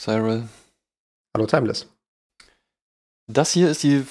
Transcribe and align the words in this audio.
Cyril. 0.00 0.48
Hallo 1.36 1.46
Timeless. 1.46 1.86
Das 3.26 3.52
hier 3.52 3.70
ist 3.70 3.82
die 3.82 4.06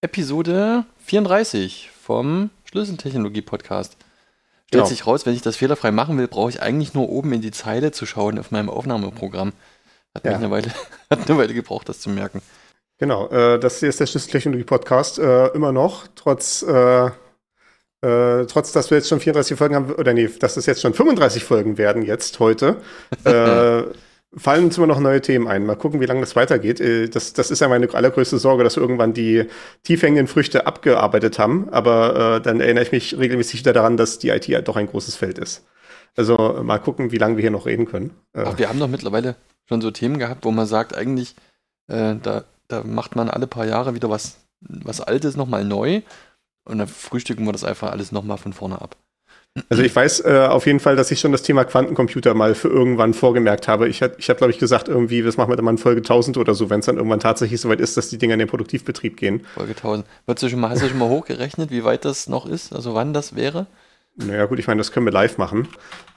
Episode 0.00 0.86
34 1.04 1.90
vom 1.90 2.48
Schlüsseltechnologie-Podcast. 2.64 3.98
Stellt 3.98 4.70
Genau. 4.70 4.86
sich 4.86 5.06
raus, 5.06 5.26
wenn 5.26 5.34
ich 5.34 5.42
das 5.42 5.56
fehlerfrei 5.56 5.90
machen 5.90 6.16
will, 6.16 6.26
brauche 6.26 6.48
ich 6.48 6.62
eigentlich 6.62 6.94
nur 6.94 7.10
oben 7.10 7.34
in 7.34 7.42
die 7.42 7.50
Zeile 7.50 7.92
zu 7.92 8.06
schauen 8.06 8.38
auf 8.38 8.50
meinem 8.50 8.70
Aufnahmeprogramm. 8.70 9.52
Hat, 10.14 10.24
mich 10.24 10.30
Ja. 10.32 10.38
eine, 10.38 10.50
Weile, 10.50 10.68
hat 11.10 11.28
eine 11.28 11.38
Weile 11.38 11.52
gebraucht, 11.52 11.90
das 11.90 12.00
zu 12.00 12.08
merken. 12.08 12.40
Genau, 12.98 13.28
äh, 13.28 13.60
das 13.60 13.80
hier 13.80 13.90
ist 13.90 14.00
der 14.00 14.06
Schlüsseltechnologie-Podcast. 14.06 15.18
Äh, 15.18 15.48
immer 15.48 15.72
noch, 15.72 16.06
trotz, 16.14 16.62
äh, 16.62 17.06
äh, 18.00 18.46
trotz, 18.46 18.72
dass 18.72 18.88
wir 18.90 18.96
jetzt 18.96 19.08
schon 19.10 19.20
34 19.20 19.58
Folgen 19.58 19.74
haben, 19.74 19.92
oder 19.92 20.14
nee, 20.14 20.28
dass 20.28 20.56
es 20.56 20.64
jetzt 20.64 20.80
schon 20.80 20.94
35 20.94 21.44
Folgen 21.44 21.76
werden 21.76 22.02
jetzt 22.06 22.38
heute, 22.40 22.80
äh, 23.24 23.82
fallen 24.36 24.64
uns 24.64 24.78
immer 24.78 24.86
noch 24.86 25.00
neue 25.00 25.20
Themen 25.20 25.48
ein. 25.48 25.66
Mal 25.66 25.76
gucken, 25.76 26.00
wie 26.00 26.06
lange 26.06 26.20
das 26.20 26.36
weitergeht. 26.36 26.80
Äh, 26.80 27.08
das, 27.08 27.32
das 27.32 27.50
ist 27.50 27.60
ja 27.60 27.68
meine 27.68 27.92
allergrößte 27.92 28.38
Sorge, 28.38 28.64
dass 28.64 28.76
wir 28.76 28.82
irgendwann 28.82 29.12
die 29.12 29.46
tiefhängenden 29.82 30.28
Früchte 30.28 30.66
abgearbeitet 30.66 31.38
haben. 31.38 31.68
Aber 31.70 32.36
äh, 32.36 32.40
dann 32.40 32.60
erinnere 32.60 32.84
ich 32.84 32.92
mich 32.92 33.18
regelmäßig 33.18 33.60
wieder 33.60 33.72
daran, 33.72 33.96
dass 33.96 34.18
die 34.18 34.28
IT 34.28 34.46
halt 34.48 34.68
doch 34.68 34.76
ein 34.76 34.86
großes 34.86 35.16
Feld 35.16 35.38
ist. 35.38 35.64
Also 36.16 36.36
äh, 36.36 36.62
mal 36.62 36.78
gucken, 36.78 37.12
wie 37.12 37.18
lange 37.18 37.36
wir 37.36 37.42
hier 37.42 37.50
noch 37.50 37.66
reden 37.66 37.86
können. 37.86 38.10
Äh, 38.32 38.44
Ach, 38.46 38.58
wir 38.58 38.68
haben 38.68 38.78
doch 38.78 38.88
mittlerweile 38.88 39.36
schon 39.68 39.80
so 39.80 39.90
Themen 39.90 40.18
gehabt, 40.18 40.44
wo 40.44 40.50
man 40.50 40.66
sagt, 40.66 40.96
eigentlich, 40.96 41.34
äh, 41.88 42.16
da, 42.22 42.44
da 42.68 42.82
macht 42.82 43.16
man 43.16 43.30
alle 43.30 43.46
paar 43.46 43.66
Jahre 43.66 43.94
wieder 43.94 44.10
was, 44.10 44.38
was 44.60 45.00
Altes 45.00 45.36
nochmal 45.36 45.64
neu 45.64 46.02
und 46.64 46.78
dann 46.78 46.88
frühstücken 46.88 47.44
wir 47.44 47.52
das 47.52 47.64
einfach 47.64 47.90
alles 47.90 48.12
nochmal 48.12 48.38
von 48.38 48.52
vorne 48.52 48.80
ab. 48.80 48.96
Also 49.68 49.82
ich 49.82 49.94
weiß 49.94 50.20
äh, 50.26 50.46
auf 50.48 50.66
jeden 50.66 50.78
Fall, 50.78 50.94
dass 50.94 51.10
ich 51.10 51.18
schon 51.18 51.32
das 51.32 51.42
Thema 51.42 51.64
Quantencomputer 51.64 52.34
mal 52.34 52.54
für 52.54 52.68
irgendwann 52.68 53.14
vorgemerkt 53.14 53.66
habe. 53.66 53.88
Ich, 53.88 54.00
hab- 54.00 54.16
ich 54.18 54.28
habe, 54.30 54.38
glaube 54.38 54.52
ich, 54.52 54.58
gesagt, 54.60 54.88
irgendwie, 54.88 55.22
das 55.22 55.36
machen 55.36 55.50
wir 55.50 55.56
dann 55.56 55.64
mal 55.64 55.72
in 55.72 55.78
Folge 55.78 56.00
1000 56.02 56.36
oder 56.38 56.54
so, 56.54 56.70
wenn 56.70 56.80
es 56.80 56.86
dann 56.86 56.96
irgendwann 56.96 57.18
tatsächlich 57.18 57.60
soweit 57.60 57.80
ist, 57.80 57.96
dass 57.96 58.08
die 58.08 58.18
Dinger 58.18 58.34
in 58.34 58.38
den 58.38 58.48
Produktivbetrieb 58.48 59.16
gehen. 59.16 59.44
Folge 59.54 59.72
1000. 59.74 60.06
Würdest 60.26 60.44
du 60.44 60.48
schon 60.50 60.60
mal, 60.60 60.70
hast 60.70 60.82
du 60.82 60.88
schon 60.88 60.98
mal 60.98 61.08
hochgerechnet, 61.08 61.70
wie 61.72 61.82
weit 61.82 62.04
das 62.04 62.28
noch 62.28 62.46
ist? 62.46 62.72
Also 62.72 62.94
wann 62.94 63.12
das 63.12 63.34
wäre? 63.34 63.66
Naja 64.16 64.46
gut, 64.46 64.58
ich 64.60 64.66
meine, 64.68 64.78
das 64.78 64.92
können 64.92 65.06
wir 65.06 65.12
live 65.12 65.36
machen. 65.38 65.66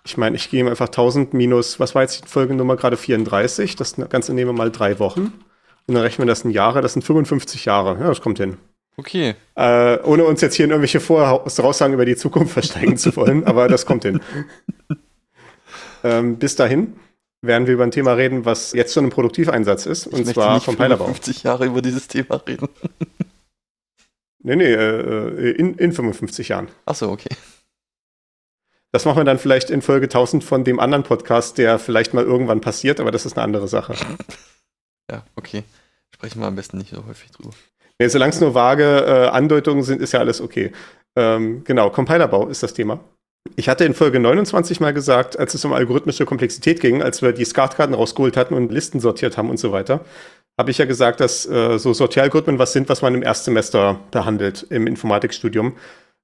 Ich 0.06 0.16
meine, 0.18 0.36
ich 0.36 0.50
gehe 0.52 0.68
einfach 0.70 0.88
1000 0.90 1.34
minus, 1.34 1.80
was 1.80 1.96
war 1.96 2.04
jetzt 2.04 2.26
die 2.26 2.28
Folgennummer 2.30 2.76
gerade 2.76 2.98
34? 2.98 3.76
Das 3.76 3.96
Ganze 4.10 4.34
nehmen 4.34 4.50
wir 4.50 4.58
mal 4.58 4.72
drei 4.72 5.00
Wochen. 5.00 5.34
Und 5.88 5.96
dann 5.96 6.04
rechnen 6.04 6.28
wir 6.28 6.32
das 6.32 6.44
in 6.44 6.52
Jahre, 6.52 6.82
das 6.82 6.94
sind 6.94 7.02
55 7.04 7.66
Jahre. 7.66 7.98
Ja, 8.00 8.08
das 8.08 8.22
kommt 8.22 8.38
hin. 8.38 8.58
Okay. 8.98 9.36
Äh, 9.56 9.98
ohne 10.04 10.26
uns 10.26 10.42
jetzt 10.42 10.56
hier 10.56 10.66
in 10.66 10.72
irgendwelche 10.72 11.00
Voraussagen 11.00 11.94
über 11.94 12.06
die 12.06 12.16
Zukunft 12.16 12.54
versteigen 12.54 12.98
zu 12.98 13.16
wollen, 13.16 13.44
aber 13.46 13.68
das 13.68 13.86
kommt 13.86 14.04
hin. 14.04 14.20
ähm, 16.04 16.38
bis 16.38 16.56
dahin 16.56 16.96
werden 17.42 17.68
wir 17.68 17.74
über 17.74 17.84
ein 17.84 17.92
Thema 17.92 18.14
reden, 18.14 18.46
was 18.46 18.74
jetzt 18.74 18.94
schon 18.94 19.04
im 19.06 19.10
Produktiveinsatz 19.10 19.86
ist, 19.86 20.08
Ich 20.08 20.14
und 20.14 20.26
zwar 20.28 20.56
nicht 20.56 20.66
Compilerbau. 20.66 21.06
50 21.06 21.44
Jahre 21.44 21.66
über 21.66 21.82
dieses 21.82 22.08
Thema 22.08 22.36
reden. 22.48 22.70
Nee, 24.46 24.58
nee, 24.58 24.74
äh, 24.74 25.52
in, 25.52 25.76
in 25.76 25.94
55 25.94 26.50
Jahren. 26.50 26.68
Achso, 26.86 27.10
okay. 27.10 27.30
Das 28.92 29.06
machen 29.06 29.18
wir 29.20 29.24
dann 29.24 29.40
vielleicht 29.40 29.70
in 29.70 29.82
Folge 29.82 30.08
1000 30.08 30.44
von 30.44 30.66
dem 30.66 30.82
anderen 30.82 31.04
Podcast, 31.06 31.58
der 31.58 31.80
vielleicht 31.80 32.14
mal 32.14 32.26
irgendwann 32.26 32.60
passiert, 32.60 33.00
aber 33.00 33.10
das 33.10 33.26
ist 33.26 33.38
eine 33.38 33.44
andere 33.44 33.68
Sache. 33.68 33.96
Ja, 35.12 35.26
okay. 35.36 35.64
Sprechen 36.16 36.40
wir 36.40 36.48
am 36.48 36.56
besten 36.56 36.78
nicht 36.78 36.92
so 36.92 37.06
häufig 37.06 37.30
drüber. 37.32 37.52
Nee, 38.04 38.10
solange 38.10 38.34
es 38.34 38.42
nur 38.42 38.54
vage 38.54 38.84
äh, 38.84 39.28
Andeutungen 39.30 39.82
sind, 39.82 40.02
ist 40.02 40.12
ja 40.12 40.20
alles 40.20 40.42
okay. 40.42 40.74
Ähm, 41.16 41.64
genau, 41.64 41.90
Compilerbau 41.90 42.50
ist 42.50 42.62
das 42.62 42.74
Thema. 42.74 43.00
Ich 43.56 43.70
hatte 43.70 43.86
in 43.86 43.94
Folge 43.94 44.20
29 44.20 44.82
mal 44.82 44.94
gesagt, 44.94 45.40
als 45.40 45.54
es 45.54 45.64
um 45.64 45.72
algorithmische 45.72 46.26
Komplexität 46.26 46.82
ging, 46.82 47.02
als 47.02 47.22
wir 47.22 47.32
die 47.32 47.46
Skatkarten 47.46 47.96
rausgeholt 47.96 48.36
hatten 48.36 48.56
und 48.56 48.74
Listen 48.74 49.00
sortiert 49.00 49.38
haben 49.38 49.50
und 49.50 49.56
so 49.56 49.72
weiter, 49.72 50.02
habe 50.60 50.70
ich 50.70 50.80
ja 50.80 50.86
gesagt, 50.86 51.22
dass 51.22 51.46
äh, 51.46 51.80
so 51.80 51.94
Sortieralgorithmen 51.94 52.60
was 52.60 52.74
sind, 52.74 52.90
was 52.90 53.02
man 53.02 53.16
im 53.16 53.24
Erstsemester 53.24 54.02
behandelt 54.12 54.68
im 54.70 54.86
Informatikstudium, 54.86 55.78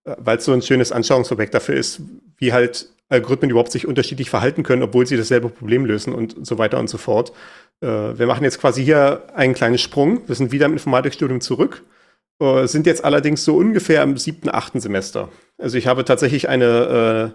äh, 0.03 0.16
weil 0.18 0.39
es 0.39 0.44
so 0.44 0.51
ein 0.51 0.62
schönes 0.62 0.91
Anschauungsobjekt 0.91 1.53
dafür 1.53 1.75
ist, 1.75 2.01
wie 2.39 2.51
halt 2.51 2.89
Algorithmen 3.09 3.50
überhaupt 3.50 3.72
sich 3.72 3.88
unterschiedlich 3.88 4.30
verhalten 4.30 4.64
können, 4.64 4.84
obwohl 4.84 5.06
sie 5.06 5.18
dasselbe 5.18 5.50
Problem 5.50 5.86
lösen 5.86 6.14
und 6.14 6.46
so 6.46 6.58
weiter 6.58 6.80
und 6.80 6.90
so 6.90 6.97
fort. 6.97 7.31
Äh, 7.81 7.88
wir 7.88 8.28
machen 8.28 8.44
jetzt 8.44 8.59
quasi 8.59 8.84
hier 8.84 9.24
einen 9.36 9.53
kleinen 9.53 9.78
Sprung. 9.78 10.28
Wir 10.28 10.36
sind 10.36 10.52
wieder 10.52 10.68
im 10.68 10.74
Informatikstudium 10.74 11.42
zurück, 11.42 11.84
äh, 12.40 12.68
sind 12.68 12.86
jetzt 12.86 13.03
allerdings 13.03 13.44
so 13.44 13.58
ungefähr 13.58 14.03
im 14.03 14.18
siebten, 14.18 14.50
achten 14.50 14.80
Semester. 14.80 15.30
Also 15.58 15.78
ich 15.78 15.88
habe 15.88 16.06
tatsächlich 16.06 16.48
eine 16.48 17.34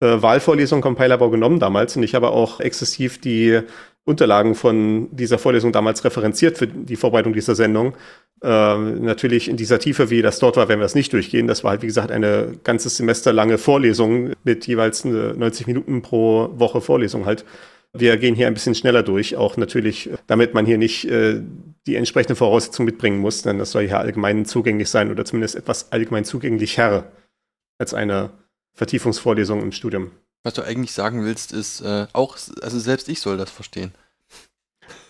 äh, 0.00 0.06
äh, 0.06 0.22
Wahlvorlesung 0.22 0.80
Compilerbau 0.80 1.30
genommen 1.30 1.58
damals 1.58 1.96
und 1.96 2.04
ich 2.04 2.14
habe 2.14 2.30
auch 2.30 2.60
exzessiv 2.60 3.20
die 3.20 3.60
Unterlagen 4.04 4.54
von 4.54 5.08
dieser 5.14 5.38
Vorlesung 5.38 5.70
damals 5.70 6.04
referenziert 6.04 6.56
für 6.56 6.66
die 6.66 6.96
Vorbereitung 6.96 7.34
dieser 7.34 7.54
Sendung. 7.54 7.94
Ähm, 8.42 9.04
natürlich 9.04 9.48
in 9.48 9.56
dieser 9.56 9.78
Tiefe, 9.78 10.10
wie 10.10 10.22
das 10.22 10.38
dort 10.38 10.56
war, 10.56 10.68
werden 10.68 10.80
wir 10.80 10.84
das 10.84 10.94
nicht 10.94 11.12
durchgehen. 11.12 11.46
Das 11.46 11.62
war 11.62 11.72
halt, 11.72 11.82
wie 11.82 11.88
gesagt, 11.88 12.10
eine 12.10 12.54
ganzes 12.64 12.96
Semester 12.96 13.32
lange 13.32 13.58
Vorlesung 13.58 14.32
mit 14.44 14.66
jeweils 14.66 15.04
äh, 15.04 15.08
90 15.08 15.66
Minuten 15.66 16.02
pro 16.02 16.48
Woche 16.54 16.80
Vorlesung 16.80 17.26
halt. 17.26 17.44
Wir 17.92 18.16
gehen 18.16 18.34
hier 18.34 18.46
ein 18.46 18.54
bisschen 18.54 18.74
schneller 18.74 19.02
durch, 19.02 19.36
auch 19.36 19.56
natürlich, 19.56 20.10
damit 20.26 20.54
man 20.54 20.66
hier 20.66 20.78
nicht 20.78 21.06
äh, 21.06 21.40
die 21.86 21.96
entsprechende 21.96 22.36
Voraussetzung 22.36 22.84
mitbringen 22.84 23.18
muss, 23.18 23.42
denn 23.42 23.58
das 23.58 23.72
soll 23.72 23.86
hier 23.86 23.98
allgemein 23.98 24.44
zugänglich 24.44 24.88
sein 24.88 25.10
oder 25.10 25.24
zumindest 25.24 25.56
etwas 25.56 25.90
allgemein 25.90 26.24
zugänglicher 26.24 27.10
als 27.78 27.94
eine 27.94 28.30
Vertiefungsvorlesung 28.74 29.62
im 29.62 29.72
Studium. 29.72 30.10
Was 30.48 30.54
du 30.54 30.62
eigentlich 30.62 30.92
sagen 30.92 31.26
willst, 31.26 31.52
ist 31.52 31.82
äh, 31.82 32.06
auch, 32.14 32.38
also 32.62 32.78
selbst 32.78 33.10
ich 33.10 33.20
soll 33.20 33.36
das 33.36 33.50
verstehen. 33.50 33.92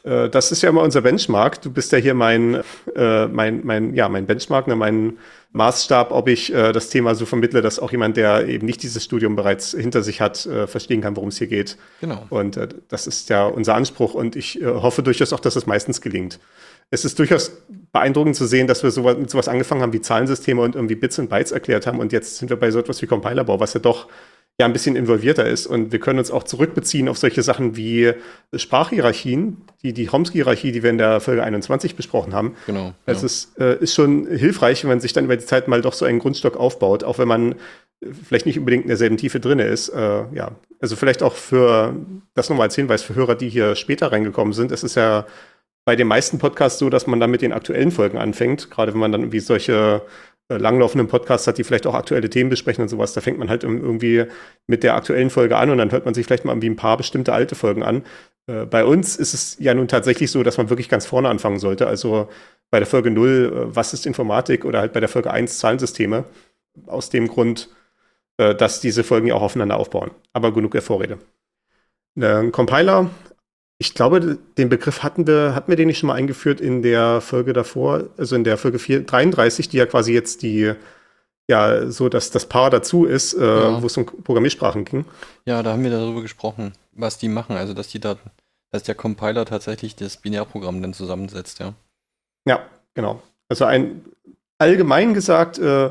Äh, 0.02 0.28
das 0.30 0.50
ist 0.50 0.62
ja 0.62 0.68
immer 0.68 0.82
unser 0.82 1.00
Benchmark. 1.02 1.62
Du 1.62 1.70
bist 1.70 1.92
ja 1.92 1.98
hier 1.98 2.14
mein, 2.14 2.60
äh, 2.96 3.28
mein, 3.28 3.60
mein, 3.64 3.94
ja, 3.94 4.08
mein 4.08 4.26
Benchmark, 4.26 4.66
ne, 4.66 4.74
mein 4.74 5.18
Maßstab, 5.52 6.10
ob 6.10 6.26
ich 6.26 6.52
äh, 6.52 6.72
das 6.72 6.90
Thema 6.90 7.14
so 7.14 7.24
vermittle, 7.24 7.62
dass 7.62 7.78
auch 7.78 7.92
jemand, 7.92 8.16
der 8.16 8.48
eben 8.48 8.66
nicht 8.66 8.82
dieses 8.82 9.04
Studium 9.04 9.36
bereits 9.36 9.70
hinter 9.70 10.02
sich 10.02 10.20
hat, 10.20 10.44
äh, 10.46 10.66
verstehen 10.66 11.02
kann, 11.02 11.14
worum 11.14 11.28
es 11.28 11.38
hier 11.38 11.46
geht. 11.46 11.76
Genau. 12.00 12.26
Und 12.30 12.58
das 12.88 13.06
ist 13.06 13.28
ja 13.28 13.46
unser 13.46 13.76
Anspruch 13.76 14.14
und 14.14 14.34
ich 14.34 14.58
hoffe 14.64 15.04
durchaus 15.04 15.32
auch, 15.32 15.38
dass 15.40 15.54
es 15.54 15.66
meistens 15.66 16.00
gelingt. 16.00 16.40
Es 16.90 17.04
ist 17.04 17.16
durchaus 17.16 17.52
beeindruckend 17.92 18.34
zu 18.34 18.46
sehen, 18.46 18.66
dass 18.66 18.82
wir 18.82 18.90
sowas, 18.90 19.16
mit 19.16 19.30
sowas 19.30 19.46
angefangen 19.46 19.82
haben 19.82 19.92
wie 19.92 20.00
Zahlensysteme 20.00 20.62
und 20.62 20.74
irgendwie 20.74 20.96
Bits 20.96 21.20
und 21.20 21.30
Bytes 21.30 21.52
erklärt 21.52 21.86
haben 21.86 22.00
und 22.00 22.12
jetzt 22.12 22.38
sind 22.38 22.50
wir 22.50 22.56
bei 22.56 22.72
so 22.72 22.80
etwas 22.80 23.00
wie 23.02 23.06
Compilerbau, 23.06 23.60
was 23.60 23.74
ja 23.74 23.80
doch 23.80 24.08
ja 24.60 24.66
ein 24.66 24.72
bisschen 24.72 24.96
involvierter 24.96 25.46
ist 25.46 25.68
und 25.68 25.92
wir 25.92 26.00
können 26.00 26.18
uns 26.18 26.32
auch 26.32 26.42
zurückbeziehen 26.42 27.08
auf 27.08 27.16
solche 27.16 27.42
Sachen 27.42 27.76
wie 27.76 28.12
Sprachhierarchien, 28.52 29.58
die, 29.82 29.92
die 29.92 30.06
Chomsky-Hierarchie, 30.06 30.72
die 30.72 30.82
wir 30.82 30.90
in 30.90 30.98
der 30.98 31.20
Folge 31.20 31.44
21 31.44 31.94
besprochen 31.94 32.34
haben. 32.34 32.56
Genau. 32.66 32.92
Also 33.06 33.20
genau. 33.20 33.26
es 33.26 33.52
äh, 33.58 33.80
ist 33.80 33.94
schon 33.94 34.26
hilfreich, 34.26 34.82
wenn 34.82 34.88
man 34.90 35.00
sich 35.00 35.12
dann 35.12 35.26
über 35.26 35.36
die 35.36 35.44
Zeit 35.44 35.68
mal 35.68 35.80
doch 35.80 35.92
so 35.92 36.04
einen 36.04 36.18
Grundstock 36.18 36.56
aufbaut, 36.56 37.04
auch 37.04 37.18
wenn 37.18 37.28
man 37.28 37.54
vielleicht 38.24 38.46
nicht 38.46 38.58
unbedingt 38.58 38.82
in 38.82 38.88
derselben 38.88 39.16
Tiefe 39.16 39.38
drin 39.38 39.60
ist. 39.60 39.90
Äh, 39.90 40.24
ja, 40.32 40.52
also 40.80 40.96
vielleicht 40.96 41.22
auch 41.22 41.34
für 41.34 41.94
das 42.34 42.48
nochmal 42.48 42.66
als 42.66 42.74
Hinweis 42.74 43.02
für 43.02 43.14
Hörer, 43.14 43.36
die 43.36 43.48
hier 43.48 43.76
später 43.76 44.10
reingekommen 44.10 44.54
sind. 44.54 44.72
Es 44.72 44.82
ist 44.82 44.96
ja 44.96 45.26
bei 45.84 45.94
den 45.94 46.08
meisten 46.08 46.38
Podcasts 46.38 46.80
so, 46.80 46.90
dass 46.90 47.06
man 47.06 47.20
dann 47.20 47.30
mit 47.30 47.42
den 47.42 47.52
aktuellen 47.52 47.92
Folgen 47.92 48.18
anfängt, 48.18 48.70
gerade 48.70 48.92
wenn 48.92 49.00
man 49.00 49.12
dann 49.12 49.22
irgendwie 49.22 49.40
solche 49.40 50.02
langlaufenden 50.56 51.08
Podcasts 51.08 51.46
hat, 51.46 51.58
die 51.58 51.64
vielleicht 51.64 51.86
auch 51.86 51.94
aktuelle 51.94 52.30
Themen 52.30 52.48
besprechen 52.48 52.82
und 52.82 52.88
sowas, 52.88 53.12
da 53.12 53.20
fängt 53.20 53.38
man 53.38 53.50
halt 53.50 53.64
irgendwie 53.64 54.24
mit 54.66 54.82
der 54.82 54.94
aktuellen 54.94 55.30
Folge 55.30 55.56
an 55.56 55.70
und 55.70 55.78
dann 55.78 55.92
hört 55.92 56.06
man 56.06 56.14
sich 56.14 56.26
vielleicht 56.26 56.44
mal 56.44 56.52
irgendwie 56.52 56.70
ein 56.70 56.76
paar 56.76 56.96
bestimmte 56.96 57.32
alte 57.32 57.54
Folgen 57.54 57.82
an. 57.82 58.02
Äh, 58.46 58.66
bei 58.66 58.84
uns 58.84 59.16
ist 59.16 59.34
es 59.34 59.56
ja 59.60 59.74
nun 59.74 59.88
tatsächlich 59.88 60.30
so, 60.30 60.42
dass 60.42 60.58
man 60.58 60.70
wirklich 60.70 60.88
ganz 60.88 61.06
vorne 61.06 61.28
anfangen 61.28 61.58
sollte. 61.58 61.86
Also 61.86 62.28
bei 62.70 62.78
der 62.78 62.86
Folge 62.86 63.10
0, 63.10 63.68
äh, 63.70 63.76
was 63.76 63.92
ist 63.94 64.06
Informatik 64.06 64.64
oder 64.64 64.80
halt 64.80 64.92
bei 64.92 65.00
der 65.00 65.08
Folge 65.08 65.30
1 65.30 65.58
Zahlensysteme. 65.58 66.24
Aus 66.86 67.10
dem 67.10 67.28
Grund, 67.28 67.68
äh, 68.38 68.54
dass 68.54 68.80
diese 68.80 69.04
Folgen 69.04 69.26
ja 69.26 69.34
auch 69.34 69.42
aufeinander 69.42 69.76
aufbauen. 69.76 70.10
Aber 70.32 70.52
genug 70.52 70.72
der 70.72 70.82
Vorrede. 70.82 71.18
Ein 72.16 72.50
Compiler, 72.50 73.10
ich 73.78 73.94
glaube, 73.94 74.38
den 74.58 74.68
Begriff 74.68 75.02
hatten 75.02 75.26
wir, 75.26 75.54
hatten 75.54 75.70
wir 75.70 75.76
den 75.76 75.86
nicht 75.88 75.98
schon 75.98 76.08
mal 76.08 76.14
eingeführt 76.14 76.60
in 76.60 76.82
der 76.82 77.20
Folge 77.20 77.52
davor, 77.52 78.04
also 78.16 78.34
in 78.34 78.44
der 78.44 78.58
Folge 78.58 78.78
4, 78.78 79.04
33, 79.06 79.68
die 79.68 79.76
ja 79.76 79.86
quasi 79.86 80.12
jetzt 80.12 80.42
die, 80.42 80.72
ja, 81.48 81.88
so 81.90 82.08
dass 82.08 82.30
das 82.30 82.46
Paar 82.46 82.70
dazu 82.70 83.04
ist, 83.04 83.34
äh, 83.34 83.44
Ja. 83.44 83.80
wo 83.80 83.86
es 83.86 83.96
um 83.96 84.04
Programmiersprachen 84.04 84.84
ging. 84.84 85.04
Ja, 85.44 85.62
da 85.62 85.72
haben 85.72 85.84
wir 85.84 85.90
darüber 85.90 86.22
gesprochen, 86.22 86.72
was 86.92 87.18
die 87.18 87.28
machen. 87.28 87.56
Also, 87.56 87.72
dass 87.74 87.88
die 87.88 88.00
da 88.00 88.16
dass 88.70 88.82
der 88.82 88.94
Compiler 88.94 89.46
tatsächlich 89.46 89.96
das 89.96 90.18
Binärprogramm 90.18 90.82
dann 90.82 90.92
zusammensetzt, 90.92 91.58
ja. 91.58 91.72
Ja, 92.46 92.60
genau. 92.92 93.22
Also 93.48 93.64
ein 93.64 94.04
allgemein 94.58 95.14
gesagt 95.14 95.58
äh, 95.58 95.90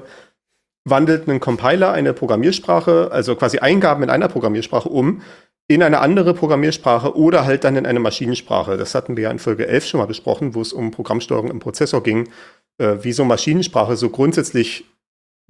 wandelt 0.86 1.28
ein 1.28 1.40
Compiler 1.40 1.92
eine 1.92 2.14
Programmiersprache, 2.14 3.10
also 3.12 3.36
quasi 3.36 3.58
Eingaben 3.58 4.04
in 4.04 4.12
einer 4.12 4.28
Programmiersprache 4.28 4.90
um 4.90 5.24
in 5.68 5.84
eine 5.84 6.00
andere 6.00 6.34
Programmiersprache 6.34 7.16
oder 7.16 7.46
halt 7.46 7.64
dann 7.64 7.76
in 7.76 7.86
eine 7.86 8.00
Maschinensprache. 8.00 8.78
Das 8.78 8.96
hatten 8.96 9.18
wir 9.18 9.26
ja 9.26 9.32
in 9.32 9.40
Folge 9.40 9.68
11 9.68 9.86
schon 9.86 10.00
mal 10.00 10.06
besprochen, 10.06 10.56
wo 10.56 10.62
es 10.62 10.72
um 10.72 10.92
Programmsteuerung 10.92 11.52
im 11.52 11.60
Prozessor 11.60 12.02
ging, 12.04 12.30
äh, 12.78 12.96
wie 13.02 13.12
so 13.12 13.26
Maschinensprache 13.26 13.98
so 13.98 14.10
grundsätzlich 14.10 14.86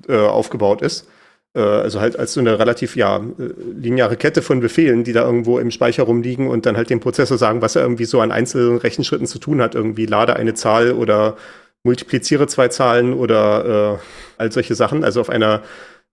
äh, 0.08 0.18
aufgebaut 0.18 0.82
ist. 0.82 1.08
Äh, 1.56 1.60
also 1.60 2.00
halt 2.00 2.18
als 2.18 2.34
so 2.34 2.40
eine 2.40 2.58
relativ 2.58 2.96
ja, 2.96 3.18
äh, 3.18 3.54
lineare 3.80 4.18
Kette 4.18 4.42
von 4.42 4.60
Befehlen, 4.60 5.04
die 5.04 5.14
da 5.14 5.24
irgendwo 5.24 5.60
im 5.60 5.70
Speicher 5.72 6.04
rumliegen 6.04 6.48
und 6.48 6.66
dann 6.66 6.78
halt 6.78 6.90
dem 6.90 7.00
Prozessor 7.00 7.38
sagen, 7.38 7.62
was 7.62 7.76
er 7.76 7.84
irgendwie 7.84 8.06
so 8.06 8.20
an 8.22 8.32
einzelnen 8.32 8.78
Rechenschritten 8.78 9.28
zu 9.28 9.38
tun 9.38 9.62
hat. 9.62 9.76
Irgendwie 9.76 10.08
lade 10.08 10.36
eine 10.36 10.56
Zahl 10.56 10.94
oder 10.94 11.38
multipliziere 11.84 12.48
zwei 12.48 12.70
Zahlen 12.70 13.14
oder 13.14 14.00
äh, 14.00 14.42
all 14.42 14.52
solche 14.52 14.76
Sachen. 14.76 15.04
Also 15.04 15.22
auf 15.22 15.30
einer 15.30 15.64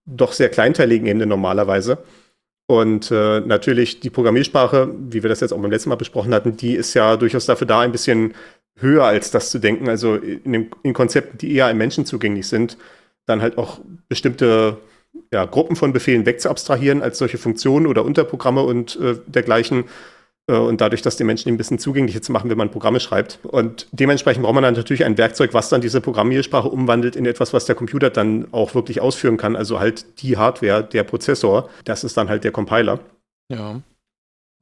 doch 0.05 0.33
sehr 0.33 0.49
kleinteiligen 0.49 1.07
Ebene 1.07 1.25
normalerweise. 1.25 1.97
Und 2.67 3.11
äh, 3.11 3.41
natürlich 3.41 3.99
die 3.99 4.09
Programmiersprache, 4.09 4.89
wie 5.09 5.21
wir 5.21 5.29
das 5.29 5.39
jetzt 5.39 5.51
auch 5.51 5.61
beim 5.61 5.71
letzten 5.71 5.89
Mal 5.89 5.95
besprochen 5.95 6.33
hatten, 6.33 6.57
die 6.57 6.73
ist 6.73 6.93
ja 6.95 7.15
durchaus 7.15 7.45
dafür 7.45 7.67
da, 7.67 7.81
ein 7.81 7.91
bisschen 7.91 8.33
höher 8.77 9.03
als 9.03 9.31
das 9.31 9.51
zu 9.51 9.59
denken. 9.59 9.87
Also 9.87 10.15
in, 10.15 10.51
dem, 10.51 10.71
in 10.81 10.93
Konzepten, 10.93 11.37
die 11.37 11.53
eher 11.53 11.69
im 11.69 11.77
Menschen 11.77 12.05
zugänglich 12.05 12.47
sind, 12.47 12.77
dann 13.27 13.41
halt 13.41 13.57
auch 13.57 13.79
bestimmte 14.07 14.77
ja, 15.31 15.45
Gruppen 15.45 15.75
von 15.75 15.93
Befehlen 15.93 16.25
wegzuabstrahieren 16.25 17.01
als 17.01 17.17
solche 17.19 17.37
Funktionen 17.37 17.87
oder 17.87 18.03
Unterprogramme 18.03 18.63
und 18.63 18.99
äh, 18.99 19.15
dergleichen 19.27 19.85
und 20.47 20.79
dadurch 20.79 21.01
das 21.01 21.17
den 21.17 21.25
Menschen 21.25 21.49
ein 21.49 21.57
bisschen 21.57 21.79
zugänglicher 21.79 22.21
zu 22.21 22.31
machen, 22.31 22.49
wenn 22.51 22.57
man 22.57 22.69
Programme 22.69 22.99
schreibt. 22.99 23.39
Und 23.43 23.87
dementsprechend 23.91 24.43
braucht 24.43 24.53
man 24.53 24.63
dann 24.63 24.75
natürlich 24.75 25.03
ein 25.03 25.17
Werkzeug, 25.17 25.53
was 25.53 25.69
dann 25.69 25.81
diese 25.81 26.01
Programmiersprache 26.01 26.67
umwandelt 26.67 27.15
in 27.15 27.25
etwas, 27.25 27.51
was 27.51 27.65
der 27.65 27.75
Computer 27.75 28.11
dann 28.11 28.47
auch 28.51 28.75
wirklich 28.75 29.01
ausführen 29.01 29.37
kann. 29.37 29.55
Also 29.55 29.79
halt 29.79 30.21
die 30.21 30.37
Hardware, 30.37 30.83
der 30.83 31.03
Prozessor, 31.03 31.69
das 31.83 32.03
ist 32.03 32.15
dann 32.15 32.29
halt 32.29 32.43
der 32.43 32.51
Compiler. 32.51 32.99
Ja. 33.51 33.81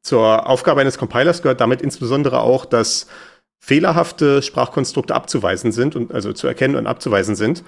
Zur 0.04 0.48
Aufgabe 0.48 0.82
eines 0.82 0.98
Compilers 0.98 1.42
gehört 1.42 1.60
damit 1.60 1.82
insbesondere 1.82 2.40
auch, 2.42 2.66
dass 2.66 3.08
fehlerhafte 3.62 4.42
Sprachkonstrukte 4.42 5.16
abzuweisen 5.16 5.72
sind 5.72 5.96
und 5.96 6.14
also 6.14 6.34
zu 6.34 6.48
erkennen 6.48 6.76
und 6.76 6.88
abzuweisen 6.88 7.36
sind. 7.36 7.64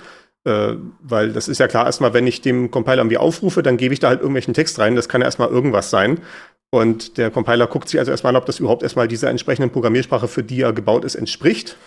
Äh, 0.45 0.75
weil 1.01 1.33
das 1.33 1.47
ist 1.47 1.59
ja 1.59 1.67
klar, 1.67 1.85
erstmal, 1.85 2.13
wenn 2.13 2.27
ich 2.27 2.41
dem 2.41 2.69
Compiler 2.69 2.97
irgendwie 2.97 3.17
aufrufe, 3.17 3.63
dann 3.63 3.77
gebe 3.77 3.93
ich 3.93 3.99
da 3.99 4.09
halt 4.09 4.19
irgendwelchen 4.19 4.53
Text 4.53 4.77
rein. 4.79 4.95
Das 4.95 5.09
kann 5.09 5.21
ja 5.21 5.25
erstmal 5.25 5.49
irgendwas 5.49 5.89
sein. 5.89 6.19
Und 6.75 7.17
der 7.17 7.31
Compiler 7.31 7.67
guckt 7.67 7.87
sich 7.87 7.97
also 7.97 8.11
erstmal 8.11 8.35
an, 8.35 8.41
ob 8.41 8.45
das 8.47 8.59
überhaupt 8.59 8.83
erstmal 8.83 9.07
dieser 9.07 9.29
entsprechenden 9.29 9.71
Programmiersprache, 9.71 10.27
für 10.27 10.43
die 10.43 10.59
er 10.59 10.73
gebaut 10.73 11.05
ist, 11.05 11.15
entspricht 11.15 11.77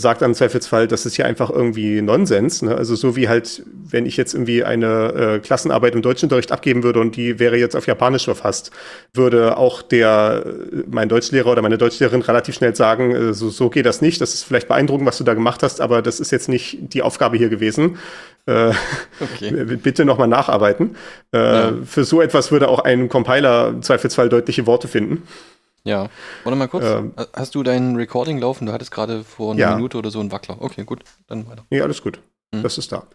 sagt 0.00 0.22
dann 0.22 0.30
im 0.30 0.34
Zweifelsfall, 0.34 0.86
das 0.86 1.06
ist 1.06 1.16
ja 1.16 1.26
einfach 1.26 1.50
irgendwie 1.50 2.00
Nonsens. 2.00 2.62
Ne? 2.62 2.74
Also 2.74 2.94
so 2.94 3.16
wie 3.16 3.28
halt, 3.28 3.64
wenn 3.90 4.06
ich 4.06 4.16
jetzt 4.16 4.32
irgendwie 4.32 4.62
eine 4.62 5.12
äh, 5.12 5.38
Klassenarbeit 5.40 5.92
im 5.94 6.02
Deutschunterricht 6.02 6.52
abgeben 6.52 6.84
würde 6.84 7.00
und 7.00 7.16
die 7.16 7.40
wäre 7.40 7.56
jetzt 7.56 7.74
auf 7.74 7.88
Japanisch 7.88 8.24
verfasst, 8.24 8.70
würde 9.12 9.56
auch 9.56 9.82
der, 9.82 10.44
äh, 10.46 10.84
mein 10.88 11.08
Deutschlehrer 11.08 11.50
oder 11.50 11.62
meine 11.62 11.78
Deutschlehrerin 11.78 12.22
relativ 12.22 12.54
schnell 12.54 12.76
sagen, 12.76 13.10
äh, 13.10 13.34
so, 13.34 13.50
so 13.50 13.70
geht 13.70 13.86
das 13.86 14.00
nicht. 14.00 14.20
Das 14.20 14.34
ist 14.34 14.44
vielleicht 14.44 14.68
beeindruckend, 14.68 15.08
was 15.08 15.18
du 15.18 15.24
da 15.24 15.34
gemacht 15.34 15.64
hast, 15.64 15.80
aber 15.80 16.00
das 16.00 16.20
ist 16.20 16.30
jetzt 16.30 16.48
nicht 16.48 16.78
die 16.94 17.02
Aufgabe 17.02 17.36
hier 17.36 17.48
gewesen. 17.48 17.98
Äh, 18.46 18.72
okay. 19.20 19.50
bitte 19.82 20.04
nochmal 20.04 20.28
nacharbeiten. 20.28 20.94
Äh, 21.34 21.38
ja. 21.38 21.72
Für 21.84 22.04
so 22.04 22.22
etwas 22.22 22.52
würde 22.52 22.68
auch 22.68 22.78
ein 22.78 23.08
Compiler 23.08 23.68
im 23.68 23.82
Zweifelsfall 23.82 24.28
deutliche 24.28 24.64
Worte 24.68 24.86
finden. 24.86 25.24
Ja. 25.84 26.08
Warte 26.44 26.56
mal 26.56 26.68
kurz. 26.68 26.84
Ähm, 26.84 27.12
Hast 27.32 27.54
du 27.54 27.62
dein 27.62 27.96
Recording 27.96 28.38
laufen? 28.38 28.66
Du 28.66 28.72
hattest 28.72 28.90
gerade 28.90 29.24
vor 29.24 29.52
einer 29.52 29.60
ja. 29.60 29.74
Minute 29.74 29.98
oder 29.98 30.10
so 30.10 30.20
einen 30.20 30.32
Wackler. 30.32 30.60
Okay, 30.60 30.84
gut. 30.84 31.02
Dann 31.26 31.48
weiter. 31.48 31.64
Nee, 31.70 31.80
alles 31.80 32.02
gut. 32.02 32.20
Mhm. 32.52 32.62
Das 32.62 32.78
ist 32.78 32.92
da. 32.92 33.06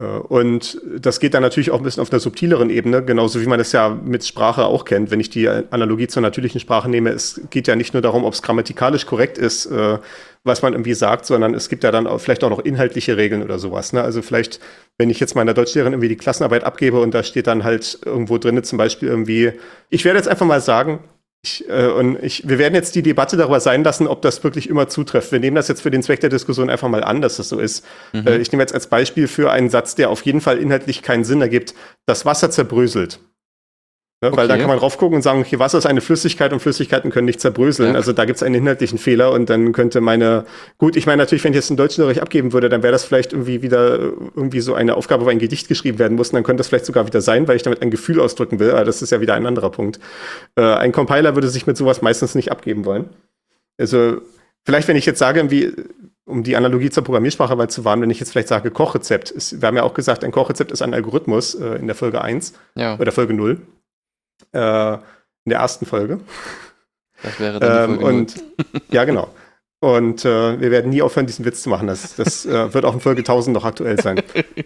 Äh, 0.00 0.06
und 0.06 0.80
das 0.98 1.20
geht 1.20 1.34
dann 1.34 1.42
natürlich 1.42 1.70
auch 1.70 1.78
ein 1.78 1.82
bisschen 1.82 2.02
auf 2.02 2.12
einer 2.12 2.20
subtileren 2.20 2.70
Ebene, 2.70 3.04
genauso 3.04 3.40
wie 3.40 3.46
man 3.46 3.60
es 3.60 3.72
ja 3.72 3.88
mit 3.88 4.24
Sprache 4.24 4.64
auch 4.64 4.84
kennt. 4.84 5.10
Wenn 5.10 5.20
ich 5.20 5.30
die 5.30 5.48
Analogie 5.48 6.06
zur 6.06 6.22
natürlichen 6.22 6.60
Sprache 6.60 6.88
nehme, 6.88 7.10
es 7.10 7.40
geht 7.50 7.66
ja 7.66 7.76
nicht 7.76 7.92
nur 7.92 8.02
darum, 8.02 8.24
ob 8.24 8.32
es 8.32 8.42
grammatikalisch 8.42 9.06
korrekt 9.06 9.38
ist, 9.38 9.66
äh, 9.66 9.98
was 10.44 10.62
man 10.62 10.72
irgendwie 10.72 10.94
sagt, 10.94 11.26
sondern 11.26 11.54
es 11.54 11.68
gibt 11.68 11.84
ja 11.84 11.90
dann 11.90 12.06
auch 12.06 12.18
vielleicht 12.18 12.44
auch 12.44 12.50
noch 12.50 12.60
inhaltliche 12.60 13.16
Regeln 13.16 13.42
oder 13.42 13.58
sowas. 13.58 13.92
Ne? 13.92 14.02
Also 14.02 14.22
vielleicht, 14.22 14.60
wenn 14.96 15.10
ich 15.10 15.20
jetzt 15.20 15.34
meiner 15.34 15.54
Deutschlehrerin 15.54 15.92
irgendwie 15.92 16.08
die 16.08 16.16
Klassenarbeit 16.16 16.64
abgebe 16.64 17.00
und 17.00 17.12
da 17.12 17.22
steht 17.22 17.46
dann 17.48 17.64
halt 17.64 17.98
irgendwo 18.04 18.38
drin 18.38 18.62
zum 18.62 18.78
Beispiel 18.78 19.08
irgendwie, 19.08 19.52
ich 19.90 20.04
werde 20.04 20.18
jetzt 20.18 20.28
einfach 20.28 20.46
mal 20.46 20.60
sagen, 20.60 21.00
ich, 21.42 21.68
äh, 21.68 21.86
und 21.86 22.22
ich, 22.22 22.48
wir 22.48 22.58
werden 22.58 22.74
jetzt 22.74 22.94
die 22.94 23.02
Debatte 23.02 23.36
darüber 23.36 23.60
sein 23.60 23.84
lassen, 23.84 24.08
ob 24.08 24.22
das 24.22 24.42
wirklich 24.42 24.68
immer 24.68 24.88
zutrifft. 24.88 25.30
Wir 25.30 25.38
nehmen 25.38 25.54
das 25.54 25.68
jetzt 25.68 25.82
für 25.82 25.90
den 25.90 26.02
Zweck 26.02 26.20
der 26.20 26.30
Diskussion 26.30 26.68
einfach 26.68 26.88
mal 26.88 27.04
an, 27.04 27.20
dass 27.20 27.36
das 27.36 27.48
so 27.48 27.60
ist. 27.60 27.84
Mhm. 28.12 28.26
Äh, 28.26 28.38
ich 28.38 28.50
nehme 28.50 28.62
jetzt 28.62 28.74
als 28.74 28.88
Beispiel 28.88 29.28
für 29.28 29.50
einen 29.50 29.70
Satz, 29.70 29.94
der 29.94 30.10
auf 30.10 30.22
jeden 30.22 30.40
Fall 30.40 30.58
inhaltlich 30.58 31.02
keinen 31.02 31.24
Sinn 31.24 31.40
ergibt. 31.40 31.74
Das 32.06 32.26
Wasser 32.26 32.50
zerbröselt. 32.50 33.20
Ne? 34.20 34.28
Okay. 34.28 34.36
Weil 34.36 34.48
da 34.48 34.56
kann 34.56 34.66
man 34.66 34.78
drauf 34.78 34.98
gucken 34.98 35.16
und 35.16 35.22
sagen, 35.22 35.40
okay, 35.40 35.60
Wasser 35.60 35.78
ist 35.78 35.86
eine 35.86 36.00
Flüssigkeit 36.00 36.52
und 36.52 36.58
Flüssigkeiten 36.58 37.10
können 37.10 37.26
nicht 37.26 37.40
zerbröseln. 37.40 37.90
Ja. 37.90 37.94
Also 37.94 38.12
da 38.12 38.24
gibt 38.24 38.36
es 38.36 38.42
einen 38.42 38.56
inhaltlichen 38.56 38.98
Fehler 38.98 39.30
und 39.30 39.48
dann 39.48 39.70
könnte 39.72 40.00
meine, 40.00 40.44
gut, 40.76 40.96
ich 40.96 41.06
meine 41.06 41.22
natürlich, 41.22 41.44
wenn 41.44 41.52
ich 41.52 41.56
jetzt 41.56 41.70
einen 41.70 41.76
deutschen 41.76 42.02
Unterricht 42.02 42.20
abgeben 42.20 42.52
würde, 42.52 42.68
dann 42.68 42.82
wäre 42.82 42.90
das 42.90 43.04
vielleicht 43.04 43.32
irgendwie 43.32 43.62
wieder 43.62 43.96
irgendwie 43.96 44.60
so 44.60 44.74
eine 44.74 44.96
Aufgabe, 44.96 45.24
wo 45.24 45.28
ein 45.28 45.38
Gedicht 45.38 45.68
geschrieben 45.68 46.00
werden 46.00 46.16
muss. 46.16 46.30
Und 46.30 46.34
dann 46.34 46.42
könnte 46.42 46.58
das 46.58 46.68
vielleicht 46.68 46.86
sogar 46.86 47.06
wieder 47.06 47.20
sein, 47.20 47.46
weil 47.46 47.54
ich 47.54 47.62
damit 47.62 47.80
ein 47.80 47.92
Gefühl 47.92 48.18
ausdrücken 48.20 48.58
will. 48.58 48.72
Aber 48.72 48.84
das 48.84 49.02
ist 49.02 49.10
ja 49.10 49.20
wieder 49.20 49.34
ein 49.34 49.46
anderer 49.46 49.70
Punkt. 49.70 50.00
Äh, 50.56 50.62
ein 50.62 50.90
Compiler 50.90 51.36
würde 51.36 51.48
sich 51.48 51.68
mit 51.68 51.76
sowas 51.76 52.02
meistens 52.02 52.34
nicht 52.34 52.50
abgeben 52.50 52.84
wollen. 52.84 53.10
Also 53.78 54.20
vielleicht, 54.64 54.88
wenn 54.88 54.96
ich 54.96 55.06
jetzt 55.06 55.20
sage, 55.20 55.48
wie, 55.52 55.72
um 56.24 56.42
die 56.42 56.56
Analogie 56.56 56.90
zur 56.90 57.04
Programmiersprache 57.04 57.54
mal 57.54 57.70
zu 57.70 57.84
wahren, 57.84 58.02
wenn 58.02 58.10
ich 58.10 58.18
jetzt 58.18 58.32
vielleicht 58.32 58.48
sage 58.48 58.72
Kochrezept. 58.72 59.30
Ist, 59.30 59.62
wir 59.62 59.68
haben 59.68 59.76
ja 59.76 59.84
auch 59.84 59.94
gesagt, 59.94 60.24
ein 60.24 60.32
Kochrezept 60.32 60.72
ist 60.72 60.82
ein 60.82 60.92
Algorithmus 60.92 61.54
äh, 61.54 61.76
in 61.76 61.86
der 61.86 61.94
Folge 61.94 62.20
1 62.20 62.54
ja. 62.74 62.98
oder 62.98 63.12
Folge 63.12 63.32
0 63.32 63.60
äh, 64.52 64.94
in 64.94 65.50
der 65.50 65.58
ersten 65.58 65.86
Folge. 65.86 66.20
Das 67.22 67.40
wäre 67.40 67.58
dann 67.60 67.94
ähm, 67.94 67.98
und, 68.02 68.34
Ja, 68.90 69.04
genau. 69.04 69.28
Und 69.80 70.24
äh, 70.24 70.60
wir 70.60 70.70
werden 70.70 70.90
nie 70.90 71.02
aufhören, 71.02 71.26
diesen 71.26 71.44
Witz 71.44 71.62
zu 71.62 71.68
machen. 71.68 71.86
Das, 71.86 72.16
das 72.16 72.46
äh, 72.46 72.74
wird 72.74 72.84
auch 72.84 72.94
in 72.94 73.00
Folge 73.00 73.20
1000 73.20 73.54
noch 73.54 73.64
aktuell 73.64 74.00
sein. 74.00 74.18
äh, 74.38 74.64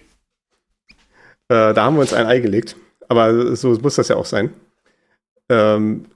da 1.48 1.76
haben 1.76 1.96
wir 1.96 2.00
uns 2.00 2.14
ein 2.14 2.26
Ei 2.26 2.40
gelegt. 2.40 2.76
Aber 3.08 3.54
so 3.56 3.70
muss 3.80 3.96
das 3.96 4.08
ja 4.08 4.16
auch 4.16 4.24
sein. 4.24 4.54
Ähm, 5.48 6.06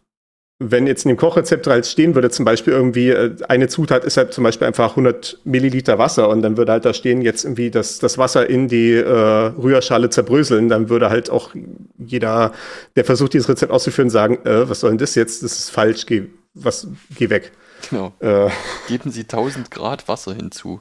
wenn 0.59 0.87
jetzt 0.87 1.05
in 1.05 1.11
dem 1.11 1.19
Kochrezept 1.19 1.67
halt 1.67 1.87
stehen 1.87 2.15
würde, 2.15 2.31
zum 2.31 2.47
Beispiel 2.47 2.73
irgendwie, 2.73 3.11
äh, 3.11 3.37
eine 3.49 3.69
Zutat 3.69 4.05
ist 4.05 4.17
halt 4.17 4.33
zum 4.33 4.43
Beispiel 4.43 4.67
einfach 4.67 4.91
100 4.91 5.41
Milliliter 5.45 5.99
Wasser 5.99 6.31
und 6.31 6.41
dann 6.41 6.57
würde 6.57 6.73
halt 6.73 6.87
da 6.87 6.95
stehen, 6.95 7.21
jetzt 7.21 7.45
irgendwie 7.45 7.71
das, 7.71 7.99
das 7.99 8.17
Wasser 8.17 8.49
in 8.49 8.67
die 8.67 8.93
äh, 8.93 9.03
Rührschale 9.07 10.09
zerbröseln, 10.09 10.69
dann 10.69 10.89
würde 10.89 11.11
halt 11.11 11.29
auch 11.29 11.51
jeder, 11.99 12.53
der 12.97 13.05
versucht, 13.05 13.35
dieses 13.35 13.51
Rezept 13.51 13.71
auszuführen, 13.71 14.09
sagen, 14.09 14.39
äh, 14.47 14.69
was 14.69 14.81
soll 14.81 14.91
denn 14.91 14.99
das 14.99 15.15
jetzt? 15.15 15.43
Das 15.43 15.59
ist 15.59 15.71
falsch, 15.71 16.07
geh, 16.07 16.29
was, 16.55 16.89
geh 17.15 17.29
weg. 17.29 17.53
Genau. 17.91 18.15
Äh, 18.21 18.49
Geben 18.89 19.11
Sie 19.11 19.23
1000 19.23 19.71
Grad 19.71 20.09
Wasser 20.09 20.35
hinzu. 20.35 20.81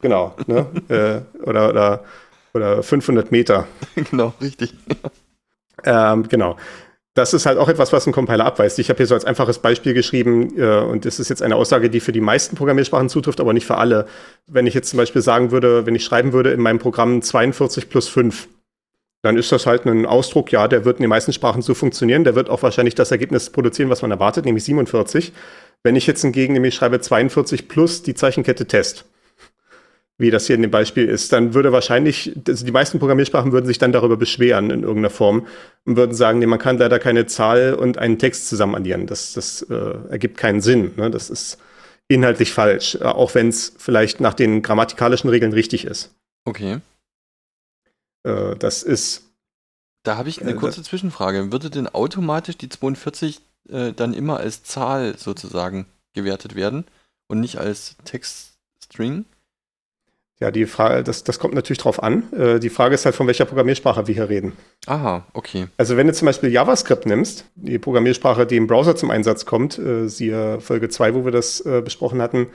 Genau, 0.00 0.34
ne? 0.46 0.66
äh, 0.88 1.42
oder, 1.42 1.68
oder, 1.68 2.04
oder 2.54 2.82
500 2.82 3.30
Meter. 3.30 3.68
genau, 4.10 4.34
richtig. 4.40 4.74
ähm, 5.84 6.26
genau 6.28 6.56
das 7.20 7.34
ist 7.34 7.44
halt 7.44 7.58
auch 7.58 7.68
etwas, 7.68 7.92
was 7.92 8.06
ein 8.06 8.12
Compiler 8.12 8.46
abweist. 8.46 8.78
Ich 8.78 8.88
habe 8.88 8.96
hier 8.96 9.06
so 9.06 9.14
als 9.14 9.26
einfaches 9.26 9.58
Beispiel 9.58 9.92
geschrieben, 9.92 10.58
äh, 10.58 10.78
und 10.78 11.04
das 11.04 11.20
ist 11.20 11.28
jetzt 11.28 11.42
eine 11.42 11.54
Aussage, 11.54 11.90
die 11.90 12.00
für 12.00 12.12
die 12.12 12.22
meisten 12.22 12.56
Programmiersprachen 12.56 13.10
zutrifft, 13.10 13.40
aber 13.40 13.52
nicht 13.52 13.66
für 13.66 13.76
alle. 13.76 14.06
Wenn 14.46 14.66
ich 14.66 14.72
jetzt 14.72 14.88
zum 14.88 14.96
Beispiel 14.96 15.20
sagen 15.20 15.50
würde, 15.50 15.84
wenn 15.84 15.94
ich 15.94 16.02
schreiben 16.02 16.32
würde 16.32 16.50
in 16.52 16.60
meinem 16.60 16.78
Programm 16.78 17.20
42 17.20 17.90
plus 17.90 18.08
5, 18.08 18.48
dann 19.22 19.36
ist 19.36 19.52
das 19.52 19.66
halt 19.66 19.84
ein 19.84 20.06
Ausdruck, 20.06 20.50
ja, 20.50 20.66
der 20.66 20.86
wird 20.86 20.96
in 20.96 21.02
den 21.02 21.10
meisten 21.10 21.34
Sprachen 21.34 21.60
so 21.60 21.74
funktionieren, 21.74 22.24
der 22.24 22.34
wird 22.34 22.48
auch 22.48 22.62
wahrscheinlich 22.62 22.94
das 22.94 23.10
Ergebnis 23.10 23.50
produzieren, 23.50 23.90
was 23.90 24.00
man 24.00 24.10
erwartet, 24.10 24.46
nämlich 24.46 24.64
47. 24.64 25.32
Wenn 25.82 25.96
ich 25.96 26.06
jetzt 26.06 26.22
hingegen 26.22 26.54
nämlich 26.54 26.74
schreibe 26.74 27.00
42 27.00 27.68
plus 27.68 28.02
die 28.02 28.14
Zeichenkette 28.14 28.64
Test, 28.64 29.04
wie 30.20 30.30
das 30.30 30.46
hier 30.46 30.56
in 30.56 30.62
dem 30.62 30.70
Beispiel 30.70 31.08
ist, 31.08 31.32
dann 31.32 31.54
würde 31.54 31.72
wahrscheinlich, 31.72 32.36
also 32.46 32.64
die 32.64 32.72
meisten 32.72 32.98
Programmiersprachen 32.98 33.52
würden 33.52 33.66
sich 33.66 33.78
dann 33.78 33.90
darüber 33.90 34.18
beschweren 34.18 34.70
in 34.70 34.82
irgendeiner 34.82 35.10
Form 35.10 35.46
und 35.86 35.96
würden 35.96 36.14
sagen, 36.14 36.38
nee, 36.38 36.46
man 36.46 36.58
kann 36.58 36.76
leider 36.76 36.98
keine 36.98 37.26
Zahl 37.26 37.74
und 37.74 37.96
einen 37.96 38.18
Text 38.18 38.48
zusammen 38.48 38.74
addieren. 38.74 39.06
Das, 39.06 39.32
das 39.32 39.62
äh, 39.62 39.98
ergibt 40.10 40.36
keinen 40.36 40.60
Sinn. 40.60 40.92
Ne? 40.96 41.10
Das 41.10 41.30
ist 41.30 41.58
inhaltlich 42.08 42.52
falsch, 42.52 42.96
äh, 42.96 43.04
auch 43.04 43.34
wenn 43.34 43.48
es 43.48 43.72
vielleicht 43.78 44.20
nach 44.20 44.34
den 44.34 44.60
grammatikalischen 44.60 45.30
Regeln 45.30 45.54
richtig 45.54 45.86
ist. 45.86 46.14
Okay. 46.44 46.80
Äh, 48.24 48.56
das 48.56 48.82
ist. 48.82 49.22
Da 50.02 50.16
habe 50.18 50.28
ich 50.28 50.42
eine 50.42 50.52
äh, 50.52 50.56
kurze 50.56 50.82
Zwischenfrage. 50.82 51.50
Würde 51.50 51.70
denn 51.70 51.88
automatisch 51.88 52.58
die 52.58 52.68
42 52.68 53.40
äh, 53.70 53.92
dann 53.92 54.12
immer 54.12 54.38
als 54.38 54.62
Zahl 54.64 55.16
sozusagen 55.16 55.86
gewertet 56.12 56.54
werden 56.54 56.84
und 57.26 57.40
nicht 57.40 57.58
als 57.58 57.96
Textstring? 58.04 59.24
Ja, 60.40 60.50
die 60.50 60.64
Frage, 60.64 61.04
das, 61.04 61.22
das 61.22 61.38
kommt 61.38 61.54
natürlich 61.54 61.78
drauf 61.78 62.02
an. 62.02 62.32
Äh, 62.32 62.60
die 62.60 62.70
Frage 62.70 62.94
ist 62.94 63.04
halt, 63.04 63.14
von 63.14 63.26
welcher 63.26 63.44
Programmiersprache 63.44 64.06
wir 64.06 64.14
hier 64.14 64.30
reden. 64.30 64.54
Aha, 64.86 65.26
okay. 65.34 65.66
Also 65.76 65.98
wenn 65.98 66.06
du 66.06 66.14
zum 66.14 66.26
Beispiel 66.26 66.50
JavaScript 66.50 67.04
nimmst, 67.04 67.44
die 67.56 67.78
Programmiersprache, 67.78 68.46
die 68.46 68.56
im 68.56 68.66
Browser 68.66 68.96
zum 68.96 69.10
Einsatz 69.10 69.44
kommt, 69.44 69.78
äh, 69.78 70.08
siehe 70.08 70.60
Folge 70.60 70.88
2, 70.88 71.14
wo 71.14 71.24
wir 71.26 71.32
das 71.32 71.60
äh, 71.60 71.82
besprochen 71.82 72.22
hatten, 72.22 72.46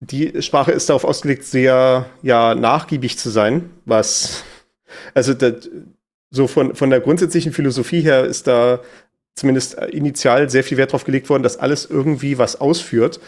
die 0.00 0.42
Sprache 0.42 0.72
ist 0.72 0.88
darauf 0.88 1.04
ausgelegt, 1.04 1.44
sehr 1.44 2.06
ja, 2.22 2.54
nachgiebig 2.54 3.18
zu 3.18 3.30
sein, 3.30 3.70
was, 3.84 4.42
also 5.14 5.32
das, 5.34 5.68
so 6.30 6.48
von, 6.48 6.74
von 6.74 6.90
der 6.90 7.00
grundsätzlichen 7.00 7.52
Philosophie 7.52 8.00
her 8.00 8.24
ist 8.24 8.46
da 8.46 8.80
zumindest 9.34 9.74
initial 9.74 10.50
sehr 10.50 10.64
viel 10.64 10.78
Wert 10.78 10.92
drauf 10.92 11.04
gelegt 11.04 11.28
worden, 11.28 11.42
dass 11.42 11.58
alles 11.58 11.84
irgendwie 11.88 12.38
was 12.38 12.60
ausführt. 12.60 13.20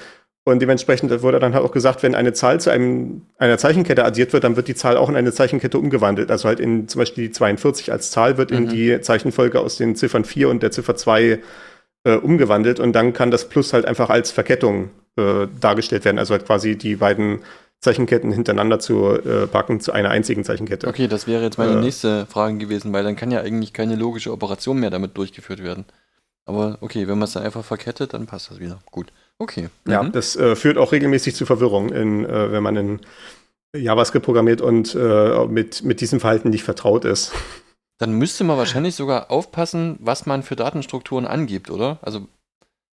Und 0.44 0.60
dementsprechend 0.60 1.22
wurde 1.22 1.38
dann 1.38 1.54
halt 1.54 1.64
auch 1.64 1.70
gesagt, 1.70 2.02
wenn 2.02 2.16
eine 2.16 2.32
Zahl 2.32 2.60
zu 2.60 2.70
einem, 2.70 3.22
einer 3.38 3.58
Zeichenkette 3.58 4.04
addiert 4.04 4.32
wird, 4.32 4.42
dann 4.42 4.56
wird 4.56 4.66
die 4.66 4.74
Zahl 4.74 4.96
auch 4.96 5.08
in 5.08 5.14
eine 5.14 5.32
Zeichenkette 5.32 5.78
umgewandelt. 5.78 6.32
Also 6.32 6.48
halt 6.48 6.58
in 6.58 6.88
zum 6.88 6.98
Beispiel 6.98 7.28
die 7.28 7.30
42 7.30 7.92
als 7.92 8.10
Zahl 8.10 8.38
wird 8.38 8.50
mhm. 8.50 8.56
in 8.56 8.68
die 8.68 9.00
Zeichenfolge 9.00 9.60
aus 9.60 9.76
den 9.76 9.94
Ziffern 9.94 10.24
4 10.24 10.48
und 10.48 10.62
der 10.62 10.72
Ziffer 10.72 10.96
2 10.96 11.38
äh, 12.04 12.16
umgewandelt 12.16 12.80
und 12.80 12.92
dann 12.92 13.12
kann 13.12 13.30
das 13.30 13.48
Plus 13.48 13.72
halt 13.72 13.84
einfach 13.84 14.10
als 14.10 14.32
Verkettung 14.32 14.90
äh, 15.16 15.46
dargestellt 15.60 16.04
werden. 16.04 16.18
Also 16.18 16.32
halt 16.32 16.44
quasi 16.44 16.76
die 16.76 16.96
beiden 16.96 17.40
Zeichenketten 17.78 18.32
hintereinander 18.32 18.80
zu 18.80 19.10
äh, 19.10 19.46
packen 19.46 19.80
zu 19.80 19.92
einer 19.92 20.10
einzigen 20.10 20.44
Zeichenkette. 20.44 20.88
Okay, 20.88 21.06
das 21.06 21.28
wäre 21.28 21.42
jetzt 21.42 21.58
meine 21.58 21.78
äh. 21.78 21.80
nächste 21.80 22.26
Frage 22.26 22.56
gewesen, 22.58 22.92
weil 22.92 23.04
dann 23.04 23.16
kann 23.16 23.30
ja 23.30 23.40
eigentlich 23.40 23.72
keine 23.72 23.94
logische 23.94 24.32
Operation 24.32 24.80
mehr 24.80 24.90
damit 24.90 25.16
durchgeführt 25.16 25.62
werden. 25.62 25.84
Aber 26.44 26.78
okay, 26.80 27.06
wenn 27.06 27.18
man 27.18 27.24
es 27.24 27.32
dann 27.32 27.44
einfach 27.44 27.64
verkettet, 27.64 28.14
dann 28.14 28.26
passt 28.26 28.50
das 28.50 28.58
wieder. 28.58 28.80
Gut. 28.90 29.12
Okay. 29.42 29.70
Ja, 29.88 30.04
mhm. 30.04 30.12
das 30.12 30.36
äh, 30.36 30.54
führt 30.54 30.78
auch 30.78 30.92
regelmäßig 30.92 31.34
zu 31.34 31.46
Verwirrung, 31.46 31.88
in, 31.88 32.24
äh, 32.24 32.52
wenn 32.52 32.62
man 32.62 32.76
in 32.76 33.00
JavaScript 33.76 34.24
programmiert 34.24 34.60
und 34.60 34.94
äh, 34.94 35.46
mit, 35.46 35.82
mit 35.82 36.00
diesem 36.00 36.20
Verhalten 36.20 36.50
nicht 36.50 36.62
vertraut 36.62 37.04
ist. 37.04 37.32
Dann 37.98 38.12
müsste 38.12 38.44
man 38.44 38.56
wahrscheinlich 38.56 38.94
sogar 38.94 39.32
aufpassen, 39.32 39.96
was 39.98 40.26
man 40.26 40.44
für 40.44 40.54
Datenstrukturen 40.54 41.26
angibt, 41.26 41.70
oder? 41.70 41.98
Also 42.02 42.28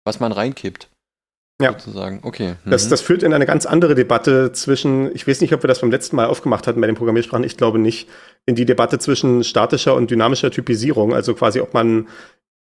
was 0.05 0.19
man 0.19 0.31
reinkippt. 0.31 0.87
Ja. 1.59 1.71
Sozusagen. 1.71 2.19
Okay. 2.21 2.57
Mhm. 2.63 2.69
Das, 2.69 2.89
das 2.89 3.01
führt 3.01 3.23
in 3.23 3.33
eine 3.33 3.47
ganz 3.47 3.65
andere 3.65 3.95
Debatte 3.95 4.51
zwischen, 4.51 5.15
ich 5.15 5.27
weiß 5.27 5.41
nicht, 5.41 5.53
ob 5.53 5.63
wir 5.63 5.67
das 5.67 5.81
beim 5.81 5.89
letzten 5.89 6.15
Mal 6.15 6.27
aufgemacht 6.27 6.67
hatten 6.67 6.79
bei 6.79 6.85
den 6.85 6.95
Programmiersprachen, 6.95 7.43
ich 7.43 7.57
glaube 7.57 7.79
nicht, 7.79 8.07
in 8.45 8.53
die 8.53 8.65
Debatte 8.65 8.99
zwischen 8.99 9.43
statischer 9.43 9.95
und 9.95 10.11
dynamischer 10.11 10.51
Typisierung, 10.51 11.15
also 11.15 11.33
quasi, 11.33 11.59
ob 11.59 11.73
man, 11.73 12.07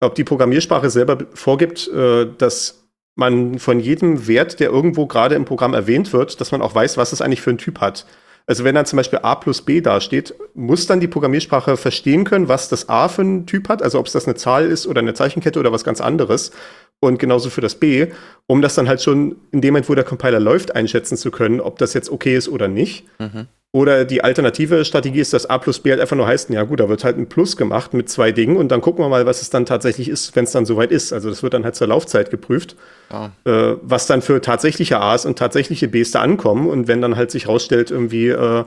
ob 0.00 0.16
die 0.16 0.25
Programmiersprache 0.25 0.90
selber 0.90 1.18
vorgibt, 1.32 1.88
äh, 1.88 2.26
dass 2.37 2.79
man 3.14 3.59
von 3.59 3.81
jedem 3.81 4.26
Wert, 4.26 4.61
der 4.61 4.71
irgendwo 4.71 5.07
gerade 5.07 5.35
im 5.35 5.45
Programm 5.45 5.75
erwähnt 5.75 6.12
wird, 6.12 6.40
dass 6.40 6.52
man 6.52 6.62
auch 6.62 6.75
weiß, 6.75 6.97
was 6.97 7.12
es 7.12 7.21
eigentlich 7.21 7.43
für 7.43 7.50
einen 7.50 7.59
Typ 7.59 7.81
hat. 7.81 8.07
Also 8.47 8.64
wenn 8.64 8.75
dann 8.75 8.87
zum 8.87 8.97
Beispiel 8.97 9.21
a 9.23 9.37
plus 9.37 9.62
b 9.62 9.81
dasteht, 9.81 10.35
muss 10.55 10.87
dann 10.87 10.99
die 10.99 11.07
Programmiersprache 11.07 11.76
verstehen 11.76 12.25
können, 12.25 12.49
was 12.49 12.69
das 12.69 12.88
a 12.88 13.09
für 13.09 13.23
einen 13.23 13.47
Typ 13.47 13.69
hat, 13.69 13.83
also 13.83 13.99
ob 13.99 14.07
es 14.07 14.12
das 14.12 14.26
eine 14.26 14.35
Zahl 14.35 14.67
ist 14.67 14.87
oder 14.87 15.00
eine 15.00 15.14
Zeichenkette 15.14 15.61
oder 15.61 15.71
was 15.71 15.85
ganz 15.85 16.00
anderes. 16.00 16.50
Und 16.99 17.19
genauso 17.19 17.49
für 17.49 17.61
das 17.61 17.76
b, 17.76 18.09
um 18.47 18.61
das 18.61 18.75
dann 18.75 18.88
halt 18.88 19.02
schon 19.02 19.37
in 19.52 19.61
dem 19.61 19.75
Moment, 19.75 19.88
wo 19.88 19.95
der 19.95 20.05
Compiler 20.05 20.40
läuft, 20.40 20.75
einschätzen 20.75 21.17
zu 21.17 21.31
können, 21.31 21.61
ob 21.61 21.79
das 21.79 21.95
jetzt 21.95 22.11
okay 22.11 22.37
ist 22.37 22.49
oder 22.49 22.69
nicht. 22.69 23.07
Mhm. 23.19 23.47
Oder 23.73 24.05
die 24.05 24.25
alternative 24.25 24.85
Strategie 24.85 25.21
ist, 25.21 25.33
dass 25.33 25.47
A 25.47 25.59
plus 25.59 25.79
B 25.79 25.91
halt 25.91 26.00
einfach 26.00 26.17
nur 26.17 26.27
heißt, 26.27 26.50
ja 26.50 26.65
gut, 26.65 26.81
da 26.81 26.89
wird 26.89 27.05
halt 27.05 27.17
ein 27.17 27.29
Plus 27.29 27.57
gemacht 27.57 27.95
mit 27.95 28.09
zwei 28.09 28.33
Dingen 28.33 28.57
und 28.57 28.69
dann 28.69 28.81
gucken 28.81 29.05
wir 29.05 29.09
mal, 29.09 29.27
was 29.27 29.43
es 29.43 29.50
dann 29.50 29.65
tatsächlich 29.65 30.09
ist, 30.09 30.35
wenn 30.35 30.43
es 30.43 30.50
dann 30.50 30.67
soweit 30.67 30.91
ist. 30.91 31.12
Also 31.12 31.29
das 31.29 31.45
wird 31.45 31.55
dann 31.55 31.62
halt 31.62 31.77
zur 31.77 31.87
Laufzeit 31.87 32.33
geprüft, 32.33 32.75
ja. 33.12 33.31
äh, 33.45 33.77
was 33.83 34.09
dann 34.09 34.23
für 34.23 34.41
tatsächliche 34.41 35.00
A's 35.00 35.25
und 35.25 35.39
tatsächliche 35.39 35.87
B's 35.87 36.11
da 36.11 36.21
ankommen. 36.21 36.69
Und 36.69 36.89
wenn 36.89 37.00
dann 37.00 37.15
halt 37.15 37.31
sich 37.31 37.47
rausstellt, 37.47 37.93
irgendwie, 37.93 38.29
äh, 38.31 38.65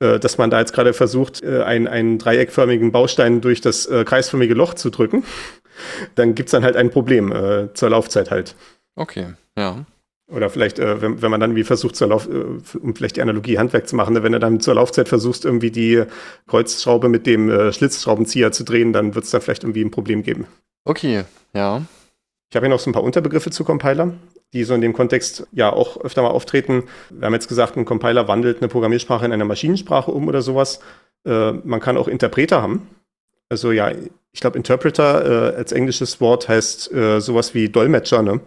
äh, 0.00 0.18
dass 0.18 0.38
man 0.38 0.48
da 0.48 0.58
jetzt 0.58 0.72
gerade 0.72 0.94
versucht, 0.94 1.42
äh, 1.42 1.62
einen, 1.62 1.86
einen 1.86 2.18
dreieckförmigen 2.18 2.92
Baustein 2.92 3.42
durch 3.42 3.60
das 3.60 3.84
äh, 3.84 4.04
kreisförmige 4.04 4.54
Loch 4.54 4.72
zu 4.72 4.88
drücken, 4.88 5.22
dann 6.14 6.34
gibt's 6.34 6.52
dann 6.52 6.64
halt 6.64 6.76
ein 6.76 6.88
Problem 6.88 7.30
äh, 7.30 7.74
zur 7.74 7.90
Laufzeit 7.90 8.30
halt. 8.30 8.54
Okay, 8.94 9.34
ja. 9.58 9.84
Oder 10.28 10.50
vielleicht, 10.50 10.78
äh, 10.80 11.00
wenn, 11.00 11.22
wenn 11.22 11.30
man 11.30 11.40
dann 11.40 11.54
wie 11.54 11.62
versucht, 11.62 11.94
zur 11.94 12.08
Lauf, 12.08 12.28
äh, 12.28 12.78
um 12.78 12.94
vielleicht 12.96 13.16
die 13.16 13.22
Analogie 13.22 13.58
Handwerk 13.58 13.88
zu 13.88 13.94
machen, 13.94 14.14
ne? 14.14 14.22
wenn 14.22 14.32
du 14.32 14.40
dann 14.40 14.60
zur 14.60 14.74
Laufzeit 14.74 15.08
versuchst, 15.08 15.44
irgendwie 15.44 15.70
die 15.70 16.02
Kreuzschraube 16.48 17.08
mit 17.08 17.26
dem 17.26 17.48
äh, 17.48 17.72
Schlitzschraubenzieher 17.72 18.50
zu 18.50 18.64
drehen, 18.64 18.92
dann 18.92 19.14
wird 19.14 19.24
es 19.24 19.30
da 19.30 19.38
vielleicht 19.38 19.62
irgendwie 19.62 19.84
ein 19.84 19.92
Problem 19.92 20.24
geben. 20.24 20.46
Okay, 20.84 21.24
ja. 21.54 21.82
Ich 22.50 22.56
habe 22.56 22.66
hier 22.66 22.74
noch 22.74 22.80
so 22.80 22.90
ein 22.90 22.92
paar 22.92 23.04
Unterbegriffe 23.04 23.50
zu 23.50 23.64
Compiler, 23.64 24.14
die 24.52 24.64
so 24.64 24.74
in 24.74 24.80
dem 24.80 24.92
Kontext 24.92 25.46
ja 25.52 25.72
auch 25.72 26.00
öfter 26.00 26.22
mal 26.22 26.30
auftreten. 26.30 26.84
Wir 27.10 27.26
haben 27.26 27.34
jetzt 27.34 27.48
gesagt, 27.48 27.76
ein 27.76 27.84
Compiler 27.84 28.26
wandelt 28.26 28.58
eine 28.58 28.68
Programmiersprache 28.68 29.24
in 29.24 29.32
eine 29.32 29.44
Maschinensprache 29.44 30.10
um 30.10 30.26
oder 30.26 30.42
sowas. 30.42 30.80
Äh, 31.24 31.52
man 31.52 31.80
kann 31.80 31.96
auch 31.96 32.08
Interpreter 32.08 32.62
haben. 32.62 32.88
Also 33.48 33.70
ja, 33.70 33.92
ich 34.32 34.40
glaube, 34.40 34.56
Interpreter 34.56 35.52
äh, 35.52 35.56
als 35.56 35.70
englisches 35.70 36.20
Wort 36.20 36.48
heißt 36.48 36.92
äh, 36.92 37.20
sowas 37.20 37.54
wie 37.54 37.68
Dolmetscher, 37.68 38.22
ne? 38.22 38.40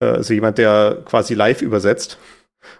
Also 0.00 0.34
jemand, 0.34 0.58
der 0.58 0.98
quasi 1.04 1.34
live 1.34 1.62
übersetzt. 1.62 2.18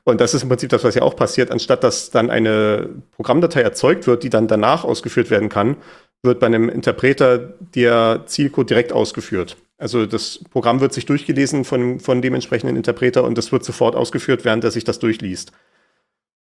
Und 0.04 0.20
das 0.20 0.34
ist 0.34 0.42
im 0.42 0.48
Prinzip 0.48 0.70
das, 0.70 0.84
was 0.84 0.94
ja 0.94 1.02
auch 1.02 1.16
passiert. 1.16 1.50
Anstatt 1.50 1.84
dass 1.84 2.10
dann 2.10 2.30
eine 2.30 2.88
Programmdatei 3.12 3.60
erzeugt 3.60 4.06
wird, 4.06 4.22
die 4.22 4.30
dann 4.30 4.48
danach 4.48 4.84
ausgeführt 4.84 5.30
werden 5.30 5.48
kann, 5.48 5.76
wird 6.22 6.40
bei 6.40 6.46
einem 6.46 6.68
Interpreter 6.68 7.38
der 7.74 8.22
Zielcode 8.26 8.70
direkt 8.70 8.92
ausgeführt. 8.92 9.56
Also 9.76 10.06
das 10.06 10.40
Programm 10.50 10.80
wird 10.80 10.94
sich 10.94 11.04
durchgelesen 11.04 11.64
von, 11.64 12.00
von 12.00 12.22
dem 12.22 12.34
entsprechenden 12.34 12.76
Interpreter 12.76 13.24
und 13.24 13.36
das 13.36 13.52
wird 13.52 13.64
sofort 13.64 13.96
ausgeführt, 13.96 14.44
während 14.44 14.64
er 14.64 14.70
sich 14.70 14.84
das 14.84 14.98
durchliest. 14.98 15.52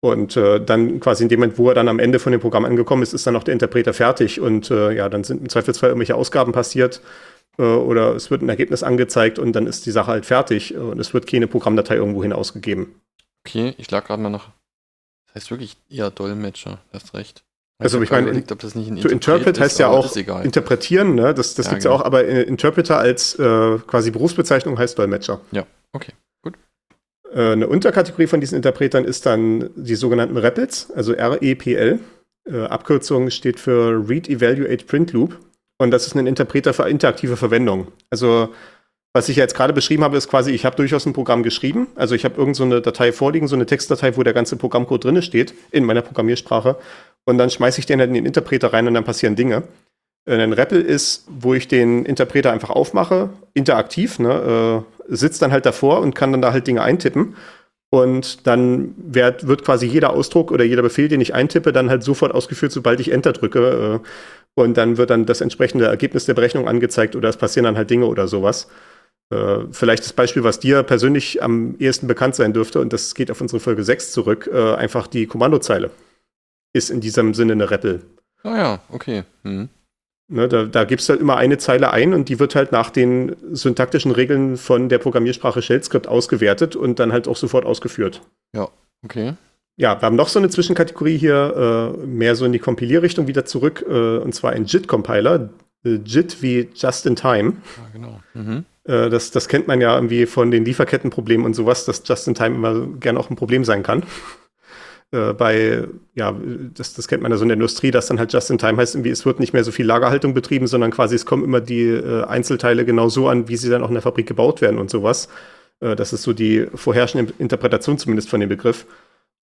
Und 0.01 0.37
äh, 0.37 0.63
dann 0.63 1.01
quasi 1.01 1.23
in 1.23 1.29
dem 1.29 1.41
Moment, 1.41 1.57
wo 1.57 1.67
er 1.67 1.75
dann 1.75 1.89
am 1.89 1.99
Ende 1.99 2.19
von 2.19 2.31
dem 2.31 2.39
Programm 2.39 2.63
angekommen 2.63 3.03
ist, 3.03 3.13
ist 3.13 3.27
dann 3.27 3.35
auch 3.35 3.43
der 3.43 3.53
Interpreter 3.53 3.93
fertig 3.93 4.39
und 4.39 4.71
äh, 4.71 4.91
ja, 4.93 5.09
dann 5.09 5.25
sind 5.25 5.41
im 5.41 5.49
Zweifelsfall 5.49 5.89
irgendwelche 5.89 6.15
Ausgaben 6.15 6.53
passiert 6.53 7.01
äh, 7.01 7.03
oder 7.63 8.15
es 8.15 8.31
wird 8.31 8.41
ein 8.41 8.49
Ergebnis 8.49 8.83
angezeigt 8.83 9.39
und 9.39 9.53
dann 9.53 9.67
ist 9.67 9.85
die 9.85 9.91
Sache 9.91 10.11
halt 10.11 10.25
fertig 10.25 10.75
und 10.75 10.99
es 10.99 11.13
wird 11.13 11.27
keine 11.27 11.47
Programmdatei 11.47 11.95
irgendwo 11.95 12.23
hin 12.23 12.33
ausgegeben. 12.33 13.01
Okay, 13.45 13.73
ich 13.77 13.89
lag 13.91 14.05
gerade 14.05 14.21
mal 14.21 14.29
nach. 14.29 14.49
Das 15.27 15.35
heißt 15.35 15.51
wirklich 15.51 15.77
eher 15.89 16.09
Dolmetscher, 16.09 16.79
hast 16.91 17.13
recht. 17.13 17.43
Also 17.81 18.01
ich, 18.01 18.11
meine, 18.11 18.27
überlegt, 18.27 18.51
ob 18.51 18.59
das 18.59 18.75
nicht 18.75 18.91
ein 18.91 18.97
to 18.97 19.07
interpret 19.07 19.55
ist, 19.55 19.61
heißt 19.61 19.79
ja 19.79 19.87
auch 19.87 20.13
interpretieren, 20.43 21.15
ne? 21.15 21.33
Das, 21.33 21.55
das 21.55 21.67
ja, 21.67 21.71
gibt's 21.71 21.85
ja 21.85 21.91
genau. 21.91 22.01
auch, 22.01 22.05
aber 22.05 22.25
Interpreter 22.25 22.97
als 22.97 23.35
äh, 23.35 23.77
quasi 23.87 24.11
Berufsbezeichnung 24.11 24.77
heißt 24.77 24.99
Dolmetscher. 24.99 25.39
Ja, 25.51 25.65
okay, 25.93 26.11
gut. 26.41 26.55
Äh, 27.33 27.53
eine 27.53 27.69
Unterkategorie 27.69 28.27
von 28.27 28.41
diesen 28.41 28.57
Interpretern 28.57 29.05
ist 29.05 29.25
dann 29.25 29.69
die 29.77 29.95
sogenannten 29.95 30.35
REPLs, 30.35 30.91
also 30.91 31.13
REPL. 31.13 31.99
Äh, 32.45 32.63
Abkürzung 32.65 33.29
steht 33.29 33.61
für 33.61 34.09
Read 34.09 34.27
Evaluate 34.27 34.83
Print 34.83 35.13
Loop. 35.13 35.39
Und 35.79 35.91
das 35.91 36.05
ist 36.05 36.15
ein 36.15 36.27
Interpreter 36.27 36.73
für 36.73 36.87
interaktive 36.87 37.37
Verwendung. 37.37 37.87
Also 38.11 38.49
was 39.13 39.27
ich 39.27 39.37
jetzt 39.37 39.55
gerade 39.55 39.73
beschrieben 39.73 40.03
habe, 40.03 40.17
ist 40.17 40.29
quasi, 40.29 40.51
ich 40.51 40.65
habe 40.65 40.75
durchaus 40.75 41.05
ein 41.05 41.13
Programm 41.13 41.41
geschrieben. 41.41 41.87
Also 41.95 42.13
ich 42.13 42.25
habe 42.25 42.35
irgendeine 42.35 42.75
so 42.75 42.79
Datei 42.79 43.11
vorliegen, 43.11 43.47
so 43.47 43.55
eine 43.55 43.65
Textdatei, 43.65 44.15
wo 44.15 44.23
der 44.23 44.33
ganze 44.33 44.55
Programmcode 44.55 45.03
drin 45.03 45.21
steht, 45.23 45.55
in 45.71 45.83
meiner 45.83 46.03
Programmiersprache. 46.03 46.75
Und 47.25 47.39
dann 47.39 47.49
schmeiße 47.49 47.79
ich 47.79 47.87
den 47.87 47.99
halt 47.99 48.09
in 48.09 48.13
den 48.13 48.25
Interpreter 48.25 48.71
rein 48.71 48.87
und 48.87 48.93
dann 48.93 49.05
passieren 49.05 49.35
Dinge. 49.35 49.63
Äh, 50.25 50.35
ein 50.35 50.53
REPL 50.53 50.81
ist, 50.81 51.25
wo 51.27 51.55
ich 51.55 51.67
den 51.67 52.05
Interpreter 52.05 52.51
einfach 52.51 52.69
aufmache, 52.69 53.29
interaktiv, 53.55 54.19
ne, 54.19 54.85
äh, 55.09 55.15
sitzt 55.15 55.41
dann 55.41 55.51
halt 55.51 55.65
davor 55.65 56.01
und 56.01 56.13
kann 56.13 56.31
dann 56.31 56.41
da 56.41 56.53
halt 56.53 56.67
Dinge 56.67 56.83
eintippen. 56.83 57.35
Und 57.91 58.45
dann 58.45 58.93
wird, 58.97 59.47
wird 59.47 59.65
quasi 59.65 59.87
jeder 59.87 60.11
Ausdruck 60.11 60.51
oder 60.51 60.63
jeder 60.63 60.83
Befehl, 60.83 61.07
den 61.07 61.21
ich 61.21 61.33
eintippe, 61.33 61.73
dann 61.73 61.89
halt 61.89 62.03
sofort 62.03 62.31
ausgeführt, 62.35 62.71
sobald 62.71 62.99
ich 62.99 63.11
Enter 63.11 63.33
drücke. 63.33 64.01
Äh, 64.03 64.07
und 64.55 64.77
dann 64.77 64.97
wird 64.97 65.09
dann 65.09 65.25
das 65.25 65.41
entsprechende 65.41 65.85
Ergebnis 65.85 66.25
der 66.25 66.33
Berechnung 66.33 66.67
angezeigt 66.67 67.15
oder 67.15 67.29
es 67.29 67.37
passieren 67.37 67.65
dann 67.65 67.77
halt 67.77 67.89
Dinge 67.89 68.05
oder 68.05 68.27
sowas. 68.27 68.67
Äh, 69.31 69.59
vielleicht 69.71 70.03
das 70.03 70.13
Beispiel, 70.13 70.43
was 70.43 70.59
dir 70.59 70.83
persönlich 70.83 71.43
am 71.43 71.75
ehesten 71.79 72.07
bekannt 72.07 72.35
sein 72.35 72.53
dürfte, 72.53 72.79
und 72.79 72.91
das 72.93 73.15
geht 73.15 73.29
auf 73.31 73.41
unsere 73.41 73.59
Folge 73.59 73.83
6 73.83 74.11
zurück, 74.11 74.49
äh, 74.51 74.73
einfach 74.75 75.07
die 75.07 75.27
Kommandozeile 75.27 75.91
ist 76.73 76.89
in 76.89 77.01
diesem 77.01 77.33
Sinne 77.33 77.53
eine 77.53 77.71
REPL. 77.71 78.01
Ah 78.43 78.57
ja, 78.57 78.79
okay. 78.89 79.23
Mhm. 79.43 79.69
Ne, 80.31 80.47
da, 80.47 80.65
da 80.65 80.83
gibst 80.83 81.09
du 81.09 81.13
halt 81.13 81.21
immer 81.21 81.37
eine 81.37 81.57
Zeile 81.57 81.91
ein 81.91 82.13
und 82.13 82.29
die 82.29 82.39
wird 82.39 82.53
halt 82.53 82.71
nach 82.71 82.91
den 82.91 83.35
syntaktischen 83.51 84.11
Regeln 84.11 84.57
von 84.57 84.87
der 84.87 84.99
Programmiersprache 84.99 85.63
Shell-Script 85.63 86.07
ausgewertet 86.07 86.75
und 86.75 86.99
dann 86.99 87.11
halt 87.11 87.27
auch 87.27 87.35
sofort 87.35 87.65
ausgeführt. 87.65 88.21
Ja, 88.55 88.69
okay. 89.03 89.33
Ja, 89.79 90.01
wir 90.01 90.05
haben 90.05 90.17
noch 90.17 90.27
so 90.27 90.39
eine 90.39 90.49
Zwischenkategorie 90.49 91.17
hier, 91.17 91.95
äh, 92.03 92.05
mehr 92.05 92.35
so 92.35 92.43
in 92.43 92.51
die 92.51 92.59
Kompilierrichtung 92.59 93.27
wieder 93.27 93.45
zurück, 93.45 93.85
äh, 93.87 94.17
und 94.17 94.35
zwar 94.35 94.51
ein 94.51 94.65
JIT-Compiler. 94.65 95.51
Äh, 95.85 95.99
JIT 96.03 96.41
wie 96.41 96.67
Just 96.75 97.05
in 97.05 97.15
Time. 97.15 97.53
Ja, 97.77 97.89
genau. 97.93 98.19
Mhm. 98.33 98.65
Äh, 98.83 99.09
das, 99.09 99.31
das 99.31 99.47
kennt 99.47 99.69
man 99.69 99.79
ja 99.79 99.95
irgendwie 99.95 100.25
von 100.25 100.51
den 100.51 100.65
Lieferkettenproblemen 100.65 101.45
und 101.45 101.53
sowas, 101.53 101.85
dass 101.85 102.03
Just 102.05 102.27
in 102.27 102.35
Time 102.35 102.55
immer 102.55 102.87
gerne 102.99 103.17
auch 103.17 103.29
ein 103.29 103.37
Problem 103.37 103.63
sein 103.63 103.81
kann. 103.81 104.03
Äh, 105.11 105.31
bei, 105.31 105.87
ja, 106.13 106.35
das, 106.73 106.93
das 106.95 107.07
kennt 107.07 107.23
man 107.23 107.31
ja 107.31 107.37
so 107.37 107.43
in 107.43 107.47
der 107.47 107.55
Industrie, 107.55 107.91
dass 107.91 108.07
dann 108.07 108.19
halt 108.19 108.33
Just 108.33 108.51
in 108.51 108.57
Time 108.57 108.75
heißt, 108.75 108.95
irgendwie, 108.95 109.11
es 109.11 109.25
wird 109.25 109.39
nicht 109.39 109.53
mehr 109.53 109.63
so 109.63 109.71
viel 109.71 109.85
Lagerhaltung 109.85 110.33
betrieben, 110.33 110.67
sondern 110.67 110.91
quasi 110.91 111.15
es 111.15 111.25
kommen 111.25 111.45
immer 111.45 111.61
die 111.61 111.87
äh, 111.87 112.25
Einzelteile 112.25 112.83
genau 112.83 113.07
so 113.07 113.29
an, 113.29 113.47
wie 113.47 113.55
sie 113.55 113.69
dann 113.69 113.81
auch 113.81 113.87
in 113.87 113.95
der 113.95 114.03
Fabrik 114.03 114.27
gebaut 114.27 114.59
werden 114.59 114.77
und 114.77 114.89
sowas. 114.89 115.29
das 115.79 116.11
ist 116.11 116.23
so 116.23 116.33
die 116.33 116.67
vorherrschende 116.75 117.33
Interpretation 117.39 117.97
zumindest 117.97 118.29
von 118.29 118.41
dem 118.41 118.49
Begriff. 118.49 118.85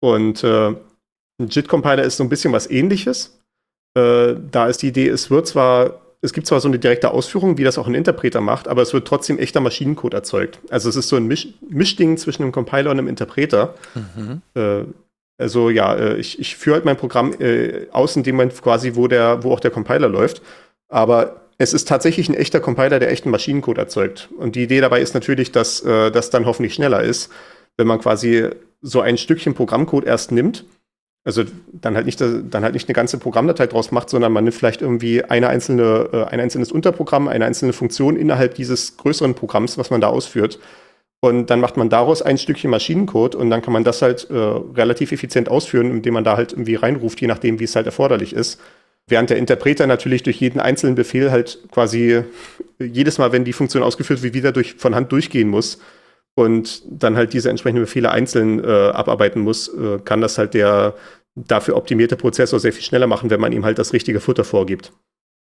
Und 0.05 0.43
äh, 0.43 0.67
Ein 1.39 1.47
JIT-Compiler 1.49 2.03
ist 2.03 2.17
so 2.17 2.23
ein 2.23 2.29
bisschen 2.29 2.53
was 2.53 2.69
ähnliches. 2.69 3.39
Äh, 3.97 4.35
da 4.51 4.67
ist 4.67 4.81
die 4.83 4.87
Idee, 4.89 5.07
es 5.07 5.31
wird 5.31 5.47
zwar, 5.47 6.01
es 6.21 6.31
gibt 6.31 6.47
zwar 6.47 6.59
so 6.59 6.67
eine 6.67 6.79
direkte 6.79 7.11
Ausführung, 7.11 7.57
wie 7.57 7.63
das 7.63 7.77
auch 7.77 7.87
ein 7.87 7.95
Interpreter 7.95 8.39
macht, 8.39 8.67
aber 8.67 8.83
es 8.83 8.93
wird 8.93 9.07
trotzdem 9.07 9.39
echter 9.39 9.61
Maschinencode 9.61 10.13
erzeugt. 10.13 10.59
Also 10.69 10.89
es 10.89 10.95
ist 10.95 11.09
so 11.09 11.15
ein 11.15 11.27
Misch 11.27 11.47
Mischding 11.67 12.17
zwischen 12.17 12.43
einem 12.43 12.51
Compiler 12.51 12.91
und 12.91 12.99
einem 12.99 13.07
Interpreter. 13.07 13.73
Mhm. 13.95 14.41
Äh, 14.53 14.83
also 15.37 15.69
ja, 15.69 15.95
äh, 15.95 16.17
ich, 16.17 16.39
ich 16.39 16.55
führe 16.55 16.75
halt 16.75 16.85
mein 16.85 16.97
Programm 16.97 17.33
äh, 17.39 17.87
aus 17.91 18.15
in 18.15 18.23
dem 18.23 18.35
Moment 18.35 18.61
quasi, 18.61 18.95
wo, 18.95 19.07
der, 19.07 19.43
wo 19.43 19.51
auch 19.53 19.59
der 19.59 19.71
Compiler 19.71 20.07
läuft. 20.07 20.41
Aber 20.87 21.41
es 21.57 21.73
ist 21.73 21.87
tatsächlich 21.87 22.29
ein 22.29 22.35
echter 22.35 22.59
Compiler, 22.59 22.99
der 22.99 23.11
echten 23.11 23.31
Maschinencode 23.31 23.79
erzeugt. 23.79 24.29
Und 24.37 24.55
die 24.55 24.63
Idee 24.63 24.81
dabei 24.81 25.01
ist 25.01 25.13
natürlich, 25.13 25.51
dass 25.51 25.81
äh, 25.81 26.11
das 26.11 26.29
dann 26.29 26.45
hoffentlich 26.45 26.75
schneller 26.75 27.01
ist, 27.01 27.31
wenn 27.77 27.87
man 27.87 27.99
quasi 27.99 28.49
so 28.85 29.01
ein 29.01 29.17
Stückchen 29.17 29.55
Programmcode 29.55 30.05
erst 30.05 30.31
nimmt. 30.31 30.65
Also 31.23 31.43
dann 31.73 31.95
halt 31.95 32.05
nicht, 32.05 32.21
dann 32.21 32.63
halt 32.63 32.75
nicht 32.75 32.87
eine 32.87 32.93
ganze 32.93 33.17
Programmdatei 33.17 33.65
draus 33.65 33.91
macht, 33.91 34.11
sondern 34.11 34.31
man 34.31 34.43
nimmt 34.43 34.55
vielleicht 34.55 34.83
irgendwie 34.83 35.23
eine 35.23 35.47
einzelne, 35.47 36.09
äh, 36.13 36.23
ein 36.25 36.39
einzelnes 36.39 36.71
Unterprogramm, 36.71 37.27
eine 37.27 37.45
einzelne 37.45 37.73
Funktion 37.73 38.15
innerhalb 38.15 38.53
dieses 38.53 38.95
größeren 38.97 39.33
Programms, 39.33 39.79
was 39.79 39.89
man 39.89 40.01
da 40.01 40.07
ausführt. 40.07 40.59
Und 41.21 41.49
dann 41.49 41.59
macht 41.59 41.77
man 41.77 41.89
daraus 41.89 42.21
ein 42.21 42.37
Stückchen 42.37 42.69
Maschinencode 42.69 43.33
und 43.33 43.49
dann 43.49 43.63
kann 43.63 43.73
man 43.73 43.83
das 43.83 44.03
halt 44.03 44.29
äh, 44.29 44.35
relativ 44.35 45.11
effizient 45.11 45.49
ausführen, 45.49 45.89
indem 45.89 46.13
man 46.13 46.23
da 46.23 46.37
halt 46.37 46.53
irgendwie 46.53 46.75
reinruft, 46.75 47.19
je 47.19 47.27
nachdem, 47.27 47.59
wie 47.59 47.63
es 47.63 47.75
halt 47.75 47.87
erforderlich 47.87 48.33
ist. 48.33 48.61
Während 49.07 49.31
der 49.31 49.37
Interpreter 49.37 49.87
natürlich 49.87 50.21
durch 50.21 50.37
jeden 50.37 50.59
einzelnen 50.59 50.93
Befehl 50.93 51.31
halt 51.31 51.59
quasi 51.71 52.23
jedes 52.77 53.17
Mal, 53.17 53.31
wenn 53.31 53.45
die 53.45 53.53
Funktion 53.53 53.81
ausgeführt 53.81 54.21
wird, 54.21 54.35
wieder 54.35 54.51
durch, 54.51 54.75
von 54.75 54.93
Hand 54.93 55.11
durchgehen 55.11 55.49
muss 55.49 55.79
und 56.35 56.83
dann 56.85 57.15
halt 57.15 57.33
diese 57.33 57.49
entsprechenden 57.49 57.83
Befehle 57.83 58.11
einzeln 58.11 58.63
äh, 58.63 58.89
abarbeiten 58.89 59.41
muss, 59.41 59.69
äh, 59.69 59.99
kann 60.03 60.21
das 60.21 60.37
halt 60.37 60.53
der 60.53 60.95
dafür 61.35 61.75
optimierte 61.75 62.15
Prozessor 62.15 62.59
sehr 62.59 62.73
viel 62.73 62.83
schneller 62.83 63.07
machen, 63.07 63.29
wenn 63.29 63.41
man 63.41 63.51
ihm 63.51 63.65
halt 63.65 63.77
das 63.77 63.93
richtige 63.93 64.19
Futter 64.19 64.43
vorgibt. 64.43 64.93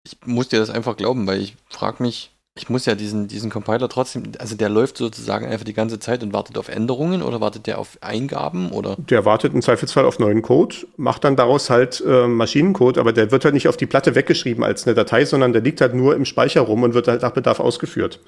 Ich 0.05 0.17
muss 0.25 0.49
dir 0.49 0.59
das 0.59 0.71
einfach 0.71 0.97
glauben, 0.97 1.27
weil 1.27 1.41
ich 1.41 1.57
frage 1.69 2.03
mich, 2.03 2.33
ich 2.57 2.71
muss 2.71 2.87
ja 2.87 2.95
diesen, 2.95 3.29
diesen 3.29 3.51
Compiler 3.51 3.89
trotzdem, 3.89 4.33
also 4.39 4.57
der 4.57 4.69
läuft 4.69 4.97
sozusagen 4.97 5.47
einfach 5.47 5.65
die 5.65 5.75
ganze 5.75 5.99
Zeit 5.99 6.23
und 6.23 6.33
wartet 6.33 6.57
auf 6.57 6.69
Änderungen 6.69 7.23
oder 7.23 7.41
wartet 7.41 7.67
der 7.67 7.79
auf 7.79 7.99
Eingaben 8.01 8.71
oder? 8.71 8.97
Der 8.99 9.25
wartet 9.25 9.53
im 9.53 9.61
Zweifelsfall 9.61 10.07
auf 10.07 10.19
neuen 10.19 10.43
Code, 10.43 10.75
macht 10.97 11.25
dann 11.25 11.37
daraus 11.37 11.69
halt 11.69 12.03
äh, 12.07 12.27
Maschinencode, 12.27 12.99
aber 12.99 13.13
der 13.13 13.31
wird 13.31 13.45
halt 13.45 13.55
nicht 13.55 13.69
auf 13.69 13.77
die 13.77 13.87
Platte 13.87 14.15
weggeschrieben 14.15 14.65
als 14.65 14.87
eine 14.87 14.95
Datei, 14.95 15.25
sondern 15.27 15.53
der 15.53 15.63
liegt 15.63 15.81
halt 15.83 15.95
nur 15.95 16.17
im 16.17 16.25
Speicher 16.25 16.63
rum 16.63 16.83
und 16.83 16.95
wird 16.95 17.09
halt 17.09 17.23
nach 17.23 17.33
Bedarf 17.33 17.61
ausgeführt. 17.61 18.21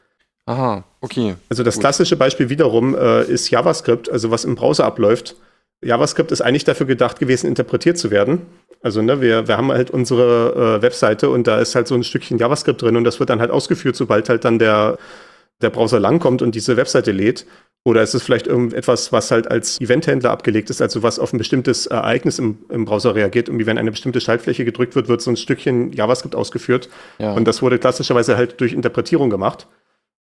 Aha, 0.48 0.82
okay. 1.02 1.34
Also 1.50 1.62
das 1.62 1.74
gut. 1.74 1.82
klassische 1.82 2.16
Beispiel 2.16 2.48
wiederum 2.48 2.94
äh, 2.94 3.24
ist 3.24 3.50
JavaScript, 3.50 4.10
also 4.10 4.30
was 4.30 4.46
im 4.46 4.54
Browser 4.54 4.86
abläuft. 4.86 5.36
JavaScript 5.82 6.32
ist 6.32 6.40
eigentlich 6.40 6.64
dafür 6.64 6.86
gedacht 6.86 7.20
gewesen, 7.20 7.48
interpretiert 7.48 7.98
zu 7.98 8.10
werden. 8.10 8.46
Also 8.80 9.02
ne, 9.02 9.20
wir, 9.20 9.46
wir 9.46 9.58
haben 9.58 9.70
halt 9.70 9.90
unsere 9.90 10.78
äh, 10.78 10.82
Webseite 10.82 11.28
und 11.28 11.46
da 11.46 11.58
ist 11.58 11.74
halt 11.74 11.86
so 11.86 11.94
ein 11.94 12.02
Stückchen 12.02 12.38
JavaScript 12.38 12.80
drin 12.80 12.96
und 12.96 13.04
das 13.04 13.20
wird 13.20 13.28
dann 13.28 13.40
halt 13.40 13.50
ausgeführt, 13.50 13.94
sobald 13.94 14.30
halt 14.30 14.46
dann 14.46 14.58
der, 14.58 14.96
der 15.60 15.68
Browser 15.68 16.00
langkommt 16.00 16.40
und 16.40 16.54
diese 16.54 16.78
Webseite 16.78 17.12
lädt. 17.12 17.44
Oder 17.84 18.02
ist 18.02 18.14
es 18.14 18.22
vielleicht 18.22 18.46
irgendetwas, 18.46 19.12
was 19.12 19.30
halt 19.30 19.50
als 19.50 19.78
Eventhändler 19.82 20.30
abgelegt 20.30 20.70
ist, 20.70 20.80
also 20.80 21.02
was 21.02 21.18
auf 21.18 21.34
ein 21.34 21.38
bestimmtes 21.38 21.86
Ereignis 21.86 22.38
im, 22.38 22.56
im 22.70 22.86
Browser 22.86 23.14
reagiert. 23.14 23.48
Irgendwie, 23.48 23.66
wenn 23.66 23.76
eine 23.76 23.90
bestimmte 23.90 24.22
Schaltfläche 24.22 24.64
gedrückt 24.64 24.96
wird, 24.96 25.08
wird 25.08 25.20
so 25.20 25.30
ein 25.30 25.36
Stückchen 25.36 25.92
JavaScript 25.92 26.34
ausgeführt. 26.34 26.88
Ja. 27.18 27.32
Und 27.34 27.46
das 27.46 27.60
wurde 27.60 27.78
klassischerweise 27.78 28.38
halt 28.38 28.60
durch 28.62 28.72
Interpretierung 28.72 29.28
gemacht. 29.28 29.66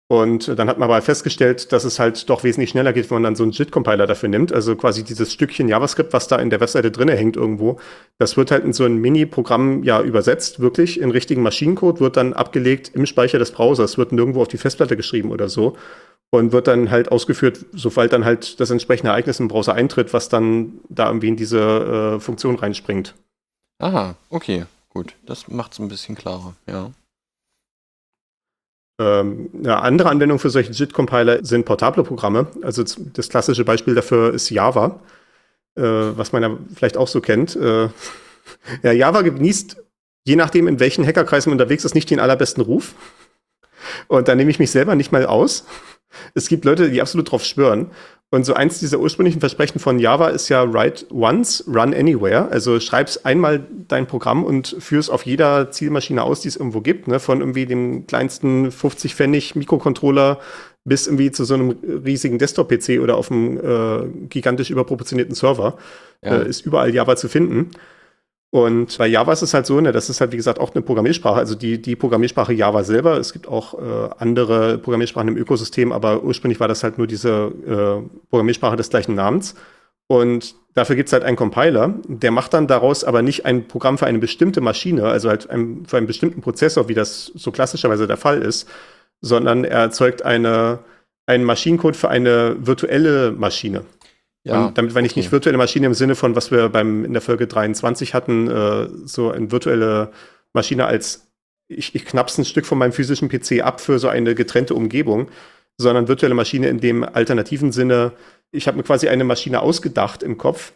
Und 0.08 0.60
dann 0.60 0.70
hat 0.70 0.78
man 0.78 0.88
aber 0.90 1.02
festgestellt, 1.02 1.72
dass 1.72 1.84
es 1.84 1.98
halt 1.98 2.30
doch 2.30 2.44
wesentlich 2.44 2.70
schneller 2.70 2.94
geht, 2.94 3.10
wenn 3.10 3.16
man 3.16 3.24
dann 3.24 3.36
so 3.36 3.42
einen 3.42 3.54
JIT-Compiler 3.54 4.06
dafür 4.06 4.30
nimmt. 4.30 4.54
Also 4.54 4.76
quasi 4.76 5.04
dieses 5.04 5.34
Stückchen 5.34 5.68
JavaScript, 5.68 6.14
was 6.14 6.28
da 6.28 6.36
in 6.36 6.52
der 6.52 6.60
Webseite 6.60 6.92
drinne 6.92 7.16
hängt 7.16 7.36
irgendwo, 7.36 7.80
das 8.20 8.38
wird 8.38 8.52
halt 8.52 8.64
in 8.64 8.74
so 8.74 8.86
ein 8.86 8.98
Mini-Programm 8.98 9.84
ja 9.84 10.02
übersetzt, 10.02 10.60
wirklich 10.60 11.00
in 11.00 11.10
richtigen 11.10 11.42
Maschinencode, 11.42 12.02
wird 12.02 12.18
dann 12.18 12.34
abgelegt 12.34 12.92
im 12.94 13.08
Speicher 13.08 13.40
des 13.40 13.52
Browsers, 13.52 13.98
wird 13.98 14.12
nirgendwo 14.12 14.44
auf 14.44 14.48
die 14.48 14.58
Festplatte 14.58 14.96
geschrieben 14.96 15.32
oder 15.32 15.50
so 15.50 15.76
und 16.30 16.52
wird 16.52 16.68
dann 16.68 16.92
halt 16.92 17.12
ausgeführt, 17.12 17.66
sobald 17.74 18.14
dann 18.14 18.26
halt 18.26 18.60
das 18.60 18.70
entsprechende 18.70 19.10
Ereignis 19.10 19.40
im 19.40 19.48
Browser 19.48 19.74
eintritt, 19.74 20.14
was 20.14 20.30
dann 20.30 20.80
da 20.90 21.08
irgendwie 21.08 21.30
in 21.30 21.36
diese 21.36 22.16
äh, 22.18 22.20
Funktion 22.20 22.56
reinspringt. 22.56 23.16
Aha, 23.80 24.16
okay, 24.30 24.66
gut. 24.90 25.16
Das 25.26 25.48
macht 25.48 25.74
es 25.74 25.80
ein 25.80 25.88
bisschen 25.88 26.16
klarer, 26.16 26.54
ja. 26.68 26.92
Ähm, 28.98 29.50
eine 29.54 29.82
andere 29.82 30.10
Anwendung 30.10 30.40
für 30.40 30.50
solche 30.50 30.72
JIT-Compiler 30.72 31.44
sind 31.44 31.66
portable 31.66 32.04
Programme. 32.04 32.48
Also 32.62 32.84
das 32.84 33.30
klassische 33.30 33.66
Beispiel 33.66 33.96
dafür 33.96 34.34
ist 34.34 34.50
Java, 34.50 35.02
äh, 35.76 35.82
was 35.82 36.32
man 36.32 36.44
ja 36.44 36.58
vielleicht 36.74 36.98
auch 36.98 37.08
so 37.08 37.22
kennt. 37.22 37.56
Äh, 37.56 37.90
ja, 38.84 38.92
Java 38.92 39.22
genießt, 39.22 39.78
je 40.24 40.36
nachdem, 40.36 40.68
in 40.68 40.80
welchen 40.80 41.06
Hackerkreisen 41.06 41.52
unterwegs 41.52 41.84
ist, 41.84 41.96
nicht 41.96 42.10
den 42.10 42.20
allerbesten 42.20 42.64
Ruf. 42.64 42.96
Und 44.08 44.28
da 44.28 44.36
nehme 44.36 44.50
ich 44.50 44.60
mich 44.60 44.72
selber 44.72 44.96
nicht 44.96 45.12
mal 45.12 45.26
aus. 45.26 45.66
Es 46.34 46.48
gibt 46.48 46.66
Leute, 46.66 46.90
die 46.90 47.02
absolut 47.02 47.32
drauf 47.32 47.44
schwören. 47.44 47.92
Und 48.32 48.44
so 48.46 48.54
eins 48.54 48.80
dieser 48.80 49.00
ursprünglichen 49.00 49.40
Versprechen 49.40 49.80
von 49.80 50.00
Java 50.00 50.30
ist 50.30 50.50
ja 50.50 50.74
Write 50.74 51.06
once, 51.12 51.64
run 51.68 51.94
anywhere. 51.94 52.50
Also 52.50 52.80
schreib's 52.80 53.24
einmal 53.24 53.66
dein 53.88 54.08
Programm 54.08 54.44
und 54.44 54.76
führ's 54.80 55.10
auf 55.10 55.26
jeder 55.26 55.72
Zielmaschine 55.72 56.24
aus, 56.24 56.42
die 56.42 56.48
es 56.48 56.58
irgendwo 56.58 56.82
gibt. 56.82 57.08
Ne? 57.08 57.20
Von 57.20 57.40
irgendwie 57.40 57.66
dem 57.66 58.08
kleinsten 58.08 58.72
50 58.72 59.16
Pfennig 59.16 59.56
Mikrocontroller 59.56 60.40
bis 60.84 61.08
irgendwie 61.08 61.32
zu 61.32 61.46
so 61.46 61.54
einem 61.54 61.78
riesigen 62.06 62.38
Desktop-PC 62.38 63.00
oder 63.02 63.16
auf 63.16 63.32
einem 63.32 63.58
äh, 63.58 64.28
gigantisch 64.28 64.70
überproportionierten 64.70 65.36
Server. 65.36 65.78
Ja. 66.24 66.42
Äh, 66.42 66.50
ist 66.50 66.66
überall 66.66 66.94
Java 66.94 67.16
zu 67.16 67.30
finden. 67.30 67.72
Und 68.52 68.98
bei 68.98 69.08
Java 69.08 69.34
ist 69.34 69.42
es 69.42 69.54
halt 69.54 69.66
so, 69.66 69.82
ne, 69.82 69.92
das 69.92 70.10
ist 70.10 70.22
halt 70.22 70.32
wie 70.32 70.38
gesagt 70.38 70.60
auch 70.60 70.74
eine 70.74 70.82
Programmiersprache, 70.82 71.38
also 71.38 71.56
die, 71.56 71.82
die 71.82 71.96
Programmiersprache 71.96 72.54
Java 72.54 72.84
selber. 72.84 73.18
Es 73.18 73.34
gibt 73.34 73.48
auch 73.48 73.74
äh, 73.74 74.10
andere 74.18 74.78
Programmiersprachen 74.78 75.30
im 75.30 75.38
Ökosystem, 75.38 75.92
aber 75.92 76.24
ursprünglich 76.24 76.60
war 76.60 76.68
das 76.68 76.84
halt 76.84 76.98
nur 76.98 77.08
diese 77.08 77.52
äh, 77.68 78.28
Programmiersprache 78.30 78.78
des 78.78 78.90
gleichen 78.90 79.16
Namens. 79.16 79.56
Und 80.08 80.56
dafür 80.76 80.96
gibt 80.96 81.10
es 81.10 81.14
halt 81.14 81.24
einen 81.24 81.36
Compiler, 81.36 81.96
der 82.08 82.32
macht 82.32 82.54
dann 82.54 82.68
daraus 82.68 83.04
aber 83.04 83.22
nicht 83.22 83.46
ein 83.46 83.68
Programm 83.68 83.98
für 83.98 84.06
eine 84.06 84.20
bestimmte 84.20 84.62
Maschine, 84.62 85.06
also 85.06 85.30
halt 85.30 85.50
ein, 85.50 85.86
für 85.88 85.98
einen 85.98 86.08
bestimmten 86.08 86.42
Prozessor, 86.42 86.88
wie 86.88 86.94
das 86.94 87.32
so 87.34 87.52
klassischerweise 87.52 88.06
der 88.06 88.18
Fall 88.18 88.42
ist, 88.42 88.70
sondern 89.22 89.64
er 89.64 89.80
erzeugt 89.80 90.24
eine, 90.24 90.80
einen 91.26 91.44
Maschinencode 91.44 91.96
für 91.96 92.10
eine 92.10 92.56
virtuelle 92.60 93.32
Maschine. 93.32 93.84
Ja, 94.46 94.68
und 94.68 94.78
damit 94.78 94.94
meine 94.94 95.08
ich 95.08 95.14
okay. 95.14 95.22
nicht 95.22 95.32
virtuelle 95.32 95.58
Maschine 95.58 95.88
im 95.88 95.96
Sinne 95.96 96.16
von, 96.16 96.36
was 96.36 96.52
wir 96.52 96.70
beim, 96.70 97.04
in 97.04 97.14
der 97.14 97.22
Folge 97.22 97.48
23 97.48 98.14
hatten, 98.14 98.48
äh, 98.48 98.88
so 99.06 99.32
eine 99.32 99.52
virtuelle 99.52 100.12
Maschine 100.54 100.86
als 100.86 101.28
ich, 101.68 101.96
ich 101.96 102.06
knapp's 102.06 102.38
ein 102.38 102.46
Stück 102.46 102.68
von 102.68 102.78
meinem 102.78 102.92
physischen 102.92 103.28
PC 103.28 103.64
ab 103.64 103.82
für 103.82 103.98
so 103.98 104.08
eine 104.08 104.36
getrennte 104.36 104.76
Umgebung, 104.76 105.30
sondern 105.78 106.08
virtuelle 106.08 106.36
Maschine 106.36 106.70
in 106.70 106.80
dem 106.80 107.04
alternativen 107.04 107.72
Sinne, 107.72 108.12
ich 108.52 108.68
habe 108.68 108.78
mir 108.78 108.84
quasi 108.84 109.08
eine 109.08 109.24
Maschine 109.24 109.62
ausgedacht 109.62 110.22
im 110.22 110.38
Kopf, 110.38 110.74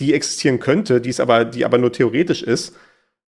die 0.00 0.14
existieren 0.14 0.58
könnte, 0.58 1.02
die 1.02 1.10
ist 1.10 1.20
aber, 1.20 1.44
die 1.44 1.66
aber 1.66 1.76
nur 1.76 1.92
theoretisch 1.92 2.42
ist. 2.42 2.74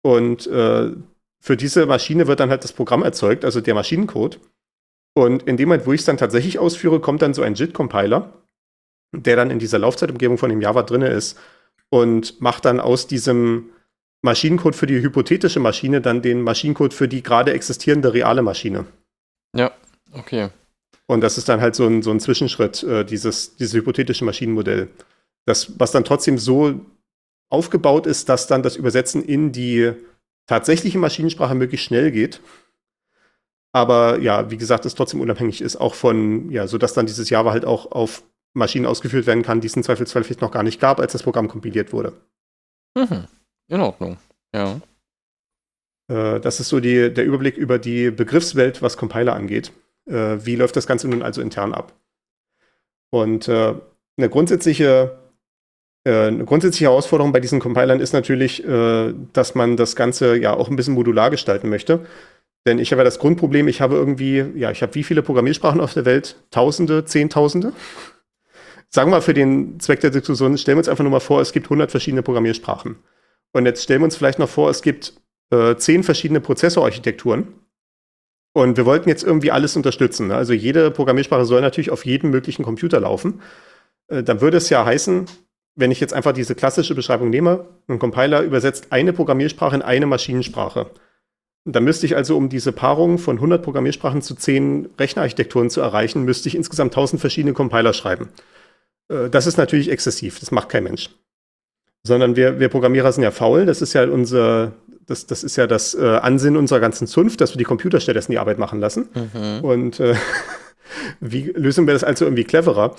Und 0.04 0.46
äh, 0.48 0.92
für 1.40 1.58
diese 1.58 1.88
Maschine 1.88 2.28
wird 2.28 2.40
dann 2.40 2.52
halt 2.52 2.64
das 2.64 2.74
Programm 2.74 3.02
erzeugt, 3.02 3.44
also 3.44 3.60
der 3.60 3.74
Maschinencode. 3.74 4.40
Und 5.16 5.44
in 5.44 5.58
dem 5.58 5.70
Moment, 5.70 5.88
wo 5.88 5.94
ich 5.94 6.02
es 6.02 6.06
dann 6.06 6.18
tatsächlich 6.18 6.60
ausführe, 6.60 7.00
kommt 7.00 7.22
dann 7.22 7.34
so 7.34 7.42
ein 7.42 7.56
JIT-Compiler 7.56 8.43
der 9.13 9.36
dann 9.36 9.52
in 9.52 9.60
dieser 9.60 9.80
Laufzeitumgebung 9.80 10.38
von 10.38 10.49
dem 10.49 10.62
Java 10.62 10.84
drin 10.84 11.02
ist 11.02 11.38
und 11.89 12.41
macht 12.41 12.65
dann 12.65 12.80
aus 12.80 13.08
diesem 13.08 13.69
Maschinencode 14.21 14.76
für 14.76 14.88
die 14.88 15.02
hypothetische 15.02 15.60
Maschine 15.60 16.02
dann 16.02 16.21
den 16.21 16.41
Maschinencode 16.41 16.93
für 16.93 17.08
die 17.08 17.23
gerade 17.23 17.54
existierende 17.54 18.13
reale 18.13 18.41
Maschine. 18.41 18.86
Ja, 19.56 19.71
okay. 20.12 20.49
Und 21.06 21.21
das 21.21 21.38
ist 21.38 21.49
dann 21.49 21.62
halt 21.62 21.76
so 21.76 21.86
ein, 21.86 22.02
so 22.02 22.12
ein 22.12 22.19
Zwischenschritt, 22.19 22.84
äh, 22.84 23.04
dieses, 23.04 23.56
dieses 23.58 23.73
hypothetische 23.73 24.26
Maschinenmodell. 24.26 24.89
Das, 25.45 25.78
was 25.78 25.91
dann 25.91 26.06
trotzdem 26.06 26.38
so 26.38 26.80
aufgebaut 27.49 28.08
ist, 28.08 28.30
dass 28.30 28.47
dann 28.47 28.63
das 28.63 28.78
Übersetzen 28.78 29.23
in 29.23 29.52
die 29.52 29.91
tatsächliche 30.47 30.97
Maschinensprache 30.97 31.54
möglichst 31.54 31.86
schnell 31.86 32.12
geht. 32.12 32.41
Aber 33.73 34.19
ja, 34.19 34.49
wie 34.49 34.58
gesagt, 34.58 34.86
es 34.86 34.95
trotzdem 34.95 35.19
unabhängig 35.19 35.62
ist, 35.62 35.76
auch 35.76 35.95
von, 35.95 36.49
ja, 36.49 36.67
sodass 36.67 36.93
dann 36.93 37.08
dieses 37.08 37.30
Java 37.30 37.52
halt 37.52 37.65
auch 37.65 37.91
auf 37.91 38.23
Maschinen 38.54 38.86
ausgeführt 38.86 39.26
werden 39.26 39.44
kann, 39.44 39.62
die 39.62 39.68
es 39.68 39.76
im 39.76 39.84
Zweifelsfall 39.84 40.24
vielleicht 40.24 40.42
noch 40.42 40.52
gar 40.52 40.63
nicht 40.63 40.80
gab, 40.80 41.00
als 41.00 41.12
das 41.12 41.24
Programm 41.24 41.48
kompiliert 41.48 41.94
wurde. 41.94 42.13
Mhm. 42.96 43.26
In 43.70 43.82
Ordnung, 43.82 44.18
ja. 44.54 44.80
Äh, 46.10 46.39
das 46.39 46.60
ist 46.60 46.70
so 46.70 46.80
die, 46.80 47.13
der 47.13 47.26
Überblick 47.26 47.58
über 47.58 47.80
die 47.80 48.12
Begriffswelt, 48.12 48.82
was 48.82 48.98
Compiler 48.98 49.34
angeht. 49.34 49.72
Äh, 50.06 50.38
wie 50.46 50.56
läuft 50.56 50.76
das 50.76 50.88
Ganze 50.88 51.08
nun 51.08 51.24
also 51.24 51.42
intern 51.42 51.74
ab? 51.74 51.94
Und 53.10 53.48
äh, 53.48 53.74
eine 54.18 54.30
grundsätzliche 54.30 55.18
äh, 56.06 56.28
eine 56.28 56.46
grundsätzliche 56.46 56.86
Herausforderung 56.86 57.32
bei 57.32 57.39
diesen 57.39 57.60
Compilern 57.60 58.00
ist 58.00 58.13
natürlich, 58.13 58.66
äh, 58.66 59.13
dass 59.34 59.56
man 59.56 59.78
das 59.78 59.96
Ganze 59.96 60.38
ja 60.38 60.54
auch 60.54 60.70
ein 60.70 60.76
bisschen 60.76 60.94
modular 60.94 61.30
gestalten 61.30 61.70
möchte. 61.70 62.06
Denn 62.66 62.80
ich 62.80 62.92
habe 62.92 63.02
ja 63.02 63.06
das 63.06 63.20
Grundproblem, 63.20 63.68
ich 63.68 63.82
habe 63.82 63.96
irgendwie, 63.96 64.46
ja, 64.56 64.72
ich 64.72 64.82
habe 64.82 64.96
wie 64.96 65.04
viele 65.04 65.22
Programmiersprachen 65.22 65.82
auf 65.82 65.94
der 65.94 66.06
Welt? 66.06 66.38
Tausende, 66.52 67.04
Zehntausende? 67.06 67.74
Sagen 68.94 69.10
wir 69.10 69.18
mal 69.18 69.22
für 69.22 69.34
den 69.34 69.80
Zweck 69.80 70.02
der 70.02 70.12
Diskussion, 70.12 70.56
stellen 70.58 70.78
wir 70.78 70.82
uns 70.82 70.88
einfach 70.88 71.04
nur 71.04 71.12
mal 71.12 71.20
vor, 71.20 71.42
es 71.42 71.52
gibt 71.52 71.66
100 71.66 71.90
verschiedene 71.90 72.22
Programmiersprachen. 72.22 72.98
Und 73.52 73.66
jetzt 73.66 73.84
stellen 73.84 74.02
wir 74.02 74.06
uns 74.06 74.16
vielleicht 74.16 74.38
noch 74.38 74.50
vor, 74.50 74.70
es 74.70 74.84
gibt 74.84 75.14
äh, 75.52 75.76
10 75.76 76.04
verschiedene 76.04 76.40
Prozessorarchitekturen. 76.40 77.48
Und 78.54 78.78
wir 78.78 78.86
wollten 78.86 79.10
jetzt 79.10 79.24
irgendwie 79.24 79.50
alles 79.50 79.76
unterstützen. 79.76 80.28
Ne? 80.28 80.36
Also 80.36 80.54
jede 80.54 80.92
Programmiersprache 80.92 81.46
soll 81.46 81.62
natürlich 81.62 81.90
auf 81.90 82.06
jedem 82.06 82.30
möglichen 82.30 82.64
Computer 82.64 83.00
laufen. 83.00 83.42
Äh, 84.10 84.22
dann 84.22 84.42
würde 84.42 84.58
es 84.58 84.70
ja 84.70 84.86
heißen, 84.86 85.26
wenn 85.76 85.90
ich 85.90 86.00
jetzt 86.00 86.14
einfach 86.14 86.34
diese 86.34 86.54
klassische 86.54 86.94
Beschreibung 86.94 87.32
nehme, 87.32 87.66
ein 87.88 87.98
Compiler 87.98 88.44
übersetzt 88.44 88.92
eine 88.92 89.12
Programmiersprache 89.12 89.76
in 89.76 89.82
eine 89.82 90.06
Maschinensprache. 90.06 90.92
Dann 91.66 91.84
müsste 91.84 92.06
ich 92.06 92.16
also, 92.16 92.38
um 92.38 92.50
diese 92.50 92.72
Paarung 92.72 93.18
von 93.18 93.38
100 93.38 93.64
Programmiersprachen 93.64 94.22
zu 94.22 94.36
10 94.36 94.90
Rechnerarchitekturen 95.00 95.72
zu 95.72 95.82
erreichen, 95.82 96.26
müsste 96.26 96.48
ich 96.48 96.56
insgesamt 96.56 96.92
1000 96.92 97.20
verschiedene 97.20 97.54
Compiler 97.54 97.94
schreiben. 97.94 98.30
Äh, 99.10 99.30
das 99.30 99.48
ist 99.48 99.58
natürlich 99.58 99.89
exzessiv, 99.89 100.39
das 100.39 100.52
macht 100.52 100.70
kein 100.70 100.84
Mensch. 100.84 101.10
Sondern 102.06 102.36
wir, 102.36 102.60
wir 102.60 102.70
Programmierer 102.70 103.12
sind 103.12 103.24
ja 103.24 103.32
faul, 103.32 103.66
das 103.66 103.82
ist 103.82 103.94
ja 103.94 104.04
unser, 104.04 104.74
das, 105.06 105.26
das 105.26 105.44
ist 105.44 105.56
ja 105.56 105.68
das 105.68 105.96
äh, 105.96 106.06
Ansinnen 106.06 106.58
unserer 106.58 106.80
ganzen 106.80 107.08
Zunft, 107.08 107.39
dass 107.42 107.54
wir 107.54 107.58
die 107.58 107.63
Computer 107.63 108.00
stattdessen 108.00 108.32
die 108.32 108.39
Arbeit 108.39 108.60
machen 108.60 108.80
lassen. 108.80 109.10
Mhm. 109.13 109.63
Und 109.63 110.00
äh, 110.00 110.16
wie 111.20 111.52
lösen 111.56 111.88
wir 111.88 111.94
das 111.94 112.04
also 112.04 112.26
irgendwie 112.26 112.44
cleverer? 112.44 112.96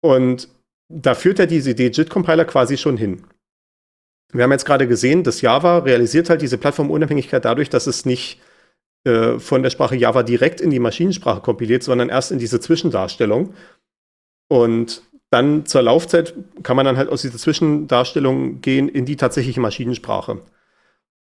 Und 0.00 0.48
da 0.88 1.14
führt 1.14 1.38
ja 1.38 1.46
diese 1.46 1.70
Idee 1.70 1.88
JIT-Compiler 1.88 2.44
quasi 2.44 2.76
schon 2.76 2.96
hin. 2.96 3.24
Wir 4.32 4.44
haben 4.44 4.52
jetzt 4.52 4.66
gerade 4.66 4.86
gesehen, 4.86 5.24
dass 5.24 5.40
Java 5.40 5.78
realisiert 5.78 6.30
halt 6.30 6.42
diese 6.42 6.58
Plattformunabhängigkeit 6.58 7.44
dadurch, 7.44 7.70
dass 7.70 7.86
es 7.86 8.04
nicht 8.04 8.40
äh, 9.04 9.38
von 9.38 9.62
der 9.62 9.70
Sprache 9.70 9.96
Java 9.96 10.22
direkt 10.22 10.60
in 10.60 10.70
die 10.70 10.78
Maschinensprache 10.78 11.40
kompiliert, 11.40 11.82
sondern 11.82 12.08
erst 12.08 12.32
in 12.32 12.38
diese 12.38 12.60
Zwischendarstellung. 12.60 13.54
Und 14.48 15.02
dann 15.36 15.66
zur 15.66 15.82
Laufzeit 15.82 16.34
kann 16.62 16.76
man 16.76 16.86
dann 16.86 16.96
halt 16.96 17.10
aus 17.10 17.22
dieser 17.22 17.36
Zwischendarstellung 17.36 18.62
gehen 18.62 18.88
in 18.88 19.04
die 19.04 19.16
tatsächliche 19.16 19.60
Maschinensprache. 19.60 20.38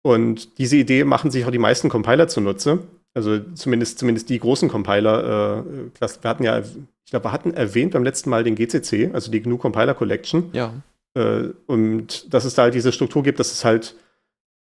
Und 0.01 0.57
diese 0.57 0.77
Idee 0.77 1.03
machen 1.03 1.31
sich 1.31 1.45
auch 1.45 1.51
die 1.51 1.57
meisten 1.57 1.89
Compiler 1.89 2.29
zunutze. 2.29 2.79
Also 3.13 3.39
zumindest, 3.55 3.99
zumindest 3.99 4.29
die 4.29 4.39
großen 4.39 4.69
Compiler. 4.69 5.63
Äh, 5.65 6.09
wir 6.21 6.29
hatten 6.29 6.43
ja, 6.43 6.59
ich 6.59 7.11
glaube, 7.11 7.25
wir 7.25 7.31
hatten 7.33 7.53
erwähnt 7.53 7.91
beim 7.91 8.03
letzten 8.03 8.29
Mal 8.29 8.43
den 8.43 8.55
GCC, 8.55 9.11
also 9.13 9.31
die 9.31 9.41
GNU 9.41 9.57
Compiler 9.57 9.93
Collection. 9.93 10.49
Ja. 10.53 10.73
Äh, 11.13 11.49
und 11.65 12.33
dass 12.33 12.45
es 12.45 12.55
da 12.55 12.63
halt 12.63 12.73
diese 12.73 12.91
Struktur 12.91 13.23
gibt, 13.23 13.39
dass 13.39 13.51
es 13.51 13.65
halt, 13.65 13.95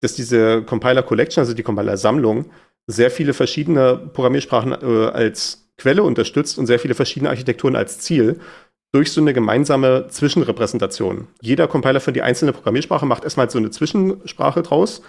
dass 0.01 0.15
diese 0.15 0.63
Compiler 0.63 1.03
Collection, 1.03 1.43
also 1.43 1.55
die 1.55 1.63
Compiler 1.63 1.97
Sammlung, 1.97 2.47
sehr 2.87 3.11
viele 3.11 3.35
verschiedene 3.35 3.97
Programmiersprachen 3.97 4.73
äh, 4.73 5.09
als 5.11 5.69
Quelle 5.77 6.03
unterstützt 6.03 6.59
und 6.59 6.67
sehr 6.67 6.79
viele 6.79 6.95
verschiedene 6.95 7.31
Architekturen 7.31 7.77
als 7.77 7.99
Ziel 7.99 8.41
durch 8.95 9.11
so 9.11 9.21
eine 9.21 9.35
gemeinsame 9.35 10.07
Zwischenrepräsentation. 10.09 11.27
Jeder 11.41 11.67
Compiler 11.67 11.99
für 11.99 12.13
die 12.13 12.23
einzelne 12.23 12.53
Programmiersprache 12.53 13.07
macht 13.07 13.25
erstmal 13.25 13.51
so 13.51 13.59
eine 13.59 13.71
Zwischensprache 13.71 14.63
draus. 14.63 15.03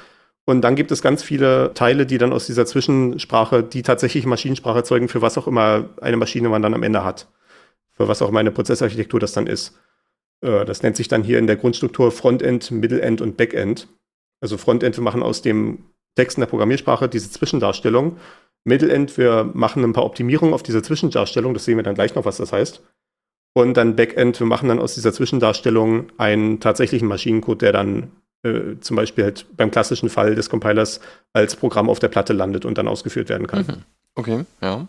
Und 0.45 0.61
dann 0.61 0.75
gibt 0.75 0.91
es 0.91 1.03
ganz 1.03 1.21
viele 1.21 1.71
Teile, 1.75 2.07
die 2.07 2.17
dann 2.17 2.33
aus 2.33 2.47
dieser 2.47 2.65
Zwischensprache 2.65 3.61
die 3.61 3.83
tatsächliche 3.83 4.27
Maschinensprache 4.27 4.79
erzeugen, 4.79 5.07
für 5.07 5.21
was 5.21 5.37
auch 5.37 5.45
immer 5.45 5.89
eine 6.01 6.17
Maschine 6.17 6.49
man 6.49 6.63
dann 6.63 6.73
am 6.73 6.81
Ende 6.81 7.03
hat. 7.03 7.27
Für 7.91 8.07
was 8.07 8.23
auch 8.23 8.29
immer 8.29 8.39
eine 8.39 8.49
Prozessarchitektur 8.49 9.19
das 9.19 9.33
dann 9.33 9.45
ist. 9.45 9.77
Äh, 10.41 10.65
das 10.65 10.81
nennt 10.81 10.95
sich 10.95 11.07
dann 11.07 11.23
hier 11.23 11.37
in 11.37 11.45
der 11.45 11.55
Grundstruktur 11.55 12.11
Frontend, 12.11 12.71
Middle-End 12.71 13.21
und 13.21 13.37
Backend. 13.37 13.87
Also 14.41 14.57
Frontend, 14.57 14.97
wir 14.97 15.03
machen 15.03 15.21
aus 15.21 15.43
dem 15.43 15.85
Text 16.15 16.37
in 16.37 16.41
der 16.41 16.47
Programmiersprache 16.47 17.07
diese 17.07 17.29
Zwischendarstellung. 17.29 18.17
Middle-End, 18.63 19.15
wir 19.19 19.47
machen 19.53 19.83
ein 19.83 19.93
paar 19.93 20.05
Optimierungen 20.05 20.55
auf 20.55 20.63
diese 20.63 20.81
Zwischendarstellung. 20.81 21.53
Das 21.53 21.65
sehen 21.65 21.77
wir 21.77 21.83
dann 21.83 21.93
gleich 21.93 22.15
noch, 22.15 22.25
was 22.25 22.37
das 22.37 22.51
heißt. 22.51 22.81
Und 23.57 23.77
dann 23.77 23.95
Backend, 23.95 24.37
wir 24.41 24.47
machen 24.47 24.67
dann 24.67 24.79
aus 24.79 24.95
dieser 24.95 25.13
Zwischendarstellung 25.13 26.07
einen 26.17 26.59
tatsächlichen 26.59 27.07
Maschinencode, 27.07 27.61
der 27.61 27.71
dann 27.71 28.11
äh, 28.43 28.77
zum 28.81 28.97
Beispiel 28.97 29.23
halt 29.23 29.45
beim 29.55 29.71
klassischen 29.71 30.09
Fall 30.09 30.35
des 30.35 30.49
Compilers 30.49 30.99
als 31.31 31.55
Programm 31.55 31.89
auf 31.89 31.99
der 31.99 32.09
Platte 32.09 32.33
landet 32.33 32.65
und 32.65 32.77
dann 32.77 32.89
ausgeführt 32.89 33.29
werden 33.29 33.47
kann. 33.47 33.65
Mhm. 33.65 33.83
Okay, 34.15 34.45
ja. 34.61 34.85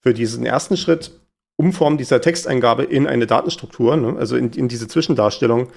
Für 0.00 0.14
diesen 0.14 0.46
ersten 0.46 0.78
Schritt, 0.78 1.10
Umformen 1.56 1.98
dieser 1.98 2.22
Texteingabe 2.22 2.84
in 2.84 3.06
eine 3.06 3.26
Datenstruktur, 3.26 3.94
ne, 3.94 4.16
also 4.18 4.36
in, 4.36 4.50
in, 4.54 4.68
diese 4.68 4.88
Zwischendarstellung, 4.88 5.68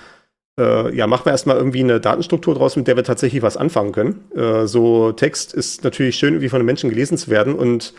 äh, 0.58 0.96
ja, 0.96 1.06
machen 1.06 1.26
wir 1.26 1.34
erstmal 1.34 1.58
irgendwie 1.58 1.82
eine 1.82 2.00
Datenstruktur 2.00 2.56
draus, 2.56 2.78
mit 2.78 2.88
der 2.88 2.96
wir 2.96 3.04
tatsächlich 3.04 3.42
was 3.42 3.58
anfangen 3.58 3.92
können. 3.92 4.32
Äh, 4.34 4.68
so 4.68 5.12
Text 5.12 5.54
ist 5.54 5.84
natürlich 5.84 6.16
schön, 6.16 6.36
irgendwie 6.36 6.48
von 6.48 6.62
den 6.62 6.66
Menschen 6.66 6.90
gelesen 6.90 7.18
zu 7.18 7.30
werden 7.30 7.56
und 7.56 7.94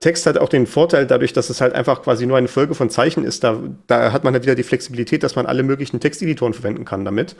Text 0.00 0.26
hat 0.26 0.36
auch 0.36 0.48
den 0.48 0.66
Vorteil 0.66 1.06
dadurch, 1.06 1.32
dass 1.32 1.48
es 1.48 1.60
halt 1.60 1.72
einfach 1.74 2.02
quasi 2.02 2.26
nur 2.26 2.36
eine 2.36 2.48
Folge 2.48 2.74
von 2.74 2.90
Zeichen 2.90 3.24
ist. 3.24 3.42
Da, 3.44 3.62
da 3.86 4.12
hat 4.12 4.24
man 4.24 4.34
halt 4.34 4.44
wieder 4.44 4.54
die 4.54 4.62
Flexibilität, 4.62 5.22
dass 5.22 5.36
man 5.36 5.46
alle 5.46 5.62
möglichen 5.62 6.00
Texteditoren 6.00 6.52
verwenden 6.52 6.84
kann 6.84 7.04
damit. 7.04 7.34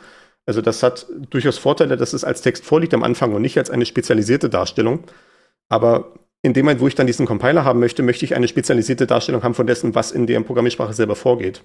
Also 0.47 0.61
das 0.61 0.81
hat 0.81 1.05
durchaus 1.29 1.57
Vorteile, 1.57 1.97
dass 1.97 2.13
es 2.13 2.23
als 2.23 2.41
Text 2.41 2.65
vorliegt 2.65 2.93
am 2.93 3.03
Anfang 3.03 3.33
und 3.33 3.41
nicht 3.41 3.57
als 3.57 3.69
eine 3.69 3.85
spezialisierte 3.85 4.49
Darstellung. 4.49 5.03
Aber 5.69 6.13
in 6.41 6.53
dem 6.53 6.65
Moment, 6.65 6.81
wo 6.81 6.87
ich 6.87 6.95
dann 6.95 7.07
diesen 7.07 7.25
Compiler 7.25 7.63
haben 7.63 7.79
möchte, 7.79 8.01
möchte 8.01 8.25
ich 8.25 8.35
eine 8.35 8.47
spezialisierte 8.47 9.05
Darstellung 9.05 9.43
haben 9.43 9.53
von 9.53 9.67
dessen, 9.67 9.93
was 9.93 10.11
in 10.11 10.25
der 10.25 10.39
Programmiersprache 10.39 10.93
selber 10.93 11.15
vorgeht. 11.15 11.63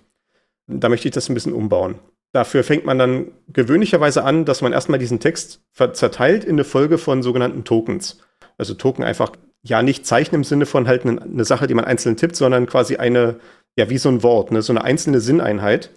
Da 0.66 0.88
möchte 0.88 1.08
ich 1.08 1.14
das 1.14 1.28
ein 1.28 1.34
bisschen 1.34 1.52
umbauen. 1.52 1.96
Dafür 2.32 2.64
fängt 2.64 2.84
man 2.84 2.98
dann 2.98 3.32
gewöhnlicherweise 3.48 4.24
an, 4.24 4.44
dass 4.44 4.62
man 4.62 4.72
erstmal 4.72 4.98
diesen 4.98 5.20
Text 5.20 5.62
zerteilt 5.92 6.44
in 6.44 6.52
eine 6.52 6.64
Folge 6.64 6.98
von 6.98 7.22
sogenannten 7.22 7.64
Tokens. 7.64 8.18
Also 8.58 8.74
Token 8.74 9.04
einfach 9.04 9.32
ja 9.62 9.82
nicht 9.82 10.06
Zeichen 10.06 10.34
im 10.34 10.44
Sinne 10.44 10.66
von 10.66 10.88
halt 10.88 11.06
eine, 11.06 11.22
eine, 11.22 11.44
Sache, 11.44 11.66
die 11.66 11.74
man 11.74 11.84
einzeln 11.84 12.16
tippt, 12.16 12.36
sondern 12.36 12.66
quasi 12.66 12.96
eine, 12.96 13.36
ja, 13.76 13.88
wie 13.88 13.98
so 13.98 14.08
ein 14.08 14.22
Wort, 14.22 14.50
ne, 14.50 14.62
so 14.62 14.72
eine 14.72 14.84
einzelne 14.84 15.20
Sinneinheit 15.20 15.90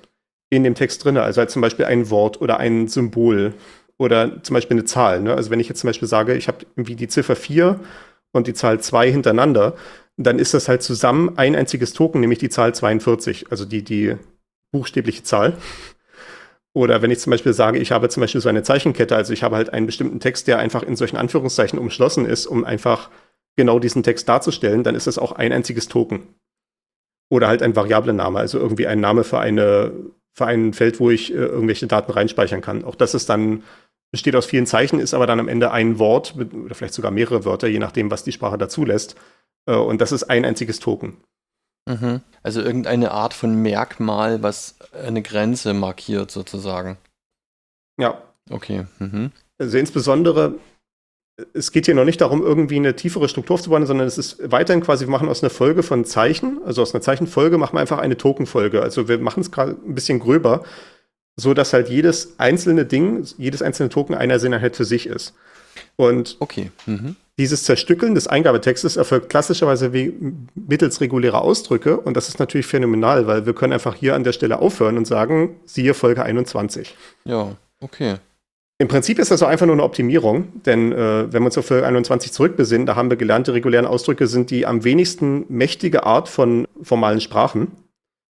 in 0.50 0.64
dem 0.64 0.76
Text 0.76 1.04
drin. 1.04 1.18
Also 1.18 1.40
halt 1.40 1.50
zum 1.50 1.62
Beispiel 1.62 1.86
ein 1.86 2.10
Wort 2.10 2.42
oder 2.42 2.60
ein 2.60 2.88
Symbol 2.88 3.54
oder 3.98 4.44
zum 4.44 4.54
Beispiel 4.54 4.78
eine 4.78 4.86
Zahl. 4.86 5.22
Ne? 5.22 5.34
Also 5.34 5.50
wenn 5.50 5.60
ich 5.60 5.70
jetzt 5.70 5.80
zum 5.80 5.90
Beispiel 5.90 6.08
sage, 6.08 6.36
ich 6.36 6.48
habe 6.48 6.66
irgendwie 6.76 6.96
die 6.96 7.08
Ziffer 7.08 7.36
4 7.36 7.80
und 8.32 8.48
die 8.48 8.54
Zahl 8.54 8.80
2 8.80 9.12
hintereinander, 9.12 9.76
dann 10.18 10.40
ist 10.40 10.54
das 10.54 10.68
halt 10.68 10.84
zusammen 10.84 11.38
ein 11.38 11.56
einziges 11.56 11.94
Token, 11.94 12.22
nämlich 12.22 12.40
die 12.40 12.50
Zahl 12.50 12.74
42, 12.74 13.48
also 13.52 13.66
die, 13.66 13.84
die 13.84 14.16
buchstäbliche 14.72 15.24
Zahl. 15.24 15.58
Oder 16.74 17.02
wenn 17.02 17.12
ich 17.12 17.20
zum 17.20 17.32
Beispiel 17.32 17.54
sage, 17.54 17.80
ich 17.80 17.92
habe 17.92 18.10
zum 18.10 18.22
Beispiel 18.22 18.42
so 18.42 18.50
eine 18.50 18.64
Zeichenkette, 18.64 19.16
also 19.16 19.32
ich 19.32 19.44
habe 19.44 19.56
halt 19.56 19.72
einen 19.72 19.86
bestimmten 19.86 20.20
Text, 20.20 20.48
der 20.48 20.60
einfach 20.60 20.84
in 20.84 20.98
solchen 20.98 21.16
Anführungszeichen 21.16 21.80
umschlossen 21.80 22.26
ist, 22.26 22.48
um 22.48 22.66
einfach 22.66 23.10
genau 23.56 23.80
diesen 23.80 24.04
Text 24.04 24.28
darzustellen, 24.28 24.84
dann 24.84 24.96
ist 24.96 25.08
das 25.08 25.18
auch 25.18 25.32
ein 25.32 25.52
einziges 25.52 25.88
Token. 25.88 26.28
Oder 27.30 27.48
halt 27.48 27.64
ein 27.64 27.76
Variablename, 27.76 28.40
also 28.40 28.60
irgendwie 28.60 28.88
ein 28.88 29.00
Name 29.00 29.24
für, 29.24 29.40
eine, 29.40 29.92
für 30.34 30.46
ein 30.46 30.74
Feld, 30.74 31.00
wo 31.00 31.10
ich 31.10 31.32
äh, 31.34 31.38
irgendwelche 31.38 31.88
Daten 31.88 32.12
reinspeichern 32.12 32.62
kann. 32.62 32.84
Auch 32.84 32.96
das 32.96 33.14
ist 33.14 33.30
dann, 33.30 33.64
besteht 34.12 34.36
aus 34.36 34.46
vielen 34.46 34.68
Zeichen, 34.68 35.00
ist 35.00 35.14
aber 35.14 35.26
dann 35.26 35.40
am 35.40 35.48
Ende 35.48 35.72
ein 35.72 35.98
Wort 35.98 36.36
oder 36.36 36.76
vielleicht 36.76 36.94
sogar 36.94 37.12
mehrere 37.12 37.46
Wörter, 37.46 37.68
je 37.68 37.80
nachdem, 37.80 38.12
was 38.12 38.24
die 38.24 38.32
Sprache 38.32 38.58
dazu 38.58 38.86
lässt. 38.86 39.16
Äh, 39.66 39.76
und 39.76 40.02
das 40.02 40.12
ist 40.12 40.24
ein 40.24 40.46
einziges 40.46 40.80
Token. 40.80 41.18
Mhm. 41.88 42.22
Also 42.44 42.62
irgendeine 42.62 43.12
Art 43.12 43.34
von 43.34 43.62
Merkmal, 43.62 44.44
was 44.44 44.76
eine 44.94 45.22
Grenze 45.22 45.74
markiert, 45.74 46.32
sozusagen. 46.32 46.98
Ja. 48.00 48.22
Okay. 48.50 48.86
Mhm. 49.00 49.32
Also 49.58 49.78
insbesondere 49.78 50.56
es 51.54 51.72
geht 51.72 51.86
hier 51.86 51.96
noch 51.96 52.06
nicht 52.06 52.22
darum, 52.22 52.42
irgendwie 52.42 52.78
eine 52.78 52.96
tiefere 52.96 53.28
Struktur 53.28 53.56
aufzubauen, 53.56 53.86
sondern 53.86 54.08
es 54.08 54.18
ist 54.18 54.38
weiterhin 54.52 54.82
quasi, 54.82 55.06
wir 55.06 55.12
machen 55.12 55.28
aus 55.28 55.44
einer 55.44 55.50
Folge 55.50 55.84
von 55.84 56.06
Zeichen, 56.06 56.60
also 56.66 56.82
aus 56.82 56.94
einer 56.94 57.02
Zeichenfolge 57.02 57.58
machen 57.58 57.76
wir 57.76 57.82
einfach 57.82 58.00
eine 58.00 58.18
Tokenfolge. 58.18 58.82
Also 58.82 59.08
wir 59.10 59.18
machen 59.20 59.42
es 59.42 59.52
gerade 59.52 59.76
ein 59.86 59.96
bisschen 59.96 60.20
gröber, 60.20 60.64
so 61.36 61.54
dass 61.54 61.74
halt 61.74 61.90
jedes 61.90 62.40
einzelne 62.40 62.86
Ding, 62.86 63.26
jedes 63.38 63.62
einzelne 63.62 63.90
Token 63.90 64.16
einer 64.16 64.40
Sinneinheit 64.40 64.78
für 64.78 64.86
sich 64.86 65.08
ist. 65.08 65.34
Und 65.98 66.38
okay. 66.40 66.72
Mhm. 66.86 67.18
dieses 67.38 67.66
Zerstückeln 67.66 68.16
des 68.16 68.28
Eingabetextes 68.28 68.96
erfolgt 68.96 69.30
klassischerweise 69.30 69.92
wie 69.92 70.14
mittels 70.56 71.02
regulärer 71.02 71.42
Ausdrücke 71.42 71.98
und 71.98 72.16
das 72.16 72.30
ist 72.30 72.40
natürlich 72.40 72.66
phänomenal, 72.66 73.28
weil 73.28 73.46
wir 73.46 73.54
können 73.54 73.74
einfach 73.74 73.96
hier 73.96 74.16
an 74.16 74.24
der 74.24 74.32
Stelle 74.32 74.60
aufhören 74.60 74.98
und 74.98 75.06
sagen, 75.06 75.58
siehe 75.66 75.94
Folge 75.94 76.24
21. 76.24 76.96
Ja, 77.26 77.58
okay. 77.82 78.16
Im 78.78 78.90
Prinzip 78.90 79.20
ist 79.20 79.32
das 79.32 79.42
auch 79.42 79.48
einfach 79.48 79.66
nur 79.66 79.76
eine 79.76 79.84
Optimierung, 79.84 80.62
denn 80.64 80.92
äh, 80.92 81.32
wenn 81.32 81.44
wir 81.44 81.46
uns 81.46 81.58
auf 81.58 81.68
Folge 81.68 81.86
21 81.86 82.34
zurückbesinnen, 82.34 82.86
da 82.86 82.96
haben 82.96 83.10
wir 83.10 83.16
gelernt, 83.16 83.48
die 83.48 83.52
regulären 83.52 83.86
Ausdrücke 83.86 84.28
sind 84.28 84.52
die 84.52 84.66
am 84.66 84.84
wenigsten 84.84 85.46
mächtige 85.48 86.04
Art 86.04 86.28
von 86.28 86.68
formalen 86.82 87.22
Sprachen, 87.22 87.72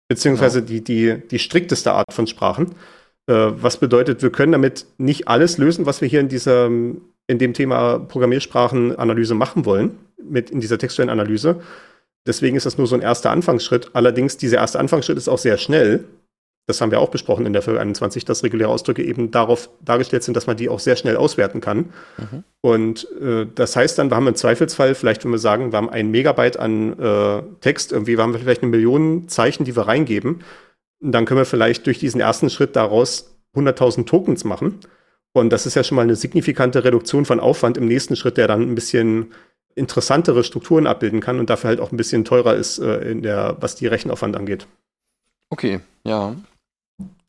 beziehungsweise 0.10 0.60
genau. 0.60 0.68
die, 0.68 0.84
die, 0.84 1.28
die 1.30 1.40
strikteste 1.40 1.94
Art 1.94 2.12
von 2.12 2.28
Sprachen. 2.28 2.76
Äh, 3.28 3.34
was 3.34 3.78
bedeutet, 3.78 4.22
wir 4.22 4.32
können 4.32 4.52
damit 4.52 4.86
nicht 4.98 5.30
alles 5.30 5.58
lösen, 5.58 5.86
was 5.86 6.02
wir 6.02 6.10
hier 6.10 6.20
in 6.20 6.28
dieser, 6.28 6.66
in 6.66 7.00
dem 7.28 7.54
Thema 7.54 8.00
Programmiersprachenanalyse 8.00 9.36
machen 9.36 9.64
wollen, 9.64 9.98
mit 10.22 10.50
in 10.50 10.60
dieser 10.60 10.78
textuellen 10.78 11.10
Analyse. 11.10 11.62
Deswegen 12.28 12.58
ist 12.58 12.66
das 12.66 12.78
nur 12.78 12.88
so 12.88 12.96
ein 12.96 13.02
erster 13.02 13.32
Anfangsschritt. 13.32 13.92
Allerdings, 13.94 14.36
dieser 14.36 14.58
erste 14.58 14.80
Anfangsschritt 14.80 15.18
ist 15.18 15.30
auch 15.30 15.38
sehr 15.38 15.58
schnell, 15.58 16.04
das 16.66 16.80
haben 16.80 16.92
wir 16.92 17.02
auch 17.02 17.10
besprochen 17.10 17.46
in 17.46 17.52
der 17.52 17.62
Folge 17.62 17.82
21, 17.82 18.24
dass 18.24 18.44
reguläre 18.44 18.70
Ausdrücke 18.70 19.04
eben 19.04 19.32
darauf 19.32 19.70
dargestellt 19.82 20.24
sind, 20.24 20.36
dass 20.38 20.48
man 20.48 20.56
die 20.56 20.70
auch 20.70 20.80
sehr 20.80 20.96
schnell 20.96 21.18
auswerten 21.18 21.60
kann. 21.60 21.94
Mhm. 22.18 22.44
Und 22.62 23.08
äh, 23.22 23.46
das 23.54 23.76
heißt 23.76 23.98
dann, 23.98 24.10
wir 24.10 24.16
haben 24.16 24.28
im 24.28 24.36
Zweifelsfall, 24.36 24.96
vielleicht 24.96 25.26
wenn 25.26 25.32
wir 25.32 25.40
sagen, 25.40 25.74
wir 25.74 25.78
haben 25.78 25.90
ein 25.90 26.10
Megabyte 26.10 26.58
an 26.58 26.98
äh, 26.98 27.44
Text, 27.60 27.92
irgendwie 27.92 28.18
haben 28.18 28.32
wir 28.32 28.40
vielleicht 28.40 28.62
eine 28.62 28.72
Million 28.72 29.28
Zeichen, 29.28 29.66
die 29.66 29.76
wir 29.76 29.88
reingeben, 29.88 30.44
dann 31.02 31.26
können 31.26 31.42
wir 31.42 31.46
vielleicht 31.46 31.86
durch 31.86 32.00
diesen 32.00 32.22
ersten 32.22 32.50
Schritt 32.50 32.78
daraus 32.78 33.36
100.000 33.56 34.06
Tokens 34.06 34.46
machen. 34.46 34.80
Und 35.34 35.50
das 35.50 35.66
ist 35.66 35.76
ja 35.76 35.84
schon 35.84 35.98
mal 35.98 36.04
eine 36.04 36.16
signifikante 36.16 36.84
Reduktion 36.86 37.26
von 37.26 37.40
Aufwand 37.40 37.78
im 37.78 37.88
nächsten 37.88 38.16
Schritt, 38.16 38.38
der 38.38 38.48
dann 38.48 38.62
ein 38.62 38.76
bisschen 38.76 39.34
interessantere 39.76 40.44
Strukturen 40.44 40.88
abbilden 40.88 41.20
kann 41.20 41.40
und 41.40 41.50
dafür 41.50 41.70
halt 41.70 41.80
auch 41.82 41.92
ein 41.92 41.98
bisschen 41.98 42.24
teurer 42.24 42.56
ist, 42.56 42.78
äh, 42.78 43.00
in 43.12 43.22
der, 43.22 43.58
was 43.60 43.76
die 43.76 43.88
Rechenaufwand 43.88 44.38
angeht. 44.38 44.68
Okay, 45.50 45.82
ja. 46.04 46.36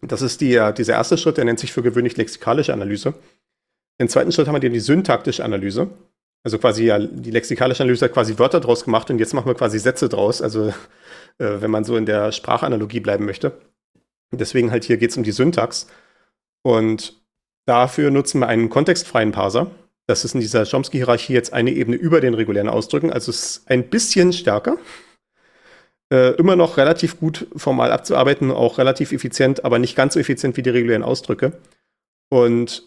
Das 0.06 0.22
ist 0.22 0.40
die, 0.40 0.54
äh, 0.54 0.72
dieser 0.72 0.94
erste 0.94 1.18
Schritt, 1.18 1.36
der 1.36 1.44
nennt 1.44 1.58
sich 1.58 1.72
für 1.72 1.82
gewöhnlich 1.82 2.16
lexikalische 2.16 2.72
Analyse. 2.72 3.14
Im 3.98 4.08
zweiten 4.08 4.32
Schritt 4.32 4.46
haben 4.46 4.60
wir 4.60 4.70
die 4.70 4.80
syntaktische 4.80 5.44
Analyse. 5.44 5.88
Also 6.42 6.58
quasi 6.58 6.84
ja, 6.84 6.98
die 6.98 7.30
lexikalische 7.30 7.82
Analyse 7.82 8.04
hat 8.04 8.12
quasi 8.12 8.38
Wörter 8.38 8.60
draus 8.60 8.84
gemacht 8.84 9.10
und 9.10 9.18
jetzt 9.18 9.32
machen 9.32 9.46
wir 9.46 9.54
quasi 9.54 9.78
Sätze 9.78 10.08
draus. 10.08 10.42
Also 10.42 10.68
äh, 11.38 11.60
wenn 11.60 11.70
man 11.70 11.84
so 11.84 11.96
in 11.96 12.06
der 12.06 12.32
Sprachanalogie 12.32 13.00
bleiben 13.00 13.24
möchte. 13.24 13.52
Deswegen 14.32 14.70
halt 14.70 14.84
hier 14.84 14.96
geht 14.96 15.10
es 15.10 15.16
um 15.16 15.22
die 15.22 15.32
Syntax. 15.32 15.86
Und 16.62 17.20
dafür 17.66 18.10
nutzen 18.10 18.40
wir 18.40 18.48
einen 18.48 18.68
kontextfreien 18.68 19.32
Parser. 19.32 19.70
Das 20.06 20.24
ist 20.24 20.34
in 20.34 20.40
dieser 20.40 20.64
Chomsky-Hierarchie 20.64 21.32
jetzt 21.32 21.52
eine 21.52 21.70
Ebene 21.70 21.96
über 21.96 22.20
den 22.20 22.34
regulären 22.34 22.68
Ausdrücken. 22.68 23.10
Also 23.10 23.30
es 23.30 23.56
ist 23.56 23.70
ein 23.70 23.88
bisschen 23.88 24.32
stärker. 24.32 24.76
Äh, 26.12 26.34
immer 26.34 26.54
noch 26.54 26.76
relativ 26.76 27.18
gut 27.18 27.46
formal 27.56 27.90
abzuarbeiten, 27.90 28.50
auch 28.50 28.78
relativ 28.78 29.12
effizient, 29.12 29.64
aber 29.64 29.78
nicht 29.78 29.96
ganz 29.96 30.14
so 30.14 30.20
effizient 30.20 30.56
wie 30.56 30.62
die 30.62 30.70
regulären 30.70 31.02
Ausdrücke. 31.02 31.52
Und 32.28 32.82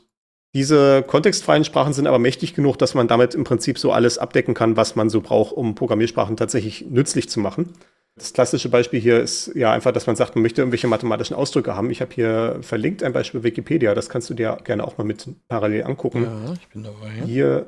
diese 0.54 1.04
kontextfreien 1.04 1.66
Sprachen 1.66 1.94
sind 1.94 2.08
aber 2.08 2.20
mächtig 2.20 2.54
genug, 2.54 2.78
dass 2.78 2.94
man 2.94 3.08
damit 3.08 3.36
im 3.36 3.44
Prinzip 3.44 3.80
so 3.80 3.92
alles 3.92 4.18
abdecken 4.18 4.54
kann, 4.54 4.78
was 4.78 4.96
man 4.96 5.10
so 5.10 5.22
braucht, 5.22 5.54
um 5.56 5.76
Programmiersprachen 5.76 6.38
tatsächlich 6.38 6.86
nützlich 6.90 7.30
zu 7.30 7.40
machen. 7.40 7.74
Das 8.16 8.34
klassische 8.34 8.70
Beispiel 8.70 9.00
hier 9.00 9.20
ist 9.20 9.52
ja 9.54 9.72
einfach, 9.72 9.92
dass 9.92 10.08
man 10.08 10.16
sagt, 10.16 10.36
man 10.36 10.42
möchte 10.42 10.62
irgendwelche 10.62 10.88
mathematischen 10.88 11.36
Ausdrücke 11.36 11.76
haben. 11.76 11.92
Ich 11.92 12.02
habe 12.02 12.14
hier 12.14 12.58
verlinkt 12.62 13.04
ein 13.04 13.14
Beispiel 13.14 13.44
Wikipedia, 13.44 13.94
das 13.94 14.10
kannst 14.10 14.30
du 14.30 14.34
dir 14.34 14.58
gerne 14.64 14.84
auch 14.84 14.98
mal 14.98 15.04
mit 15.04 15.28
parallel 15.48 15.84
angucken. 15.84 16.24
Ja, 16.24 16.54
ich 16.54 16.68
bin 16.70 16.84
dabei. 16.84 17.12
Hier, 17.26 17.68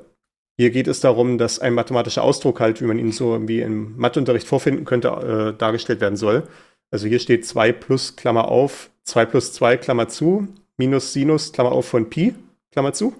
hier 0.59 0.71
geht 0.71 0.89
es 0.89 0.99
darum, 0.99 1.37
dass 1.37 1.59
ein 1.59 1.73
mathematischer 1.73 2.21
Ausdruck 2.21 2.59
halt, 2.59 2.81
wie 2.81 2.85
man 2.85 2.99
ihn 2.99 3.13
so 3.13 3.31
irgendwie 3.31 3.61
im 3.61 3.95
Matheunterricht 3.95 4.45
vorfinden 4.45 4.83
könnte, 4.83 5.07
äh, 5.55 5.57
dargestellt 5.57 6.01
werden 6.01 6.17
soll. 6.17 6.43
Also 6.91 7.07
hier 7.07 7.19
steht 7.21 7.45
2 7.45 7.71
plus 7.71 8.17
Klammer 8.17 8.49
auf, 8.49 8.89
2 9.05 9.23
plus 9.23 9.53
2 9.53 9.77
Klammer 9.77 10.09
zu, 10.09 10.49
minus 10.75 11.13
Sinus 11.13 11.53
Klammer 11.53 11.71
auf 11.71 11.87
von 11.87 12.09
Pi, 12.09 12.35
Klammer 12.73 12.91
zu. 12.91 13.15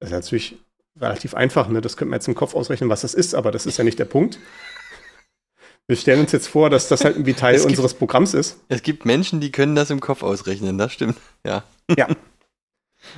Das 0.00 0.10
ist 0.10 0.12
natürlich 0.12 0.58
relativ 1.00 1.32
einfach, 1.34 1.70
ne? 1.70 1.80
Das 1.80 1.96
könnte 1.96 2.10
man 2.10 2.18
jetzt 2.18 2.28
im 2.28 2.34
Kopf 2.34 2.54
ausrechnen, 2.54 2.90
was 2.90 3.00
das 3.00 3.14
ist, 3.14 3.34
aber 3.34 3.52
das 3.52 3.64
ist 3.64 3.78
ja 3.78 3.84
nicht 3.84 3.98
der 3.98 4.04
Punkt. 4.04 4.38
Wir 5.86 5.96
stellen 5.96 6.20
uns 6.20 6.32
jetzt 6.32 6.48
vor, 6.48 6.68
dass 6.68 6.88
das 6.88 7.06
halt 7.06 7.16
irgendwie 7.16 7.32
Teil 7.32 7.54
gibt- 7.54 7.70
unseres 7.70 7.94
Programms 7.94 8.34
ist. 8.34 8.58
Es 8.68 8.82
gibt 8.82 9.06
Menschen, 9.06 9.40
die 9.40 9.50
können 9.50 9.76
das 9.76 9.88
im 9.88 10.00
Kopf 10.00 10.22
ausrechnen, 10.22 10.76
das 10.76 10.92
stimmt. 10.92 11.16
Ja. 11.42 11.64
Ja. 11.96 12.06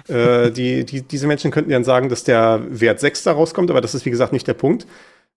äh, 0.09 0.51
die, 0.51 0.85
die, 0.85 1.03
diese 1.03 1.27
Menschen 1.27 1.51
könnten 1.51 1.71
dann 1.71 1.85
sagen, 1.85 2.09
dass 2.09 2.25
der 2.25 2.63
Wert 2.69 3.01
6 3.01 3.23
da 3.25 3.33
rauskommt, 3.33 3.71
aber 3.71 3.81
das 3.81 3.95
ist 3.95 4.05
wie 4.07 4.11
gesagt 4.11 4.33
nicht 4.33 4.47
der 4.47 4.55
Punkt. 4.55 4.87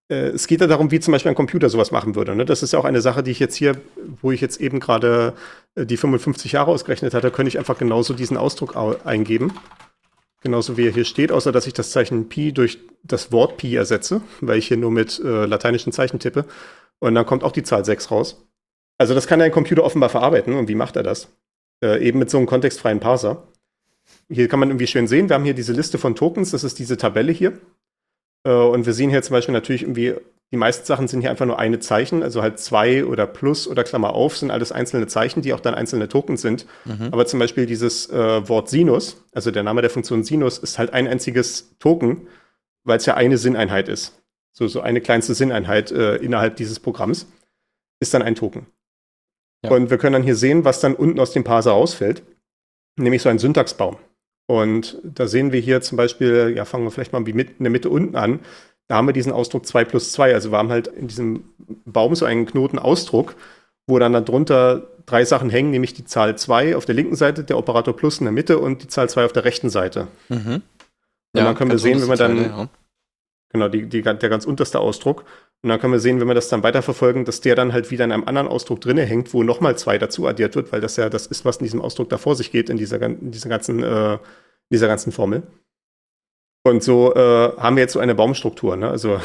Äh, 0.10 0.30
es 0.30 0.48
geht 0.48 0.62
ja 0.62 0.68
darum, 0.68 0.92
wie 0.92 1.00
zum 1.00 1.12
Beispiel 1.12 1.30
ein 1.30 1.36
Computer 1.36 1.70
sowas 1.70 1.92
machen 1.92 2.16
würde. 2.16 2.36
Ne? 2.36 2.46
Das 2.46 2.64
ist 2.64 2.74
ja 2.74 2.80
auch 2.80 2.86
eine 2.86 3.02
Sache, 3.02 3.24
die 3.24 3.32
ich 3.32 3.40
jetzt 3.40 3.56
hier, 3.56 3.76
wo 4.22 4.32
ich 4.32 4.42
jetzt 4.42 4.60
eben 4.62 4.80
gerade 4.80 5.34
äh, 5.76 5.86
die 5.86 5.98
55 5.98 6.52
Jahre 6.54 6.72
ausgerechnet 6.72 7.14
hatte, 7.14 7.32
könnte 7.32 7.50
ich 7.50 7.58
einfach 7.60 7.78
genauso 7.78 8.14
diesen 8.14 8.38
Ausdruck 8.38 8.76
au- 8.76 8.96
eingeben. 9.04 9.54
Genauso 10.44 10.76
wie 10.76 10.88
er 10.88 10.92
hier 10.92 11.06
steht, 11.06 11.32
außer 11.32 11.52
dass 11.52 11.68
ich 11.68 11.74
das 11.74 11.92
Zeichen 11.92 12.28
Pi 12.28 12.52
durch 12.52 12.80
das 13.04 13.32
Wort 13.32 13.58
Pi 13.58 13.76
ersetze, 13.76 14.22
weil 14.42 14.58
ich 14.58 14.68
hier 14.68 14.78
nur 14.78 14.90
mit 14.90 15.20
äh, 15.24 15.46
lateinischen 15.46 15.92
Zeichen 15.94 16.18
tippe. 16.20 16.46
Und 17.00 17.14
dann 17.14 17.28
kommt 17.28 17.44
auch 17.44 17.52
die 17.52 17.62
Zahl 17.64 17.86
6 17.86 18.10
raus. 18.10 18.44
Also 18.98 19.14
das 19.14 19.28
kann 19.28 19.40
ein 19.42 19.52
Computer 19.52 19.84
offenbar 19.84 20.10
verarbeiten. 20.10 20.54
Und 20.56 20.68
wie 20.68 20.76
macht 20.76 20.96
er 20.96 21.04
das? 21.04 21.28
Äh, 21.84 22.04
eben 22.08 22.18
mit 22.20 22.32
so 22.32 22.38
einem 22.38 22.48
kontextfreien 22.48 23.00
Parser. 23.00 23.48
Hier 24.32 24.48
kann 24.48 24.60
man 24.60 24.70
irgendwie 24.70 24.88
schön 24.88 25.08
sehen, 25.08 25.30
wir 25.30 25.36
haben 25.36 25.44
hier 25.44 25.54
diese 25.54 25.74
Liste 25.74 25.98
von 25.98 26.16
Tokens, 26.16 26.52
das 26.52 26.64
ist 26.64 26.80
diese 26.80 26.98
Tabelle 26.98 27.32
hier. 27.32 27.60
Äh, 28.46 28.52
und 28.52 28.86
wir 28.86 28.94
sehen 28.94 29.10
hier 29.10 29.22
zum 29.22 29.34
Beispiel 29.34 29.54
natürlich 29.54 29.84
irgendwie, 29.84 30.16
die 30.52 30.58
meisten 30.58 30.86
Sachen 30.86 31.08
sind 31.08 31.22
hier 31.22 31.30
einfach 31.30 31.46
nur 31.46 31.60
eine 31.60 31.80
Zeichen, 31.80 32.24
also 32.24 32.42
halt 32.42 32.60
zwei 32.60 33.06
oder 33.06 33.28
Plus 33.28 33.68
oder 33.68 33.84
Klammer 33.84 34.14
auf 34.14 34.38
sind 34.38 34.52
alles 34.52 34.72
einzelne 34.72 35.08
Zeichen, 35.08 35.42
die 35.42 35.54
auch 35.54 35.60
dann 35.60 35.76
einzelne 35.76 36.10
Tokens 36.10 36.42
sind. 36.42 36.66
Aber 37.12 37.26
zum 37.26 37.40
Beispiel 37.40 37.66
dieses 37.66 38.10
äh, 38.10 38.48
Wort 38.50 38.70
Sinus, 38.70 39.24
also 39.34 39.52
der 39.52 39.64
Name 39.64 39.82
der 39.82 39.90
Funktion 39.90 40.24
Sinus, 40.24 40.58
ist 40.58 40.78
halt 40.78 40.94
ein 40.94 41.08
einziges 41.08 41.78
Token, 41.80 42.28
weil 42.84 42.98
es 42.98 43.06
ja 43.06 43.16
eine 43.16 43.38
Sinneinheit 43.38 43.88
ist. 43.88 44.22
So, 44.54 44.68
so 44.68 44.82
eine 44.82 45.00
kleinste 45.00 45.34
Sinneinheit 45.34 45.92
äh, 45.92 46.18
innerhalb 46.18 46.58
dieses 46.58 46.80
Programms 46.80 47.28
ist 48.02 48.14
dann 48.14 48.22
ein 48.22 48.36
Token. 48.36 48.66
Ja. 49.64 49.72
Und 49.72 49.90
wir 49.90 49.98
können 49.98 50.14
dann 50.14 50.24
hier 50.24 50.36
sehen, 50.36 50.66
was 50.66 50.82
dann 50.82 50.96
unten 50.96 51.20
aus 51.20 51.32
dem 51.32 51.44
Parser 51.44 51.72
rausfällt, 51.72 52.24
nämlich 52.98 53.22
so 53.22 53.30
ein 53.30 53.40
Syntaxbaum. 53.40 53.98
Und 54.48 54.98
da 55.04 55.28
sehen 55.28 55.52
wir 55.52 55.60
hier 55.60 55.82
zum 55.82 55.98
Beispiel, 55.98 56.54
ja, 56.56 56.66
fangen 56.66 56.84
wir 56.84 56.92
vielleicht 56.92 57.14
mal 57.14 57.22
mit, 57.22 57.58
in 57.58 57.64
der 57.64 57.72
Mitte 57.72 57.90
unten 57.90 58.16
an. 58.16 58.40
Da 58.88 58.98
haben 58.98 59.08
wir 59.08 59.14
diesen 59.14 59.32
Ausdruck 59.32 59.66
2 59.66 59.86
plus 59.86 60.12
2. 60.12 60.34
Also 60.34 60.52
wir 60.52 60.58
haben 60.58 60.70
halt 60.70 60.88
in 60.88 61.08
diesem 61.08 61.46
Baum 61.86 62.16
so 62.16 62.26
einen 62.26 62.46
Knotenausdruck, 62.46 63.36
wo 63.88 64.00
dann 64.00 64.14
darunter 64.14 64.88
drei 65.06 65.24
Sachen 65.26 65.50
hängen, 65.50 65.72
nämlich 65.72 65.94
die 65.94 66.06
Zahl 66.06 66.38
2 66.38 66.76
auf 66.76 66.86
der 66.86 66.96
linken 66.96 67.16
Seite, 67.16 67.44
der 67.44 67.58
Operator 67.58 67.96
plus 67.96 68.20
in 68.20 68.26
der 68.26 68.34
Mitte 68.34 68.60
und 68.60 68.84
die 68.84 68.88
Zahl 68.88 69.10
2 69.10 69.26
auf 69.26 69.34
der 69.34 69.46
rechten 69.46 69.70
Seite. 69.70 70.08
Mhm. 70.30 70.56
Und 70.56 70.64
dann 71.34 71.56
können 71.56 71.72
wir 71.72 71.80
sehen, 71.80 72.02
wenn 72.02 72.10
wir 72.10 72.18
dann, 72.18 72.32
unterste 72.32 72.52
Zeile, 72.54 72.70
genau, 73.50 73.70
die, 73.70 73.86
die, 73.88 74.02
der 74.02 74.16
ganz 74.16 74.46
unterste 74.46 74.80
Ausdruck. 74.80 75.24
Und 75.64 75.70
dann 75.70 75.80
können 75.80 75.94
wir 75.94 76.00
sehen, 76.00 76.20
wenn 76.20 76.28
wir 76.28 76.34
das 76.34 76.50
dann 76.50 76.64
weiterverfolgen, 76.64 77.24
dass 77.24 77.42
der 77.42 77.56
dann 77.56 77.72
halt 77.72 77.92
wieder 77.92 78.04
in 78.04 78.12
einem 78.12 78.24
anderen 78.24 78.48
Ausdruck 78.48 78.82
drinne 78.82 79.06
hängt, 79.06 79.34
wo 79.34 79.44
nochmal 79.44 79.78
zwei 79.78 80.00
dazu 80.00 80.26
addiert 80.26 80.56
wird, 80.56 80.72
weil 80.72 80.82
das 80.82 80.98
ja 80.98 81.10
das 81.10 81.28
ist, 81.28 81.46
was 81.46 81.58
in 81.58 81.66
diesem 81.66 81.82
Ausdruck 81.82 82.10
da 82.10 82.18
vor 82.18 82.36
sich 82.36 82.52
geht, 82.52 82.70
in 82.70 82.78
dieser, 82.78 83.00
in 83.02 83.30
dieser, 83.30 83.50
ganzen, 83.50 83.84
äh, 83.84 84.18
dieser 84.72 84.88
ganzen 84.88 85.12
Formel. 85.12 85.44
Und 86.64 86.84
so 86.84 87.14
äh, 87.14 87.56
haben 87.58 87.76
wir 87.76 87.82
jetzt 87.82 87.94
so 87.94 88.00
eine 88.00 88.16
Baumstruktur. 88.16 88.76
Ne? 88.76 88.90
Also 88.90 89.22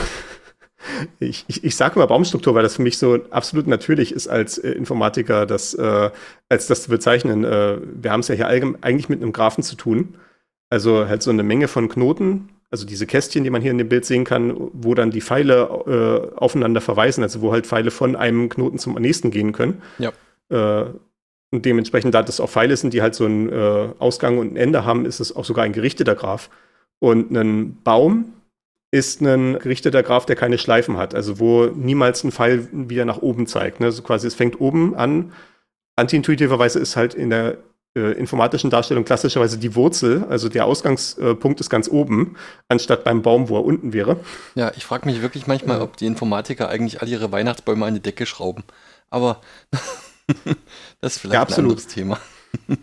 ich, 1.20 1.46
ich, 1.48 1.64
ich 1.64 1.76
sage 1.76 1.96
immer 1.96 2.06
Baumstruktur, 2.06 2.54
weil 2.54 2.62
das 2.62 2.76
für 2.76 2.82
mich 2.82 2.98
so 2.98 3.18
absolut 3.30 3.66
natürlich 3.66 4.12
ist 4.12 4.28
als 4.28 4.58
äh, 4.58 4.72
Informatiker, 4.72 5.46
das, 5.46 5.72
äh, 5.72 6.10
als 6.50 6.66
das 6.66 6.82
zu 6.82 6.90
bezeichnen. 6.90 7.44
Äh, 7.44 7.78
wir 7.80 8.12
haben 8.12 8.20
es 8.20 8.28
ja 8.28 8.34
hier 8.34 8.48
eigentlich 8.48 9.08
mit 9.08 9.22
einem 9.22 9.32
Graphen 9.32 9.64
zu 9.64 9.74
tun. 9.74 10.16
Also 10.68 11.08
halt 11.08 11.22
so 11.22 11.30
eine 11.30 11.44
Menge 11.44 11.68
von 11.68 11.88
Knoten, 11.88 12.50
also 12.70 12.86
diese 12.86 13.06
Kästchen, 13.06 13.44
die 13.44 13.50
man 13.50 13.62
hier 13.62 13.70
in 13.70 13.78
dem 13.78 13.88
Bild 13.88 14.04
sehen 14.04 14.24
kann, 14.24 14.54
wo 14.72 14.94
dann 14.94 15.10
die 15.10 15.20
Pfeile 15.20 16.32
äh, 16.34 16.36
aufeinander 16.36 16.80
verweisen, 16.80 17.22
also 17.22 17.40
wo 17.40 17.52
halt 17.52 17.66
Pfeile 17.66 17.90
von 17.90 18.16
einem 18.16 18.48
Knoten 18.48 18.78
zum 18.78 18.94
nächsten 18.94 19.30
gehen 19.30 19.52
können. 19.52 19.82
Ja. 19.98 20.12
Äh, 20.48 20.86
und 21.52 21.64
dementsprechend, 21.64 22.14
da 22.14 22.22
das 22.22 22.40
auch 22.40 22.50
Pfeile 22.50 22.76
sind, 22.76 22.92
die 22.92 23.02
halt 23.02 23.14
so 23.14 23.24
einen 23.24 23.48
äh, 23.50 23.88
Ausgang 23.98 24.38
und 24.38 24.52
ein 24.52 24.56
Ende 24.56 24.84
haben, 24.84 25.06
ist 25.06 25.20
es 25.20 25.34
auch 25.34 25.44
sogar 25.44 25.64
ein 25.64 25.72
gerichteter 25.72 26.16
Graph. 26.16 26.50
Und 26.98 27.30
ein 27.30 27.78
Baum 27.84 28.32
ist 28.90 29.20
ein 29.20 29.58
gerichteter 29.58 30.02
Graph, 30.02 30.26
der 30.26 30.36
keine 30.36 30.58
Schleifen 30.58 30.96
hat, 30.96 31.14
also 31.14 31.38
wo 31.38 31.66
niemals 31.66 32.24
ein 32.24 32.32
Pfeil 32.32 32.68
wieder 32.72 33.04
nach 33.04 33.22
oben 33.22 33.46
zeigt. 33.46 33.80
Ne? 33.80 33.86
Also 33.86 34.02
quasi, 34.02 34.26
es 34.26 34.34
fängt 34.34 34.60
oben 34.60 34.94
an. 34.94 35.32
Antiintuitiverweise 35.96 36.78
ist 36.78 36.96
halt 36.96 37.14
in 37.14 37.30
der 37.30 37.58
informatischen 38.00 38.70
Darstellung 38.70 39.04
klassischerweise 39.04 39.58
die 39.58 39.74
Wurzel, 39.74 40.24
also 40.28 40.48
der 40.48 40.66
Ausgangspunkt 40.66 41.60
ist 41.60 41.70
ganz 41.70 41.88
oben, 41.88 42.36
anstatt 42.68 43.04
beim 43.04 43.22
Baum, 43.22 43.48
wo 43.48 43.56
er 43.56 43.64
unten 43.64 43.92
wäre. 43.92 44.20
Ja, 44.54 44.72
ich 44.76 44.84
frage 44.84 45.06
mich 45.06 45.22
wirklich 45.22 45.46
manchmal, 45.46 45.80
ob 45.80 45.96
die 45.96 46.06
Informatiker 46.06 46.68
eigentlich 46.68 47.00
alle 47.00 47.10
ihre 47.10 47.32
Weihnachtsbäume 47.32 47.86
an 47.86 47.94
die 47.94 48.00
Decke 48.02 48.26
schrauben. 48.26 48.64
Aber 49.10 49.40
das 51.00 51.14
ist 51.16 51.18
vielleicht 51.20 51.34
Ja, 51.34 51.40
ein 51.40 51.42
absolut. 51.42 51.70
anderes 51.72 51.86
Thema. 51.86 52.18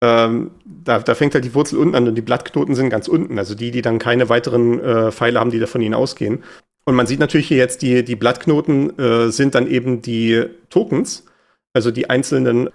Ähm, 0.00 0.52
da, 0.64 1.00
da 1.00 1.14
fängt 1.16 1.34
halt 1.34 1.44
die 1.44 1.54
Wurzel 1.54 1.78
unten 1.78 1.96
an 1.96 2.06
und 2.06 2.14
die 2.14 2.22
Blattknoten 2.22 2.74
sind 2.76 2.88
ganz 2.88 3.08
unten, 3.08 3.36
also 3.38 3.54
die, 3.56 3.72
die 3.72 3.82
dann 3.82 3.98
keine 3.98 4.28
weiteren 4.28 4.78
äh, 4.80 5.10
Pfeile 5.10 5.40
haben, 5.40 5.50
die 5.50 5.58
da 5.58 5.66
von 5.66 5.82
ihnen 5.82 5.94
ausgehen. 5.94 6.44
Und 6.84 6.94
man 6.94 7.06
sieht 7.06 7.18
natürlich 7.20 7.48
hier 7.48 7.56
jetzt, 7.56 7.82
die, 7.82 8.04
die 8.04 8.16
Blattknoten 8.16 8.96
äh, 8.98 9.30
sind 9.32 9.54
dann 9.56 9.66
eben 9.66 10.00
die 10.00 10.44
Tokens, 10.70 11.24
also 11.72 11.90
die 11.90 12.08
einzelnen 12.08 12.70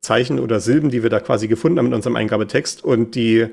Zeichen 0.00 0.38
oder 0.38 0.60
Silben, 0.60 0.90
die 0.90 1.02
wir 1.02 1.10
da 1.10 1.20
quasi 1.20 1.48
gefunden 1.48 1.78
haben 1.78 1.86
in 1.86 1.94
unserem 1.94 2.16
Eingabetext. 2.16 2.84
Und 2.84 3.14
die 3.14 3.46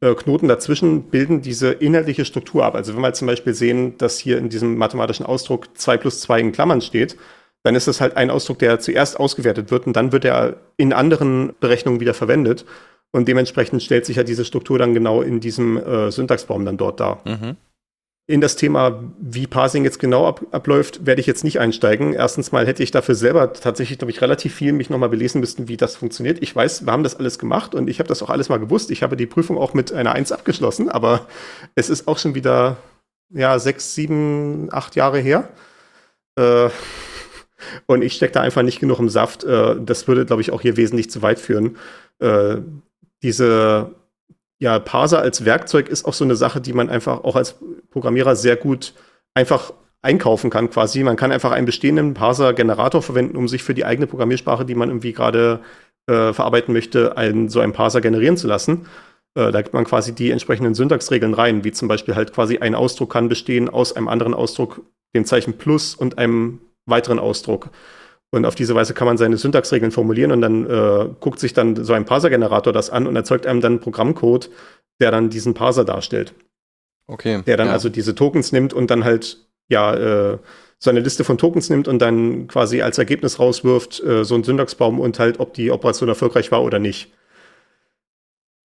äh, 0.00 0.14
Knoten 0.14 0.48
dazwischen 0.48 1.04
bilden 1.04 1.42
diese 1.42 1.72
inhaltliche 1.72 2.24
Struktur 2.24 2.64
ab. 2.64 2.74
Also 2.74 2.94
wenn 2.94 3.02
wir 3.02 3.12
zum 3.14 3.26
Beispiel 3.26 3.54
sehen, 3.54 3.96
dass 3.98 4.18
hier 4.18 4.38
in 4.38 4.48
diesem 4.48 4.76
mathematischen 4.76 5.26
Ausdruck 5.26 5.76
2 5.76 5.96
plus 5.96 6.20
2 6.20 6.40
in 6.40 6.52
Klammern 6.52 6.80
steht, 6.80 7.16
dann 7.62 7.74
ist 7.74 7.88
das 7.88 8.00
halt 8.00 8.16
ein 8.16 8.30
Ausdruck, 8.30 8.58
der 8.60 8.78
zuerst 8.78 9.18
ausgewertet 9.18 9.70
wird 9.70 9.86
und 9.86 9.96
dann 9.96 10.12
wird 10.12 10.24
er 10.24 10.56
in 10.76 10.92
anderen 10.92 11.52
Berechnungen 11.58 12.00
wieder 12.00 12.14
verwendet. 12.14 12.64
Und 13.10 13.28
dementsprechend 13.28 13.82
stellt 13.82 14.04
sich 14.04 14.16
ja 14.16 14.22
diese 14.22 14.44
Struktur 14.44 14.78
dann 14.78 14.94
genau 14.94 15.22
in 15.22 15.40
diesem 15.40 15.76
äh, 15.78 16.10
Syntaxbaum 16.12 16.64
dann 16.64 16.76
dort 16.76 17.00
dar. 17.00 17.22
Mhm. 17.24 17.56
In 18.28 18.40
das 18.40 18.56
Thema, 18.56 19.04
wie 19.20 19.46
Parsing 19.46 19.84
jetzt 19.84 20.00
genau 20.00 20.26
ab, 20.26 20.40
abläuft, 20.50 21.06
werde 21.06 21.20
ich 21.20 21.28
jetzt 21.28 21.44
nicht 21.44 21.60
einsteigen. 21.60 22.12
Erstens 22.12 22.50
mal 22.50 22.66
hätte 22.66 22.82
ich 22.82 22.90
dafür 22.90 23.14
selber 23.14 23.52
tatsächlich, 23.52 23.98
glaube 23.98 24.10
ich, 24.10 24.20
relativ 24.20 24.52
viel 24.52 24.72
mich 24.72 24.90
nochmal 24.90 25.08
belesen 25.08 25.40
müssen, 25.40 25.68
wie 25.68 25.76
das 25.76 25.94
funktioniert. 25.94 26.42
Ich 26.42 26.54
weiß, 26.54 26.84
wir 26.86 26.92
haben 26.92 27.04
das 27.04 27.14
alles 27.14 27.38
gemacht 27.38 27.74
und 27.74 27.88
ich 27.88 28.00
habe 28.00 28.08
das 28.08 28.22
auch 28.24 28.30
alles 28.30 28.48
mal 28.48 28.58
gewusst. 28.58 28.90
Ich 28.90 29.04
habe 29.04 29.16
die 29.16 29.26
Prüfung 29.26 29.58
auch 29.58 29.74
mit 29.74 29.92
einer 29.92 30.12
Eins 30.12 30.32
abgeschlossen, 30.32 30.88
aber 30.88 31.28
es 31.76 31.88
ist 31.88 32.08
auch 32.08 32.18
schon 32.18 32.34
wieder, 32.34 32.78
ja, 33.30 33.60
sechs, 33.60 33.94
sieben, 33.94 34.70
acht 34.72 34.96
Jahre 34.96 35.20
her. 35.20 35.48
Äh, 36.36 36.70
Und 37.86 38.02
ich 38.02 38.14
stecke 38.14 38.32
da 38.32 38.40
einfach 38.40 38.62
nicht 38.62 38.80
genug 38.80 38.98
im 38.98 39.08
Saft. 39.08 39.44
Äh, 39.44 39.76
das 39.80 40.08
würde, 40.08 40.26
glaube 40.26 40.42
ich, 40.42 40.52
auch 40.52 40.60
hier 40.60 40.76
wesentlich 40.76 41.10
zu 41.10 41.22
weit 41.22 41.38
führen. 41.38 41.76
Äh, 42.18 42.56
diese 43.22 43.90
ja, 44.58 44.78
Parser 44.78 45.20
als 45.20 45.44
Werkzeug 45.44 45.88
ist 45.88 46.04
auch 46.04 46.14
so 46.14 46.24
eine 46.24 46.36
Sache, 46.36 46.60
die 46.60 46.72
man 46.72 46.88
einfach 46.88 47.24
auch 47.24 47.36
als 47.36 47.56
Programmierer 47.90 48.36
sehr 48.36 48.56
gut 48.56 48.94
einfach 49.34 49.72
einkaufen 50.02 50.50
kann 50.50 50.70
quasi. 50.70 51.02
Man 51.02 51.16
kann 51.16 51.32
einfach 51.32 51.52
einen 51.52 51.66
bestehenden 51.66 52.14
Parser-Generator 52.14 53.02
verwenden, 53.02 53.36
um 53.36 53.48
sich 53.48 53.62
für 53.62 53.74
die 53.74 53.84
eigene 53.84 54.06
Programmiersprache, 54.06 54.64
die 54.64 54.74
man 54.74 54.88
irgendwie 54.88 55.12
gerade 55.12 55.60
äh, 56.08 56.32
verarbeiten 56.32 56.72
möchte, 56.72 57.16
einen, 57.16 57.48
so 57.48 57.60
einen 57.60 57.72
Parser 57.72 58.00
generieren 58.00 58.36
zu 58.36 58.46
lassen. 58.46 58.86
Äh, 59.36 59.52
da 59.52 59.60
gibt 59.62 59.74
man 59.74 59.84
quasi 59.84 60.14
die 60.14 60.30
entsprechenden 60.30 60.74
Syntaxregeln 60.74 61.34
rein, 61.34 61.64
wie 61.64 61.72
zum 61.72 61.88
Beispiel 61.88 62.14
halt 62.14 62.32
quasi 62.32 62.58
ein 62.58 62.74
Ausdruck 62.74 63.12
kann 63.12 63.28
bestehen 63.28 63.68
aus 63.68 63.94
einem 63.94 64.08
anderen 64.08 64.32
Ausdruck, 64.32 64.80
dem 65.14 65.24
Zeichen 65.24 65.58
Plus 65.58 65.94
und 65.94 66.18
einem 66.18 66.60
weiteren 66.86 67.18
Ausdruck. 67.18 67.70
Und 68.36 68.44
auf 68.44 68.54
diese 68.54 68.74
Weise 68.74 68.94
kann 68.94 69.06
man 69.06 69.18
seine 69.18 69.36
Syntaxregeln 69.36 69.90
formulieren 69.90 70.30
und 70.30 70.40
dann 70.40 70.70
äh, 70.70 71.08
guckt 71.20 71.40
sich 71.40 71.54
dann 71.54 71.82
so 71.84 71.92
ein 71.92 72.04
Parser-Generator 72.04 72.72
das 72.72 72.90
an 72.90 73.06
und 73.06 73.16
erzeugt 73.16 73.46
einem 73.46 73.60
dann 73.60 73.80
Programmcode, 73.80 74.50
der 75.00 75.10
dann 75.10 75.30
diesen 75.30 75.54
Parser 75.54 75.84
darstellt. 75.84 76.34
Okay. 77.08 77.42
Der 77.46 77.56
dann 77.56 77.68
ja. 77.68 77.72
also 77.72 77.88
diese 77.88 78.14
Tokens 78.14 78.52
nimmt 78.52 78.72
und 78.72 78.90
dann 78.90 79.04
halt, 79.04 79.38
ja, 79.68 79.94
äh, 80.32 80.38
so 80.78 80.90
eine 80.90 81.00
Liste 81.00 81.24
von 81.24 81.38
Tokens 81.38 81.70
nimmt 81.70 81.88
und 81.88 82.00
dann 82.00 82.48
quasi 82.48 82.82
als 82.82 82.98
Ergebnis 82.98 83.38
rauswirft, 83.38 84.02
äh, 84.02 84.24
so 84.24 84.34
einen 84.34 84.44
Syntaxbaum 84.44 85.00
und 85.00 85.18
halt, 85.18 85.40
ob 85.40 85.54
die 85.54 85.70
Operation 85.70 86.08
erfolgreich 86.08 86.52
war 86.52 86.62
oder 86.62 86.78
nicht. 86.78 87.12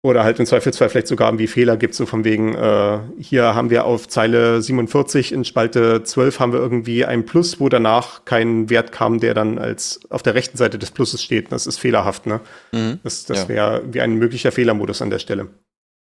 Oder 0.07 0.23
halt 0.23 0.39
im 0.39 0.45
Zweifelsfall 0.45 0.87
vielleicht 0.87 1.07
sogar 1.07 1.27
irgendwie 1.27 1.47
Fehler 1.47 1.75
gibt, 1.75 1.93
so 1.93 2.05
von 2.05 2.23
wegen, 2.23 2.55
äh, 2.55 2.99
hier 3.19 3.53
haben 3.55 3.69
wir 3.69 3.83
auf 3.83 4.07
Zeile 4.07 4.61
47 4.61 5.33
in 5.33 5.43
Spalte 5.43 6.01
12 6.01 6.39
haben 6.39 6.53
wir 6.53 6.61
irgendwie 6.61 7.03
ein 7.03 7.25
Plus, 7.25 7.59
wo 7.59 7.67
danach 7.67 8.23
kein 8.23 8.69
Wert 8.69 8.93
kam, 8.93 9.19
der 9.19 9.33
dann 9.33 9.59
als 9.59 9.99
auf 10.09 10.23
der 10.23 10.33
rechten 10.33 10.55
Seite 10.57 10.79
des 10.79 10.91
Pluses 10.91 11.21
steht. 11.21 11.51
Das 11.51 11.67
ist 11.67 11.77
fehlerhaft, 11.77 12.25
ne? 12.25 12.39
Mhm. 12.71 12.99
Das, 13.03 13.25
das 13.25 13.39
Ja. 13.43 13.49
wäre 13.49 13.81
wie 13.91 13.99
ein 13.99 14.13
möglicher 14.15 14.53
Fehlermodus 14.53 15.01
an 15.01 15.09
der 15.09 15.19
Stelle. 15.19 15.47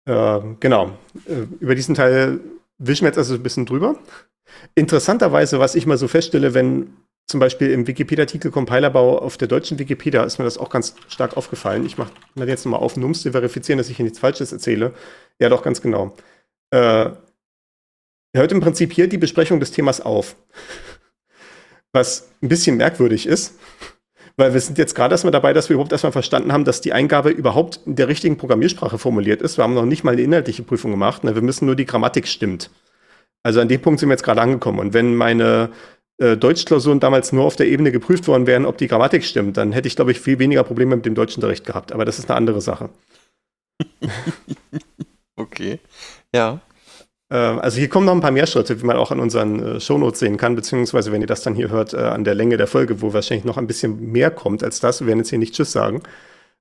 Äh, 0.09 0.39
genau. 0.59 0.93
Äh, 1.27 1.45
über 1.59 1.75
diesen 1.75 1.93
Teil 1.93 2.39
wischen 2.79 3.03
wir 3.03 3.09
jetzt 3.09 3.19
also 3.19 3.35
ein 3.35 3.43
bisschen 3.43 3.67
drüber. 3.67 3.97
Interessanterweise, 4.73 5.59
was 5.59 5.75
ich 5.75 5.85
mal 5.85 5.99
so 5.99 6.07
feststelle, 6.07 6.55
wenn 6.55 6.87
zum 7.31 7.39
Beispiel 7.39 7.71
im 7.71 7.87
Wikipedia-Artikel 7.87 8.51
Compilerbau 8.51 9.17
auf 9.17 9.37
der 9.37 9.47
deutschen 9.47 9.79
Wikipedia 9.79 10.23
ist 10.23 10.37
mir 10.37 10.45
das 10.45 10.57
auch 10.57 10.69
ganz 10.69 10.95
stark 11.07 11.37
aufgefallen. 11.37 11.85
Ich 11.85 11.97
mache 11.97 12.11
das 12.35 12.47
jetzt 12.47 12.65
nochmal 12.65 12.81
auf, 12.81 12.97
nur 12.97 13.13
zu 13.13 13.31
verifizieren, 13.31 13.77
dass 13.77 13.89
ich 13.89 13.97
hier 13.97 14.03
nichts 14.03 14.19
Falsches 14.19 14.51
erzähle. 14.51 14.93
Ja, 15.39 15.49
doch, 15.49 15.63
ganz 15.63 15.81
genau. 15.81 16.15
Äh, 16.71 17.09
hört 18.35 18.51
im 18.51 18.59
Prinzip 18.59 18.93
hier 18.93 19.07
die 19.07 19.17
Besprechung 19.17 19.59
des 19.59 19.71
Themas 19.71 20.01
auf. 20.01 20.35
Was 21.93 22.29
ein 22.41 22.49
bisschen 22.49 22.77
merkwürdig 22.77 23.25
ist, 23.25 23.57
weil 24.37 24.53
wir 24.53 24.61
sind 24.61 24.77
jetzt 24.77 24.95
gerade 24.95 25.13
erstmal 25.13 25.31
dabei, 25.31 25.53
dass 25.53 25.69
wir 25.69 25.73
überhaupt 25.75 25.91
erstmal 25.91 26.11
verstanden 26.11 26.51
haben, 26.51 26.65
dass 26.65 26.81
die 26.81 26.93
Eingabe 26.93 27.29
überhaupt 27.29 27.79
in 27.85 27.95
der 27.95 28.07
richtigen 28.07 28.37
Programmiersprache 28.37 28.97
formuliert 28.97 29.41
ist. 29.41 29.57
Wir 29.57 29.63
haben 29.63 29.73
noch 29.73 29.85
nicht 29.85 30.03
mal 30.03 30.11
eine 30.11 30.21
inhaltliche 30.21 30.63
Prüfung 30.63 30.91
gemacht. 30.91 31.23
Ne? 31.23 31.35
Wir 31.35 31.41
müssen 31.41 31.65
nur 31.65 31.75
die 31.75 31.85
Grammatik 31.85 32.27
stimmt. 32.27 32.69
Also 33.43 33.59
an 33.59 33.67
dem 33.67 33.81
Punkt 33.81 33.99
sind 33.99 34.09
wir 34.09 34.13
jetzt 34.13 34.23
gerade 34.23 34.41
angekommen. 34.41 34.79
Und 34.79 34.93
wenn 34.93 35.15
meine 35.15 35.71
äh, 36.21 36.37
Deutschklausuren 36.37 36.99
damals 36.99 37.31
nur 37.31 37.45
auf 37.45 37.55
der 37.55 37.67
Ebene 37.67 37.91
geprüft 37.91 38.27
worden 38.27 38.45
wären, 38.45 38.65
ob 38.65 38.77
die 38.77 38.87
Grammatik 38.87 39.25
stimmt, 39.25 39.57
dann 39.57 39.71
hätte 39.71 39.87
ich, 39.87 39.95
glaube 39.95 40.11
ich, 40.11 40.19
viel 40.19 40.37
weniger 40.39 40.63
Probleme 40.63 40.95
mit 40.95 41.05
dem 41.05 41.15
Deutschunterricht 41.15 41.65
gehabt. 41.65 41.91
Aber 41.91 42.05
das 42.05 42.19
ist 42.19 42.29
eine 42.29 42.37
andere 42.37 42.61
Sache. 42.61 42.89
Okay. 45.37 45.79
Ja. 46.35 46.61
Äh, 47.31 47.35
also 47.35 47.79
hier 47.79 47.89
kommen 47.89 48.05
noch 48.05 48.13
ein 48.13 48.21
paar 48.21 48.31
mehr 48.31 48.45
Schritte, 48.45 48.79
wie 48.79 48.85
man 48.85 48.97
auch 48.97 49.09
an 49.09 49.19
unseren 49.19 49.77
äh, 49.77 49.79
Shownotes 49.79 50.19
sehen 50.19 50.37
kann, 50.37 50.55
beziehungsweise 50.55 51.11
wenn 51.11 51.21
ihr 51.21 51.27
das 51.27 51.41
dann 51.41 51.55
hier 51.55 51.69
hört, 51.69 51.93
äh, 51.93 51.97
an 51.97 52.23
der 52.23 52.35
Länge 52.35 52.57
der 52.57 52.67
Folge, 52.67 53.01
wo 53.01 53.13
wahrscheinlich 53.13 53.45
noch 53.45 53.57
ein 53.57 53.65
bisschen 53.65 54.11
mehr 54.11 54.29
kommt 54.29 54.63
als 54.63 54.79
das. 54.79 54.99
Wir 54.99 55.07
werden 55.07 55.19
jetzt 55.19 55.29
hier 55.29 55.39
nicht 55.39 55.55
Tschüss 55.55 55.71
sagen, 55.71 56.03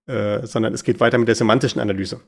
sondern 0.07 0.75
es 0.75 0.83
geht 0.83 0.99
weiter 0.99 1.19
mit 1.19 1.29
der 1.29 1.37
semantischen 1.37 1.81
Analyse. 1.81 2.21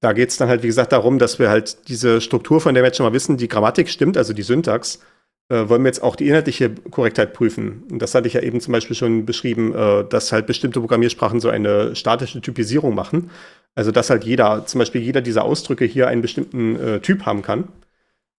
Da 0.00 0.12
geht 0.12 0.28
es 0.28 0.36
dann 0.36 0.48
halt, 0.48 0.62
wie 0.62 0.66
gesagt, 0.66 0.92
darum, 0.92 1.18
dass 1.18 1.38
wir 1.38 1.48
halt 1.48 1.88
diese 1.88 2.20
Struktur, 2.20 2.60
von 2.60 2.74
der 2.74 2.82
wir 2.82 2.88
jetzt 2.88 2.98
schon 2.98 3.06
mal 3.06 3.14
wissen, 3.14 3.38
die 3.38 3.48
Grammatik 3.48 3.88
stimmt, 3.88 4.18
also 4.18 4.34
die 4.34 4.42
Syntax, 4.42 5.00
äh, 5.48 5.68
wollen 5.68 5.82
wir 5.82 5.88
jetzt 5.88 6.02
auch 6.02 6.16
die 6.16 6.28
inhaltliche 6.28 6.70
Korrektheit 6.90 7.32
prüfen. 7.32 7.84
Und 7.90 8.00
das 8.00 8.14
hatte 8.14 8.26
ich 8.28 8.34
ja 8.34 8.42
eben 8.42 8.60
zum 8.60 8.72
Beispiel 8.72 8.96
schon 8.96 9.26
beschrieben, 9.26 9.74
äh, 9.74 10.04
dass 10.04 10.32
halt 10.32 10.46
bestimmte 10.46 10.80
Programmiersprachen 10.80 11.40
so 11.40 11.48
eine 11.48 11.94
statische 11.94 12.40
Typisierung 12.40 12.94
machen. 12.94 13.30
Also 13.74 13.92
dass 13.92 14.10
halt 14.10 14.24
jeder, 14.24 14.66
zum 14.66 14.78
Beispiel 14.78 15.02
jeder 15.02 15.20
dieser 15.20 15.44
Ausdrücke 15.44 15.84
hier 15.84 16.08
einen 16.08 16.22
bestimmten 16.22 16.76
äh, 16.76 17.00
Typ 17.00 17.26
haben 17.26 17.42
kann. 17.42 17.68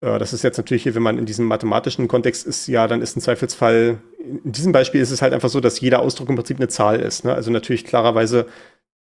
Äh, 0.02 0.20
das 0.20 0.34
ist 0.34 0.44
jetzt 0.44 0.58
natürlich 0.58 0.84
hier, 0.84 0.96
wenn 0.96 1.04
man 1.04 1.18
in 1.18 1.26
diesem 1.26 1.46
mathematischen 1.46 2.08
Kontext 2.08 2.46
ist, 2.46 2.68
ja, 2.68 2.88
dann 2.88 3.02
ist 3.02 3.16
ein 3.16 3.22
Zweifelsfall, 3.22 4.00
in 4.20 4.52
diesem 4.52 4.72
Beispiel 4.72 5.02
ist 5.02 5.12
es 5.12 5.22
halt 5.22 5.34
einfach 5.34 5.50
so, 5.50 5.60
dass 5.60 5.80
jeder 5.80 6.00
Ausdruck 6.00 6.30
im 6.30 6.36
Prinzip 6.36 6.58
eine 6.58 6.68
Zahl 6.68 7.00
ist. 7.00 7.24
Ne? 7.24 7.34
Also 7.34 7.52
natürlich 7.52 7.86
klarerweise 7.86 8.48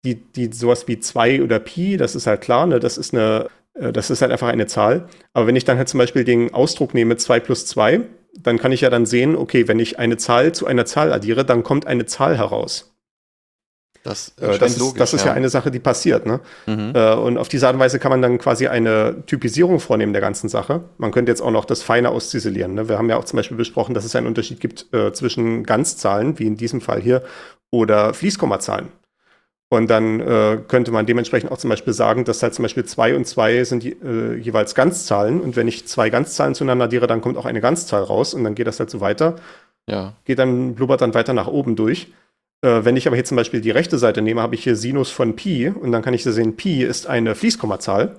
die, 0.03 0.15
die 0.15 0.51
sowas 0.53 0.87
wie 0.87 0.99
2 0.99 1.41
oder 1.41 1.59
Pi, 1.59 1.97
das 1.97 2.15
ist 2.15 2.27
halt 2.27 2.41
klar, 2.41 2.67
ne? 2.67 2.79
das 2.79 2.97
ist 2.97 3.13
eine, 3.13 3.49
das 3.75 4.09
ist 4.09 4.21
halt 4.21 4.31
einfach 4.31 4.47
eine 4.47 4.67
Zahl. 4.67 5.07
Aber 5.33 5.47
wenn 5.47 5.55
ich 5.55 5.65
dann 5.65 5.77
halt 5.77 5.89
zum 5.89 5.97
Beispiel 5.97 6.23
den 6.23 6.53
Ausdruck 6.53 6.93
nehme 6.93 7.17
2 7.17 7.39
plus 7.41 7.65
2, 7.65 8.01
dann 8.37 8.57
kann 8.57 8.71
ich 8.71 8.81
ja 8.81 8.89
dann 8.89 9.05
sehen, 9.05 9.35
okay, 9.35 9.67
wenn 9.67 9.79
ich 9.79 9.99
eine 9.99 10.17
Zahl 10.17 10.53
zu 10.53 10.65
einer 10.65 10.85
Zahl 10.85 11.13
addiere, 11.13 11.45
dann 11.45 11.63
kommt 11.63 11.87
eine 11.87 12.05
Zahl 12.05 12.37
heraus. 12.37 12.95
Das, 14.03 14.33
Äh, 14.39 14.45
scheint 14.45 14.61
das, 14.61 14.71
ist, 14.73 14.79
logisch, 14.79 14.99
das 14.99 15.13
ist 15.13 15.25
ja. 15.25 15.33
eine 15.33 15.49
Sache, 15.49 15.71
die 15.71 15.79
passiert. 15.79 16.27
Ne? 16.27 16.39
Mhm. 16.67 16.91
Äh, 16.93 17.15
und 17.15 17.37
auf 17.39 17.47
diese 17.47 17.65
Art 17.65 17.73
und 17.73 17.79
Weise 17.79 17.97
kann 17.97 18.11
man 18.11 18.21
dann 18.21 18.37
quasi 18.37 18.67
eine 18.67 19.25
Typisierung 19.25 19.79
vornehmen 19.79 20.13
der 20.13 20.21
ganzen 20.21 20.47
Sache. 20.47 20.81
Man 20.99 21.11
könnte 21.11 21.31
jetzt 21.31 21.41
auch 21.41 21.49
noch 21.49 21.65
das 21.65 21.81
Feine 21.81 22.11
ausziselieren. 22.11 22.75
Ne? 22.75 22.87
Wir 22.87 22.99
haben 22.99 23.09
ja 23.09 23.17
auch 23.17 23.25
zum 23.25 23.37
Beispiel 23.37 23.57
besprochen, 23.57 23.95
dass 23.95 24.05
es 24.05 24.15
einen 24.15 24.27
Unterschied 24.27 24.59
gibt 24.59 24.93
äh, 24.93 25.11
zwischen 25.11 25.63
Ganzzahlen, 25.63 26.37
wie 26.37 26.45
in 26.45 26.55
diesem 26.55 26.81
Fall 26.81 27.01
hier, 27.01 27.23
oder 27.71 28.13
Fließkommazahlen. 28.13 28.89
Und 29.69 29.89
dann 29.89 30.19
äh, 30.19 30.59
könnte 30.67 30.91
man 30.91 31.05
dementsprechend 31.05 31.51
auch 31.51 31.57
zum 31.57 31.69
Beispiel 31.69 31.93
sagen, 31.93 32.23
dass 32.23 32.43
halt 32.43 32.53
zum 32.53 32.63
Beispiel 32.63 32.85
2 32.85 33.15
und 33.15 33.25
2 33.25 33.63
sind 33.63 33.83
je, 33.83 33.95
äh, 34.03 34.35
jeweils 34.35 34.75
Ganzzahlen. 34.75 35.41
Und 35.41 35.55
wenn 35.55 35.67
ich 35.67 35.87
zwei 35.87 36.09
Ganzzahlen 36.09 36.53
zueinander 36.53 36.85
addiere, 36.85 37.07
dann 37.07 37.21
kommt 37.21 37.37
auch 37.37 37.45
eine 37.45 37.61
Ganzzahl 37.61 38.03
raus 38.03 38.33
und 38.33 38.43
dann 38.43 38.55
geht 38.55 38.67
das 38.67 38.79
halt 38.79 38.89
so 38.89 39.01
weiter. 39.01 39.37
Ja. 39.89 40.13
Geht 40.23 40.39
dann, 40.39 40.75
blubbert 40.75 41.01
dann 41.01 41.13
weiter 41.13 41.33
nach 41.33 41.47
oben 41.47 41.75
durch. 41.75 42.13
Äh, 42.61 42.85
wenn 42.85 42.95
ich 42.95 43.07
aber 43.07 43.15
hier 43.15 43.25
zum 43.25 43.37
Beispiel 43.37 43.61
die 43.61 43.71
rechte 43.71 43.97
Seite 43.97 44.21
nehme, 44.21 44.41
habe 44.41 44.55
ich 44.55 44.63
hier 44.63 44.75
Sinus 44.75 45.09
von 45.09 45.35
Pi 45.35 45.69
und 45.69 45.91
dann 45.91 46.03
kann 46.03 46.13
ich 46.13 46.23
sehen, 46.23 46.55
Pi 46.55 46.83
ist 46.83 47.07
eine 47.07 47.33
Fließkommazahl. 47.35 48.17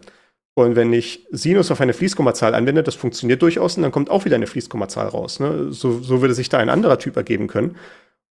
Und 0.55 0.75
wenn 0.75 0.93
ich 0.93 1.27
Sinus 1.31 1.71
auf 1.71 1.81
eine 1.81 1.93
Fließkommazahl 1.93 2.55
anwende, 2.55 2.83
das 2.83 2.95
funktioniert 2.95 3.43
durchaus 3.43 3.77
und 3.77 3.83
dann 3.83 3.93
kommt 3.93 4.09
auch 4.09 4.25
wieder 4.25 4.37
eine 4.37 4.47
Fließkommazahl 4.47 5.09
raus. 5.09 5.39
Ne? 5.39 5.71
So, 5.71 6.01
so 6.01 6.23
würde 6.23 6.33
sich 6.33 6.49
da 6.49 6.59
ein 6.59 6.71
anderer 6.71 6.99
Typ 6.99 7.17
ergeben 7.17 7.47
können. 7.47 7.77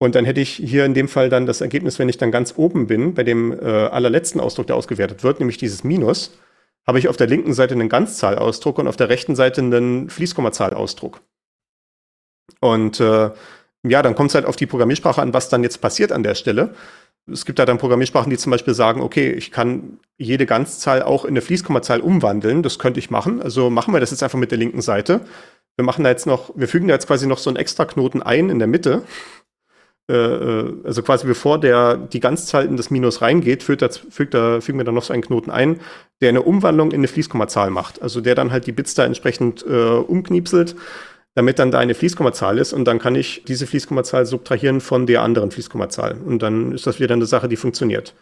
Und 0.03 0.15
dann 0.15 0.25
hätte 0.25 0.41
ich 0.41 0.51
hier 0.51 0.87
in 0.87 0.95
dem 0.95 1.09
Fall 1.09 1.29
dann 1.29 1.45
das 1.45 1.61
Ergebnis, 1.61 1.99
wenn 1.99 2.09
ich 2.09 2.17
dann 2.17 2.31
ganz 2.31 2.55
oben 2.57 2.87
bin, 2.87 3.13
bei 3.13 3.23
dem 3.23 3.53
äh, 3.53 3.67
allerletzten 3.67 4.41
Ausdruck, 4.41 4.67
der 4.67 4.77
ausgewertet 4.77 5.23
wird, 5.23 5.41
nämlich 5.41 5.59
dieses 5.59 5.85
Minus, 5.85 6.39
habe 6.87 6.99
ich 6.99 7.09
auf 7.09 7.19
der 7.19 7.27
linken 7.27 7.53
Seite 7.53 7.75
einen 7.75 7.91
Ganzzahlausdruck 7.91 8.79
und 8.79 8.89
auf 8.89 8.97
der 8.97 9.11
rechten 9.11 9.37
Seite 9.37 9.61
einen 9.61 10.09
Fließkommazahlausdruck. 10.09 11.21
Und 12.61 12.99
äh, 12.99 13.31
ja, 13.83 14.03
dann 14.03 14.15
kommt 14.15 14.31
es 14.31 14.35
halt 14.35 14.47
auf 14.47 14.57
die 14.57 14.67
Programmiersprache 14.67 15.21
an, 15.21 15.35
was 15.35 15.51
dann 15.51 15.63
jetzt 15.63 15.83
passiert 15.83 16.13
an 16.13 16.23
der 16.23 16.35
Stelle. 16.35 16.75
Es 17.31 17.45
gibt 17.45 17.59
da 17.59 17.67
dann 17.67 17.77
Programmiersprachen, 17.77 18.31
die 18.31 18.39
zum 18.39 18.51
Beispiel 18.51 18.75
sagen, 18.75 19.03
okay, 19.03 19.31
ich 19.31 19.51
kann 19.51 19.99
jede 20.17 20.47
Ganzzahl 20.47 21.03
auch 21.03 21.25
in 21.25 21.31
eine 21.31 21.43
Fließkommazahl 21.43 22.01
umwandeln. 22.01 22.63
Das 22.63 22.79
könnte 22.79 23.01
ich 23.01 23.11
machen. 23.11 23.43
Also 23.43 23.69
machen 23.69 23.93
wir 23.93 24.01
das 24.01 24.11
jetzt 24.11 24.23
einfach 24.23 24.39
mit 24.39 24.51
der 24.51 24.59
linken 24.59 24.81
Seite. 24.81 25.21
Wir 25.77 25.85
machen 25.85 26.05
da 26.05 26.11
jetzt 26.11 26.27
noch, 26.27 26.51
wir 26.57 26.69
fügen 26.69 26.89
da 26.89 26.95
jetzt 26.95 27.07
quasi 27.07 27.27
noch 27.27 27.39
so 27.39 27.49
einen 27.49 27.57
extra 27.57 27.85
Knoten 27.85 28.23
ein 28.23 28.51
in 28.51 28.59
der 28.59 28.69
Mitte. 28.69 29.03
Äh, 30.11 30.15
äh, 30.15 30.75
also 30.83 31.03
quasi 31.03 31.25
bevor 31.25 31.61
der, 31.61 31.97
die 31.97 32.19
Ganzzahl 32.19 32.67
in 32.67 32.77
das 32.77 32.91
Minus 32.91 33.23
reingeht, 33.23 33.63
fügt 33.63 33.83
da, 33.83 33.89
fügt 33.89 34.35
da, 34.35 34.61
fügen 34.61 34.79
wir 34.79 34.85
dann 34.85 34.97
noch 34.97 35.05
so 35.05 35.13
einen 35.13 35.23
Knoten 35.23 35.53
ein, 35.53 35.79
der 36.21 36.31
eine 36.31 36.43
Umwandlung 36.43 36.91
in 36.91 36.99
eine 36.99 37.09
Fließkommazahl 37.09 37.71
macht. 37.71 38.03
Also 38.03 38.21
der 38.21 38.35
dann 38.35 38.51
halt 38.51 38.67
die 38.67 38.73
Bits 38.73 38.95
da 38.95 39.05
entsprechend 39.05 39.65
äh, 39.65 39.71
umkniepselt, 39.71 40.75
damit 41.35 41.61
dann 41.61 41.71
da 41.71 41.79
eine 41.79 41.95
Fließkommazahl 41.95 42.59
ist 42.59 42.73
und 42.73 42.87
dann 42.87 42.99
kann 42.99 43.15
ich 43.15 43.45
diese 43.47 43.69
Fließkommazahl 43.69 44.27
subtrahieren 44.27 44.81
von 44.81 45.07
der 45.07 45.23
anderen 45.23 45.53
Fließkommazahl. 45.53 46.17
Und 46.27 46.43
dann 46.43 46.73
ist 46.73 46.89
das 46.89 46.99
wieder 46.99 47.15
eine 47.15 47.27
Sache, 47.27 47.47
die 47.47 47.57
funktioniert. 47.57 48.15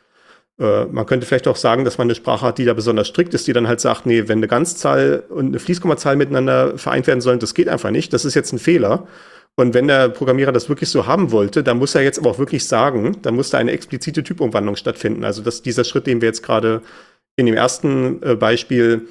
Äh, 0.60 0.84
man 0.86 1.06
könnte 1.06 1.26
vielleicht 1.26 1.48
auch 1.48 1.56
sagen, 1.56 1.86
dass 1.86 1.96
man 1.96 2.06
eine 2.06 2.16
Sprache 2.16 2.44
hat, 2.44 2.58
die 2.58 2.66
da 2.66 2.74
besonders 2.74 3.08
strikt 3.08 3.32
ist, 3.32 3.46
die 3.46 3.54
dann 3.54 3.66
halt 3.66 3.80
sagt, 3.80 4.04
nee, 4.04 4.28
wenn 4.28 4.40
eine 4.40 4.48
Ganzzahl 4.48 5.24
und 5.30 5.46
eine 5.46 5.58
Fließkommazahl 5.58 6.16
miteinander 6.16 6.76
vereint 6.76 7.06
werden 7.06 7.22
sollen, 7.22 7.38
das 7.38 7.54
geht 7.54 7.70
einfach 7.70 7.90
nicht. 7.90 8.12
Das 8.12 8.26
ist 8.26 8.34
jetzt 8.34 8.52
ein 8.52 8.58
Fehler. 8.58 9.06
Und 9.58 9.74
wenn 9.74 9.88
der 9.88 10.08
Programmierer 10.08 10.52
das 10.52 10.68
wirklich 10.68 10.88
so 10.88 11.08
haben 11.08 11.32
wollte, 11.32 11.64
dann 11.64 11.78
muss 11.78 11.96
er 11.96 12.02
jetzt 12.02 12.20
aber 12.20 12.30
auch 12.30 12.38
wirklich 12.38 12.64
sagen, 12.64 13.16
dann 13.22 13.34
muss 13.34 13.50
da 13.50 13.58
eine 13.58 13.72
explizite 13.72 14.22
Typumwandlung 14.22 14.76
stattfinden. 14.76 15.24
Also 15.24 15.42
dass 15.42 15.62
dieser 15.62 15.82
Schritt, 15.82 16.06
den 16.06 16.20
wir 16.20 16.28
jetzt 16.28 16.44
gerade 16.44 16.80
in 17.34 17.46
dem 17.46 17.56
ersten 17.56 18.22
äh, 18.22 18.36
Beispiel 18.36 19.08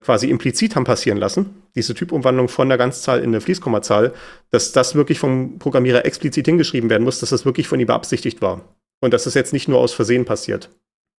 quasi 0.00 0.30
implizit 0.30 0.76
haben 0.76 0.84
passieren 0.84 1.18
lassen, 1.18 1.64
diese 1.74 1.94
Typumwandlung 1.94 2.46
von 2.46 2.68
der 2.68 2.78
Ganzzahl 2.78 3.18
in 3.18 3.30
eine 3.30 3.40
Fließkommazahl, 3.40 4.14
dass 4.52 4.70
das 4.70 4.94
wirklich 4.94 5.18
vom 5.18 5.58
Programmierer 5.58 6.04
explizit 6.04 6.46
hingeschrieben 6.46 6.90
werden 6.90 7.02
muss, 7.02 7.18
dass 7.18 7.30
das 7.30 7.44
wirklich 7.44 7.66
von 7.66 7.80
ihm 7.80 7.88
beabsichtigt 7.88 8.40
war. 8.40 8.60
Und 9.00 9.12
dass 9.12 9.24
das 9.24 9.34
jetzt 9.34 9.52
nicht 9.52 9.66
nur 9.66 9.80
aus 9.80 9.94
Versehen 9.94 10.24
passiert. 10.24 10.70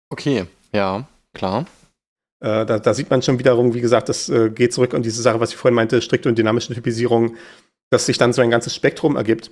Okay, 0.09 0.45
ja, 0.73 1.09
klar. 1.35 1.67
Äh, 2.39 2.65
da, 2.65 2.79
da, 2.79 2.95
sieht 2.95 3.11
man 3.11 3.23
schon 3.23 3.41
wiederum, 3.41 3.75
wie 3.75 3.81
gesagt, 3.81 4.09
das 4.09 4.29
äh, 4.29 4.51
geht 4.51 4.73
zurück 4.73 4.95
an 4.95 5.03
diese 5.03 5.21
Sache, 5.21 5.41
was 5.41 5.51
ich 5.51 5.57
vorhin 5.57 5.75
meinte, 5.75 6.01
strikte 6.01 6.29
und 6.29 6.39
dynamische 6.39 6.73
Typisierung, 6.73 7.35
dass 7.91 8.07
sich 8.07 8.19
dann 8.19 8.33
so 8.33 8.43
ein 8.43 8.51
ganzes 8.51 8.75
Spektrum 8.75 9.17
ergibt. 9.17 9.51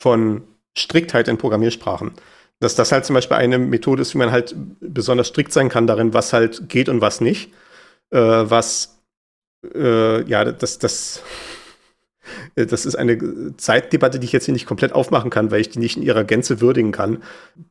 von 0.00 0.42
Striktheit 0.76 1.28
in 1.28 1.38
Programmiersprachen. 1.38 2.12
Dass 2.60 2.74
das 2.76 2.92
halt 2.92 3.04
zum 3.04 3.14
Beispiel 3.14 3.36
eine 3.36 3.58
Methode 3.58 4.02
ist, 4.02 4.14
wie 4.14 4.18
man 4.18 4.30
halt 4.32 4.54
besonders 4.80 5.28
strikt 5.28 5.52
sein 5.52 5.68
kann 5.68 5.86
darin, 5.86 6.14
was 6.14 6.32
halt 6.32 6.68
geht 6.68 6.88
und 6.88 7.00
was 7.00 7.20
nicht. 7.20 7.52
Äh, 8.10 8.18
was, 8.18 9.00
äh, 9.74 10.22
ja, 10.24 10.44
das, 10.44 10.78
das, 10.78 11.22
das 12.54 12.86
ist 12.86 12.96
eine 12.96 13.56
Zeitdebatte, 13.56 14.18
die 14.20 14.26
ich 14.26 14.32
jetzt 14.32 14.44
hier 14.46 14.54
nicht 14.54 14.66
komplett 14.66 14.92
aufmachen 14.92 15.30
kann, 15.30 15.50
weil 15.50 15.60
ich 15.60 15.70
die 15.70 15.78
nicht 15.80 15.96
in 15.96 16.02
ihrer 16.02 16.24
Gänze 16.24 16.60
würdigen 16.60 16.92
kann. 16.92 17.22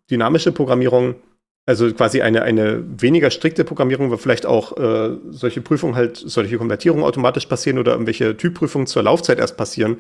Dynamische 0.10 0.52
Programmierung, 0.52 1.16
also 1.68 1.94
quasi 1.94 2.22
eine, 2.22 2.44
eine 2.44 2.82
weniger 3.00 3.30
strikte 3.30 3.66
Programmierung, 3.66 4.10
wo 4.10 4.18
vielleicht 4.18 4.46
auch 4.46 4.78
äh, 4.78 5.18
solche 5.30 5.60
Prüfungen 5.60 5.96
halt, 5.96 6.16
solche 6.16 6.58
Konvertierungen 6.58 7.04
automatisch 7.04 7.46
passieren 7.46 7.78
oder 7.78 7.92
irgendwelche 7.92 8.38
Typprüfungen 8.38 8.88
zur 8.88 9.04
Laufzeit 9.04 9.38
erst 9.38 9.58
passieren, 9.58 9.98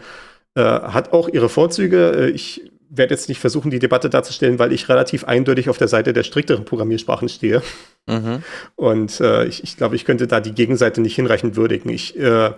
äh, 0.56 0.62
hat 0.62 1.12
auch 1.12 1.28
ihre 1.28 1.50
Vorzüge. 1.50 2.12
Äh, 2.12 2.30
ich 2.30 2.72
werde 2.90 3.14
jetzt 3.14 3.28
nicht 3.28 3.42
versuchen, 3.42 3.70
die 3.70 3.80
Debatte 3.80 4.10
darzustellen, 4.10 4.60
weil 4.60 4.72
ich 4.72 4.88
relativ 4.88 5.26
eindeutig 5.26 5.70
auf 5.70 5.78
der 5.78 5.90
Seite 5.90 6.14
der 6.14 6.24
strikteren 6.24 6.64
Programmiersprachen 6.64 7.28
stehe. 7.28 7.62
Mhm. 8.08 8.44
Und 8.78 9.20
äh, 9.20 9.46
ich, 9.46 9.62
ich 9.62 9.76
glaube, 9.76 9.98
ich 9.98 10.06
könnte 10.06 10.26
da 10.26 10.40
die 10.40 10.54
Gegenseite 10.54 11.02
nicht 11.02 11.16
hinreichend 11.16 11.58
würdigen. 11.58 11.90
Ich, 11.90 12.18
äh, 12.18 12.52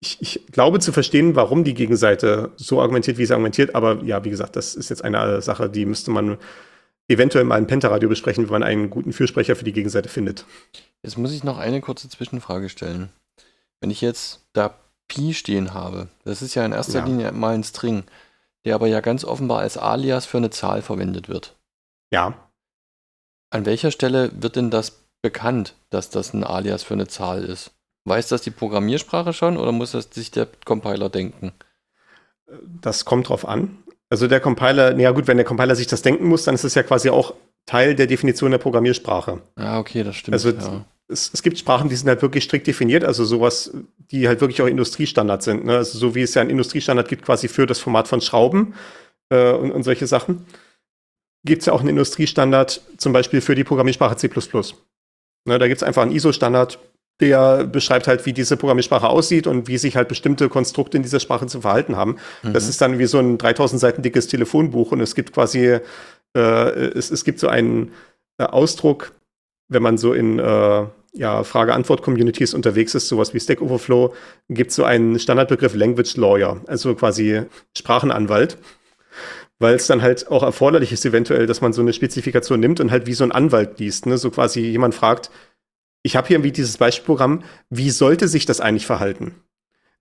ich, 0.00 0.16
ich, 0.20 0.46
glaube 0.50 0.78
zu 0.78 0.92
verstehen, 0.92 1.36
warum 1.36 1.62
die 1.62 1.74
Gegenseite 1.74 2.52
so 2.56 2.80
argumentiert, 2.80 3.18
wie 3.18 3.26
sie 3.26 3.34
argumentiert, 3.34 3.74
aber 3.74 4.02
ja, 4.02 4.24
wie 4.24 4.30
gesagt, 4.30 4.56
das 4.56 4.74
ist 4.74 4.88
jetzt 4.88 5.04
eine 5.04 5.42
Sache, 5.42 5.68
die 5.68 5.84
müsste 5.84 6.10
man 6.10 6.38
eventuell 7.10 7.44
mal 7.44 7.58
im 7.58 7.66
Pentaradio 7.66 8.08
besprechen, 8.08 8.44
wenn 8.44 8.52
man 8.52 8.62
einen 8.62 8.90
guten 8.90 9.12
Fürsprecher 9.12 9.56
für 9.56 9.64
die 9.64 9.72
Gegenseite 9.72 10.08
findet. 10.08 10.44
Jetzt 11.02 11.18
muss 11.18 11.32
ich 11.32 11.44
noch 11.44 11.58
eine 11.58 11.80
kurze 11.80 12.08
Zwischenfrage 12.08 12.68
stellen. 12.68 13.10
Wenn 13.80 13.90
ich 13.90 14.00
jetzt 14.00 14.40
da 14.52 14.74
Pi 15.08 15.34
stehen 15.34 15.74
habe, 15.74 16.08
das 16.24 16.42
ist 16.42 16.54
ja 16.54 16.64
in 16.64 16.72
erster 16.72 17.00
ja. 17.00 17.04
Linie 17.04 17.32
mal 17.32 17.54
ein 17.54 17.64
String 17.64 18.04
der 18.64 18.74
aber 18.74 18.86
ja 18.86 19.00
ganz 19.00 19.24
offenbar 19.24 19.60
als 19.60 19.76
Alias 19.76 20.26
für 20.26 20.38
eine 20.38 20.50
Zahl 20.50 20.82
verwendet 20.82 21.28
wird. 21.28 21.56
Ja. 22.10 22.34
An 23.50 23.66
welcher 23.66 23.90
Stelle 23.90 24.30
wird 24.34 24.56
denn 24.56 24.70
das 24.70 25.04
bekannt, 25.22 25.74
dass 25.90 26.10
das 26.10 26.34
ein 26.34 26.44
Alias 26.44 26.82
für 26.82 26.94
eine 26.94 27.08
Zahl 27.08 27.44
ist? 27.44 27.72
Weiß 28.04 28.28
das 28.28 28.42
die 28.42 28.50
Programmiersprache 28.50 29.32
schon 29.32 29.56
oder 29.56 29.72
muss 29.72 29.92
das 29.92 30.08
sich 30.10 30.30
der 30.30 30.48
Compiler 30.64 31.10
denken? 31.10 31.52
Das 32.80 33.04
kommt 33.04 33.28
drauf 33.28 33.46
an. 33.46 33.82
Also 34.10 34.26
der 34.26 34.40
Compiler, 34.40 34.92
naja 34.92 35.12
gut, 35.12 35.26
wenn 35.26 35.36
der 35.36 35.46
Compiler 35.46 35.76
sich 35.76 35.86
das 35.86 36.02
denken 36.02 36.26
muss, 36.26 36.44
dann 36.44 36.54
ist 36.54 36.64
es 36.64 36.74
ja 36.74 36.82
quasi 36.82 37.10
auch 37.10 37.34
Teil 37.66 37.94
der 37.94 38.06
Definition 38.06 38.50
der 38.50 38.58
Programmiersprache. 38.58 39.40
Ja, 39.58 39.78
okay, 39.78 40.02
das 40.02 40.16
stimmt. 40.16 40.34
Also 40.34 40.50
ja 40.50 40.84
es, 41.10 41.30
es, 41.32 41.42
gibt 41.42 41.58
Sprachen, 41.58 41.88
die 41.88 41.96
sind 41.96 42.08
halt 42.08 42.22
wirklich 42.22 42.44
strikt 42.44 42.66
definiert, 42.66 43.04
also 43.04 43.24
sowas, 43.24 43.72
die 44.10 44.28
halt 44.28 44.40
wirklich 44.40 44.62
auch 44.62 44.66
Industriestandard 44.66 45.42
sind. 45.42 45.64
Ne? 45.64 45.76
Also 45.76 45.98
so 45.98 46.14
wie 46.14 46.22
es 46.22 46.34
ja 46.34 46.42
einen 46.42 46.50
Industriestandard 46.50 47.08
gibt, 47.08 47.24
quasi 47.24 47.48
für 47.48 47.66
das 47.66 47.80
Format 47.80 48.08
von 48.08 48.20
Schrauben 48.20 48.74
äh, 49.30 49.52
und, 49.52 49.72
und 49.72 49.82
solche 49.82 50.06
Sachen, 50.06 50.46
gibt 51.44 51.62
es 51.62 51.66
ja 51.66 51.72
auch 51.72 51.80
einen 51.80 51.90
Industriestandard, 51.90 52.80
zum 52.96 53.12
Beispiel 53.12 53.40
für 53.40 53.54
die 53.54 53.64
Programmiersprache 53.64 54.16
C. 54.16 54.30
Ne, 55.46 55.58
da 55.58 55.68
gibt 55.68 55.78
es 55.78 55.82
einfach 55.82 56.02
einen 56.02 56.12
ISO-Standard, 56.12 56.78
der 57.20 57.64
beschreibt 57.64 58.08
halt, 58.08 58.26
wie 58.26 58.32
diese 58.32 58.56
Programmiersprache 58.56 59.08
aussieht 59.08 59.46
und 59.46 59.68
wie 59.68 59.78
sich 59.78 59.96
halt 59.96 60.08
bestimmte 60.08 60.48
Konstrukte 60.48 60.96
in 60.96 61.02
dieser 61.02 61.20
Sprache 61.20 61.46
zu 61.46 61.60
verhalten 61.60 61.96
haben. 61.96 62.16
Mhm. 62.42 62.52
Das 62.52 62.68
ist 62.68 62.80
dann 62.80 62.98
wie 62.98 63.06
so 63.06 63.18
ein 63.18 63.38
3000 63.38 63.80
Seiten 63.80 64.02
dickes 64.02 64.26
Telefonbuch 64.26 64.92
und 64.92 65.00
es 65.00 65.14
gibt 65.14 65.32
quasi, 65.32 65.78
äh, 66.36 66.40
es, 66.40 67.10
es 67.10 67.24
gibt 67.24 67.38
so 67.38 67.48
einen 67.48 67.92
äh, 68.38 68.44
Ausdruck, 68.44 69.12
wenn 69.68 69.82
man 69.82 69.98
so 69.98 70.12
in 70.14 70.38
äh, 70.38 70.84
ja, 71.12 71.42
Frage-Antwort-Communities 71.42 72.54
unterwegs 72.54 72.94
ist, 72.94 73.08
sowas 73.08 73.34
wie 73.34 73.40
Stack 73.40 73.60
Overflow, 73.60 74.14
gibt 74.48 74.70
es 74.70 74.76
so 74.76 74.84
einen 74.84 75.18
Standardbegriff 75.18 75.74
Language 75.74 76.16
Lawyer, 76.16 76.60
also 76.66 76.94
quasi 76.94 77.42
Sprachenanwalt, 77.76 78.58
weil 79.58 79.74
es 79.74 79.86
dann 79.86 80.02
halt 80.02 80.30
auch 80.30 80.42
erforderlich 80.42 80.92
ist, 80.92 81.04
eventuell, 81.04 81.46
dass 81.46 81.60
man 81.60 81.72
so 81.72 81.82
eine 81.82 81.92
Spezifikation 81.92 82.60
nimmt 82.60 82.80
und 82.80 82.90
halt 82.90 83.06
wie 83.06 83.14
so 83.14 83.24
ein 83.24 83.32
Anwalt 83.32 83.78
liest. 83.78 84.06
Ne? 84.06 84.18
So 84.18 84.30
quasi 84.30 84.60
jemand 84.60 84.94
fragt, 84.94 85.30
ich 86.02 86.16
habe 86.16 86.28
hier 86.28 86.36
irgendwie 86.36 86.52
dieses 86.52 86.76
Beispielprogramm, 86.76 87.42
wie 87.68 87.90
sollte 87.90 88.28
sich 88.28 88.46
das 88.46 88.60
eigentlich 88.60 88.86
verhalten? 88.86 89.34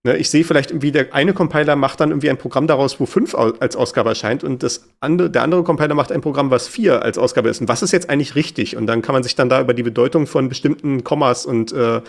Ne, 0.03 0.15
ich 0.15 0.29
sehe 0.29 0.45
vielleicht 0.45 0.71
irgendwie, 0.71 0.93
der 0.93 1.13
eine 1.13 1.33
Compiler 1.33 1.75
macht 1.75 1.99
dann 1.99 2.11
irgendwie 2.11 2.29
ein 2.29 2.37
Programm 2.37 2.67
daraus, 2.67 3.01
wo 3.01 3.05
fünf 3.05 3.35
als 3.35 3.75
Ausgabe 3.75 4.07
erscheint 4.07 4.45
und 4.45 4.63
das 4.63 4.87
andere, 5.01 5.29
der 5.29 5.43
andere 5.43 5.63
Compiler 5.63 5.93
macht 5.93 6.13
ein 6.13 6.21
Programm, 6.21 6.51
was 6.51 6.69
vier 6.69 7.03
als 7.03 7.17
Ausgabe 7.17 7.49
ist. 7.49 7.59
Und 7.59 7.67
was 7.67 7.83
ist 7.83 7.91
jetzt 7.91 8.09
eigentlich 8.09 8.33
richtig? 8.35 8.77
Und 8.77 8.87
dann 8.87 9.01
kann 9.01 9.11
man 9.11 9.23
sich 9.23 9.35
dann 9.35 9.49
da 9.49 9.59
über 9.59 9.73
die 9.73 9.83
Bedeutung 9.83 10.25
von 10.25 10.47
bestimmten 10.47 11.03
Kommas 11.03 11.45
und 11.45 11.73
äh, 11.73 11.97
äh, 11.97 12.01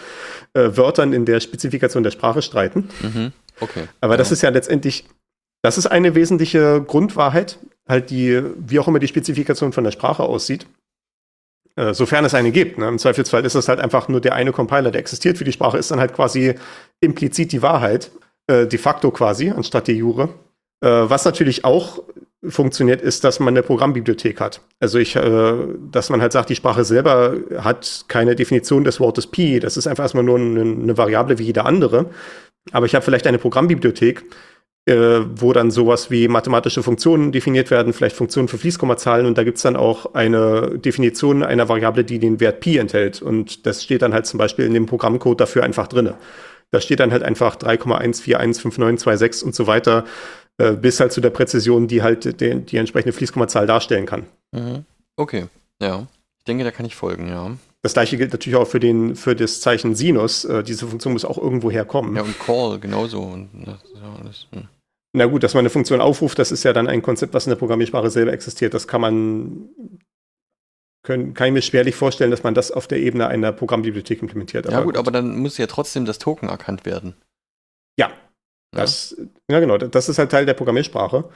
Wörtern 0.76 1.12
in 1.12 1.24
der 1.24 1.40
Spezifikation 1.40 2.04
der 2.04 2.12
Sprache 2.12 2.42
streiten. 2.42 2.88
Mhm. 3.02 3.32
Okay. 3.58 3.88
Aber 4.00 4.14
ja. 4.14 4.18
das 4.18 4.30
ist 4.30 4.42
ja 4.42 4.50
letztendlich, 4.50 5.04
das 5.62 5.76
ist 5.76 5.86
eine 5.86 6.14
wesentliche 6.14 6.84
Grundwahrheit, 6.86 7.58
halt 7.88 8.10
die, 8.10 8.40
wie 8.56 8.78
auch 8.78 8.86
immer 8.86 9.00
die 9.00 9.08
Spezifikation 9.08 9.72
von 9.72 9.82
der 9.82 9.90
Sprache 9.90 10.22
aussieht. 10.22 10.64
Äh, 11.76 11.94
sofern 11.94 12.24
es 12.24 12.34
eine 12.34 12.50
gibt. 12.50 12.78
Ne? 12.78 12.88
Im 12.88 12.98
Zweifelsfall 12.98 13.44
ist 13.44 13.54
das 13.54 13.68
halt 13.68 13.80
einfach 13.80 14.08
nur 14.08 14.20
der 14.20 14.34
eine 14.34 14.52
Compiler, 14.52 14.90
der 14.90 15.00
existiert 15.00 15.38
für 15.38 15.44
die 15.44 15.52
Sprache, 15.52 15.78
ist 15.78 15.90
dann 15.90 16.00
halt 16.00 16.14
quasi 16.14 16.54
implizit 17.00 17.52
die 17.52 17.62
Wahrheit, 17.62 18.10
äh, 18.46 18.66
de 18.66 18.78
facto 18.78 19.10
quasi, 19.10 19.50
anstatt 19.50 19.88
de 19.88 19.94
jure. 19.94 20.30
Äh, 20.82 20.88
was 20.88 21.24
natürlich 21.24 21.64
auch 21.64 22.02
funktioniert, 22.42 23.02
ist, 23.02 23.24
dass 23.24 23.38
man 23.38 23.54
eine 23.54 23.62
Programmbibliothek 23.62 24.40
hat. 24.40 24.62
Also 24.80 24.98
ich, 24.98 25.14
äh, 25.14 25.52
dass 25.90 26.08
man 26.10 26.20
halt 26.20 26.32
sagt, 26.32 26.48
die 26.48 26.56
Sprache 26.56 26.84
selber 26.84 27.36
hat 27.58 28.06
keine 28.08 28.34
Definition 28.34 28.84
des 28.84 28.98
Wortes 28.98 29.26
Pi. 29.26 29.60
Das 29.60 29.76
ist 29.76 29.86
einfach 29.86 30.04
erstmal 30.04 30.24
nur 30.24 30.38
eine, 30.38 30.62
eine 30.62 30.96
Variable 30.96 31.38
wie 31.38 31.44
jede 31.44 31.66
andere. 31.66 32.06
Aber 32.72 32.86
ich 32.86 32.94
habe 32.94 33.04
vielleicht 33.04 33.26
eine 33.26 33.38
Programmbibliothek, 33.38 34.24
äh, 34.86 35.20
wo 35.34 35.52
dann 35.52 35.70
sowas 35.70 36.10
wie 36.10 36.28
mathematische 36.28 36.82
Funktionen 36.82 37.32
definiert 37.32 37.70
werden, 37.70 37.92
vielleicht 37.92 38.16
Funktionen 38.16 38.48
für 38.48 38.58
Fließkommazahlen 38.58 39.26
und 39.26 39.36
da 39.36 39.44
gibt 39.44 39.58
es 39.58 39.62
dann 39.62 39.76
auch 39.76 40.14
eine 40.14 40.78
Definition 40.78 41.42
einer 41.42 41.68
Variable, 41.68 42.04
die 42.04 42.18
den 42.18 42.40
Wert 42.40 42.60
Pi 42.60 42.78
enthält 42.78 43.22
und 43.22 43.66
das 43.66 43.82
steht 43.82 44.02
dann 44.02 44.14
halt 44.14 44.26
zum 44.26 44.38
Beispiel 44.38 44.64
in 44.64 44.74
dem 44.74 44.86
Programmcode 44.86 45.40
dafür 45.40 45.64
einfach 45.64 45.86
drin. 45.86 46.14
Da 46.70 46.80
steht 46.80 47.00
dann 47.00 47.10
halt 47.10 47.22
einfach 47.22 47.56
3,1415926 47.56 49.44
und 49.44 49.54
so 49.54 49.66
weiter, 49.66 50.04
äh, 50.58 50.72
bis 50.72 51.00
halt 51.00 51.12
zu 51.12 51.20
der 51.20 51.30
Präzision, 51.30 51.88
die 51.88 52.02
halt 52.02 52.40
die, 52.40 52.54
die 52.60 52.76
entsprechende 52.76 53.12
Fließkommazahl 53.12 53.66
darstellen 53.66 54.06
kann. 54.06 54.26
Mhm. 54.52 54.84
Okay, 55.16 55.46
ja. 55.82 56.06
Ich 56.38 56.44
denke, 56.44 56.64
da 56.64 56.70
kann 56.70 56.86
ich 56.86 56.96
folgen, 56.96 57.28
ja. 57.28 57.50
Das 57.82 57.94
gleiche 57.94 58.18
gilt 58.18 58.32
natürlich 58.32 58.58
auch 58.58 58.66
für, 58.66 58.80
den, 58.80 59.16
für 59.16 59.34
das 59.34 59.60
Zeichen 59.60 59.94
Sinus. 59.94 60.44
Äh, 60.44 60.62
diese 60.62 60.86
Funktion 60.86 61.14
muss 61.14 61.24
auch 61.24 61.38
irgendwo 61.38 61.70
herkommen. 61.70 62.14
Ja, 62.14 62.22
und 62.22 62.38
Call 62.38 62.78
genauso. 62.78 63.20
Und 63.20 63.48
das 63.64 63.82
ist 63.82 63.94
ja 63.94 64.14
alles, 64.20 64.46
hm. 64.52 64.68
Na 65.12 65.26
gut, 65.26 65.42
dass 65.42 65.54
man 65.54 65.60
eine 65.60 65.70
Funktion 65.70 66.00
aufruft, 66.00 66.38
das 66.38 66.52
ist 66.52 66.62
ja 66.62 66.72
dann 66.72 66.86
ein 66.86 67.02
Konzept, 67.02 67.34
was 67.34 67.46
in 67.46 67.50
der 67.50 67.56
Programmiersprache 67.56 68.10
selber 68.10 68.32
existiert. 68.32 68.74
Das 68.74 68.86
kann 68.86 69.00
man, 69.00 69.68
können, 71.02 71.34
kann 71.34 71.48
ich 71.48 71.52
mir 71.52 71.62
schwerlich 71.62 71.96
vorstellen, 71.96 72.30
dass 72.30 72.44
man 72.44 72.54
das 72.54 72.70
auf 72.70 72.86
der 72.86 72.98
Ebene 72.98 73.26
einer 73.26 73.50
Programmbibliothek 73.50 74.22
implementiert. 74.22 74.66
ja 74.70 74.78
gut, 74.78 74.86
gut, 74.86 74.96
aber 74.96 75.10
dann 75.10 75.38
muss 75.38 75.58
ja 75.58 75.66
trotzdem 75.66 76.04
das 76.04 76.18
Token 76.18 76.48
erkannt 76.48 76.84
werden. 76.84 77.14
Ja, 77.98 78.12
das, 78.70 79.16
ja. 79.18 79.56
ja 79.56 79.60
genau, 79.60 79.78
das 79.78 80.08
ist 80.08 80.18
halt 80.18 80.30
Teil 80.30 80.46
der 80.46 80.54
Programmiersprache. 80.54 81.28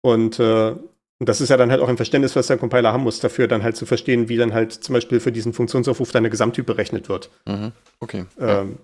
Und 0.00 0.38
äh, 0.38 0.76
das 1.20 1.40
ist 1.40 1.48
ja 1.48 1.56
dann 1.56 1.70
halt 1.70 1.80
auch 1.80 1.88
ein 1.88 1.96
Verständnis, 1.96 2.36
was 2.36 2.46
der 2.46 2.58
Compiler 2.58 2.92
haben 2.92 3.02
muss, 3.02 3.18
dafür 3.18 3.48
dann 3.48 3.62
halt 3.62 3.76
zu 3.76 3.86
verstehen, 3.86 4.28
wie 4.28 4.36
dann 4.36 4.54
halt 4.54 4.72
zum 4.72 4.92
Beispiel 4.92 5.18
für 5.18 5.32
diesen 5.32 5.52
Funktionsaufruf 5.52 6.12
deine 6.12 6.30
Gesamttyp 6.30 6.66
berechnet 6.66 7.08
wird. 7.08 7.30
Mhm. 7.46 7.72
Okay. 8.00 8.24
Ähm, 8.38 8.78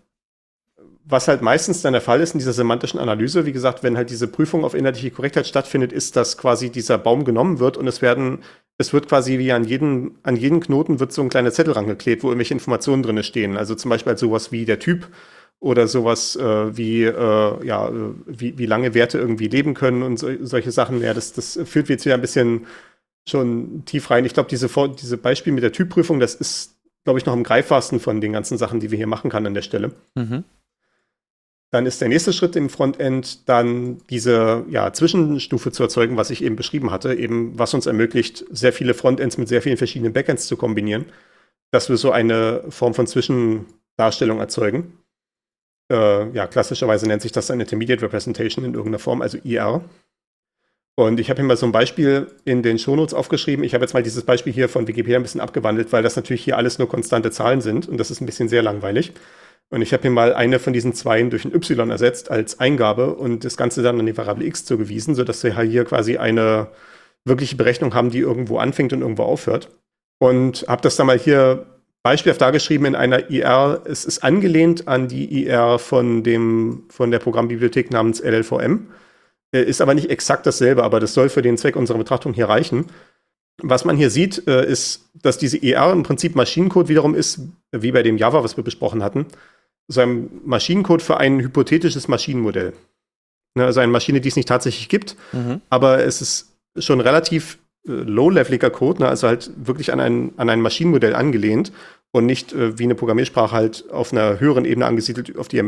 was 1.04 1.28
halt 1.28 1.42
meistens 1.42 1.82
dann 1.82 1.92
der 1.92 2.02
Fall 2.02 2.20
ist 2.20 2.32
in 2.32 2.38
dieser 2.38 2.54
semantischen 2.54 2.98
Analyse, 2.98 3.44
wie 3.44 3.52
gesagt, 3.52 3.82
wenn 3.82 3.96
halt 3.96 4.10
diese 4.10 4.26
Prüfung 4.26 4.64
auf 4.64 4.74
inhaltliche 4.74 5.10
Korrektheit 5.10 5.46
stattfindet, 5.46 5.92
ist, 5.92 6.16
dass 6.16 6.38
quasi 6.38 6.70
dieser 6.70 6.96
Baum 6.96 7.24
genommen 7.24 7.58
wird 7.58 7.76
und 7.76 7.86
es 7.86 8.00
werden, 8.00 8.38
es 8.78 8.92
wird 8.92 9.08
quasi 9.08 9.38
wie 9.38 9.52
an 9.52 9.64
jeden, 9.64 10.18
an 10.22 10.34
jeden 10.34 10.60
Knoten 10.60 11.00
wird 11.00 11.12
so 11.12 11.22
ein 11.22 11.28
kleiner 11.28 11.52
Zettel 11.52 11.74
rangeklebt, 11.74 12.22
wo 12.22 12.28
irgendwelche 12.28 12.54
Informationen 12.54 13.02
drin 13.02 13.22
stehen. 13.22 13.56
Also 13.58 13.74
zum 13.74 13.90
Beispiel 13.90 14.12
halt 14.12 14.18
sowas 14.18 14.50
wie 14.50 14.64
der 14.64 14.78
Typ 14.78 15.08
oder 15.64 15.88
sowas 15.88 16.36
äh, 16.36 16.76
wie, 16.76 17.04
äh, 17.04 17.66
ja, 17.66 17.90
wie, 18.26 18.58
wie 18.58 18.66
lange 18.66 18.92
Werte 18.92 19.16
irgendwie 19.16 19.48
leben 19.48 19.72
können 19.72 20.02
und 20.02 20.18
so, 20.18 20.28
solche 20.44 20.70
Sachen. 20.70 21.00
Ja, 21.00 21.14
das, 21.14 21.32
das 21.32 21.58
führt 21.64 21.88
jetzt 21.88 22.04
wieder 22.04 22.16
ein 22.16 22.20
bisschen 22.20 22.66
schon 23.26 23.82
tief 23.86 24.10
rein. 24.10 24.26
Ich 24.26 24.34
glaube, 24.34 24.50
diese, 24.50 24.68
diese 25.00 25.16
Beispiel 25.16 25.54
mit 25.54 25.62
der 25.62 25.72
Typprüfung, 25.72 26.20
das 26.20 26.34
ist, 26.34 26.76
glaube 27.04 27.18
ich, 27.18 27.24
noch 27.24 27.32
am 27.32 27.42
greifbarsten 27.42 27.98
von 27.98 28.20
den 28.20 28.34
ganzen 28.34 28.58
Sachen, 28.58 28.78
die 28.78 28.90
wir 28.90 28.98
hier 28.98 29.06
machen 29.06 29.30
kann 29.30 29.46
an 29.46 29.54
der 29.54 29.62
Stelle. 29.62 29.92
Mhm. 30.14 30.44
Dann 31.70 31.86
ist 31.86 32.02
der 32.02 32.08
nächste 32.08 32.34
Schritt 32.34 32.56
im 32.56 32.68
Frontend 32.68 33.48
dann 33.48 34.02
diese 34.10 34.66
ja, 34.68 34.92
Zwischenstufe 34.92 35.72
zu 35.72 35.82
erzeugen, 35.82 36.18
was 36.18 36.28
ich 36.28 36.44
eben 36.44 36.56
beschrieben 36.56 36.90
hatte, 36.90 37.14
eben 37.14 37.58
was 37.58 37.72
uns 37.72 37.86
ermöglicht, 37.86 38.44
sehr 38.50 38.74
viele 38.74 38.92
Frontends 38.92 39.38
mit 39.38 39.48
sehr 39.48 39.62
vielen 39.62 39.78
verschiedenen 39.78 40.12
Backends 40.12 40.46
zu 40.46 40.58
kombinieren, 40.58 41.06
dass 41.70 41.88
wir 41.88 41.96
so 41.96 42.12
eine 42.12 42.64
Form 42.68 42.92
von 42.92 43.06
Zwischendarstellung 43.06 44.40
erzeugen. 44.40 44.98
Äh, 45.90 46.30
ja, 46.30 46.46
klassischerweise 46.46 47.06
nennt 47.06 47.22
sich 47.22 47.32
das 47.32 47.50
eine 47.50 47.64
Intermediate 47.64 48.02
Representation 48.02 48.64
in 48.64 48.74
irgendeiner 48.74 48.98
Form, 48.98 49.22
also 49.22 49.38
IR. 49.42 49.84
Und 50.96 51.18
ich 51.18 51.28
habe 51.28 51.40
hier 51.40 51.48
mal 51.48 51.56
so 51.56 51.66
ein 51.66 51.72
Beispiel 51.72 52.28
in 52.44 52.62
den 52.62 52.78
Shownotes 52.78 53.14
aufgeschrieben. 53.14 53.64
Ich 53.64 53.74
habe 53.74 53.84
jetzt 53.84 53.94
mal 53.94 54.02
dieses 54.02 54.24
Beispiel 54.24 54.52
hier 54.52 54.68
von 54.68 54.86
Wikipedia 54.86 55.18
ein 55.18 55.22
bisschen 55.22 55.40
abgewandelt, 55.40 55.92
weil 55.92 56.04
das 56.04 56.14
natürlich 56.14 56.44
hier 56.44 56.56
alles 56.56 56.78
nur 56.78 56.88
konstante 56.88 57.32
Zahlen 57.32 57.60
sind 57.60 57.88
und 57.88 57.98
das 57.98 58.10
ist 58.10 58.20
ein 58.20 58.26
bisschen 58.26 58.48
sehr 58.48 58.62
langweilig. 58.62 59.12
Und 59.70 59.82
ich 59.82 59.92
habe 59.92 60.02
hier 60.02 60.12
mal 60.12 60.34
eine 60.34 60.60
von 60.60 60.72
diesen 60.72 60.94
Zweien 60.94 61.30
durch 61.30 61.44
ein 61.44 61.54
Y 61.54 61.90
ersetzt 61.90 62.30
als 62.30 62.60
Eingabe 62.60 63.14
und 63.14 63.44
das 63.44 63.56
Ganze 63.56 63.82
dann 63.82 63.98
an 63.98 64.06
die 64.06 64.16
Variable 64.16 64.46
x 64.46 64.64
zugewiesen, 64.64 65.16
sodass 65.16 65.42
wir 65.42 65.60
hier 65.62 65.84
quasi 65.84 66.16
eine 66.16 66.68
wirkliche 67.24 67.56
Berechnung 67.56 67.92
haben, 67.94 68.10
die 68.10 68.20
irgendwo 68.20 68.58
anfängt 68.58 68.92
und 68.92 69.00
irgendwo 69.00 69.24
aufhört. 69.24 69.70
Und 70.20 70.66
habe 70.68 70.82
das 70.82 70.94
dann 70.94 71.08
mal 71.08 71.18
hier 71.18 71.66
beispielhaft 72.04 72.40
dargeschrieben 72.40 72.86
in 72.86 72.94
einer 72.94 73.30
IR. 73.30 73.82
Es 73.86 74.04
ist 74.04 74.22
angelehnt 74.22 74.86
an 74.86 75.08
die 75.08 75.42
IR 75.42 75.80
von, 75.80 76.22
dem, 76.22 76.84
von 76.90 77.10
der 77.10 77.18
Programmbibliothek 77.18 77.90
namens 77.90 78.20
LLVM. 78.20 78.90
Äh, 79.52 79.62
ist 79.64 79.80
aber 79.80 79.94
nicht 79.94 80.10
exakt 80.10 80.46
dasselbe, 80.46 80.84
aber 80.84 81.00
das 81.00 81.14
soll 81.14 81.28
für 81.28 81.42
den 81.42 81.56
Zweck 81.56 81.74
unserer 81.74 81.98
Betrachtung 81.98 82.34
hier 82.34 82.48
reichen. 82.48 82.86
Was 83.62 83.84
man 83.84 83.96
hier 83.96 84.10
sieht, 84.10 84.46
äh, 84.46 84.66
ist, 84.66 85.08
dass 85.14 85.38
diese 85.38 85.56
IR 85.56 85.92
im 85.92 86.02
Prinzip 86.02 86.36
Maschinencode 86.36 86.88
wiederum 86.88 87.14
ist, 87.14 87.40
wie 87.72 87.92
bei 87.92 88.02
dem 88.02 88.18
Java, 88.18 88.44
was 88.44 88.56
wir 88.56 88.64
besprochen 88.64 89.02
hatten, 89.02 89.26
so 89.88 90.02
ein 90.02 90.28
Maschinencode 90.44 91.02
für 91.02 91.16
ein 91.16 91.40
hypothetisches 91.40 92.06
Maschinenmodell. 92.08 92.74
Ne, 93.54 93.64
also 93.64 93.80
eine 93.80 93.92
Maschine, 93.92 94.20
die 94.20 94.28
es 94.28 94.36
nicht 94.36 94.48
tatsächlich 94.48 94.88
gibt, 94.88 95.16
mhm. 95.32 95.62
aber 95.70 96.04
es 96.04 96.20
ist 96.20 96.56
schon 96.78 97.00
relativ 97.00 97.58
low-leveliger 97.84 98.70
Code, 98.70 99.02
ne, 99.02 99.08
also 99.08 99.28
halt 99.28 99.50
wirklich 99.56 99.92
an 99.92 100.00
ein, 100.00 100.32
an 100.36 100.48
ein 100.48 100.60
Maschinenmodell 100.60 101.14
angelehnt 101.14 101.72
und 102.12 102.26
nicht 102.26 102.52
äh, 102.52 102.78
wie 102.78 102.84
eine 102.84 102.94
Programmiersprache 102.94 103.54
halt 103.54 103.90
auf 103.90 104.12
einer 104.12 104.40
höheren 104.40 104.64
Ebene 104.64 104.86
angesiedelt, 104.86 105.36
auf, 105.36 105.48
die 105.48 105.60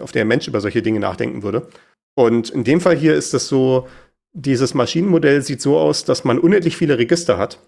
auf 0.00 0.12
der 0.12 0.22
ein 0.22 0.28
Mensch 0.28 0.48
über 0.48 0.60
solche 0.60 0.82
Dinge 0.82 1.00
nachdenken 1.00 1.42
würde. 1.42 1.68
Und 2.16 2.50
in 2.50 2.64
dem 2.64 2.80
Fall 2.80 2.96
hier 2.96 3.14
ist 3.14 3.34
das 3.34 3.48
so, 3.48 3.88
dieses 4.32 4.74
Maschinenmodell 4.74 5.42
sieht 5.42 5.60
so 5.60 5.78
aus, 5.78 6.04
dass 6.04 6.24
man 6.24 6.38
unendlich 6.38 6.76
viele 6.76 6.98
Register 6.98 7.38
hat, 7.38 7.60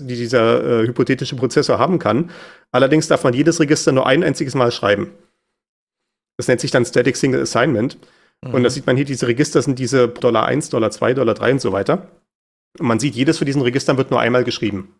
die 0.00 0.16
dieser 0.16 0.82
äh, 0.82 0.86
hypothetische 0.86 1.36
Prozessor 1.36 1.78
haben 1.78 1.98
kann. 1.98 2.30
Allerdings 2.72 3.08
darf 3.08 3.24
man 3.24 3.34
jedes 3.34 3.60
Register 3.60 3.92
nur 3.92 4.06
ein 4.06 4.22
einziges 4.22 4.54
Mal 4.54 4.70
schreiben. 4.70 5.12
Das 6.36 6.48
nennt 6.48 6.60
sich 6.60 6.70
dann 6.70 6.84
Static 6.84 7.16
Single 7.16 7.42
Assignment. 7.42 7.98
Mhm. 8.42 8.54
Und 8.54 8.62
das 8.64 8.74
sieht 8.74 8.86
man 8.86 8.96
hier, 8.96 9.04
diese 9.04 9.28
Register 9.28 9.62
sind 9.62 9.78
diese 9.78 10.08
Dollar 10.08 10.46
1, 10.46 10.68
Dollar 10.68 10.90
2, 10.90 11.14
Dollar 11.14 11.34
3 11.34 11.52
und 11.52 11.60
so 11.60 11.72
weiter. 11.72 12.08
Und 12.78 12.86
man 12.86 12.98
sieht, 12.98 13.14
jedes 13.14 13.38
von 13.38 13.46
diesen 13.46 13.62
Registern 13.62 13.96
wird 13.96 14.10
nur 14.10 14.20
einmal 14.20 14.44
geschrieben. 14.44 14.94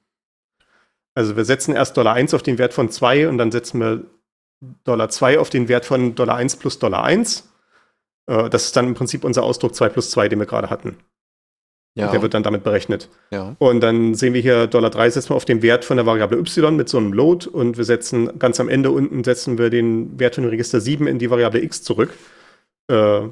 Also 1.14 1.37
wir 1.37 1.45
setzen 1.45 1.75
erst 1.75 1.97
Dollar 1.97 2.14
1 2.14 2.35
auf 2.35 2.43
den 2.43 2.59
Wert 2.59 2.75
von 2.75 2.91
2 2.91 3.29
und 3.29 3.39
dann 3.39 3.53
setzen 3.53 3.81
wir 3.81 4.05
Dollar 4.85 5.09
2 5.09 5.39
auf 5.39 5.51
den 5.51 5.68
Wert 5.68 5.85
von 5.85 6.14
Dollar 6.14 6.37
1 6.37 6.57
plus 6.57 6.79
Dollar 6.79 7.05
1. 7.05 7.49
Äh, 8.27 8.49
das 8.51 8.66
ist 8.66 8.77
dann 8.77 8.89
im 8.89 8.95
Prinzip 8.95 9.25
unser 9.25 9.43
Ausdruck 9.43 9.75
2 9.75 9.89
plus 9.91 10.11
2, 10.11 10.29
den 10.29 10.39
wir 10.39 10.47
gerade 10.47 10.70
hatten. 10.70 10.97
Ja. 11.97 12.11
der 12.11 12.22
wird 12.22 12.35
dann 12.35 12.43
damit 12.43 12.64
berechnet. 12.64 13.09
Ja. 13.31 13.55
Und 13.61 13.81
dann 13.81 14.14
sehen 14.14 14.35
wir 14.35 14.41
hier 14.41 14.66
Dollar 14.66 14.91
3 14.91 15.11
setzen 15.11 15.31
wir 15.31 15.37
auf 15.37 15.45
den 15.45 15.62
Wert 15.62 15.85
von 15.85 15.97
der 15.97 16.07
Variable 16.07 16.39
y 16.39 16.75
mit 16.75 16.89
so 16.89 16.99
einem 16.99 17.12
Load 17.12 17.49
und 17.49 17.77
wir 17.77 17.85
setzen 17.85 18.37
ganz 18.41 18.59
am 18.59 18.68
Ende 18.68 18.91
unten 18.91 19.22
setzen 19.22 19.59
wir 19.59 19.70
den 19.70 20.18
Wert 20.18 20.35
von 20.35 20.45
Register 20.45 20.81
7 20.81 21.07
in 21.07 21.20
die 21.20 21.31
Variable 21.31 21.62
x 21.62 21.85
zurück. 21.85 22.12
Äh, 22.89 23.29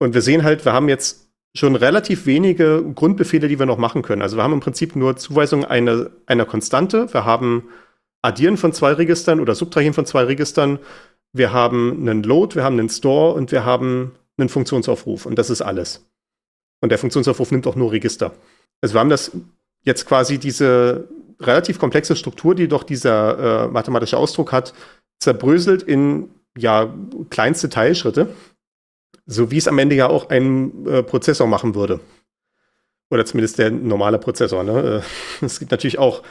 und 0.00 0.12
wir 0.12 0.22
sehen 0.22 0.42
halt, 0.42 0.64
wir 0.64 0.72
haben 0.72 0.88
jetzt 0.88 1.30
schon 1.56 1.76
relativ 1.76 2.26
wenige 2.26 2.84
Grundbefehle, 2.94 3.48
die 3.48 3.58
wir 3.58 3.66
noch 3.66 3.78
machen 3.78 4.02
können. 4.02 4.22
Also 4.22 4.36
wir 4.36 4.42
haben 4.42 4.52
im 4.52 4.60
Prinzip 4.60 4.96
nur 4.96 5.16
Zuweisung 5.16 5.64
einer, 5.64 6.10
einer 6.26 6.44
Konstante. 6.44 7.12
Wir 7.12 7.24
haben 7.24 7.68
Addieren 8.22 8.56
von 8.56 8.72
zwei 8.72 8.92
Registern 8.92 9.38
oder 9.38 9.54
Subtrahieren 9.54 9.94
von 9.94 10.06
zwei 10.06 10.24
Registern. 10.24 10.78
Wir 11.32 11.52
haben 11.52 12.00
einen 12.00 12.22
Load, 12.22 12.56
wir 12.56 12.64
haben 12.64 12.78
einen 12.78 12.88
Store 12.88 13.34
und 13.34 13.52
wir 13.52 13.64
haben 13.64 14.12
einen 14.36 14.48
Funktionsaufruf. 14.48 15.26
Und 15.26 15.38
das 15.38 15.50
ist 15.50 15.62
alles. 15.62 16.04
Und 16.80 16.90
der 16.90 16.98
Funktionsaufruf 16.98 17.52
nimmt 17.52 17.66
auch 17.66 17.76
nur 17.76 17.92
Register. 17.92 18.32
Also 18.80 18.94
wir 18.94 19.00
haben 19.00 19.10
das 19.10 19.30
jetzt 19.84 20.06
quasi 20.06 20.38
diese 20.38 21.08
relativ 21.40 21.78
komplexe 21.78 22.16
Struktur, 22.16 22.54
die 22.54 22.68
doch 22.68 22.82
dieser 22.82 23.66
äh, 23.66 23.68
mathematische 23.68 24.16
Ausdruck 24.16 24.52
hat, 24.52 24.74
zerbröselt 25.20 25.82
in 25.82 26.30
ja 26.56 26.92
kleinste 27.30 27.68
Teilschritte. 27.68 28.28
So 29.26 29.50
wie 29.50 29.58
es 29.58 29.68
am 29.68 29.78
Ende 29.78 29.96
ja 29.96 30.08
auch 30.08 30.28
ein 30.28 30.86
äh, 30.86 31.02
Prozessor 31.02 31.46
machen 31.46 31.74
würde. 31.74 32.00
Oder 33.10 33.24
zumindest 33.24 33.58
der 33.58 33.70
normale 33.70 34.18
Prozessor. 34.18 34.64
Ne? 34.64 35.02
Äh, 35.40 35.44
es 35.44 35.58
gibt 35.58 35.70
natürlich 35.70 35.98
auch 35.98 36.22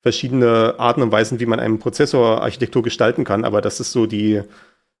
verschiedene 0.00 0.76
Arten 0.78 1.02
und 1.02 1.10
Weisen, 1.10 1.40
wie 1.40 1.46
man 1.46 1.58
eine 1.58 1.78
Prozessorarchitektur 1.78 2.82
gestalten 2.82 3.24
kann, 3.24 3.44
aber 3.44 3.60
das 3.60 3.80
ist 3.80 3.90
so 3.90 4.06
die 4.06 4.42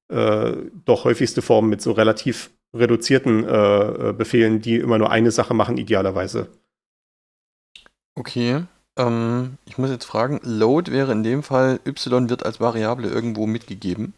äh, 0.08 0.52
doch 0.84 1.04
häufigste 1.04 1.42
Form 1.42 1.68
mit 1.68 1.80
so 1.80 1.92
relativ 1.92 2.50
reduzierten 2.74 3.44
äh, 3.44 4.08
äh, 4.08 4.12
Befehlen, 4.12 4.60
die 4.60 4.76
immer 4.76 4.98
nur 4.98 5.10
eine 5.10 5.30
Sache 5.30 5.54
machen, 5.54 5.78
idealerweise. 5.78 6.48
Okay. 8.14 8.64
Ähm, 8.96 9.58
ich 9.66 9.78
muss 9.78 9.90
jetzt 9.90 10.04
fragen, 10.04 10.40
Load 10.42 10.90
wäre 10.90 11.12
in 11.12 11.22
dem 11.22 11.42
Fall, 11.42 11.80
y 11.86 12.28
wird 12.28 12.44
als 12.44 12.60
Variable 12.60 13.08
irgendwo 13.08 13.46
mitgegeben. 13.46 14.14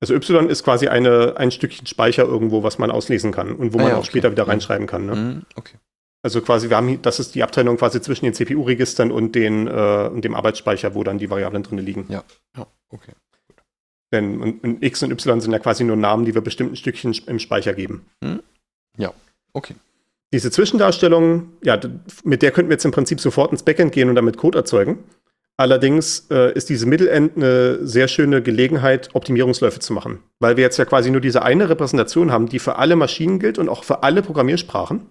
Also 0.00 0.14
Y 0.14 0.48
ist 0.48 0.62
quasi 0.62 0.88
eine, 0.88 1.36
ein 1.36 1.50
Stückchen 1.50 1.86
Speicher 1.86 2.24
irgendwo, 2.24 2.62
was 2.62 2.78
man 2.78 2.90
auslesen 2.90 3.32
kann 3.32 3.54
und 3.54 3.72
wo 3.72 3.78
ah, 3.78 3.82
man 3.82 3.90
ja, 3.90 3.94
auch 3.96 4.00
okay. 4.00 4.08
später 4.08 4.30
wieder 4.30 4.46
reinschreiben 4.46 4.86
kann. 4.86 5.06
Ne? 5.06 5.14
Mhm, 5.14 5.42
okay. 5.56 5.76
Also 6.22 6.40
quasi, 6.40 6.68
wir 6.68 6.76
haben, 6.76 7.00
das 7.02 7.20
ist 7.20 7.34
die 7.34 7.42
Abteilung 7.42 7.76
quasi 7.76 8.00
zwischen 8.00 8.24
den 8.24 8.34
CPU-Registern 8.34 9.10
und, 9.10 9.34
den, 9.34 9.66
äh, 9.66 10.10
und 10.12 10.24
dem 10.24 10.34
Arbeitsspeicher, 10.34 10.94
wo 10.94 11.04
dann 11.04 11.18
die 11.18 11.30
Variablen 11.30 11.62
drin 11.62 11.78
liegen. 11.78 12.06
Ja, 12.08 12.24
ja, 12.56 12.66
okay. 12.90 13.12
Denn 14.12 14.40
und, 14.40 14.64
und 14.64 14.82
X 14.82 15.02
und 15.02 15.12
Y 15.12 15.40
sind 15.40 15.52
ja 15.52 15.58
quasi 15.58 15.84
nur 15.84 15.96
Namen, 15.96 16.24
die 16.24 16.34
wir 16.34 16.40
bestimmten 16.40 16.76
Stückchen 16.76 17.14
im 17.26 17.38
Speicher 17.38 17.74
geben. 17.74 18.06
Mhm. 18.20 18.40
Ja, 18.96 19.12
okay. 19.52 19.74
Diese 20.32 20.50
Zwischendarstellung, 20.50 21.52
ja, 21.62 21.80
mit 22.24 22.42
der 22.42 22.50
könnten 22.50 22.68
wir 22.68 22.74
jetzt 22.74 22.84
im 22.84 22.90
Prinzip 22.90 23.20
sofort 23.20 23.50
ins 23.50 23.62
Backend 23.62 23.92
gehen 23.92 24.08
und 24.08 24.14
damit 24.14 24.36
Code 24.36 24.58
erzeugen. 24.58 24.98
Allerdings 25.60 26.28
äh, 26.30 26.52
ist 26.52 26.68
diese 26.68 26.86
Mittelend 26.86 27.36
eine 27.36 27.84
sehr 27.84 28.06
schöne 28.06 28.42
Gelegenheit, 28.42 29.10
Optimierungsläufe 29.14 29.80
zu 29.80 29.92
machen, 29.92 30.20
weil 30.38 30.56
wir 30.56 30.62
jetzt 30.62 30.78
ja 30.78 30.84
quasi 30.84 31.10
nur 31.10 31.20
diese 31.20 31.42
eine 31.42 31.68
Repräsentation 31.68 32.30
haben, 32.30 32.48
die 32.48 32.60
für 32.60 32.76
alle 32.76 32.94
Maschinen 32.94 33.40
gilt 33.40 33.58
und 33.58 33.68
auch 33.68 33.82
für 33.82 34.04
alle 34.04 34.22
Programmiersprachen. 34.22 35.06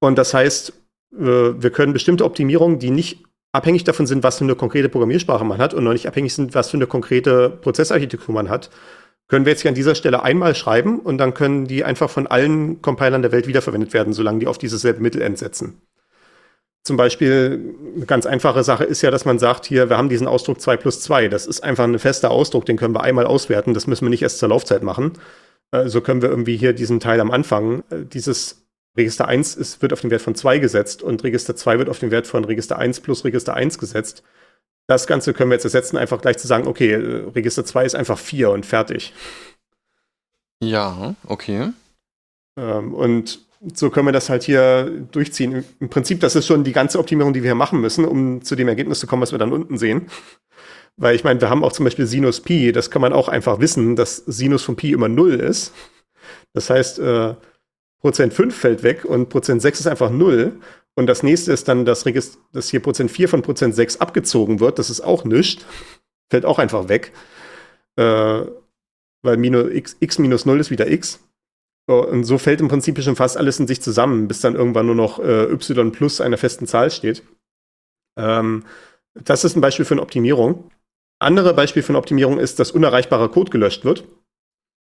Und 0.00 0.18
das 0.18 0.34
heißt, 0.34 0.72
äh, 1.12 1.20
wir 1.20 1.70
können 1.70 1.92
bestimmte 1.92 2.24
Optimierungen, 2.24 2.80
die 2.80 2.90
nicht 2.90 3.22
abhängig 3.52 3.84
davon 3.84 4.08
sind, 4.08 4.24
was 4.24 4.38
für 4.38 4.44
eine 4.44 4.56
konkrete 4.56 4.88
Programmiersprache 4.88 5.44
man 5.44 5.58
hat 5.58 5.72
und 5.72 5.84
noch 5.84 5.92
nicht 5.92 6.08
abhängig 6.08 6.34
sind, 6.34 6.56
was 6.56 6.70
für 6.70 6.76
eine 6.76 6.88
konkrete 6.88 7.48
Prozessarchitektur 7.48 8.34
man 8.34 8.48
hat, 8.48 8.70
können 9.28 9.46
wir 9.46 9.52
jetzt 9.52 9.62
hier 9.62 9.68
an 9.68 9.76
dieser 9.76 9.94
Stelle 9.94 10.24
einmal 10.24 10.56
schreiben 10.56 10.98
und 10.98 11.18
dann 11.18 11.32
können 11.32 11.68
die 11.68 11.84
einfach 11.84 12.10
von 12.10 12.26
allen 12.26 12.82
Compilern 12.82 13.22
der 13.22 13.30
Welt 13.30 13.46
wiederverwendet 13.46 13.92
werden, 13.92 14.12
solange 14.12 14.40
die 14.40 14.48
auf 14.48 14.58
dieses 14.58 14.82
selbe 14.82 15.00
Mittelend 15.00 15.38
setzen. 15.38 15.80
Zum 16.84 16.96
Beispiel 16.96 17.76
eine 17.96 18.06
ganz 18.06 18.26
einfache 18.26 18.64
Sache 18.64 18.84
ist 18.84 19.02
ja, 19.02 19.10
dass 19.12 19.24
man 19.24 19.38
sagt, 19.38 19.66
hier, 19.66 19.88
wir 19.88 19.98
haben 19.98 20.08
diesen 20.08 20.26
Ausdruck 20.26 20.60
2 20.60 20.76
plus 20.76 21.00
2. 21.00 21.28
Das 21.28 21.46
ist 21.46 21.62
einfach 21.62 21.84
ein 21.84 21.98
fester 21.98 22.30
Ausdruck, 22.32 22.66
den 22.66 22.76
können 22.76 22.94
wir 22.94 23.02
einmal 23.02 23.26
auswerten. 23.26 23.72
Das 23.72 23.86
müssen 23.86 24.04
wir 24.04 24.10
nicht 24.10 24.22
erst 24.22 24.38
zur 24.38 24.48
Laufzeit 24.48 24.82
machen. 24.82 25.12
So 25.70 25.78
also 25.78 26.00
können 26.00 26.22
wir 26.22 26.28
irgendwie 26.28 26.56
hier 26.56 26.72
diesen 26.72 27.00
Teil 27.00 27.20
am 27.20 27.30
Anfang, 27.30 27.82
äh, 27.90 28.04
dieses 28.04 28.66
Register 28.96 29.26
1 29.26 29.54
ist, 29.54 29.80
wird 29.80 29.92
auf 29.92 30.02
den 30.02 30.10
Wert 30.10 30.20
von 30.20 30.34
2 30.34 30.58
gesetzt 30.58 31.02
und 31.02 31.24
Register 31.24 31.56
2 31.56 31.78
wird 31.78 31.88
auf 31.88 31.98
den 31.98 32.10
Wert 32.10 32.26
von 32.26 32.44
Register 32.44 32.78
1 32.78 33.00
plus 33.00 33.24
Register 33.24 33.54
1 33.54 33.78
gesetzt. 33.78 34.22
Das 34.86 35.06
Ganze 35.06 35.32
können 35.32 35.50
wir 35.50 35.54
jetzt 35.54 35.64
ersetzen, 35.64 35.96
einfach 35.96 36.20
gleich 36.20 36.36
zu 36.36 36.46
sagen, 36.46 36.66
okay, 36.66 36.92
äh, 36.92 37.30
Register 37.30 37.64
2 37.64 37.86
ist 37.86 37.94
einfach 37.94 38.18
4 38.18 38.50
und 38.50 38.66
fertig. 38.66 39.14
Ja, 40.62 41.14
okay. 41.26 41.70
Ähm, 42.58 42.92
und 42.92 43.40
so 43.74 43.90
können 43.90 44.08
wir 44.08 44.12
das 44.12 44.28
halt 44.28 44.42
hier 44.42 44.90
durchziehen. 45.12 45.64
Im 45.80 45.88
Prinzip, 45.88 46.20
das 46.20 46.36
ist 46.36 46.46
schon 46.46 46.64
die 46.64 46.72
ganze 46.72 46.98
Optimierung, 46.98 47.32
die 47.32 47.42
wir 47.42 47.48
hier 47.48 47.54
machen 47.54 47.80
müssen, 47.80 48.04
um 48.04 48.42
zu 48.42 48.56
dem 48.56 48.68
Ergebnis 48.68 49.00
zu 49.00 49.06
kommen, 49.06 49.22
was 49.22 49.32
wir 49.32 49.38
dann 49.38 49.52
unten 49.52 49.78
sehen. 49.78 50.08
Weil 50.96 51.14
ich 51.14 51.24
meine, 51.24 51.40
wir 51.40 51.48
haben 51.48 51.64
auch 51.64 51.72
zum 51.72 51.84
Beispiel 51.84 52.06
Sinus 52.06 52.40
Pi, 52.40 52.72
das 52.72 52.90
kann 52.90 53.02
man 53.02 53.12
auch 53.12 53.28
einfach 53.28 53.60
wissen, 53.60 53.96
dass 53.96 54.16
Sinus 54.16 54.62
von 54.62 54.76
Pi 54.76 54.92
immer 54.92 55.08
0 55.08 55.34
ist. 55.34 55.72
Das 56.52 56.70
heißt, 56.70 56.98
äh, 56.98 57.34
Prozent 58.00 58.34
5 58.34 58.54
fällt 58.54 58.82
weg 58.82 59.04
und 59.04 59.28
Prozent 59.28 59.62
6 59.62 59.80
ist 59.80 59.86
einfach 59.86 60.10
0. 60.10 60.60
Und 60.94 61.06
das 61.06 61.22
nächste 61.22 61.52
ist 61.52 61.68
dann, 61.68 61.84
dass, 61.84 62.04
dass 62.52 62.68
hier 62.68 62.80
Prozent 62.80 63.10
4 63.10 63.28
von 63.28 63.42
Prozent 63.42 63.74
6 63.74 64.00
abgezogen 64.00 64.60
wird. 64.60 64.78
Das 64.78 64.90
ist 64.90 65.00
auch 65.00 65.24
nichts. 65.24 65.64
Fällt 66.30 66.44
auch 66.44 66.58
einfach 66.58 66.88
weg. 66.88 67.12
Äh, 67.96 68.42
weil 69.22 69.36
minus 69.36 69.70
x, 69.72 69.96
x 70.00 70.18
minus 70.18 70.44
0 70.44 70.60
ist 70.60 70.70
wieder 70.70 70.90
x. 70.90 71.20
Und 72.00 72.24
so 72.24 72.38
fällt 72.38 72.60
im 72.60 72.68
Prinzip 72.68 73.00
schon 73.02 73.16
fast 73.16 73.36
alles 73.36 73.58
in 73.60 73.66
sich 73.66 73.82
zusammen, 73.82 74.28
bis 74.28 74.40
dann 74.40 74.54
irgendwann 74.54 74.86
nur 74.86 74.94
noch 74.94 75.18
äh, 75.18 75.44
y 75.44 75.90
plus 75.92 76.20
einer 76.20 76.38
festen 76.38 76.66
Zahl 76.66 76.90
steht. 76.90 77.22
Ähm, 78.18 78.64
das 79.14 79.44
ist 79.44 79.56
ein 79.56 79.60
Beispiel 79.60 79.84
für 79.84 79.94
eine 79.94 80.02
Optimierung. 80.02 80.70
Andere 81.18 81.54
Beispiel 81.54 81.82
für 81.82 81.90
eine 81.90 81.98
Optimierung 81.98 82.38
ist, 82.38 82.58
dass 82.58 82.72
unerreichbarer 82.72 83.28
Code 83.28 83.50
gelöscht 83.50 83.84
wird. 83.84 84.04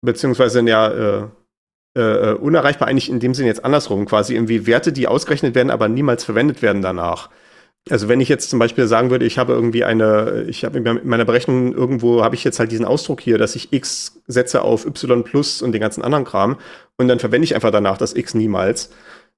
Beziehungsweise, 0.01 0.61
ja, 0.61 0.87
äh, 0.89 1.27
äh, 1.95 2.33
unerreichbar 2.33 2.87
eigentlich 2.87 3.09
in 3.09 3.19
dem 3.19 3.33
Sinne 3.33 3.47
jetzt 3.47 3.65
andersrum, 3.65 4.05
quasi 4.05 4.35
irgendwie 4.35 4.67
Werte, 4.67 4.93
die 4.93 5.07
ausgerechnet 5.07 5.55
werden, 5.55 5.71
aber 5.71 5.87
niemals 5.87 6.23
verwendet 6.23 6.61
werden 6.61 6.81
danach. 6.81 7.29
Also 7.89 8.09
wenn 8.09 8.19
ich 8.19 8.27
jetzt 8.27 8.49
zum 8.49 8.59
Beispiel 8.59 8.87
sagen 8.87 9.11
würde, 9.11 9.25
ich 9.25 9.37
habe 9.37 9.53
irgendwie 9.53 9.83
eine, 9.83 10.45
ich 10.49 10.65
habe 10.65 10.77
in 10.77 10.99
meiner 11.03 11.25
Berechnung 11.25 11.73
irgendwo 11.73 12.23
habe 12.23 12.35
ich 12.35 12.43
jetzt 12.43 12.59
halt 12.59 12.71
diesen 12.71 12.85
Ausdruck 12.85 13.21
hier, 13.21 13.37
dass 13.37 13.55
ich 13.55 13.71
x 13.71 14.21
setze 14.27 14.61
auf 14.61 14.85
y 14.85 15.23
plus 15.23 15.61
und 15.61 15.71
den 15.71 15.81
ganzen 15.81 16.03
anderen 16.03 16.25
Kram 16.25 16.57
und 16.97 17.07
dann 17.07 17.19
verwende 17.19 17.45
ich 17.45 17.55
einfach 17.55 17.71
danach 17.71 17.97
das 17.97 18.13
x 18.13 18.33
niemals, 18.33 18.89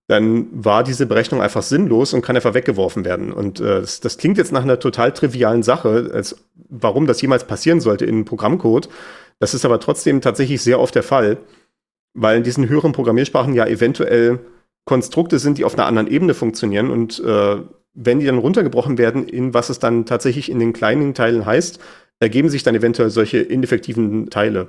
dann 0.07 0.47
war 0.51 0.83
diese 0.83 1.05
Berechnung 1.05 1.39
einfach 1.39 1.61
sinnlos 1.61 2.13
und 2.13 2.23
kann 2.23 2.35
einfach 2.35 2.55
weggeworfen 2.55 3.05
werden. 3.05 3.31
Und 3.31 3.59
äh, 3.59 3.81
das, 3.81 3.99
das, 3.99 4.17
klingt 4.17 4.39
jetzt 4.39 4.51
nach 4.51 4.63
einer 4.63 4.79
total 4.79 5.11
trivialen 5.11 5.61
Sache, 5.61 6.09
als 6.11 6.35
warum 6.67 7.05
das 7.05 7.21
jemals 7.21 7.43
passieren 7.43 7.79
sollte 7.79 8.05
in 8.05 8.25
Programmcode. 8.25 8.89
Das 9.37 9.53
ist 9.53 9.65
aber 9.65 9.79
trotzdem 9.79 10.21
tatsächlich 10.21 10.63
sehr 10.63 10.79
oft 10.79 10.95
der 10.95 11.03
Fall, 11.03 11.37
weil 12.15 12.37
in 12.37 12.43
diesen 12.43 12.67
höheren 12.67 12.91
Programmiersprachen 12.91 13.53
ja 13.53 13.67
eventuell 13.67 14.39
Konstrukte 14.85 15.37
sind, 15.37 15.59
die 15.59 15.63
auf 15.63 15.75
einer 15.75 15.85
anderen 15.85 16.07
Ebene 16.07 16.33
funktionieren 16.33 16.89
und 16.89 17.19
äh, 17.23 17.57
wenn 18.01 18.19
die 18.19 18.25
dann 18.25 18.37
runtergebrochen 18.37 18.97
werden 18.97 19.27
in 19.27 19.53
was 19.53 19.69
es 19.69 19.79
dann 19.79 20.05
tatsächlich 20.05 20.49
in 20.49 20.59
den 20.59 20.73
kleinen 20.73 21.13
Teilen 21.13 21.45
heißt, 21.45 21.79
ergeben 22.19 22.49
sich 22.49 22.63
dann 22.63 22.75
eventuell 22.75 23.09
solche 23.09 23.39
ineffektiven 23.39 24.29
Teile. 24.29 24.67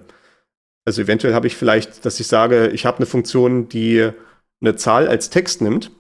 Also 0.85 1.03
eventuell 1.03 1.35
habe 1.35 1.47
ich 1.47 1.57
vielleicht, 1.57 2.05
dass 2.05 2.19
ich 2.19 2.27
sage, 2.27 2.69
ich 2.69 2.87
habe 2.87 2.99
eine 2.99 3.07
Funktion, 3.07 3.69
die 3.69 4.11
eine 4.61 4.77
Zahl 4.77 5.09
als 5.09 5.31
Text 5.31 5.61
nimmt, 5.61 5.93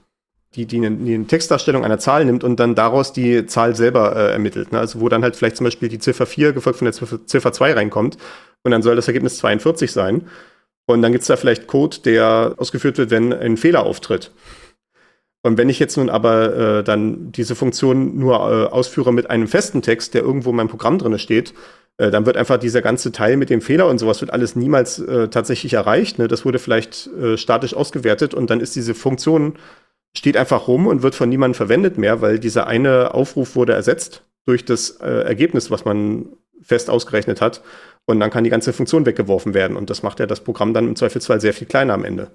die, 0.56 0.66
die, 0.66 0.78
eine, 0.78 0.90
die 0.90 1.14
eine 1.14 1.26
Textdarstellung 1.26 1.84
einer 1.84 2.00
Zahl 2.00 2.24
nimmt 2.24 2.42
und 2.42 2.58
dann 2.58 2.74
daraus 2.74 3.12
die 3.12 3.46
Zahl 3.46 3.76
selber 3.76 4.16
äh, 4.16 4.32
ermittelt. 4.32 4.72
Ne? 4.72 4.80
Also 4.80 5.00
wo 5.00 5.08
dann 5.08 5.22
halt 5.22 5.36
vielleicht 5.36 5.56
zum 5.56 5.64
Beispiel 5.64 5.88
die 5.88 6.00
Ziffer 6.00 6.26
4 6.26 6.52
gefolgt 6.52 6.78
von 6.78 6.86
der 6.86 6.92
Ziffer, 6.92 7.24
Ziffer 7.26 7.52
2 7.52 7.74
reinkommt 7.74 8.18
und 8.62 8.72
dann 8.72 8.82
soll 8.82 8.96
das 8.96 9.06
Ergebnis 9.06 9.38
42 9.38 9.92
sein. 9.92 10.26
Und 10.86 11.02
dann 11.02 11.12
gibt 11.12 11.22
es 11.22 11.28
da 11.28 11.36
vielleicht 11.36 11.68
Code, 11.68 11.98
der 12.04 12.54
ausgeführt 12.56 12.98
wird, 12.98 13.10
wenn 13.10 13.32
ein 13.32 13.56
Fehler 13.56 13.84
auftritt. 13.84 14.32
Und 15.42 15.56
wenn 15.56 15.68
ich 15.68 15.78
jetzt 15.78 15.96
nun 15.96 16.10
aber 16.10 16.78
äh, 16.78 16.84
dann 16.84 17.32
diese 17.32 17.54
Funktion 17.54 18.18
nur 18.18 18.34
äh, 18.34 18.66
ausführe 18.66 19.12
mit 19.12 19.30
einem 19.30 19.48
festen 19.48 19.80
Text, 19.80 20.14
der 20.14 20.22
irgendwo 20.22 20.50
in 20.50 20.56
meinem 20.56 20.68
Programm 20.68 20.98
drin 20.98 21.18
steht, 21.18 21.54
äh, 21.96 22.10
dann 22.10 22.26
wird 22.26 22.36
einfach 22.36 22.58
dieser 22.58 22.82
ganze 22.82 23.10
Teil 23.10 23.36
mit 23.36 23.48
dem 23.48 23.62
Fehler 23.62 23.86
und 23.88 23.98
sowas 23.98 24.20
wird 24.20 24.32
alles 24.32 24.54
niemals 24.54 24.98
äh, 24.98 25.28
tatsächlich 25.28 25.72
erreicht. 25.72 26.18
Ne? 26.18 26.28
Das 26.28 26.44
wurde 26.44 26.58
vielleicht 26.58 27.06
äh, 27.08 27.38
statisch 27.38 27.74
ausgewertet 27.74 28.34
und 28.34 28.50
dann 28.50 28.60
ist 28.60 28.76
diese 28.76 28.94
Funktion 28.94 29.54
steht 30.16 30.36
einfach 30.36 30.66
rum 30.66 30.86
und 30.86 31.02
wird 31.02 31.14
von 31.14 31.28
niemandem 31.28 31.54
verwendet 31.54 31.98
mehr, 31.98 32.20
weil 32.20 32.38
dieser 32.38 32.66
eine 32.66 33.14
Aufruf 33.14 33.54
wurde 33.54 33.74
ersetzt 33.74 34.22
durch 34.46 34.64
das 34.64 35.00
äh, 35.00 35.22
Ergebnis, 35.22 35.70
was 35.70 35.84
man 35.84 36.26
fest 36.62 36.90
ausgerechnet 36.90 37.40
hat. 37.40 37.62
Und 38.06 38.18
dann 38.20 38.30
kann 38.30 38.44
die 38.44 38.50
ganze 38.50 38.72
Funktion 38.72 39.06
weggeworfen 39.06 39.54
werden. 39.54 39.76
Und 39.76 39.90
das 39.90 40.02
macht 40.02 40.18
ja 40.20 40.26
das 40.26 40.40
Programm 40.40 40.74
dann 40.74 40.88
im 40.88 40.96
Zweifelsfall 40.96 41.40
sehr 41.40 41.54
viel 41.54 41.66
kleiner 41.66 41.94
am 41.94 42.04
Ende. 42.04 42.30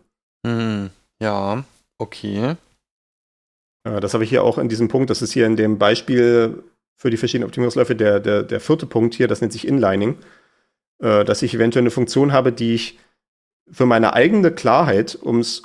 Hm, 0.45 0.89
ja, 1.20 1.64
okay. 1.97 2.56
Äh, 3.86 4.02
das 4.02 4.14
habe 4.14 4.26
ich 4.26 4.30
hier 4.30 4.44
auch 4.44 4.58
in 4.58 4.68
diesem 4.68 4.90
Punkt. 4.90 5.10
Das 5.10 5.22
ist 5.22 5.32
hier 5.32 5.46
in 5.46 5.56
dem 5.56 5.78
Beispiel 5.78 6.64
für 6.98 7.10
die 7.10 7.18
verschiedenen 7.18 7.48
Optimierungsläufe 7.48 7.96
der, 7.96 8.20
der, 8.20 8.44
der 8.44 8.60
vierte 8.60 8.86
Punkt 8.86 9.16
hier. 9.16 9.30
Das 9.30 9.40
nennt 9.40 9.54
sich 9.54 9.66
Inlining. 9.66 10.18
Äh, 11.00 11.26
dass 11.26 11.42
ich 11.42 11.54
eventuell 11.54 11.84
eine 11.84 11.92
Funktion 11.92 12.32
habe, 12.32 12.52
die 12.52 12.74
ich 12.76 13.00
für 13.70 13.86
meine 13.86 14.14
eigene 14.14 14.52
Klarheit, 14.52 15.16
um 15.16 15.40
es 15.40 15.64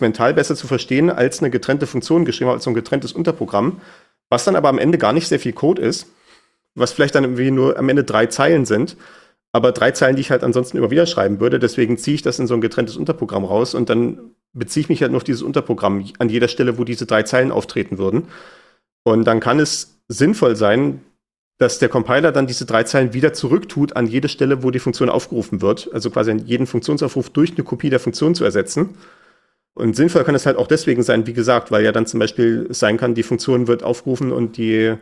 mental 0.00 0.34
besser 0.34 0.56
zu 0.56 0.66
verstehen, 0.66 1.10
als 1.10 1.40
eine 1.40 1.50
getrennte 1.50 1.86
Funktion 1.86 2.24
geschrieben 2.24 2.48
habe, 2.48 2.56
als 2.56 2.64
so 2.64 2.70
ein 2.70 2.74
getrenntes 2.74 3.12
Unterprogramm, 3.12 3.80
was 4.30 4.44
dann 4.44 4.56
aber 4.56 4.68
am 4.68 4.78
Ende 4.78 4.98
gar 4.98 5.12
nicht 5.12 5.28
sehr 5.28 5.40
viel 5.40 5.52
Code 5.52 5.82
ist, 5.82 6.06
was 6.74 6.92
vielleicht 6.92 7.14
dann 7.14 7.24
irgendwie 7.24 7.50
nur 7.50 7.78
am 7.78 7.88
Ende 7.88 8.04
drei 8.04 8.26
Zeilen 8.26 8.64
sind, 8.64 8.96
aber 9.52 9.72
drei 9.72 9.90
Zeilen, 9.90 10.16
die 10.16 10.22
ich 10.22 10.30
halt 10.30 10.44
ansonsten 10.44 10.76
immer 10.76 10.90
wieder 10.90 11.06
schreiben 11.06 11.40
würde. 11.40 11.58
Deswegen 11.58 11.98
ziehe 11.98 12.14
ich 12.14 12.22
das 12.22 12.38
in 12.38 12.46
so 12.46 12.54
ein 12.54 12.60
getrenntes 12.60 12.96
Unterprogramm 12.96 13.44
raus 13.44 13.74
und 13.74 13.90
dann 13.90 14.18
beziehe 14.52 14.82
ich 14.82 14.88
mich 14.88 15.02
halt 15.02 15.12
nur 15.12 15.18
auf 15.18 15.24
dieses 15.24 15.42
Unterprogramm 15.42 16.04
an 16.18 16.28
jeder 16.28 16.48
Stelle, 16.48 16.78
wo 16.78 16.84
diese 16.84 17.06
drei 17.06 17.22
Zeilen 17.22 17.52
auftreten 17.52 17.98
würden. 17.98 18.28
Und 19.02 19.24
dann 19.24 19.40
kann 19.40 19.60
es 19.60 20.00
sinnvoll 20.08 20.56
sein, 20.56 21.00
dass 21.58 21.78
der 21.78 21.88
Compiler 21.88 22.32
dann 22.32 22.46
diese 22.46 22.64
drei 22.64 22.84
Zeilen 22.84 23.12
wieder 23.12 23.32
zurücktut 23.32 23.94
an 23.94 24.06
jede 24.06 24.28
Stelle, 24.28 24.62
wo 24.62 24.70
die 24.70 24.78
Funktion 24.78 25.10
aufgerufen 25.10 25.60
wird. 25.60 25.90
Also 25.92 26.10
quasi 26.10 26.32
jeden 26.32 26.66
Funktionsaufruf 26.66 27.30
durch 27.30 27.52
eine 27.52 27.64
Kopie 27.64 27.90
der 27.90 28.00
Funktion 28.00 28.34
zu 28.34 28.44
ersetzen. 28.44 28.96
Und 29.74 29.94
sinnvoll 29.94 30.24
kann 30.24 30.34
es 30.34 30.46
halt 30.46 30.56
auch 30.56 30.66
deswegen 30.66 31.02
sein, 31.02 31.26
wie 31.26 31.32
gesagt, 31.32 31.70
weil 31.70 31.84
ja 31.84 31.92
dann 31.92 32.06
zum 32.06 32.18
Beispiel 32.18 32.66
sein 32.70 32.96
kann, 32.96 33.14
die 33.14 33.22
Funktion 33.22 33.68
wird 33.68 33.82
aufgerufen 33.82 34.32
und 34.32 34.56
die 34.56 34.94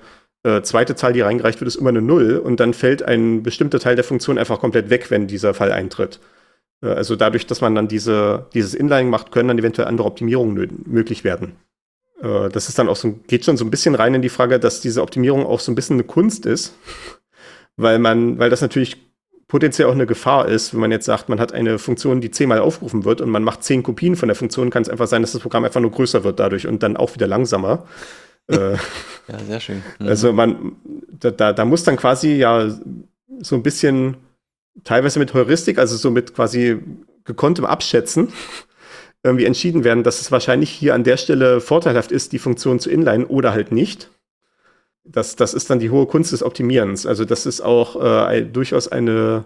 äh, 0.45 0.63
zweite 0.63 0.95
Zahl, 0.95 1.13
die 1.13 1.21
reingereicht 1.21 1.61
wird, 1.61 1.69
ist 1.69 1.77
immer 1.77 1.91
eine 1.91 2.03
Null 2.03 2.39
und 2.39 2.61
dann 2.61 2.75
fällt 2.75 3.03
ein 3.03 3.43
bestimmter 3.43 3.81
Teil 3.81 3.97
der 3.97 4.05
Funktion 4.05 4.39
einfach 4.39 4.61
komplett 4.61 4.91
weg, 4.91 5.11
wenn 5.11 5.27
dieser 5.27 5.55
Fall 5.55 5.73
eintritt. 5.73 6.21
Äh, 6.83 6.89
also 6.89 7.17
dadurch, 7.17 7.47
dass 7.47 7.61
man 7.61 7.75
dann 7.75 7.89
diese, 7.89 8.47
dieses 8.55 8.75
Inlining 8.75 9.11
macht, 9.11 9.33
können 9.33 9.49
dann 9.49 9.59
eventuell 9.59 9.89
andere 9.89 10.07
Optimierungen 10.07 10.85
möglich 10.87 11.25
werden. 11.25 11.57
Äh, 12.23 12.49
das 12.51 12.69
ist 12.69 12.79
dann 12.79 12.89
auch 12.89 12.97
so, 12.97 13.13
geht 13.27 13.45
schon 13.45 13.57
so 13.57 13.65
ein 13.65 13.71
bisschen 13.71 13.95
rein 13.95 14.15
in 14.15 14.23
die 14.23 14.29
Frage, 14.29 14.59
dass 14.59 14.81
diese 14.81 15.03
Optimierung 15.03 15.47
auch 15.47 15.61
so 15.61 15.73
ein 15.73 15.75
bisschen 15.75 15.97
eine 15.97 16.05
Kunst 16.05 16.47
ist, 16.47 16.75
weil 17.77 17.99
man, 17.99 18.39
weil 18.39 18.51
das 18.51 18.63
natürlich 18.63 18.97
potenziell 19.49 19.89
auch 19.89 19.93
eine 19.93 20.07
Gefahr 20.07 20.47
ist, 20.47 20.75
wenn 20.75 20.81
man 20.81 20.93
jetzt 20.93 21.07
sagt, 21.07 21.31
man 21.31 21.41
hat 21.41 21.55
eine 21.55 21.79
Funktion, 21.79 22.21
die 22.21 22.31
zehnmal 22.31 22.59
aufgerufen 22.59 23.05
wird 23.05 23.23
und 23.23 23.31
man 23.31 23.43
macht 23.43 23.65
zehn 23.65 23.83
Kopien 23.83 24.15
von 24.15 24.29
der 24.29 24.37
Funktion, 24.37 24.69
kann 24.69 24.83
es 24.83 24.91
einfach 24.91 25.07
sein, 25.07 25.23
dass 25.23 25.33
das 25.33 25.41
Programm 25.41 25.65
einfach 25.65 25.81
nur 25.81 25.91
größer 25.91 26.23
wird 26.23 26.39
dadurch 26.39 26.67
und 26.67 26.83
dann 26.83 26.99
auch 26.99 27.15
wieder 27.15 27.27
langsamer. 27.27 27.87
Äh, 28.49 28.73
ja, 28.73 29.39
sehr 29.47 29.61
schön. 29.61 29.83
Mhm. 29.99 30.09
Also 30.09 30.33
man, 30.33 30.77
da, 31.21 31.31
da, 31.31 31.53
da 31.53 31.65
muss 31.65 31.85
dann 31.85 31.97
quasi 31.97 32.35
ja 32.35 32.71
so 33.41 33.55
ein 33.55 33.63
bisschen 33.63 34.17
teilweise 34.85 35.19
mit 35.19 35.35
Heuristik, 35.35 35.79
also 35.79 35.97
so 35.97 36.11
mit 36.11 36.35
quasi 36.35 36.79
gekonntem 37.25 37.65
Abschätzen, 37.65 38.33
irgendwie 39.23 39.45
entschieden 39.45 39.85
werden, 39.85 40.05
dass 40.05 40.21
es 40.21 40.33
wahrscheinlich 40.33 40.71
hier 40.71 40.95
an 40.95 41.05
der 41.05 41.17
Stelle 41.17 41.61
vorteilhaft 41.61 42.13
ist, 42.13 42.33
die 42.33 42.39
Funktion 42.39 42.81
zu 42.81 42.91
inline 42.91 43.27
oder 43.27 43.53
halt 43.53 43.73
nicht. 43.73 44.11
Das, 45.05 45.37
das 45.37 45.55
ist 45.55 45.71
dann 45.71 45.79
die 45.79 45.91
hohe 45.91 46.07
Kunst 46.07 46.33
des 46.33 46.43
Optimierens. 46.43 47.07
Also 47.07 47.25
das 47.25 47.47
ist 47.47 47.61
auch 47.61 48.31
äh, 48.31 48.43
durchaus 48.43 48.89
eine 48.89 49.45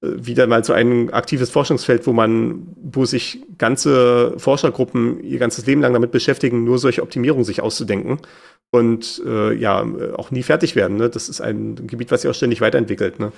wieder 0.00 0.46
mal 0.46 0.64
so 0.64 0.72
ein 0.72 1.10
aktives 1.10 1.50
Forschungsfeld, 1.50 2.06
wo 2.06 2.12
man, 2.12 2.66
wo 2.76 3.04
sich 3.04 3.42
ganze 3.58 4.34
Forschergruppen 4.38 5.22
ihr 5.24 5.38
ganzes 5.38 5.66
Leben 5.66 5.80
lang 5.80 5.92
damit 5.92 6.10
beschäftigen, 6.10 6.64
nur 6.64 6.78
solche 6.78 7.02
Optimierungen 7.02 7.44
sich 7.44 7.62
auszudenken 7.62 8.18
und 8.70 9.22
äh, 9.24 9.54
ja 9.54 9.86
auch 10.16 10.30
nie 10.30 10.42
fertig 10.42 10.76
werden. 10.76 10.96
Ne? 10.96 11.08
Das 11.08 11.28
ist 11.28 11.40
ein 11.40 11.86
Gebiet, 11.86 12.10
was 12.10 12.22
sich 12.22 12.30
auch 12.30 12.34
ständig 12.34 12.60
weiterentwickelt. 12.60 13.18
Ne? 13.20 13.32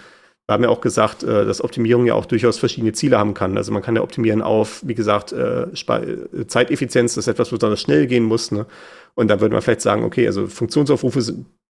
Wir 0.49 0.55
haben 0.55 0.63
ja 0.63 0.69
auch 0.69 0.81
gesagt, 0.81 1.25
äh, 1.25 1.45
dass 1.45 1.63
Optimierung 1.63 2.07
ja 2.07 2.15
auch 2.15 2.27
durchaus 2.27 2.59
verschiedene 2.59 2.93
Ziele 2.93 3.19
haben 3.19 3.35
kann. 3.35 3.57
Also 3.57 3.73
man 3.73 3.83
kann 3.83 3.97
ja 3.97 4.03
optimieren 4.03 4.43
auf, 4.43 4.81
wie 4.87 4.95
gesagt, 4.95 5.33
äh, 5.33 5.65
äh, 5.65 6.47
Zeiteffizienz, 6.47 7.15
das 7.15 7.27
ist 7.27 7.33
etwas, 7.33 7.53
wo 7.53 7.57
besonders 7.57 7.81
schnell 7.81 8.07
gehen 8.07 8.25
muss. 8.25 8.53
Ne? 8.53 8.67
Und 9.15 9.29
dann 9.29 9.41
würde 9.41 9.55
man 9.55 9.63
vielleicht 9.63 9.81
sagen, 9.81 10.05
okay, 10.05 10.27
also 10.27 10.47
Funktionsaufrufe 10.47 11.21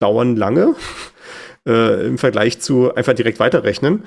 dauern 0.01 0.37
lange 0.37 0.75
im 1.67 2.17
Vergleich 2.17 2.61
zu 2.61 2.95
einfach 2.95 3.13
direkt 3.13 3.39
weiterrechnen. 3.39 4.05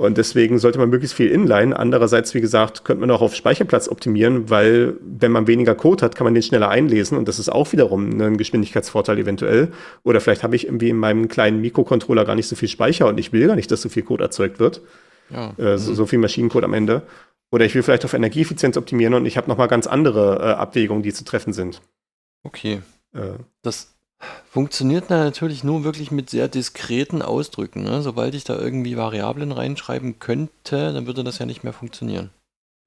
Und 0.00 0.16
deswegen 0.16 0.58
sollte 0.58 0.78
man 0.78 0.88
möglichst 0.88 1.14
viel 1.14 1.30
inline. 1.30 1.78
Andererseits, 1.78 2.32
wie 2.32 2.40
gesagt, 2.40 2.86
könnte 2.86 3.02
man 3.02 3.10
auch 3.10 3.20
auf 3.20 3.34
Speicherplatz 3.34 3.86
optimieren, 3.86 4.48
weil 4.48 4.94
wenn 5.02 5.30
man 5.30 5.46
weniger 5.46 5.74
Code 5.74 6.02
hat, 6.02 6.14
kann 6.14 6.24
man 6.24 6.32
den 6.32 6.42
schneller 6.42 6.70
einlesen 6.70 7.18
und 7.18 7.28
das 7.28 7.38
ist 7.38 7.50
auch 7.50 7.70
wiederum 7.72 8.18
ein 8.18 8.38
Geschwindigkeitsvorteil 8.38 9.18
eventuell. 9.18 9.72
Oder 10.02 10.22
vielleicht 10.22 10.42
habe 10.42 10.56
ich 10.56 10.64
irgendwie 10.64 10.88
in 10.88 10.96
meinem 10.96 11.28
kleinen 11.28 11.60
Mikrocontroller 11.60 12.24
gar 12.24 12.34
nicht 12.34 12.48
so 12.48 12.56
viel 12.56 12.68
Speicher 12.68 13.08
und 13.08 13.20
ich 13.20 13.34
will 13.34 13.46
gar 13.46 13.56
nicht, 13.56 13.70
dass 13.70 13.82
so 13.82 13.90
viel 13.90 14.02
Code 14.02 14.24
erzeugt 14.24 14.58
wird. 14.58 14.80
Ja. 15.28 15.52
Äh, 15.58 15.76
so, 15.76 15.92
so, 15.92 16.06
viel 16.06 16.18
Maschinencode 16.18 16.64
am 16.64 16.72
Ende. 16.72 17.02
Oder 17.52 17.66
ich 17.66 17.74
will 17.74 17.82
vielleicht 17.82 18.06
auf 18.06 18.14
Energieeffizienz 18.14 18.78
optimieren 18.78 19.12
und 19.12 19.26
ich 19.26 19.36
habe 19.36 19.50
nochmal 19.50 19.68
ganz 19.68 19.86
andere 19.86 20.38
äh, 20.38 20.52
Abwägungen, 20.54 21.02
die 21.02 21.12
zu 21.12 21.24
treffen 21.24 21.52
sind. 21.52 21.82
Okay. 22.42 22.80
Äh, 23.12 23.34
das 23.60 23.92
Funktioniert 24.50 25.10
natürlich 25.10 25.62
nur 25.64 25.84
wirklich 25.84 26.10
mit 26.10 26.28
sehr 26.28 26.48
diskreten 26.48 27.22
Ausdrücken. 27.22 27.84
Ne? 27.84 28.02
Sobald 28.02 28.34
ich 28.34 28.44
da 28.44 28.58
irgendwie 28.58 28.96
Variablen 28.96 29.52
reinschreiben 29.52 30.18
könnte, 30.18 30.92
dann 30.92 31.06
würde 31.06 31.24
das 31.24 31.38
ja 31.38 31.46
nicht 31.46 31.62
mehr 31.62 31.72
funktionieren. 31.72 32.30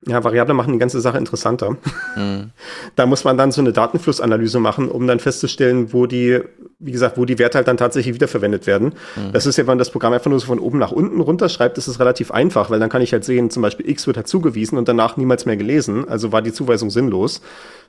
Ja, 0.07 0.23
Variablen 0.23 0.57
machen 0.57 0.73
die 0.73 0.79
ganze 0.79 0.99
Sache 1.01 1.17
interessanter. 1.17 1.77
Mhm. 2.15 2.51
Da 2.95 3.05
muss 3.05 3.23
man 3.23 3.37
dann 3.37 3.51
so 3.51 3.61
eine 3.61 3.71
Datenflussanalyse 3.71 4.59
machen, 4.59 4.89
um 4.89 5.07
dann 5.07 5.19
festzustellen, 5.19 5.93
wo 5.93 6.05
die, 6.05 6.41
wie 6.79 6.91
gesagt, 6.91 7.17
wo 7.17 7.25
die 7.25 7.39
Werte 7.39 7.57
halt 7.57 7.67
dann 7.67 7.77
tatsächlich 7.77 8.13
wiederverwendet 8.13 8.67
werden. 8.67 8.93
Mhm. 9.15 9.31
Das 9.31 9.45
ist 9.45 9.57
ja, 9.57 9.63
wenn 9.63 9.71
man 9.71 9.77
das 9.79 9.89
Programm 9.89 10.13
einfach 10.13 10.29
nur 10.29 10.39
so 10.39 10.47
von 10.47 10.59
oben 10.59 10.77
nach 10.77 10.91
unten 10.91 11.19
runterschreibt, 11.21 11.77
ist 11.77 11.87
es 11.87 11.99
relativ 11.99 12.31
einfach, 12.31 12.69
weil 12.69 12.79
dann 12.79 12.89
kann 12.89 13.01
ich 13.01 13.13
halt 13.13 13.23
sehen, 13.23 13.49
zum 13.49 13.61
Beispiel 13.61 13.89
x 13.89 14.05
wird 14.05 14.17
halt 14.17 14.27
zugewiesen 14.27 14.77
und 14.77 14.87
danach 14.87 15.17
niemals 15.17 15.45
mehr 15.45 15.57
gelesen. 15.57 16.07
Also 16.07 16.31
war 16.31 16.41
die 16.41 16.53
Zuweisung 16.53 16.89
sinnlos. 16.89 17.41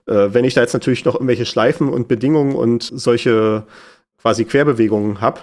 Äh, 0.06 0.28
wenn 0.32 0.44
ich 0.44 0.54
da 0.54 0.60
jetzt 0.60 0.74
natürlich 0.74 1.04
noch 1.04 1.14
irgendwelche 1.14 1.46
Schleifen 1.46 1.88
und 1.88 2.08
Bedingungen 2.08 2.54
und 2.54 2.82
solche 2.82 3.64
quasi 4.20 4.44
Querbewegungen 4.44 5.20
habe, 5.20 5.40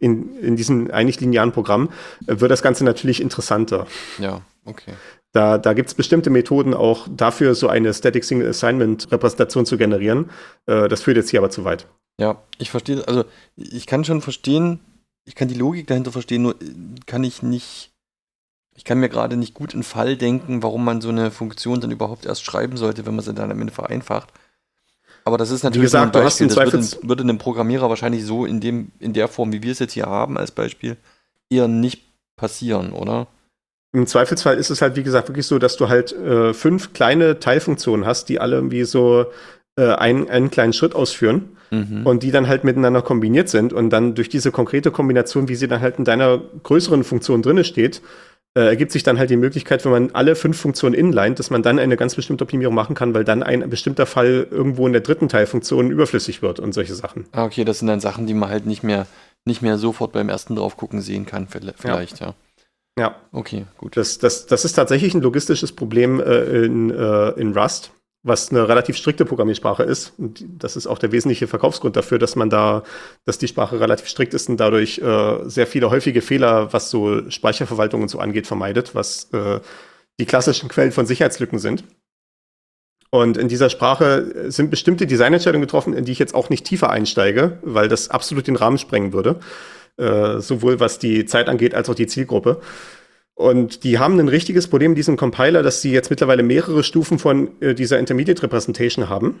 in, 0.00 0.38
in 0.40 0.56
diesem 0.56 0.90
eigentlich 0.90 1.20
linearen 1.20 1.52
Programm, 1.52 1.90
äh, 2.26 2.40
wird 2.40 2.50
das 2.50 2.62
Ganze 2.62 2.84
natürlich 2.84 3.20
interessanter. 3.20 3.86
Ja, 4.18 4.40
okay. 4.64 4.92
Da, 5.36 5.58
da 5.58 5.74
gibt 5.74 5.90
es 5.90 5.94
bestimmte 5.94 6.30
Methoden 6.30 6.72
auch 6.72 7.06
dafür, 7.14 7.54
so 7.54 7.68
eine 7.68 7.92
Static 7.92 8.24
Single 8.24 8.48
Assignment 8.48 9.12
Repräsentation 9.12 9.66
zu 9.66 9.76
generieren. 9.76 10.30
Äh, 10.64 10.88
das 10.88 11.02
führt 11.02 11.18
jetzt 11.18 11.28
hier 11.28 11.40
aber 11.40 11.50
zu 11.50 11.62
weit. 11.62 11.86
Ja, 12.18 12.42
ich 12.56 12.70
verstehe, 12.70 13.06
also 13.06 13.24
ich 13.54 13.86
kann 13.86 14.02
schon 14.02 14.22
verstehen, 14.22 14.80
ich 15.26 15.34
kann 15.34 15.48
die 15.48 15.54
Logik 15.54 15.88
dahinter 15.88 16.10
verstehen, 16.10 16.40
nur 16.40 16.54
kann 17.04 17.22
ich 17.22 17.42
nicht 17.42 17.92
ich 18.74 18.84
kann 18.84 18.98
mir 18.98 19.10
gerade 19.10 19.36
nicht 19.36 19.52
gut 19.52 19.74
in 19.74 19.82
Fall 19.82 20.16
denken, 20.16 20.62
warum 20.62 20.82
man 20.82 21.02
so 21.02 21.10
eine 21.10 21.30
Funktion 21.30 21.82
dann 21.82 21.90
überhaupt 21.90 22.24
erst 22.24 22.42
schreiben 22.42 22.78
sollte, 22.78 23.04
wenn 23.04 23.14
man 23.14 23.24
sie 23.24 23.34
dann 23.34 23.50
am 23.50 23.60
Ende 23.60 23.74
vereinfacht. 23.74 24.32
Aber 25.26 25.36
das 25.36 25.50
ist 25.50 25.64
natürlich 25.64 25.82
wie 25.82 25.86
gesagt, 25.86 26.16
ein 26.16 26.22
Beispiel. 26.22 26.48
das 26.48 26.56
würde, 26.56 27.08
würde 27.08 27.22
einem 27.24 27.36
Programmierer 27.36 27.90
wahrscheinlich 27.90 28.24
so 28.24 28.46
in, 28.46 28.60
dem, 28.60 28.90
in 29.00 29.12
der 29.12 29.28
Form, 29.28 29.52
wie 29.52 29.62
wir 29.62 29.72
es 29.72 29.80
jetzt 29.80 29.92
hier 29.92 30.06
haben 30.06 30.38
als 30.38 30.50
Beispiel, 30.50 30.96
eher 31.50 31.68
nicht 31.68 32.02
passieren, 32.36 32.92
oder? 32.92 33.26
Im 33.96 34.06
Zweifelsfall 34.06 34.58
ist 34.58 34.68
es 34.68 34.82
halt, 34.82 34.94
wie 34.96 35.02
gesagt, 35.02 35.28
wirklich 35.28 35.46
so, 35.46 35.58
dass 35.58 35.78
du 35.78 35.88
halt 35.88 36.12
äh, 36.12 36.52
fünf 36.52 36.92
kleine 36.92 37.38
Teilfunktionen 37.40 38.04
hast, 38.04 38.28
die 38.28 38.38
alle 38.38 38.56
irgendwie 38.56 38.84
so 38.84 39.24
äh, 39.78 39.86
einen, 39.86 40.28
einen 40.28 40.50
kleinen 40.50 40.74
Schritt 40.74 40.94
ausführen 40.94 41.56
mhm. 41.70 42.04
und 42.04 42.22
die 42.22 42.30
dann 42.30 42.46
halt 42.46 42.62
miteinander 42.62 43.00
kombiniert 43.00 43.48
sind 43.48 43.72
und 43.72 43.88
dann 43.88 44.14
durch 44.14 44.28
diese 44.28 44.52
konkrete 44.52 44.90
Kombination, 44.90 45.48
wie 45.48 45.54
sie 45.54 45.66
dann 45.66 45.80
halt 45.80 45.98
in 45.98 46.04
deiner 46.04 46.42
größeren 46.62 47.04
Funktion 47.04 47.40
drinne 47.40 47.64
steht, 47.64 48.02
äh, 48.54 48.66
ergibt 48.66 48.92
sich 48.92 49.02
dann 49.02 49.18
halt 49.18 49.30
die 49.30 49.36
Möglichkeit, 49.36 49.82
wenn 49.86 49.92
man 49.92 50.10
alle 50.12 50.36
fünf 50.36 50.60
Funktionen 50.60 50.94
inlined, 50.94 51.38
dass 51.38 51.48
man 51.48 51.62
dann 51.62 51.78
eine 51.78 51.96
ganz 51.96 52.16
bestimmte 52.16 52.44
Optimierung 52.44 52.74
machen 52.74 52.94
kann, 52.94 53.14
weil 53.14 53.24
dann 53.24 53.42
ein 53.42 53.70
bestimmter 53.70 54.04
Fall 54.04 54.46
irgendwo 54.50 54.86
in 54.86 54.92
der 54.92 55.02
dritten 55.02 55.30
Teilfunktion 55.30 55.90
überflüssig 55.90 56.42
wird 56.42 56.60
und 56.60 56.74
solche 56.74 56.94
Sachen. 56.94 57.24
Ah, 57.32 57.46
okay, 57.46 57.64
das 57.64 57.78
sind 57.78 57.88
dann 57.88 58.00
Sachen, 58.00 58.26
die 58.26 58.34
man 58.34 58.50
halt 58.50 58.66
nicht 58.66 58.82
mehr, 58.82 59.06
nicht 59.46 59.62
mehr 59.62 59.78
sofort 59.78 60.12
beim 60.12 60.28
ersten 60.28 60.54
draufgucken 60.54 61.00
sehen 61.00 61.24
kann, 61.24 61.48
vielleicht, 61.48 62.20
ja. 62.20 62.26
ja. 62.26 62.34
Ja. 62.98 63.16
Okay, 63.32 63.66
gut. 63.76 63.96
Das, 63.96 64.18
das, 64.18 64.46
das 64.46 64.64
ist 64.64 64.72
tatsächlich 64.72 65.14
ein 65.14 65.20
logistisches 65.20 65.72
Problem 65.72 66.20
äh, 66.20 66.64
in, 66.64 66.90
äh, 66.90 67.30
in 67.30 67.56
Rust 67.56 67.92
was 68.26 68.50
eine 68.50 68.68
relativ 68.68 68.96
strikte 68.96 69.24
Programmiersprache 69.24 69.84
ist. 69.84 70.12
Und 70.18 70.44
das 70.58 70.74
ist 70.74 70.88
auch 70.88 70.98
der 70.98 71.12
wesentliche 71.12 71.46
Verkaufsgrund 71.46 71.94
dafür, 71.94 72.18
dass 72.18 72.34
man 72.34 72.50
da, 72.50 72.82
dass 73.24 73.38
die 73.38 73.46
Sprache 73.46 73.78
relativ 73.78 74.08
strikt 74.08 74.34
ist 74.34 74.48
und 74.48 74.56
dadurch 74.58 74.98
äh, 74.98 75.48
sehr 75.48 75.68
viele 75.68 75.90
häufige 75.90 76.20
Fehler, 76.20 76.72
was 76.72 76.90
so 76.90 77.30
Speicherverwaltung 77.30 78.02
und 78.02 78.08
so 78.08 78.18
angeht, 78.18 78.48
vermeidet, 78.48 78.96
was 78.96 79.32
äh, 79.32 79.60
die 80.18 80.26
klassischen 80.26 80.68
Quellen 80.68 80.90
von 80.90 81.06
Sicherheitslücken 81.06 81.60
sind. 81.60 81.84
Und 83.10 83.36
in 83.36 83.46
dieser 83.46 83.70
Sprache 83.70 84.50
sind 84.50 84.70
bestimmte 84.70 85.06
Designentscheidungen 85.06 85.64
getroffen, 85.64 85.94
in 85.94 86.04
die 86.04 86.12
ich 86.12 86.18
jetzt 86.18 86.34
auch 86.34 86.50
nicht 86.50 86.66
tiefer 86.66 86.90
einsteige, 86.90 87.58
weil 87.62 87.88
das 87.88 88.10
absolut 88.10 88.48
den 88.48 88.56
Rahmen 88.56 88.78
sprengen 88.78 89.12
würde. 89.12 89.38
Äh, 89.98 90.40
sowohl 90.40 90.78
was 90.78 90.98
die 90.98 91.24
Zeit 91.24 91.48
angeht, 91.48 91.74
als 91.74 91.88
auch 91.88 91.94
die 91.94 92.06
Zielgruppe. 92.06 92.60
Und 93.34 93.84
die 93.84 93.98
haben 93.98 94.18
ein 94.18 94.28
richtiges 94.28 94.68
Problem 94.68 94.92
in 94.92 94.94
diesem 94.94 95.16
Compiler, 95.16 95.62
dass 95.62 95.80
sie 95.80 95.90
jetzt 95.90 96.10
mittlerweile 96.10 96.42
mehrere 96.42 96.82
Stufen 96.82 97.18
von 97.18 97.50
äh, 97.60 97.74
dieser 97.74 97.98
Intermediate 97.98 98.42
Representation 98.42 99.08
haben. 99.08 99.40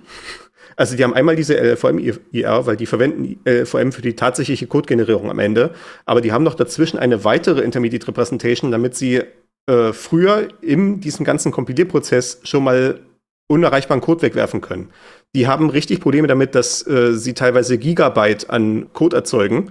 Also 0.76 0.96
die 0.96 1.04
haben 1.04 1.14
einmal 1.14 1.36
diese 1.36 1.56
LVM-IR, 1.58 2.66
weil 2.66 2.76
die 2.76 2.86
verwenden 2.86 3.38
LVM 3.46 3.92
für 3.92 4.02
die 4.02 4.16
tatsächliche 4.16 4.66
Codegenerierung 4.66 5.30
am 5.30 5.38
Ende. 5.38 5.72
Aber 6.04 6.20
die 6.20 6.32
haben 6.32 6.44
noch 6.44 6.54
dazwischen 6.54 6.98
eine 6.98 7.24
weitere 7.24 7.62
Intermediate 7.62 8.08
Representation, 8.08 8.70
damit 8.70 8.94
sie 8.94 9.22
äh, 9.66 9.92
früher 9.92 10.48
in 10.62 11.00
diesem 11.00 11.24
ganzen 11.24 11.52
Kompilierprozess 11.52 12.40
schon 12.44 12.64
mal 12.64 13.00
unerreichbaren 13.48 14.00
Code 14.00 14.22
wegwerfen 14.22 14.60
können. 14.60 14.90
Die 15.34 15.46
haben 15.46 15.70
richtig 15.70 16.00
Probleme 16.00 16.28
damit, 16.28 16.54
dass 16.54 16.86
äh, 16.86 17.12
sie 17.12 17.34
teilweise 17.34 17.78
Gigabyte 17.78 18.50
an 18.50 18.92
Code 18.92 19.16
erzeugen 19.16 19.70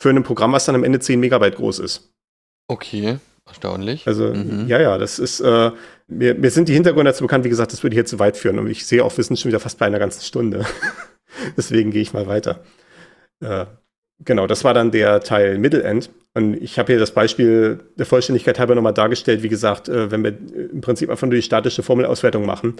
für 0.00 0.10
ein 0.10 0.22
Programm, 0.22 0.52
was 0.52 0.64
dann 0.64 0.74
am 0.74 0.84
Ende 0.84 1.00
10 1.00 1.18
Megabyte 1.20 1.56
groß 1.56 1.80
ist. 1.80 2.12
Okay. 2.68 3.18
Erstaunlich. 3.46 4.06
Also, 4.06 4.34
mhm. 4.34 4.66
ja, 4.68 4.80
ja, 4.80 4.98
das 4.98 5.18
ist, 5.18 5.40
äh, 5.40 5.70
mir, 6.06 6.34
mir 6.34 6.50
sind 6.50 6.68
die 6.68 6.74
Hintergründe 6.74 7.10
dazu 7.10 7.24
bekannt, 7.24 7.44
wie 7.44 7.48
gesagt, 7.48 7.72
das 7.72 7.82
würde 7.82 7.94
hier 7.94 8.04
zu 8.04 8.18
weit 8.18 8.36
führen. 8.36 8.58
Und 8.58 8.68
ich 8.68 8.86
sehe 8.86 9.02
auch, 9.02 9.16
wir 9.16 9.24
sind 9.24 9.38
schon 9.38 9.48
wieder 9.48 9.60
fast 9.60 9.78
bei 9.78 9.86
einer 9.86 9.98
ganzen 9.98 10.22
Stunde. 10.22 10.66
Deswegen 11.56 11.90
gehe 11.90 12.02
ich 12.02 12.12
mal 12.12 12.26
weiter. 12.26 12.62
Äh, 13.40 13.64
genau, 14.24 14.46
das 14.46 14.64
war 14.64 14.74
dann 14.74 14.90
der 14.90 15.20
Teil 15.20 15.58
Middle 15.58 15.82
End. 15.82 16.10
Und 16.34 16.54
ich 16.62 16.78
habe 16.78 16.92
hier 16.92 17.00
das 17.00 17.12
Beispiel 17.12 17.80
der 17.96 18.06
Vollständigkeit 18.06 18.58
halber 18.58 18.74
nochmal 18.74 18.94
dargestellt. 18.94 19.42
Wie 19.42 19.48
gesagt, 19.48 19.88
äh, 19.88 20.10
wenn 20.10 20.22
wir 20.22 20.36
im 20.70 20.80
Prinzip 20.82 21.08
einfach 21.10 21.26
nur 21.26 21.34
die 21.34 21.42
statische 21.42 21.82
Formelauswertung 21.82 22.44
machen, 22.44 22.76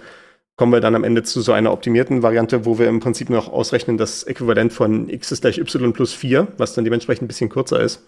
kommen 0.59 0.73
wir 0.73 0.81
dann 0.81 0.97
am 0.97 1.05
Ende 1.05 1.23
zu 1.23 1.41
so 1.41 1.53
einer 1.53 1.73
optimierten 1.73 2.23
Variante, 2.23 2.67
wo 2.67 2.79
wir 2.79 2.89
im 2.89 3.01
Prinzip 3.01 3.31
noch 3.31 3.49
ausrechnen, 3.49 3.97
das 3.97 4.25
Äquivalent 4.25 4.73
von 4.73 5.09
x 5.09 5.33
ist 5.33 5.41
gleich 5.41 5.59
y 5.59 5.93
plus 5.93 6.13
4, 6.13 6.49
was 6.59 6.75
dann 6.75 6.85
dementsprechend 6.85 7.23
ein 7.23 7.29
bisschen 7.29 7.49
kürzer 7.49 7.81
ist. 7.81 8.05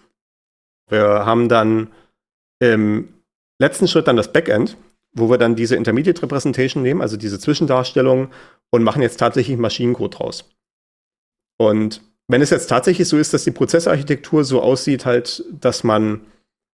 Wir 0.89 1.25
haben 1.25 1.47
dann 1.47 1.87
im 2.59 3.07
letzten 3.57 3.87
Schritt 3.87 4.07
dann 4.07 4.17
das 4.17 4.33
Backend, 4.33 4.77
wo 5.13 5.29
wir 5.29 5.37
dann 5.37 5.55
diese 5.55 5.77
Intermediate 5.77 6.21
Representation 6.21 6.83
nehmen, 6.83 7.01
also 7.01 7.15
diese 7.15 7.39
Zwischendarstellung, 7.39 8.29
und 8.69 8.83
machen 8.83 9.01
jetzt 9.01 9.17
tatsächlich 9.17 9.57
Maschinencode 9.57 10.19
draus. 10.19 10.49
Und 11.57 12.01
wenn 12.27 12.41
es 12.41 12.49
jetzt 12.49 12.67
tatsächlich 12.67 13.07
so 13.07 13.17
ist, 13.17 13.33
dass 13.33 13.45
die 13.45 13.51
Prozessorarchitektur 13.51 14.43
so 14.43 14.61
aussieht, 14.61 15.05
halt, 15.05 15.45
dass 15.51 15.85
man, 15.85 16.21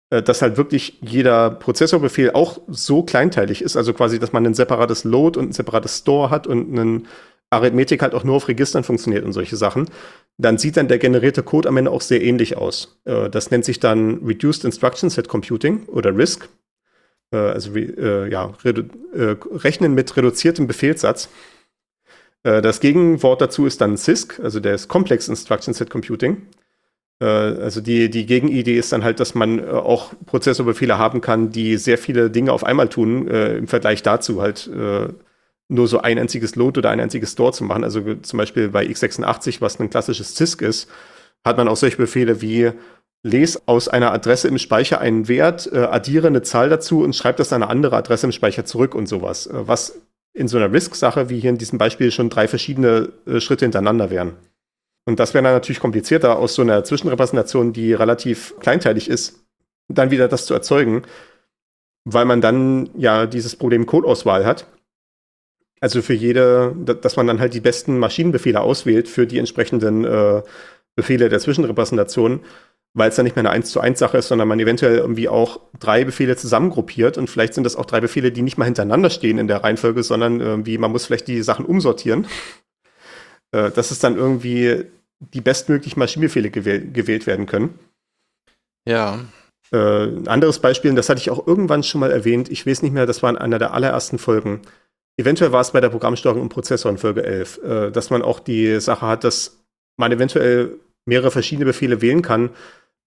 dass 0.10 0.42
halt 0.42 0.56
wirklich 0.56 1.00
jeder 1.02 1.50
Prozessorbefehl 1.50 2.32
auch 2.32 2.62
so 2.68 3.02
kleinteilig 3.02 3.62
ist, 3.62 3.76
also 3.76 3.94
quasi, 3.94 4.20
dass 4.20 4.34
man 4.34 4.46
ein 4.46 4.54
separates 4.54 5.04
Load 5.04 5.40
und 5.40 5.50
ein 5.50 5.54
separates 5.54 5.98
Store 6.00 6.30
hat 6.30 6.46
und 6.46 6.74
ein 6.74 7.08
Arithmetik 7.50 8.02
halt 8.02 8.14
auch 8.14 8.24
nur 8.24 8.36
auf 8.36 8.48
Registern 8.48 8.84
funktioniert 8.84 9.24
und 9.24 9.34
solche 9.34 9.56
Sachen, 9.56 9.90
dann 10.38 10.58
sieht 10.58 10.78
dann 10.78 10.88
der 10.88 10.98
generierte 10.98 11.44
Code 11.44 11.70
am 11.70 11.78
Ende 11.78 11.92
auch 11.92 12.02
sehr 12.02 12.22
ähnlich 12.22 12.58
aus. 12.58 13.00
Äh, 13.06 13.30
das 13.30 13.52
nennt 13.52 13.66
sich 13.66 13.80
dann 13.80 14.24
Reduced 14.26 14.66
Instruction 14.66 15.10
Set 15.10 15.28
Computing 15.28 15.86
oder 15.86 16.16
RISC. 16.16 16.50
Äh, 17.32 17.38
also 17.38 17.76
äh, 17.76 18.30
ja, 18.30 18.54
Rechnen 18.64 19.94
mit 19.94 20.16
reduziertem 20.16 20.68
Befehlssatz. 20.68 21.30
das 22.44 22.80
Gegenwort 22.80 23.42
dazu 23.42 23.66
ist 23.66 23.82
dann 23.82 23.98
CISC, 23.98 24.40
also 24.40 24.60
der 24.60 24.76
ist 24.76 24.88
Complex 24.88 25.28
Instruction 25.28 25.74
Set 25.74 25.90
Computing. 25.90 26.44
Also 27.20 27.80
die, 27.80 28.10
die 28.10 28.26
Gegenidee 28.26 28.78
ist 28.78 28.92
dann 28.92 29.06
halt, 29.06 29.22
dass 29.22 29.36
man 29.36 29.68
auch 29.70 30.14
Prozessorbefehle 30.26 30.98
haben 30.98 31.22
kann, 31.22 31.50
die 31.50 31.78
sehr 31.78 31.98
viele 31.98 32.30
Dinge 32.30 32.52
auf 32.52 32.66
einmal 32.66 32.90
tun, 32.90 33.28
im 33.30 33.68
Vergleich 33.68 34.04
dazu 34.04 34.42
halt 34.42 34.70
nur 35.68 35.88
so 35.88 36.02
ein 36.02 36.20
einziges 36.20 36.56
Load 36.56 36.80
oder 36.80 36.90
ein 36.90 37.00
einziges 37.00 37.32
Store 37.32 37.52
zu 37.52 37.64
machen. 37.64 37.84
Also 37.84 38.16
zum 38.16 38.38
Beispiel 38.38 38.70
bei 38.70 38.86
x86, 38.86 39.62
was 39.62 39.80
ein 39.80 39.90
klassisches 39.90 40.36
CISC 40.36 40.62
ist, 40.62 40.90
hat 41.44 41.58
man 41.58 41.68
auch 41.68 41.78
solche 41.78 41.98
Befehle 41.98 42.42
wie 42.42 42.72
lese 43.24 43.62
aus 43.66 43.88
einer 43.88 44.12
Adresse 44.12 44.48
im 44.48 44.60
Speicher 44.60 45.02
einen 45.02 45.28
Wert, 45.28 45.68
äh, 45.72 45.80
addiere 45.80 46.28
eine 46.28 46.44
Zahl 46.44 46.70
dazu 46.70 47.02
und 47.02 47.16
schreibe 47.16 47.40
das 47.40 47.52
an 47.52 47.64
eine 47.64 47.72
andere 47.72 47.98
Adresse 47.98 48.28
im 48.28 48.32
Speicher 48.32 48.66
zurück 48.66 48.94
und 48.94 49.08
sowas. 49.08 49.48
Äh, 49.48 49.68
was 49.68 50.00
in 50.34 50.48
so 50.48 50.58
einer 50.58 50.72
RISC-Sache, 50.72 51.30
wie 51.30 51.40
hier 51.40 51.50
in 51.50 51.58
diesem 51.58 51.80
Beispiel, 51.80 52.12
schon 52.12 52.30
drei 52.30 52.48
verschiedene 52.48 53.10
äh, 53.26 53.40
Schritte 53.40 53.66
hintereinander 53.66 54.12
wären. 54.12 54.34
Und 55.06 55.20
das 55.20 55.34
wäre 55.34 55.44
dann 55.44 55.54
natürlich 55.54 55.80
komplizierter, 55.80 56.40
aus 56.40 56.56
so 56.56 56.62
einer 56.62 56.84
Zwischenrepräsentation, 56.84 57.74
die 57.74 57.94
relativ 57.94 58.56
kleinteilig 58.60 59.10
ist, 59.10 59.46
dann 59.88 60.12
wieder 60.12 60.28
das 60.28 60.46
zu 60.46 60.54
erzeugen, 60.54 61.04
weil 62.06 62.26
man 62.26 62.42
dann 62.42 62.90
ja 62.98 63.26
dieses 63.28 63.56
Problem 63.56 63.86
Codeauswahl 63.86 64.46
hat 64.46 64.68
also 65.86 66.02
für 66.02 66.14
jede, 66.14 66.76
dass 67.02 67.16
man 67.16 67.28
dann 67.28 67.40
halt 67.40 67.54
die 67.54 67.60
besten 67.60 68.00
Maschinenbefehle 68.00 68.60
auswählt 68.60 69.08
für 69.08 69.28
die 69.28 69.38
entsprechenden 69.38 70.06
äh, 70.06 70.42
Befehle 70.96 71.30
der 71.30 71.40
Zwischenrepräsentation, 71.40 72.40
weil 72.94 73.10
es 73.10 73.16
dann 73.16 73.26
nicht 73.26 73.36
mehr 73.36 73.44
eine 73.44 73.52
1 73.52 73.70
zu 73.70 73.82
1 73.82 74.00
Sache 74.00 74.18
ist, 74.18 74.30
sondern 74.30 74.48
man 74.48 74.60
eventuell 74.60 74.98
irgendwie 74.98 75.28
auch 75.28 75.60
drei 75.80 76.06
Befehle 76.06 76.38
zusammengruppiert 76.38 77.18
und 77.18 77.30
vielleicht 77.30 77.54
sind 77.54 77.66
das 77.66 77.76
auch 77.76 77.86
drei 77.86 78.00
Befehle, 78.00 78.32
die 78.32 78.42
nicht 78.42 78.58
mal 78.58 78.66
hintereinander 78.66 79.10
stehen 79.10 79.38
in 79.38 79.48
der 79.48 79.64
Reihenfolge, 79.64 80.02
sondern 80.02 80.40
irgendwie, 80.40 80.78
man 80.78 80.92
muss 80.92 81.06
vielleicht 81.06 81.28
die 81.28 81.44
Sachen 81.44 81.66
umsortieren. 81.66 82.26
Äh, 83.56 83.72
dass 83.72 83.92
es 83.92 84.00
dann 84.00 84.18
irgendwie 84.18 84.84
die 85.20 85.40
bestmöglichen 85.40 86.00
Maschinenbefehle 86.00 86.50
gewähl 86.50 86.92
gewählt 86.92 87.26
werden 87.26 87.46
können. 87.46 87.80
Ja. 88.86 89.20
Äh, 89.72 89.78
ein 90.08 90.28
anderes 90.28 90.60
Beispiel, 90.60 90.90
und 90.90 90.98
das 90.98 91.08
hatte 91.08 91.22
ich 91.22 91.30
auch 91.30 91.48
irgendwann 91.48 91.82
schon 91.82 92.02
mal 92.02 92.12
erwähnt, 92.12 92.52
ich 92.52 92.68
weiß 92.68 92.82
nicht 92.82 92.92
mehr, 92.92 93.06
das 93.06 93.24
war 93.24 93.30
in 93.30 93.38
einer 93.38 93.58
der 93.58 93.74
allerersten 93.74 94.18
Folgen. 94.18 94.62
Eventuell 95.18 95.54
war 95.54 95.62
es 95.62 95.72
bei 95.72 95.80
der 95.80 95.88
Programmsteuerung 95.88 96.42
im 96.42 96.50
Prozessor 96.50 96.92
in 96.92 96.98
Folge 96.98 97.24
11, 97.24 97.64
äh, 97.64 97.92
dass 97.92 98.10
man 98.10 98.24
auch 98.24 98.42
die 98.42 98.82
Sache 98.82 99.08
hat, 99.08 99.24
dass 99.24 99.64
man 99.96 100.12
eventuell 100.12 100.78
mehrere 101.06 101.32
verschiedene 101.32 101.66
Befehle 101.66 102.02
wählen 102.02 102.22
kann 102.22 102.50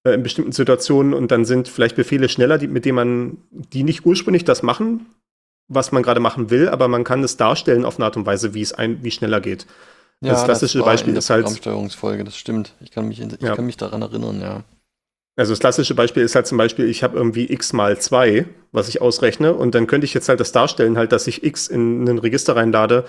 äh, 0.05 0.15
in 0.15 0.23
bestimmten 0.23 0.53
Situationen 0.53 1.13
und 1.13 1.31
dann 1.31 1.45
sind 1.45 1.69
vielleicht 1.69 1.97
Befehle 1.97 2.31
schneller, 2.31 2.57
die, 2.57 2.69
mit 2.69 2.87
denen 2.87 2.97
man, 2.97 3.39
die 3.51 3.83
nicht 3.83 4.07
ursprünglich 4.07 4.47
das 4.47 4.63
machen, 4.63 5.05
was 5.69 5.93
man 5.93 6.03
gerade 6.03 6.21
machen 6.21 6.49
will, 6.49 6.71
aber 6.71 6.89
man 6.89 7.05
kann 7.05 7.23
es 7.23 7.37
darstellen 7.37 7.85
auf 7.85 7.97
eine 7.97 8.07
Art 8.07 8.17
und 8.17 8.25
Weise, 8.25 8.55
wie 8.55 8.63
es 8.63 8.73
ein, 8.73 9.05
wie 9.05 9.11
schneller 9.11 9.43
geht. 9.43 9.67
Ja, 10.21 10.33
das 10.33 10.45
klassische 10.45 10.79
das 10.79 10.85
Beispiel 10.85 11.17
ist 11.17 11.31
halt. 11.31 11.45
Programmsteuerungsfolge, 11.45 12.25
das 12.25 12.37
stimmt. 12.37 12.75
Ich 12.81 12.91
kann 12.91 13.07
mich, 13.07 13.21
ich 13.21 13.41
ja. 13.41 13.55
kann 13.55 13.67
mich 13.67 13.77
daran 13.77 14.03
erinnern, 14.03 14.41
ja. 14.41 14.65
Also 15.37 15.53
das 15.53 15.61
klassische 15.61 15.95
Beispiel 15.95 16.25
ist 16.25 16.35
halt 16.35 16.49
zum 16.49 16.59
Beispiel, 16.59 16.89
ich 16.89 17.05
habe 17.05 17.17
irgendwie 17.17 17.53
x 17.53 17.73
mal 17.73 17.97
2, 17.97 18.47
was 18.73 18.89
ich 18.89 19.01
ausrechne, 19.01 19.55
und 19.55 19.77
dann 19.77 19.87
könnte 19.87 20.05
ich 20.05 20.13
jetzt 20.13 20.29
halt 20.29 20.41
das 20.41 20.51
darstellen, 20.51 20.99
halt, 20.99 21.13
dass 21.13 21.29
ich 21.29 21.45
x 21.45 21.69
in 21.69 22.09
ein 22.09 22.19
Register 22.19 22.57
reinlade 22.57 23.05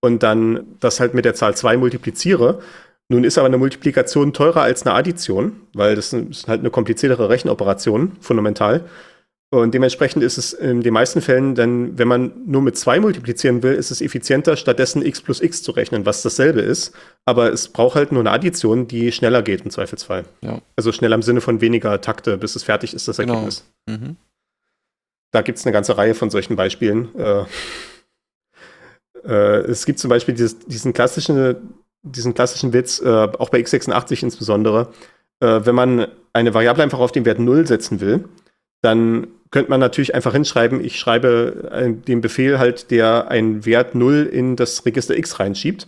und 0.00 0.22
dann 0.22 0.76
das 0.80 0.98
halt 1.00 1.12
mit 1.12 1.26
der 1.26 1.34
Zahl 1.34 1.54
2 1.54 1.76
multipliziere. 1.76 2.60
Nun 3.10 3.24
ist 3.24 3.36
aber 3.36 3.48
eine 3.48 3.58
Multiplikation 3.58 4.32
teurer 4.32 4.62
als 4.62 4.86
eine 4.86 4.94
Addition, 4.94 5.60
weil 5.74 5.94
das 5.94 6.14
ist 6.14 6.48
halt 6.48 6.60
eine 6.60 6.70
kompliziertere 6.70 7.28
Rechenoperation, 7.28 8.12
fundamental. 8.18 8.86
Und 9.54 9.72
dementsprechend 9.72 10.24
ist 10.24 10.36
es 10.36 10.52
in 10.52 10.80
den 10.80 10.92
meisten 10.92 11.20
Fällen 11.20 11.54
dann, 11.54 11.96
wenn 11.96 12.08
man 12.08 12.32
nur 12.44 12.60
mit 12.60 12.76
zwei 12.76 12.98
multiplizieren 12.98 13.62
will, 13.62 13.74
ist 13.74 13.92
es 13.92 14.00
effizienter, 14.00 14.56
stattdessen 14.56 15.00
x 15.00 15.22
plus 15.22 15.40
x 15.40 15.62
zu 15.62 15.70
rechnen, 15.70 16.04
was 16.04 16.22
dasselbe 16.22 16.60
ist. 16.60 16.92
Aber 17.24 17.52
es 17.52 17.68
braucht 17.68 17.94
halt 17.94 18.10
nur 18.10 18.20
eine 18.22 18.32
Addition, 18.32 18.88
die 18.88 19.12
schneller 19.12 19.42
geht 19.42 19.60
im 19.60 19.70
Zweifelsfall. 19.70 20.24
Ja. 20.40 20.60
Also 20.74 20.90
schneller 20.90 21.14
im 21.14 21.22
Sinne 21.22 21.40
von 21.40 21.60
weniger 21.60 22.00
Takte, 22.00 22.36
bis 22.36 22.56
es 22.56 22.64
fertig 22.64 22.94
ist, 22.94 23.06
das 23.06 23.18
genau. 23.18 23.34
Ergebnis. 23.34 23.64
Mhm. 23.86 24.16
Da 25.30 25.42
gibt 25.42 25.58
es 25.58 25.64
eine 25.64 25.72
ganze 25.72 25.96
Reihe 25.96 26.14
von 26.14 26.30
solchen 26.30 26.56
Beispielen. 26.56 27.14
Äh, 27.16 27.44
äh, 29.24 29.60
es 29.70 29.86
gibt 29.86 30.00
zum 30.00 30.08
Beispiel 30.08 30.34
dieses, 30.34 30.58
diesen, 30.66 30.92
klassischen, 30.92 31.54
diesen 32.02 32.34
klassischen 32.34 32.72
Witz, 32.72 33.00
äh, 33.00 33.08
auch 33.08 33.50
bei 33.50 33.60
x86 33.60 34.24
insbesondere, 34.24 34.88
wenn 35.40 35.74
man 35.74 36.06
eine 36.32 36.54
Variable 36.54 36.84
einfach 36.84 37.00
auf 37.00 37.12
den 37.12 37.26
Wert 37.26 37.38
0 37.38 37.66
setzen 37.66 38.00
will, 38.00 38.24
dann 38.84 39.28
könnte 39.50 39.70
man 39.70 39.80
natürlich 39.80 40.14
einfach 40.14 40.32
hinschreiben, 40.32 40.84
ich 40.84 40.98
schreibe 40.98 41.70
äh, 41.72 41.92
den 41.92 42.20
Befehl 42.20 42.58
halt, 42.58 42.90
der 42.90 43.28
einen 43.28 43.64
Wert 43.64 43.94
0 43.94 44.28
in 44.30 44.56
das 44.56 44.84
Register 44.84 45.16
X 45.16 45.38
reinschiebt. 45.38 45.86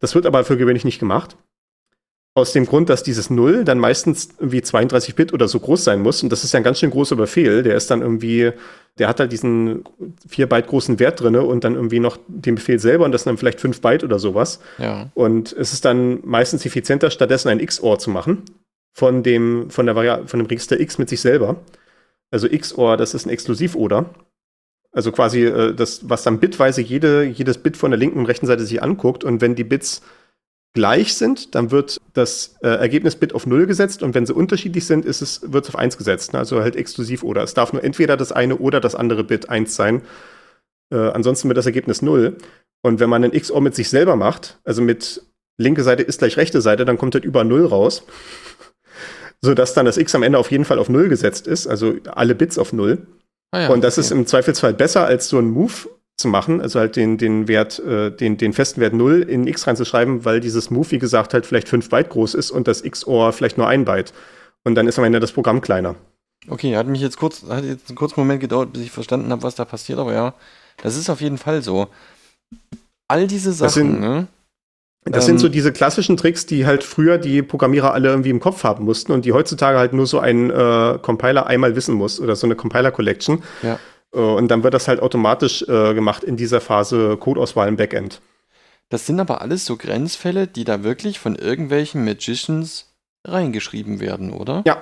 Das 0.00 0.14
wird 0.14 0.26
aber 0.26 0.44
für 0.44 0.56
gewöhnlich 0.56 0.84
nicht 0.84 0.98
gemacht. 0.98 1.36
Aus 2.34 2.52
dem 2.52 2.66
Grund, 2.66 2.88
dass 2.88 3.02
dieses 3.02 3.30
0 3.30 3.64
dann 3.64 3.78
meistens 3.78 4.28
irgendwie 4.38 4.62
32 4.62 5.14
Bit 5.14 5.32
oder 5.32 5.48
so 5.48 5.58
groß 5.58 5.84
sein 5.84 6.00
muss. 6.00 6.22
Und 6.22 6.30
das 6.30 6.44
ist 6.44 6.52
ja 6.52 6.58
ein 6.58 6.64
ganz 6.64 6.80
schön 6.80 6.90
großer 6.90 7.16
Befehl. 7.16 7.62
Der 7.62 7.76
ist 7.76 7.90
dann 7.90 8.02
irgendwie, 8.02 8.52
der 8.98 9.08
hat 9.08 9.20
halt 9.20 9.32
diesen 9.32 9.84
4 10.28 10.48
Byte 10.48 10.66
großen 10.66 10.98
Wert 10.98 11.20
drin 11.20 11.36
und 11.36 11.64
dann 11.64 11.74
irgendwie 11.74 12.00
noch 12.00 12.18
den 12.26 12.56
Befehl 12.56 12.78
selber 12.78 13.04
und 13.04 13.12
das 13.12 13.22
sind 13.22 13.30
dann 13.30 13.38
vielleicht 13.38 13.60
5 13.60 13.80
Byte 13.80 14.04
oder 14.04 14.18
sowas. 14.18 14.60
Ja. 14.78 15.10
Und 15.14 15.52
es 15.52 15.72
ist 15.72 15.84
dann 15.84 16.20
meistens 16.24 16.66
effizienter, 16.66 17.10
stattdessen 17.10 17.48
ein 17.48 17.64
XOR 17.64 17.98
zu 17.98 18.10
machen 18.10 18.42
von 18.92 19.22
dem, 19.22 19.70
von 19.70 19.86
der 19.86 19.94
Vari 19.94 20.26
von 20.26 20.40
dem 20.40 20.46
Register 20.46 20.78
X 20.78 20.98
mit 20.98 21.08
sich 21.08 21.20
selber. 21.20 21.56
Also 22.30 22.48
XOR, 22.48 22.96
das 22.96 23.14
ist 23.14 23.26
ein 23.26 23.30
Exklusiv-Oder. 23.30 24.14
Also 24.92 25.12
quasi 25.12 25.44
äh, 25.44 25.74
das, 25.74 26.08
was 26.08 26.22
dann 26.22 26.40
bitweise 26.40 26.80
jede, 26.80 27.24
jedes 27.24 27.58
Bit 27.58 27.76
von 27.76 27.90
der 27.90 27.98
linken 27.98 28.18
und 28.18 28.26
rechten 28.26 28.46
Seite 28.46 28.64
sich 28.64 28.82
anguckt. 28.82 29.24
Und 29.24 29.40
wenn 29.40 29.54
die 29.54 29.64
Bits 29.64 30.02
gleich 30.74 31.14
sind, 31.14 31.54
dann 31.54 31.70
wird 31.70 31.98
das 32.12 32.56
äh, 32.62 32.68
Ergebnisbit 32.68 33.34
auf 33.34 33.46
0 33.46 33.66
gesetzt 33.66 34.02
und 34.02 34.14
wenn 34.14 34.26
sie 34.26 34.34
unterschiedlich 34.34 34.86
sind, 34.86 35.04
ist 35.04 35.22
es, 35.22 35.52
wird 35.52 35.64
es 35.64 35.70
auf 35.70 35.76
1 35.76 35.96
gesetzt. 35.96 36.32
Ne? 36.32 36.38
Also 36.38 36.60
halt 36.60 36.76
exklusiv 36.76 37.22
oder. 37.22 37.42
Es 37.42 37.54
darf 37.54 37.72
nur 37.72 37.82
entweder 37.82 38.16
das 38.16 38.32
eine 38.32 38.56
oder 38.56 38.80
das 38.80 38.94
andere 38.94 39.24
Bit 39.24 39.48
1 39.48 39.74
sein. 39.74 40.02
Äh, 40.90 40.96
ansonsten 40.96 41.48
wird 41.48 41.58
das 41.58 41.66
Ergebnis 41.66 42.02
0. 42.02 42.36
Und 42.82 43.00
wenn 43.00 43.10
man 43.10 43.24
einen 43.24 43.32
XOR 43.32 43.60
mit 43.60 43.74
sich 43.74 43.88
selber 43.88 44.16
macht, 44.16 44.58
also 44.64 44.82
mit 44.82 45.22
linke 45.56 45.82
Seite 45.82 46.02
ist 46.02 46.18
gleich 46.18 46.36
rechte 46.36 46.60
Seite, 46.60 46.84
dann 46.84 46.98
kommt 46.98 47.14
halt 47.14 47.24
über 47.24 47.44
0 47.44 47.66
raus. 47.66 48.04
Sodass 49.40 49.74
dann 49.74 49.86
das 49.86 49.96
X 49.96 50.14
am 50.14 50.22
Ende 50.22 50.38
auf 50.38 50.50
jeden 50.50 50.64
Fall 50.64 50.78
auf 50.78 50.88
0 50.88 51.08
gesetzt 51.08 51.46
ist, 51.46 51.66
also 51.66 51.94
alle 52.06 52.34
Bits 52.34 52.58
auf 52.58 52.72
0. 52.72 53.06
Ah 53.52 53.60
ja, 53.60 53.68
und 53.68 53.82
das 53.82 53.94
okay. 53.94 54.00
ist 54.00 54.10
im 54.10 54.26
Zweifelsfall 54.26 54.74
besser 54.74 55.06
als 55.06 55.28
so 55.28 55.38
ein 55.38 55.50
Move 55.50 55.88
zu 56.16 56.28
machen, 56.28 56.60
also 56.60 56.80
halt 56.80 56.96
den, 56.96 57.16
den 57.16 57.46
Wert, 57.46 57.78
äh, 57.78 58.10
den, 58.10 58.36
den 58.36 58.52
festen 58.52 58.80
Wert 58.80 58.92
0 58.92 59.22
in 59.22 59.46
x 59.46 59.66
reinzuschreiben, 59.66 60.24
weil 60.24 60.40
dieses 60.40 60.70
Move, 60.70 60.90
wie 60.90 60.98
gesagt, 60.98 61.32
halt 61.32 61.46
vielleicht 61.46 61.68
5 61.68 61.88
Byte 61.88 62.10
groß 62.10 62.34
ist 62.34 62.50
und 62.50 62.66
das 62.66 62.82
XOR 62.82 63.32
vielleicht 63.32 63.56
nur 63.56 63.68
1 63.68 63.84
Byte. 63.84 64.12
Und 64.64 64.74
dann 64.74 64.88
ist 64.88 64.98
am 64.98 65.04
Ende 65.04 65.20
das 65.20 65.32
Programm 65.32 65.60
kleiner. 65.60 65.94
Okay, 66.48 66.76
hat 66.76 66.86
mich 66.88 67.00
jetzt 67.00 67.16
kurz, 67.16 67.44
hat 67.48 67.64
jetzt 67.64 67.88
einen 67.88 67.96
kurzen 67.96 68.20
Moment 68.20 68.40
gedauert, 68.40 68.72
bis 68.72 68.82
ich 68.82 68.90
verstanden 68.90 69.30
habe, 69.30 69.42
was 69.42 69.54
da 69.54 69.64
passiert, 69.64 69.98
aber 69.98 70.12
ja, 70.12 70.34
das 70.82 70.96
ist 70.96 71.08
auf 71.08 71.20
jeden 71.20 71.38
Fall 71.38 71.62
so. 71.62 71.88
All 73.06 73.26
diese 73.26 73.52
Sachen, 73.52 73.72
sind, 73.72 74.00
ne? 74.00 74.26
Das 75.10 75.24
ähm, 75.24 75.32
sind 75.32 75.38
so 75.38 75.48
diese 75.48 75.72
klassischen 75.72 76.16
Tricks, 76.16 76.46
die 76.46 76.66
halt 76.66 76.84
früher 76.84 77.18
die 77.18 77.42
Programmierer 77.42 77.92
alle 77.92 78.08
irgendwie 78.08 78.30
im 78.30 78.40
Kopf 78.40 78.64
haben 78.64 78.84
mussten 78.84 79.12
und 79.12 79.24
die 79.24 79.32
heutzutage 79.32 79.78
halt 79.78 79.92
nur 79.92 80.06
so 80.06 80.18
ein 80.18 80.50
äh, 80.50 80.98
Compiler 81.00 81.46
einmal 81.46 81.76
wissen 81.76 81.94
muss 81.94 82.20
oder 82.20 82.36
so 82.36 82.46
eine 82.46 82.56
Compiler-Collection. 82.56 83.42
Ja. 83.62 83.78
Äh, 84.14 84.18
und 84.18 84.48
dann 84.48 84.62
wird 84.62 84.74
das 84.74 84.88
halt 84.88 85.00
automatisch 85.00 85.62
äh, 85.62 85.94
gemacht 85.94 86.24
in 86.24 86.36
dieser 86.36 86.60
Phase 86.60 87.16
Codeauswahl 87.16 87.68
im 87.68 87.76
Backend. 87.76 88.20
Das 88.88 89.06
sind 89.06 89.20
aber 89.20 89.42
alles 89.42 89.66
so 89.66 89.76
Grenzfälle, 89.76 90.46
die 90.46 90.64
da 90.64 90.82
wirklich 90.82 91.18
von 91.18 91.36
irgendwelchen 91.36 92.04
Magicians 92.04 92.94
reingeschrieben 93.26 94.00
werden, 94.00 94.32
oder? 94.32 94.62
Ja. 94.66 94.78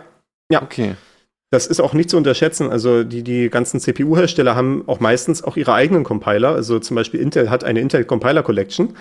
Ja. 0.51 0.63
Okay. 0.63 0.95
Das 1.51 1.67
ist 1.67 1.81
auch 1.81 1.93
nicht 1.93 2.11
zu 2.11 2.17
unterschätzen. 2.17 2.71
Also 2.71 3.05
die, 3.05 3.23
die 3.23 3.51
ganzen 3.51 3.81
CPU-Hersteller 3.81 4.55
haben 4.57 4.85
auch 4.87 5.01
meistens 5.01 5.43
auch 5.43 5.57
ihre 5.57 5.75
eigenen 5.75 6.05
Compiler. 6.05 6.51
Also 6.51 6.79
zum 6.79 6.97
Beispiel 6.97 7.21
Intel 7.21 7.51
hat 7.51 7.65
eine 7.65 7.81
Intel 7.81 8.05
Compiler 8.05 8.43
Collection, 8.43 8.97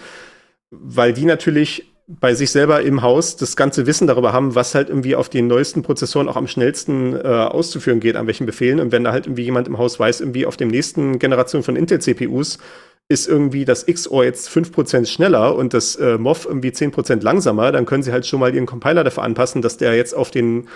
weil 0.81 1.13
die 1.13 1.25
natürlich 1.25 1.91
bei 2.07 2.35
sich 2.35 2.51
selber 2.51 2.81
im 2.81 3.01
Haus 3.01 3.35
das 3.35 3.55
ganze 3.55 3.87
Wissen 3.87 4.05
darüber 4.05 4.31
haben, 4.31 4.53
was 4.53 4.75
halt 4.75 4.89
irgendwie 4.89 5.15
auf 5.15 5.27
den 5.27 5.47
neuesten 5.47 5.81
Prozessoren 5.81 6.29
auch 6.29 6.35
am 6.35 6.47
schnellsten 6.47 7.15
äh, 7.15 7.19
auszuführen 7.19 7.99
geht, 7.99 8.15
an 8.15 8.27
welchen 8.27 8.45
Befehlen. 8.45 8.79
Und 8.79 8.91
wenn 8.91 9.03
da 9.03 9.11
halt 9.11 9.25
irgendwie 9.25 9.43
jemand 9.43 9.67
im 9.67 9.79
Haus 9.79 9.99
weiß, 9.99 10.21
irgendwie 10.21 10.45
auf 10.45 10.55
dem 10.55 10.67
nächsten 10.67 11.17
Generation 11.17 11.63
von 11.63 11.75
Intel-CPUs 11.75 12.59
ist 13.07 13.27
irgendwie 13.27 13.65
das 13.65 13.85
XOR 13.85 14.23
jetzt 14.23 14.49
5% 14.49 15.05
schneller 15.05 15.55
und 15.55 15.75
das 15.75 15.95
äh, 15.95 16.17
MOV 16.17 16.45
irgendwie 16.45 16.69
10% 16.69 17.21
langsamer, 17.21 17.71
dann 17.71 17.85
können 17.85 18.01
sie 18.01 18.11
halt 18.11 18.25
schon 18.25 18.39
mal 18.39 18.53
ihren 18.53 18.65
Compiler 18.65 19.03
dafür 19.03 19.23
anpassen, 19.23 19.61
dass 19.61 19.77
der 19.77 19.95
jetzt 19.95 20.15
auf 20.15 20.31
den 20.31 20.67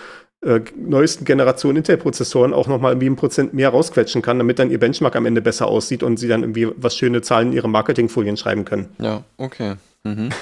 äh, 0.42 0.60
neuesten 0.76 1.24
Generationen 1.24 1.78
Intel-Prozessoren 1.78 2.54
auch 2.54 2.68
nochmal 2.68 2.92
irgendwie 2.92 3.10
ein 3.10 3.16
Prozent 3.16 3.52
mehr 3.52 3.70
rausquetschen 3.70 4.22
kann, 4.22 4.38
damit 4.38 4.60
dann 4.60 4.70
ihr 4.70 4.78
Benchmark 4.78 5.16
am 5.16 5.26
Ende 5.26 5.42
besser 5.42 5.66
aussieht 5.66 6.04
und 6.04 6.18
sie 6.18 6.28
dann 6.28 6.42
irgendwie 6.42 6.68
was 6.76 6.96
schöne 6.96 7.20
Zahlen 7.20 7.48
in 7.48 7.54
ihre 7.54 7.68
Marketingfolien 7.68 8.36
schreiben 8.36 8.64
können. 8.64 8.90
Ja, 9.00 9.24
okay. 9.36 9.74
Mhm. 10.04 10.30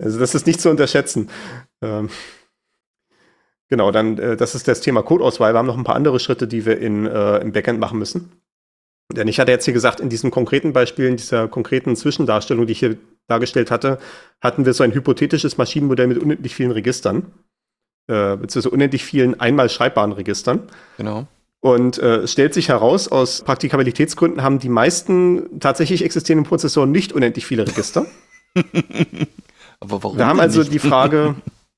Also 0.00 0.20
das 0.20 0.34
ist 0.36 0.46
nicht 0.46 0.60
zu 0.60 0.70
unterschätzen. 0.70 1.28
Ähm, 1.82 2.08
genau, 3.68 3.90
dann, 3.90 4.16
äh, 4.18 4.36
das 4.36 4.54
ist 4.54 4.68
das 4.68 4.80
Thema 4.80 5.02
Codeauswahl. 5.02 5.52
Wir 5.52 5.58
haben 5.58 5.66
noch 5.66 5.76
ein 5.76 5.82
paar 5.82 5.96
andere 5.96 6.20
Schritte, 6.20 6.46
die 6.46 6.64
wir 6.66 6.78
in, 6.78 7.04
äh, 7.04 7.38
im 7.38 7.50
Backend 7.50 7.80
machen 7.80 7.98
müssen. 7.98 8.30
Denn 9.12 9.26
ich 9.26 9.40
hatte 9.40 9.50
jetzt 9.50 9.64
hier 9.64 9.74
gesagt, 9.74 10.00
in 10.00 10.08
diesem 10.08 10.30
konkreten 10.30 10.72
Beispiel, 10.72 11.06
in 11.06 11.16
dieser 11.16 11.48
konkreten 11.48 11.96
Zwischendarstellung, 11.96 12.66
die 12.66 12.72
ich 12.72 12.78
hier 12.78 12.98
dargestellt 13.26 13.70
hatte, 13.70 13.98
hatten 14.40 14.66
wir 14.66 14.74
so 14.74 14.84
ein 14.84 14.92
hypothetisches 14.92 15.58
Maschinenmodell 15.58 16.06
mit 16.06 16.18
unendlich 16.18 16.54
vielen 16.54 16.70
Registern, 16.70 17.32
äh, 18.06 18.36
beziehungsweise 18.36 18.70
unendlich 18.70 19.04
vielen 19.04 19.40
einmal 19.40 19.70
schreibbaren 19.70 20.12
Registern. 20.12 20.68
Genau. 20.98 21.26
Und 21.60 21.98
äh, 21.98 22.18
es 22.18 22.32
stellt 22.32 22.54
sich 22.54 22.68
heraus, 22.68 23.08
aus 23.08 23.42
Praktikabilitätsgründen 23.42 24.42
haben 24.42 24.60
die 24.60 24.68
meisten 24.68 25.58
tatsächlich 25.58 26.04
existierenden 26.04 26.48
Prozessoren 26.48 26.92
nicht 26.92 27.12
unendlich 27.12 27.46
viele 27.46 27.66
Register. 27.66 28.06
Aber 29.80 30.02
warum? 30.02 30.18
Wir 30.18 30.26
haben 30.26 30.40
also 30.40 30.60
nicht? 30.60 30.72
die 30.72 30.78
Frage, 30.78 31.34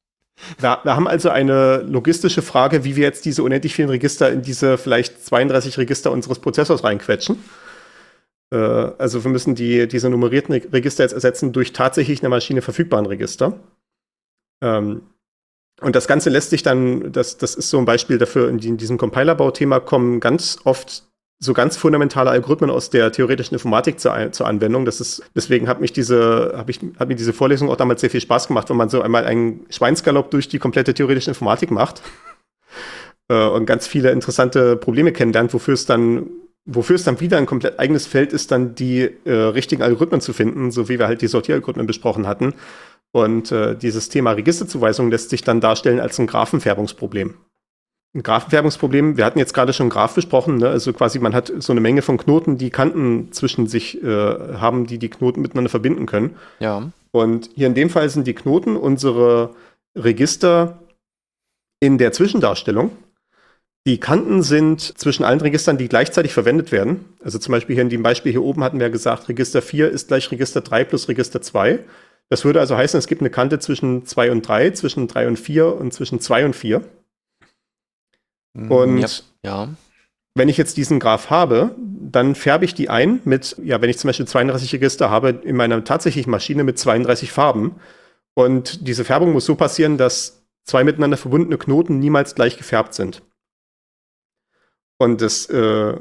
wir, 0.59 0.81
wir, 0.83 0.97
haben 0.97 1.09
also 1.09 1.31
eine 1.31 1.79
logistische 1.79 2.43
Frage, 2.43 2.85
wie 2.85 2.97
wir 2.97 3.05
jetzt 3.05 3.25
diese 3.25 3.43
unendlich 3.43 3.75
vielen 3.75 3.89
Register 3.89 4.31
in 4.31 4.43
diese 4.43 4.77
vielleicht 4.77 5.25
32 5.25 5.79
Register 5.79 6.11
unseres 6.11 6.41
Prozessors 6.41 6.85
reinquetschen. 6.85 7.43
Äh, 8.53 8.57
also 8.57 9.25
wir 9.25 9.31
müssen 9.31 9.55
die, 9.55 9.89
diese 9.89 10.11
nummerierten 10.11 10.55
Register 10.55 11.05
jetzt 11.05 11.13
ersetzen 11.13 11.53
durch 11.53 11.73
tatsächlich 11.73 12.21
eine 12.21 12.29
Maschine 12.29 12.61
verfügbaren 12.61 13.07
Register. 13.07 13.59
Ähm, 14.63 15.03
und 15.81 15.97
das 15.97 16.07
Ganze 16.07 16.31
lässt 16.31 16.51
sich 16.51 16.63
dann, 16.63 17.13
das, 17.13 17.39
das 17.39 17.55
ist 17.55 17.71
so 17.71 17.79
ein 17.79 17.85
Beispiel 17.85 18.19
dafür, 18.19 18.49
in, 18.49 18.59
in 18.59 18.77
diesem 18.77 18.99
Compilerbauthema 18.99 19.81
kommen 19.81 20.21
ganz 20.21 20.59
oft 20.65 21.05
so 21.43 21.55
ganz 21.55 21.79
fundamentale 21.79 22.31
Algorithmen 22.31 22.71
aus 22.71 22.91
der 22.91 23.11
theoretischen 23.13 23.55
Informatik 23.55 23.99
zur, 23.99 24.31
zur 24.31 24.47
Anwendung. 24.47 24.85
Das 24.85 25.01
ist, 25.01 25.23
deswegen 25.35 25.69
hat 25.69 25.81
mich 25.81 25.93
diese, 25.93 26.53
hab 26.55 26.69
ich, 26.69 26.81
hat 26.99 27.09
mir 27.09 27.15
diese 27.17 27.33
Vorlesung 27.33 27.71
auch 27.71 27.77
damals 27.77 28.03
sehr 28.03 28.11
viel 28.11 28.21
Spaß 28.21 28.49
gemacht, 28.49 28.69
wenn 28.69 28.77
man 28.77 28.91
so 28.91 29.01
einmal 29.01 29.25
einen 29.25 29.65
Schweinsgalopp 29.71 30.31
durch 30.31 30.49
die 30.49 30.59
komplette 30.59 30.93
theoretische 30.93 31.31
Informatik 31.31 31.71
macht 31.71 32.03
äh, 33.29 33.47
und 33.47 33.65
ganz 33.65 33.87
viele 33.87 34.11
interessante 34.11 34.77
Probleme 34.77 35.13
kennenlernt, 35.13 35.55
wofür 35.55 35.73
es 35.73 35.87
dann, 35.87 36.27
wofür 36.67 36.97
es 36.97 37.05
dann 37.05 37.21
wieder 37.21 37.39
ein 37.39 37.47
komplett 37.47 37.79
eigenes 37.81 38.07
Feld 38.07 38.35
ist, 38.35 38.51
dann 38.51 38.75
die 38.75 39.11
äh, 39.25 39.33
richtigen 39.33 39.83
Algorithmen 39.83 40.21
zu 40.21 40.35
finden, 40.35 40.71
so 40.71 40.91
wie 40.91 40.99
wir 40.99 41.07
halt 41.07 41.23
die 41.23 41.27
Sortieralgorithmen 41.27 41.87
besprochen 41.87 42.27
hatten. 42.27 42.53
Und 43.13 43.51
äh, 43.51 43.77
dieses 43.77 44.09
Thema 44.09 44.33
Registerzuweisung 44.33 45.11
lässt 45.11 45.31
sich 45.31 45.43
dann 45.43 45.61
darstellen 45.61 46.01
als 46.01 46.19
ein 46.19 46.27
Graphenfärbungsproblem 46.27 47.35
ein 48.15 48.23
Graphenfärbungsproblem. 48.23 49.17
Wir 49.17 49.25
hatten 49.25 49.39
jetzt 49.39 49.55
gerade 49.55 49.73
schon 49.73 49.89
Graph 49.89 50.15
besprochen, 50.15 50.57
ne? 50.57 50.69
also 50.69 50.93
quasi 50.93 51.19
man 51.19 51.35
hat 51.35 51.53
so 51.59 51.73
eine 51.73 51.81
Menge 51.81 52.03
von 52.03 52.19
Knoten, 52.19 52.59
die 52.59 52.71
Kanten 52.71 53.31
zwischen 53.33 53.67
sich 53.67 54.03
äh, 54.03 54.07
haben, 54.07 54.87
die 54.87 54.99
die 54.99 55.11
Knoten 55.11 55.41
miteinander 55.41 55.71
verbinden 55.71 56.07
können. 56.07 56.37
Ja. 56.59 56.91
Und 57.13 57.51
hier 57.55 57.69
in 57.69 57.75
dem 57.75 57.91
Fall 57.91 58.09
sind 58.09 58.27
die 58.27 58.35
Knoten 58.35 58.77
unsere 58.77 59.55
Register 59.97 60.79
in 61.81 61.99
der 61.99 62.13
Zwischendarstellung. 62.13 62.91
Die 63.87 63.99
Kanten 63.99 64.43
sind 64.43 64.81
zwischen 64.99 65.25
allen 65.25 65.41
Registern, 65.41 65.79
die 65.79 65.89
gleichzeitig 65.89 66.35
verwendet 66.35 66.71
werden. 66.71 67.05
Also 67.25 67.39
zum 67.39 67.53
Beispiel 67.53 67.75
hier 67.75 67.83
in 67.83 67.89
dem 67.89 68.03
Beispiel 68.03 68.33
hier 68.33 68.43
oben 68.43 68.63
hatten 68.63 68.79
wir 68.79 68.91
gesagt, 68.91 69.29
Register 69.29 69.63
4 69.63 69.89
ist 69.89 70.09
gleich 70.09 70.31
Register 70.31 70.61
3 70.61 70.85
plus 70.85 71.09
Register 71.09 71.41
2. 71.41 71.79
Das 72.31 72.45
würde 72.45 72.61
also 72.61 72.77
heißen, 72.77 72.97
es 72.97 73.09
gibt 73.09 73.21
eine 73.21 73.31
Kante 73.31 73.59
zwischen 73.59 74.07
2 74.07 74.31
und 74.31 74.47
3, 74.47 74.71
zwischen 74.71 75.09
3 75.09 75.27
und 75.27 75.39
4 75.39 75.75
und 75.75 75.93
zwischen 75.93 76.21
2 76.21 76.47
und 76.47 76.57
4. 76.57 76.83
Mhm, 78.55 78.71
Und 78.71 78.99
ja, 78.99 79.09
ja. 79.45 79.69
wenn 80.35 80.49
ich 80.49 80.57
jetzt 80.57 80.77
diesen 80.77 81.01
Graph 81.01 81.29
habe, 81.29 81.75
dann 81.77 82.37
färbe 82.37 82.65
ich 82.65 82.75
die 82.75 82.89
ein 82.89 83.21
mit, 83.25 83.57
ja, 83.63 83.83
wenn 83.83 83.91
ich 83.91 83.99
zum 83.99 84.09
Beispiel 84.09 84.29
32 84.29 84.73
Register 84.75 85.11
habe, 85.11 85.31
in 85.31 85.57
meiner 85.57 85.85
tatsächlichen 85.85 86.31
Maschine 86.31 86.63
mit 86.63 86.79
32 86.79 87.33
Farben. 87.33 87.77
Und 88.35 88.87
diese 88.87 89.05
Färbung 89.05 89.33
muss 89.33 89.45
so 89.45 89.57
passieren, 89.57 89.99
dass 89.99 90.45
zwei 90.65 90.85
miteinander 90.85 91.17
verbundene 91.17 91.59
Knoten 91.59 91.99
niemals 91.99 92.37
gleich 92.37 92.57
gefärbt 92.57 92.95
sind. 92.95 93.23
Und 94.99 95.21
das 95.21 95.47
äh, 95.47 95.97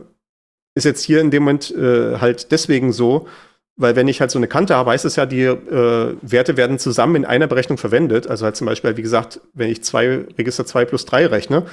ist 0.76 0.84
jetzt 0.84 1.04
hier 1.04 1.22
in 1.22 1.32
dem 1.32 1.44
Moment 1.44 1.72
äh, 1.72 2.20
halt 2.20 2.52
deswegen 2.52 2.94
so, 2.94 3.28
weil 3.80 3.96
wenn 3.96 4.10
ich 4.10 4.20
halt 4.20 4.30
so 4.30 4.38
eine 4.38 4.48
Kante 4.48 4.76
habe, 4.76 4.92
heißt 4.92 5.06
es 5.06 5.16
ja, 5.16 5.26
die 5.26 5.44
äh, 5.44 6.16
Werte 6.22 6.58
werden 6.58 6.80
zusammen 6.80 7.16
in 7.16 7.26
einer 7.26 7.48
Berechnung 7.48 7.78
verwendet. 7.78 8.28
Also 8.28 8.44
halt 8.46 8.58
zum 8.58 8.68
Beispiel, 8.68 8.98
wie 8.98 9.02
gesagt, 9.02 9.40
wenn 9.54 9.70
ich 9.70 9.84
zwei 9.84 10.26
Register 10.38 10.66
2 10.66 10.86
plus 10.86 11.06
3 11.06 11.28
rechne, 11.28 11.66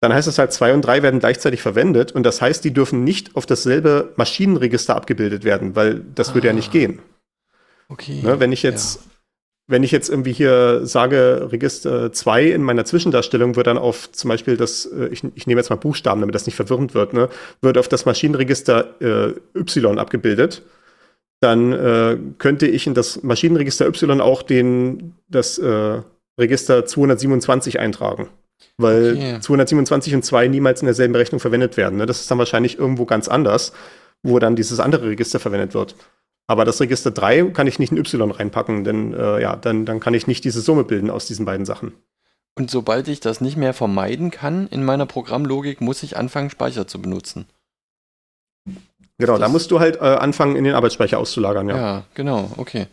dann 0.00 0.12
heißt 0.12 0.28
es 0.28 0.38
halt, 0.38 0.52
zwei 0.52 0.74
und 0.74 0.82
drei 0.82 1.02
werden 1.02 1.20
gleichzeitig 1.20 1.62
verwendet 1.62 2.12
und 2.12 2.22
das 2.24 2.42
heißt, 2.42 2.62
die 2.62 2.72
dürfen 2.72 3.02
nicht 3.02 3.34
auf 3.34 3.46
dasselbe 3.46 4.12
Maschinenregister 4.16 4.94
abgebildet 4.94 5.44
werden, 5.44 5.74
weil 5.74 6.02
das 6.14 6.30
ah. 6.30 6.34
würde 6.34 6.48
ja 6.48 6.52
nicht 6.52 6.68
ah. 6.68 6.72
gehen. 6.72 6.98
Okay. 7.88 8.20
Ne, 8.22 8.38
wenn 8.38 8.52
ich 8.52 8.62
jetzt, 8.62 9.00
wenn 9.66 9.82
ich 9.82 9.92
jetzt 9.92 10.10
irgendwie 10.10 10.34
hier 10.34 10.84
sage, 10.84 11.48
Register 11.50 12.12
2 12.12 12.44
in 12.44 12.62
meiner 12.62 12.84
Zwischendarstellung 12.84 13.56
wird 13.56 13.66
dann 13.66 13.78
auf 13.78 14.12
zum 14.12 14.28
Beispiel 14.28 14.58
das, 14.58 14.84
äh, 14.84 15.06
ich, 15.06 15.22
ich 15.34 15.46
nehme 15.46 15.60
jetzt 15.60 15.70
mal 15.70 15.76
Buchstaben, 15.76 16.20
damit 16.20 16.34
das 16.34 16.44
nicht 16.44 16.56
verwirrend 16.56 16.92
wird, 16.92 17.14
ne, 17.14 17.30
wird 17.62 17.78
auf 17.78 17.88
das 17.88 18.04
Maschinenregister 18.04 19.00
äh, 19.00 19.58
Y 19.58 19.98
abgebildet, 19.98 20.62
dann 21.40 21.72
äh, 21.72 22.16
könnte 22.38 22.66
ich 22.66 22.86
in 22.86 22.94
das 22.94 23.22
Maschinenregister 23.22 23.86
Y 23.86 24.20
auch 24.20 24.42
den, 24.42 25.14
das 25.28 25.58
äh, 25.58 26.02
Register 26.38 26.86
227 26.86 27.78
eintragen. 27.78 28.28
Weil 28.78 29.14
okay. 29.14 29.40
227 29.40 30.14
und 30.14 30.24
2 30.24 30.48
niemals 30.48 30.80
in 30.80 30.86
derselben 30.86 31.14
Rechnung 31.14 31.40
verwendet 31.40 31.76
werden. 31.76 31.98
Ne? 31.98 32.06
Das 32.06 32.20
ist 32.20 32.30
dann 32.30 32.38
wahrscheinlich 32.38 32.78
irgendwo 32.78 33.04
ganz 33.04 33.28
anders, 33.28 33.72
wo 34.22 34.38
dann 34.38 34.56
dieses 34.56 34.80
andere 34.80 35.08
Register 35.08 35.38
verwendet 35.38 35.74
wird. 35.74 35.94
Aber 36.46 36.64
das 36.64 36.80
Register 36.80 37.10
3 37.10 37.50
kann 37.50 37.66
ich 37.66 37.78
nicht 37.78 37.92
in 37.92 37.98
Y 37.98 38.30
reinpacken, 38.30 38.84
denn 38.84 39.12
äh, 39.14 39.40
ja, 39.42 39.56
dann, 39.56 39.84
dann 39.84 40.00
kann 40.00 40.14
ich 40.14 40.26
nicht 40.26 40.44
diese 40.44 40.60
Summe 40.60 40.84
bilden 40.84 41.10
aus 41.10 41.26
diesen 41.26 41.44
beiden 41.44 41.66
Sachen. 41.66 41.92
Und 42.54 42.70
sobald 42.70 43.08
ich 43.08 43.20
das 43.20 43.40
nicht 43.40 43.56
mehr 43.56 43.74
vermeiden 43.74 44.30
kann 44.30 44.66
in 44.68 44.84
meiner 44.84 45.06
Programmlogik, 45.06 45.80
muss 45.80 46.02
ich 46.02 46.16
anfangen, 46.16 46.48
Speicher 46.48 46.86
zu 46.86 47.02
benutzen. 47.02 47.46
Genau, 49.18 49.38
da 49.38 49.48
musst 49.48 49.70
du 49.70 49.80
halt 49.80 49.96
äh, 49.96 50.00
anfangen, 50.00 50.56
in 50.56 50.64
den 50.64 50.74
Arbeitsspeicher 50.74 51.18
auszulagern, 51.18 51.68
ja. 51.68 51.76
Ja, 51.76 52.04
genau, 52.14 52.50
okay. 52.56 52.86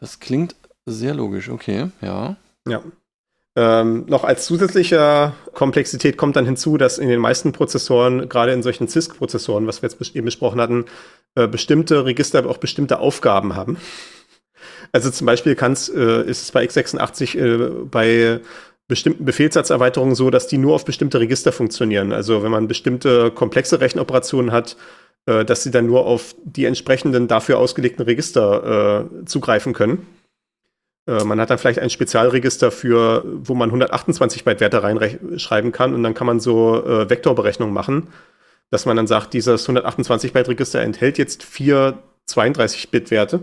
Das 0.00 0.20
klingt 0.20 0.56
sehr 0.86 1.14
logisch, 1.14 1.50
okay, 1.50 1.90
ja. 2.00 2.36
Ja. 2.66 2.82
Ähm, 3.58 4.04
noch 4.06 4.24
als 4.24 4.44
zusätzliche 4.44 5.32
Komplexität 5.54 6.18
kommt 6.18 6.36
dann 6.36 6.44
hinzu, 6.44 6.76
dass 6.76 6.98
in 6.98 7.08
den 7.08 7.20
meisten 7.20 7.52
Prozessoren, 7.52 8.28
gerade 8.28 8.52
in 8.52 8.62
solchen 8.62 8.86
CISC-Prozessoren, 8.86 9.66
was 9.66 9.80
wir 9.80 9.88
jetzt 9.88 10.14
eben 10.14 10.26
besprochen 10.26 10.60
hatten, 10.60 10.84
äh, 11.34 11.48
bestimmte 11.48 12.04
Register 12.04 12.46
auch 12.46 12.58
bestimmte 12.58 12.98
Aufgaben 12.98 13.56
haben. 13.56 13.78
Also 14.92 15.10
zum 15.10 15.26
Beispiel 15.26 15.54
kann's, 15.54 15.88
äh, 15.88 16.22
ist 16.28 16.42
es 16.42 16.52
bei 16.52 16.64
x86 16.64 17.38
äh, 17.38 17.84
bei 17.90 18.40
bestimmten 18.88 19.24
Befehlssatzerweiterungen 19.24 20.14
so, 20.14 20.30
dass 20.30 20.46
die 20.46 20.58
nur 20.58 20.74
auf 20.74 20.84
bestimmte 20.84 21.18
Register 21.18 21.50
funktionieren. 21.50 22.12
Also 22.12 22.42
wenn 22.42 22.50
man 22.50 22.68
bestimmte 22.68 23.30
komplexe 23.30 23.80
Rechenoperationen 23.80 24.52
hat, 24.52 24.76
äh, 25.26 25.44
dass 25.44 25.62
sie 25.62 25.70
dann 25.70 25.86
nur 25.86 26.06
auf 26.06 26.34
die 26.44 26.64
entsprechenden 26.64 27.28
dafür 27.28 27.58
ausgelegten 27.58 28.04
Register 28.04 29.08
äh, 29.10 29.24
zugreifen 29.26 29.72
können. 29.72 30.06
Äh, 31.06 31.24
man 31.24 31.40
hat 31.40 31.50
dann 31.50 31.58
vielleicht 31.58 31.78
ein 31.78 31.90
Spezialregister 31.90 32.70
für, 32.70 33.24
wo 33.24 33.54
man 33.54 33.68
128 33.68 34.44
Byte 34.44 34.60
Werte 34.60 34.82
reinschreiben 34.82 35.72
kann 35.72 35.94
und 35.94 36.02
dann 36.02 36.14
kann 36.14 36.26
man 36.26 36.40
so 36.40 36.84
äh, 36.84 37.08
Vektorberechnungen 37.08 37.74
machen, 37.74 38.08
dass 38.70 38.86
man 38.86 38.96
dann 38.96 39.06
sagt, 39.06 39.32
dieses 39.32 39.62
128 39.64 40.32
Byte 40.32 40.48
Register 40.48 40.80
enthält 40.80 41.18
jetzt 41.18 41.42
vier 41.42 41.98
32 42.26 42.90
Bit 42.90 43.10
Werte. 43.10 43.40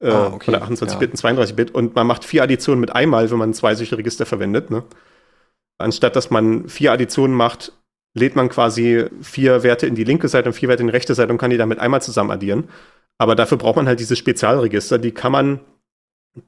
Äh, 0.00 0.10
ah, 0.10 0.26
okay. 0.28 0.54
128 0.54 0.94
ja. 0.94 0.98
Bit 0.98 1.10
und 1.10 1.16
32 1.16 1.56
Bit 1.56 1.70
und 1.74 1.94
man 1.94 2.06
macht 2.06 2.24
vier 2.24 2.42
Additionen 2.42 2.80
mit 2.80 2.94
einmal, 2.94 3.30
wenn 3.30 3.38
man 3.38 3.52
zwei 3.52 3.74
solche 3.74 3.98
Register 3.98 4.24
verwendet. 4.24 4.70
Ne? 4.70 4.82
Anstatt 5.76 6.16
dass 6.16 6.30
man 6.30 6.68
vier 6.68 6.92
Additionen 6.92 7.36
macht, 7.36 7.72
lädt 8.14 8.36
man 8.36 8.48
quasi 8.48 9.04
vier 9.22 9.62
Werte 9.62 9.86
in 9.86 9.94
die 9.94 10.04
linke 10.04 10.28
Seite 10.28 10.48
und 10.48 10.54
vier 10.54 10.68
Werte 10.68 10.82
in 10.82 10.88
die 10.88 10.92
rechte 10.92 11.14
Seite 11.14 11.32
und 11.32 11.38
kann 11.38 11.50
die 11.50 11.56
damit 11.56 11.78
einmal 11.78 12.02
zusammen 12.02 12.30
addieren. 12.30 12.68
Aber 13.18 13.36
dafür 13.36 13.58
braucht 13.58 13.76
man 13.76 13.86
halt 13.86 14.00
diese 14.00 14.16
Spezialregister, 14.16 14.98
die 14.98 15.12
kann 15.12 15.32
man, 15.32 15.60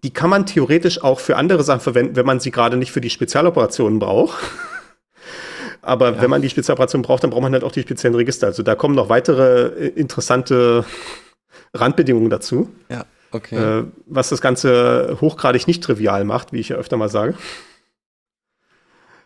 die 0.03 0.13
kann 0.13 0.31
man 0.31 0.47
theoretisch 0.47 1.03
auch 1.03 1.21
für 1.21 1.37
andere 1.37 1.63
Sachen 1.63 1.81
verwenden, 1.81 2.17
wenn 2.17 2.27
man 2.27 2.41
sie 2.41 2.51
gerade 2.51 2.77
nicht 2.77 2.93
für 2.93 3.01
die 3.01 3.11
Spezialoperationen 3.11 3.99
braucht. 3.99 4.39
Aber 5.83 6.13
ja. 6.13 6.23
wenn 6.23 6.31
man 6.31 6.43
die 6.43 6.49
Spezialoperationen 6.49 7.05
braucht, 7.05 7.25
dann 7.25 7.31
braucht 7.31 7.43
man 7.43 7.53
halt 7.53 7.65
auch 7.65 7.73
die 7.73 7.83
speziellen 7.83 8.15
Register. 8.15 8.47
Also 8.47 8.63
da 8.63 8.75
kommen 8.75 8.95
noch 8.95 9.09
weitere 9.09 9.67
äh, 9.67 9.89
interessante 9.89 10.85
Randbedingungen 11.75 12.31
dazu. 12.31 12.71
Ja, 12.89 13.05
okay. 13.33 13.57
Äh, 13.57 13.85
was 14.07 14.29
das 14.31 14.41
Ganze 14.41 15.19
hochgradig 15.21 15.67
nicht 15.67 15.83
trivial 15.83 16.25
macht, 16.25 16.53
wie 16.53 16.61
ich 16.61 16.71
ja 16.71 16.77
öfter 16.77 16.97
mal 16.97 17.09
sage. 17.09 17.35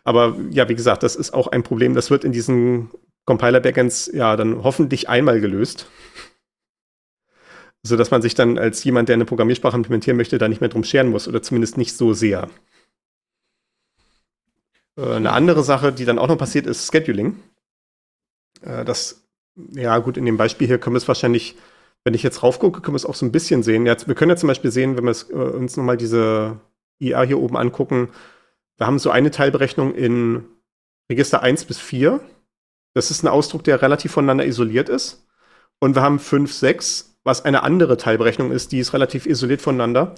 Aber 0.07 0.37
ja, 0.51 0.69
wie 0.69 0.75
gesagt, 0.75 1.03
das 1.03 1.17
ist 1.17 1.33
auch 1.33 1.47
ein 1.47 1.63
Problem. 1.63 1.93
Das 1.93 2.09
wird 2.09 2.23
in 2.23 2.31
diesen 2.31 2.91
Compiler-Backends 3.25 4.09
ja 4.13 4.37
dann 4.37 4.63
hoffentlich 4.63 5.09
einmal 5.09 5.41
gelöst. 5.41 5.89
Sodass 7.83 8.09
man 8.09 8.21
sich 8.21 8.33
dann 8.33 8.57
als 8.57 8.81
jemand, 8.85 9.09
der 9.09 9.15
eine 9.15 9.25
Programmiersprache 9.25 9.75
implementieren 9.75 10.15
möchte, 10.15 10.37
da 10.37 10.47
nicht 10.47 10.61
mehr 10.61 10.69
drum 10.69 10.85
scheren 10.85 11.09
muss 11.09 11.27
oder 11.27 11.41
zumindest 11.41 11.75
nicht 11.75 11.93
so 11.93 12.13
sehr. 12.13 12.47
Äh, 14.97 15.15
eine 15.15 15.33
andere 15.33 15.61
Sache, 15.61 15.91
die 15.91 16.05
dann 16.05 16.19
auch 16.19 16.29
noch 16.29 16.37
passiert, 16.37 16.67
ist 16.67 16.89
Scheduling. 16.89 17.35
Äh, 18.61 18.85
das, 18.85 19.27
ja, 19.73 19.97
gut, 19.97 20.15
in 20.15 20.23
dem 20.23 20.37
Beispiel 20.37 20.67
hier 20.67 20.77
können 20.77 20.93
wir 20.93 20.99
es 20.99 21.07
wahrscheinlich, 21.09 21.57
wenn 22.05 22.13
ich 22.13 22.23
jetzt 22.23 22.43
raufgucke, 22.43 22.79
können 22.79 22.93
wir 22.93 22.99
es 22.99 23.05
auch 23.05 23.15
so 23.15 23.25
ein 23.25 23.33
bisschen 23.33 23.61
sehen. 23.61 23.85
Jetzt, 23.85 24.07
wir 24.07 24.15
können 24.15 24.29
ja 24.29 24.37
zum 24.37 24.47
Beispiel 24.47 24.71
sehen, 24.71 24.95
wenn 24.95 25.03
wir 25.03 25.15
äh, 25.31 25.57
uns 25.57 25.75
nochmal 25.75 25.97
diese 25.97 26.61
IA 26.99 27.23
hier 27.23 27.39
oben 27.39 27.57
angucken, 27.57 28.07
wir 28.77 28.87
haben 28.87 28.99
so 28.99 29.09
eine 29.09 29.31
Teilberechnung 29.31 29.93
in 29.93 30.45
Register 31.11 31.41
1 31.41 31.65
bis 31.65 31.79
4. 31.79 32.19
Das 32.93 33.11
ist 33.11 33.23
ein 33.23 33.27
Ausdruck, 33.27 33.63
der 33.63 33.81
relativ 33.81 34.11
voneinander 34.11 34.45
isoliert 34.45 34.89
ist. 34.89 35.25
Und 35.79 35.95
wir 35.95 36.01
haben 36.01 36.19
5, 36.19 36.51
6, 36.51 37.17
was 37.23 37.45
eine 37.45 37.63
andere 37.63 37.97
Teilberechnung 37.97 38.51
ist, 38.51 38.71
die 38.71 38.79
ist 38.79 38.93
relativ 38.93 39.25
isoliert 39.25 39.61
voneinander. 39.61 40.15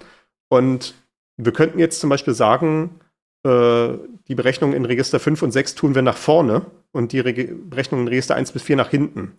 Und 0.49 0.93
wir 1.37 1.53
könnten 1.53 1.79
jetzt 1.79 1.99
zum 1.99 2.09
Beispiel 2.09 2.33
sagen, 2.33 2.99
äh, 3.43 3.89
die 4.27 4.35
Berechnung 4.35 4.73
in 4.73 4.85
Register 4.85 5.19
5 5.19 5.41
und 5.41 5.51
6 5.51 5.75
tun 5.75 5.95
wir 5.95 6.01
nach 6.01 6.17
vorne 6.17 6.65
und 6.91 7.11
die 7.11 7.19
Reg 7.19 7.69
Berechnung 7.69 8.01
in 8.01 8.07
Register 8.07 8.35
1 8.35 8.51
bis 8.51 8.63
4 8.63 8.75
nach 8.75 8.89
hinten. 8.89 9.37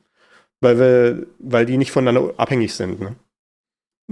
Weil, 0.62 0.78
wir, 0.78 1.26
weil 1.38 1.64
die 1.64 1.78
nicht 1.78 1.90
voneinander 1.90 2.34
abhängig 2.36 2.74
sind. 2.74 3.00
Ne? 3.00 3.16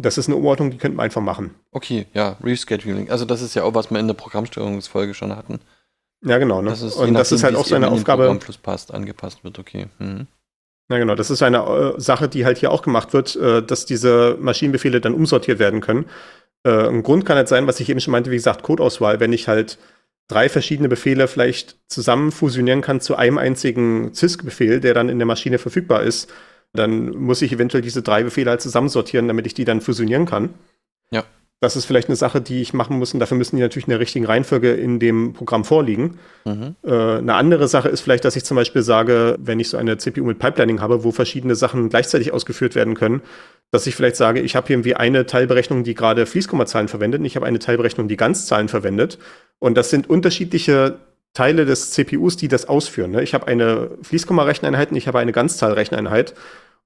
Das 0.00 0.16
ist 0.16 0.28
eine 0.28 0.36
Umordnung, 0.36 0.70
die 0.70 0.78
könnten 0.78 0.96
wir 0.96 1.02
einfach 1.02 1.20
machen. 1.20 1.54
Okay, 1.72 2.06
ja, 2.14 2.36
Rescheduling. 2.42 3.10
Also 3.10 3.24
das 3.24 3.42
ist 3.42 3.54
ja 3.54 3.64
auch, 3.64 3.74
was 3.74 3.90
wir 3.90 3.98
in 3.98 4.06
der 4.06 4.14
Programmsteuerungsfolge 4.14 5.14
schon 5.14 5.34
hatten. 5.36 5.60
Ja, 6.24 6.38
genau. 6.38 6.62
Ne? 6.62 6.70
Das 6.70 6.82
ist, 6.82 6.96
und 6.96 7.14
das 7.14 7.32
ist 7.32 7.44
halt 7.44 7.56
auch 7.56 7.64
so 7.64 7.74
eine 7.74 7.90
Aufgabe. 7.90 8.24
Programmfluss 8.24 8.58
passt, 8.58 8.92
angepasst 8.92 9.44
wird, 9.44 9.58
okay. 9.58 9.86
Mhm. 9.98 10.26
Ja, 10.90 10.98
genau. 10.98 11.14
Das 11.14 11.30
ist 11.30 11.42
eine 11.42 11.58
äh, 11.58 12.00
Sache, 12.00 12.28
die 12.28 12.44
halt 12.44 12.58
hier 12.58 12.72
auch 12.72 12.82
gemacht 12.82 13.12
wird, 13.12 13.36
äh, 13.36 13.62
dass 13.62 13.86
diese 13.86 14.36
Maschinenbefehle 14.40 15.00
dann 15.00 15.14
umsortiert 15.14 15.58
werden 15.58 15.80
können. 15.80 16.06
Äh, 16.64 16.88
ein 16.88 17.02
Grund 17.02 17.26
kann 17.26 17.36
halt 17.36 17.48
sein, 17.48 17.66
was 17.66 17.80
ich 17.80 17.90
eben 17.90 18.00
schon 18.00 18.12
meinte, 18.12 18.30
wie 18.30 18.36
gesagt, 18.36 18.62
Codeauswahl. 18.62 19.20
Wenn 19.20 19.32
ich 19.32 19.48
halt 19.48 19.78
drei 20.28 20.48
verschiedene 20.48 20.88
Befehle 20.88 21.28
vielleicht 21.28 21.76
zusammen 21.88 22.32
fusionieren 22.32 22.80
kann 22.80 23.00
zu 23.00 23.16
einem 23.16 23.38
einzigen 23.38 24.14
CISC-Befehl, 24.14 24.80
der 24.80 24.94
dann 24.94 25.08
in 25.08 25.18
der 25.18 25.26
Maschine 25.26 25.58
verfügbar 25.58 26.02
ist, 26.02 26.32
dann 26.72 27.10
muss 27.10 27.42
ich 27.42 27.52
eventuell 27.52 27.82
diese 27.82 28.02
drei 28.02 28.22
Befehle 28.22 28.50
halt 28.50 28.60
zusammensortieren, 28.60 29.28
damit 29.28 29.46
ich 29.46 29.54
die 29.54 29.64
dann 29.64 29.80
fusionieren 29.80 30.26
kann. 30.26 30.50
Ja. 31.10 31.24
Das 31.60 31.74
ist 31.74 31.86
vielleicht 31.86 32.08
eine 32.08 32.14
Sache, 32.14 32.40
die 32.40 32.60
ich 32.60 32.72
machen 32.72 32.98
muss 32.98 33.12
und 33.14 33.18
dafür 33.18 33.36
müssen 33.36 33.56
die 33.56 33.62
natürlich 33.62 33.86
in 33.86 33.90
der 33.90 33.98
richtigen 33.98 34.26
Reihenfolge 34.26 34.74
in 34.74 35.00
dem 35.00 35.32
Programm 35.32 35.64
vorliegen. 35.64 36.18
Mhm. 36.44 36.76
Äh, 36.84 36.92
eine 36.92 37.34
andere 37.34 37.66
Sache 37.66 37.88
ist 37.88 38.00
vielleicht, 38.00 38.24
dass 38.24 38.36
ich 38.36 38.44
zum 38.44 38.56
Beispiel 38.56 38.82
sage, 38.82 39.36
wenn 39.40 39.58
ich 39.58 39.68
so 39.68 39.76
eine 39.76 39.98
CPU 39.98 40.24
mit 40.24 40.38
Pipelining 40.38 40.80
habe, 40.80 41.02
wo 41.02 41.10
verschiedene 41.10 41.56
Sachen 41.56 41.88
gleichzeitig 41.88 42.32
ausgeführt 42.32 42.76
werden 42.76 42.94
können, 42.94 43.22
dass 43.72 43.88
ich 43.88 43.96
vielleicht 43.96 44.14
sage, 44.14 44.40
ich 44.40 44.54
habe 44.54 44.68
hier 44.68 44.74
irgendwie 44.74 44.94
eine 44.94 45.26
Teilberechnung, 45.26 45.82
die 45.82 45.94
gerade 45.94 46.26
Fließkommazahlen 46.26 46.86
verwendet 46.86 47.20
und 47.20 47.26
ich 47.26 47.34
habe 47.34 47.46
eine 47.46 47.58
Teilberechnung, 47.58 48.06
die 48.06 48.16
Ganzzahlen 48.16 48.68
verwendet. 48.68 49.18
Und 49.58 49.76
das 49.76 49.90
sind 49.90 50.08
unterschiedliche 50.08 51.00
Teile 51.34 51.64
des 51.64 51.92
CPUs, 51.92 52.36
die 52.36 52.48
das 52.48 52.68
ausführen. 52.68 53.12
Ne? 53.12 53.22
Ich 53.22 53.34
habe 53.34 53.46
eine 53.46 53.90
Fließkomma-Recheneinheit 54.02 54.90
und 54.90 54.96
ich 54.96 55.06
habe 55.06 55.18
eine 55.18 55.32
Ganzzahl-Recheneinheit. 55.32 56.34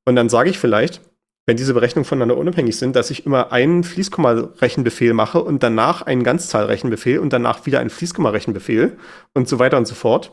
Und 0.05 0.17
dann 0.17 0.29
sage 0.29 0.51
ich 0.51 0.59
vielleicht, 0.59 1.01
wenn 1.47 1.57
diese 1.57 1.75
Berechnungen 1.75 2.05
voneinander 2.05 2.37
unabhängig 2.37 2.77
sind, 2.77 2.95
dass 2.95 3.11
ich 3.11 3.27
immer 3.27 3.53
einen 3.53 3.83
Fließkomma-Rechenbefehl 3.83 5.13
mache 5.13 5.43
und 5.43 5.63
danach 5.63 6.03
einen 6.03 6.23
Ganzzahl-Rechenbefehl 6.23 7.19
und 7.19 7.33
danach 7.33 7.67
wieder 7.67 7.81
einen 7.81 7.91
Fließkomma-Rechenbefehl 7.91 8.97
und 9.35 9.49
so 9.49 9.59
weiter 9.59 9.79
und 9.79 9.87
so 9.87 9.95
fort, 9.95 10.33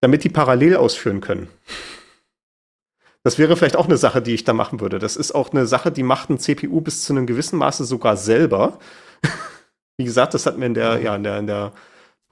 damit 0.00 0.24
die 0.24 0.28
parallel 0.28 0.76
ausführen 0.76 1.20
können. 1.20 1.48
Das 3.24 3.38
wäre 3.38 3.56
vielleicht 3.56 3.76
auch 3.76 3.86
eine 3.86 3.96
Sache, 3.96 4.20
die 4.20 4.34
ich 4.34 4.44
da 4.44 4.52
machen 4.52 4.80
würde. 4.80 4.98
Das 4.98 5.16
ist 5.16 5.32
auch 5.32 5.52
eine 5.52 5.66
Sache, 5.66 5.92
die 5.92 6.02
macht 6.02 6.28
ein 6.28 6.38
CPU 6.38 6.80
bis 6.80 7.04
zu 7.04 7.12
einem 7.12 7.26
gewissen 7.26 7.58
Maße 7.58 7.84
sogar 7.84 8.16
selber. 8.16 8.78
Wie 9.96 10.04
gesagt, 10.04 10.34
das 10.34 10.44
hatten 10.44 10.60
wir 10.60 10.66
in 10.66 10.74
der, 10.74 11.00
ja, 11.00 11.14
in 11.14 11.22
der, 11.22 11.38
in 11.38 11.46
der 11.46 11.72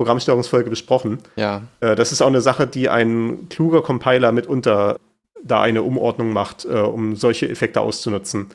Programmsteuerungsfolge 0.01 0.70
besprochen. 0.70 1.18
Ja. 1.36 1.61
Äh, 1.80 1.94
das 1.94 2.11
ist 2.11 2.22
auch 2.22 2.28
eine 2.28 2.40
Sache, 2.40 2.66
die 2.66 2.88
ein 2.88 3.51
kluger 3.51 3.82
Compiler 3.82 4.32
mitunter 4.32 4.98
da 5.44 5.61
eine 5.61 5.82
Umordnung 5.82 6.32
macht, 6.32 6.64
äh, 6.64 6.68
um 6.68 7.16
solche 7.16 7.51
Effekte 7.51 7.82
auszunutzen. 7.82 8.46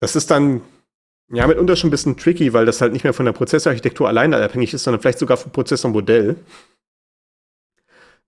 Das 0.00 0.16
ist 0.16 0.30
dann 0.30 0.62
ja 1.30 1.46
mitunter 1.46 1.76
schon 1.76 1.88
ein 1.88 1.90
bisschen 1.90 2.16
tricky, 2.16 2.54
weil 2.54 2.64
das 2.64 2.80
halt 2.80 2.94
nicht 2.94 3.04
mehr 3.04 3.12
von 3.12 3.26
der 3.26 3.34
Prozessorarchitektur 3.34 4.08
alleine 4.08 4.42
abhängig 4.42 4.72
ist, 4.72 4.84
sondern 4.84 5.02
vielleicht 5.02 5.18
sogar 5.18 5.36
vom 5.36 5.52
Prozessormodell. 5.52 6.36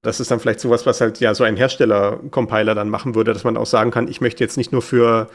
Das 0.03 0.21
ist 0.21 0.31
dann 0.31 0.41
vielleicht 0.41 0.61
sowas, 0.61 0.85
was 0.85 1.01
halt 1.01 1.21
ja 1.21 1.35
so 1.35 1.45
ein 1.45 1.57
Hersteller-Compiler 1.57 2.75
dann 2.75 2.91
machen 2.91 3.15
würde, 3.15 3.33
dass 3.33 3.45
man 3.45 3.57
auch 3.57 3.65
sagen 3.65 3.93
kann, 3.93 4.09
ich 4.09 4.21
möchte 4.21 4.45
jetzt 4.45 4.59
nicht 4.59 4.73
nur 4.73 4.83
für 4.83 5.31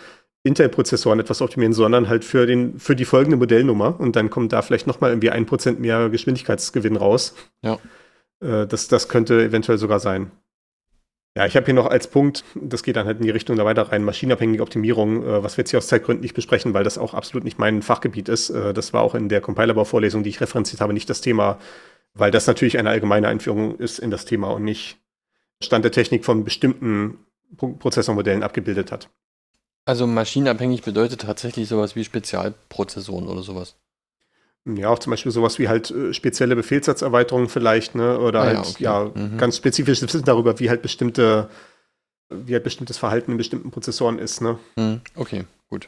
Intel-Prozessoren 0.45 1.19
etwas 1.19 1.41
optimieren, 1.41 1.73
sondern 1.73 2.07
halt 2.07 2.23
für, 2.23 2.45
den, 2.45 2.79
für 2.79 2.95
die 2.95 3.05
folgende 3.05 3.35
Modellnummer 3.35 3.99
und 3.99 4.15
dann 4.15 4.29
kommt 4.29 4.53
da 4.53 4.61
vielleicht 4.61 4.85
nochmal 4.85 5.09
irgendwie 5.09 5.31
ein 5.31 5.45
Prozent 5.45 5.79
mehr 5.79 6.09
Geschwindigkeitsgewinn 6.09 6.95
raus. 6.95 7.33
Ja. 7.63 7.79
Äh, 8.41 8.67
das, 8.67 8.87
das 8.87 9.09
könnte 9.09 9.43
eventuell 9.43 9.79
sogar 9.79 9.99
sein. 9.99 10.31
Ja, 11.35 11.45
ich 11.45 11.55
habe 11.55 11.65
hier 11.65 11.73
noch 11.73 11.87
als 11.87 12.07
Punkt, 12.07 12.45
das 12.53 12.83
geht 12.83 12.95
dann 12.95 13.07
halt 13.07 13.17
in 13.17 13.25
die 13.25 13.31
Richtung 13.31 13.57
da 13.57 13.65
weiter 13.65 13.91
rein, 13.91 14.05
maschinenabhängige 14.05 14.61
Optimierung, 14.61 15.23
äh, 15.23 15.43
was 15.43 15.57
wir 15.57 15.63
jetzt 15.63 15.71
hier 15.71 15.79
aus 15.79 15.87
Zeitgründen 15.87 16.21
nicht 16.21 16.35
besprechen, 16.35 16.73
weil 16.75 16.83
das 16.83 16.99
auch 16.99 17.15
absolut 17.15 17.43
nicht 17.43 17.57
mein 17.57 17.81
Fachgebiet 17.81 18.29
ist. 18.29 18.51
Äh, 18.51 18.73
das 18.73 18.93
war 18.93 19.01
auch 19.01 19.15
in 19.15 19.27
der 19.27 19.41
Compilerbau-Vorlesung, 19.41 20.23
die 20.23 20.29
ich 20.29 20.41
referenziert 20.41 20.79
habe, 20.79 20.93
nicht 20.93 21.09
das 21.09 21.21
Thema, 21.21 21.57
weil 22.13 22.29
das 22.29 22.45
natürlich 22.45 22.77
eine 22.77 22.91
allgemeine 22.91 23.27
Einführung 23.27 23.77
ist 23.79 23.97
in 23.97 24.11
das 24.11 24.25
Thema 24.25 24.51
und 24.51 24.63
nicht 24.63 24.97
Stand 25.61 25.83
der 25.83 25.91
Technik 25.91 26.23
von 26.23 26.43
bestimmten 26.43 27.17
Prozessormodellen 27.57 28.43
abgebildet 28.43 28.91
hat. 28.91 29.09
Also 29.85 30.07
maschinenabhängig 30.07 30.81
bedeutet 30.81 31.21
tatsächlich 31.21 31.69
sowas 31.69 31.95
wie 31.95 32.03
Spezialprozessoren 32.03 33.27
oder 33.27 33.43
sowas. 33.43 33.75
Ja, 34.65 34.89
auch 34.89 34.97
zum 34.97 35.11
Beispiel 35.11 35.31
sowas 35.31 35.59
wie 35.59 35.69
halt 35.69 35.91
äh, 35.91 36.11
spezielle 36.11 36.55
Befehlssatzerweiterungen 36.55 37.49
vielleicht, 37.49 37.93
ne? 37.93 38.19
Oder 38.19 38.41
ah, 38.41 38.45
halt, 38.45 38.79
ja, 38.79 39.03
okay. 39.03 39.19
ja 39.19 39.27
mhm. 39.27 39.37
ganz 39.37 39.57
spezifisches 39.57 40.01
Wissen 40.01 40.25
darüber, 40.25 40.59
wie 40.59 40.69
halt 40.69 40.81
bestimmte, 40.81 41.49
wie 42.29 42.53
halt 42.53 42.63
bestimmtes 42.63 42.97
Verhalten 42.97 43.31
in 43.31 43.37
bestimmten 43.37 43.69
Prozessoren 43.69 44.17
ist, 44.17 44.41
ne? 44.41 44.57
Mhm. 44.75 45.01
Okay, 45.13 45.45
gut. 45.69 45.87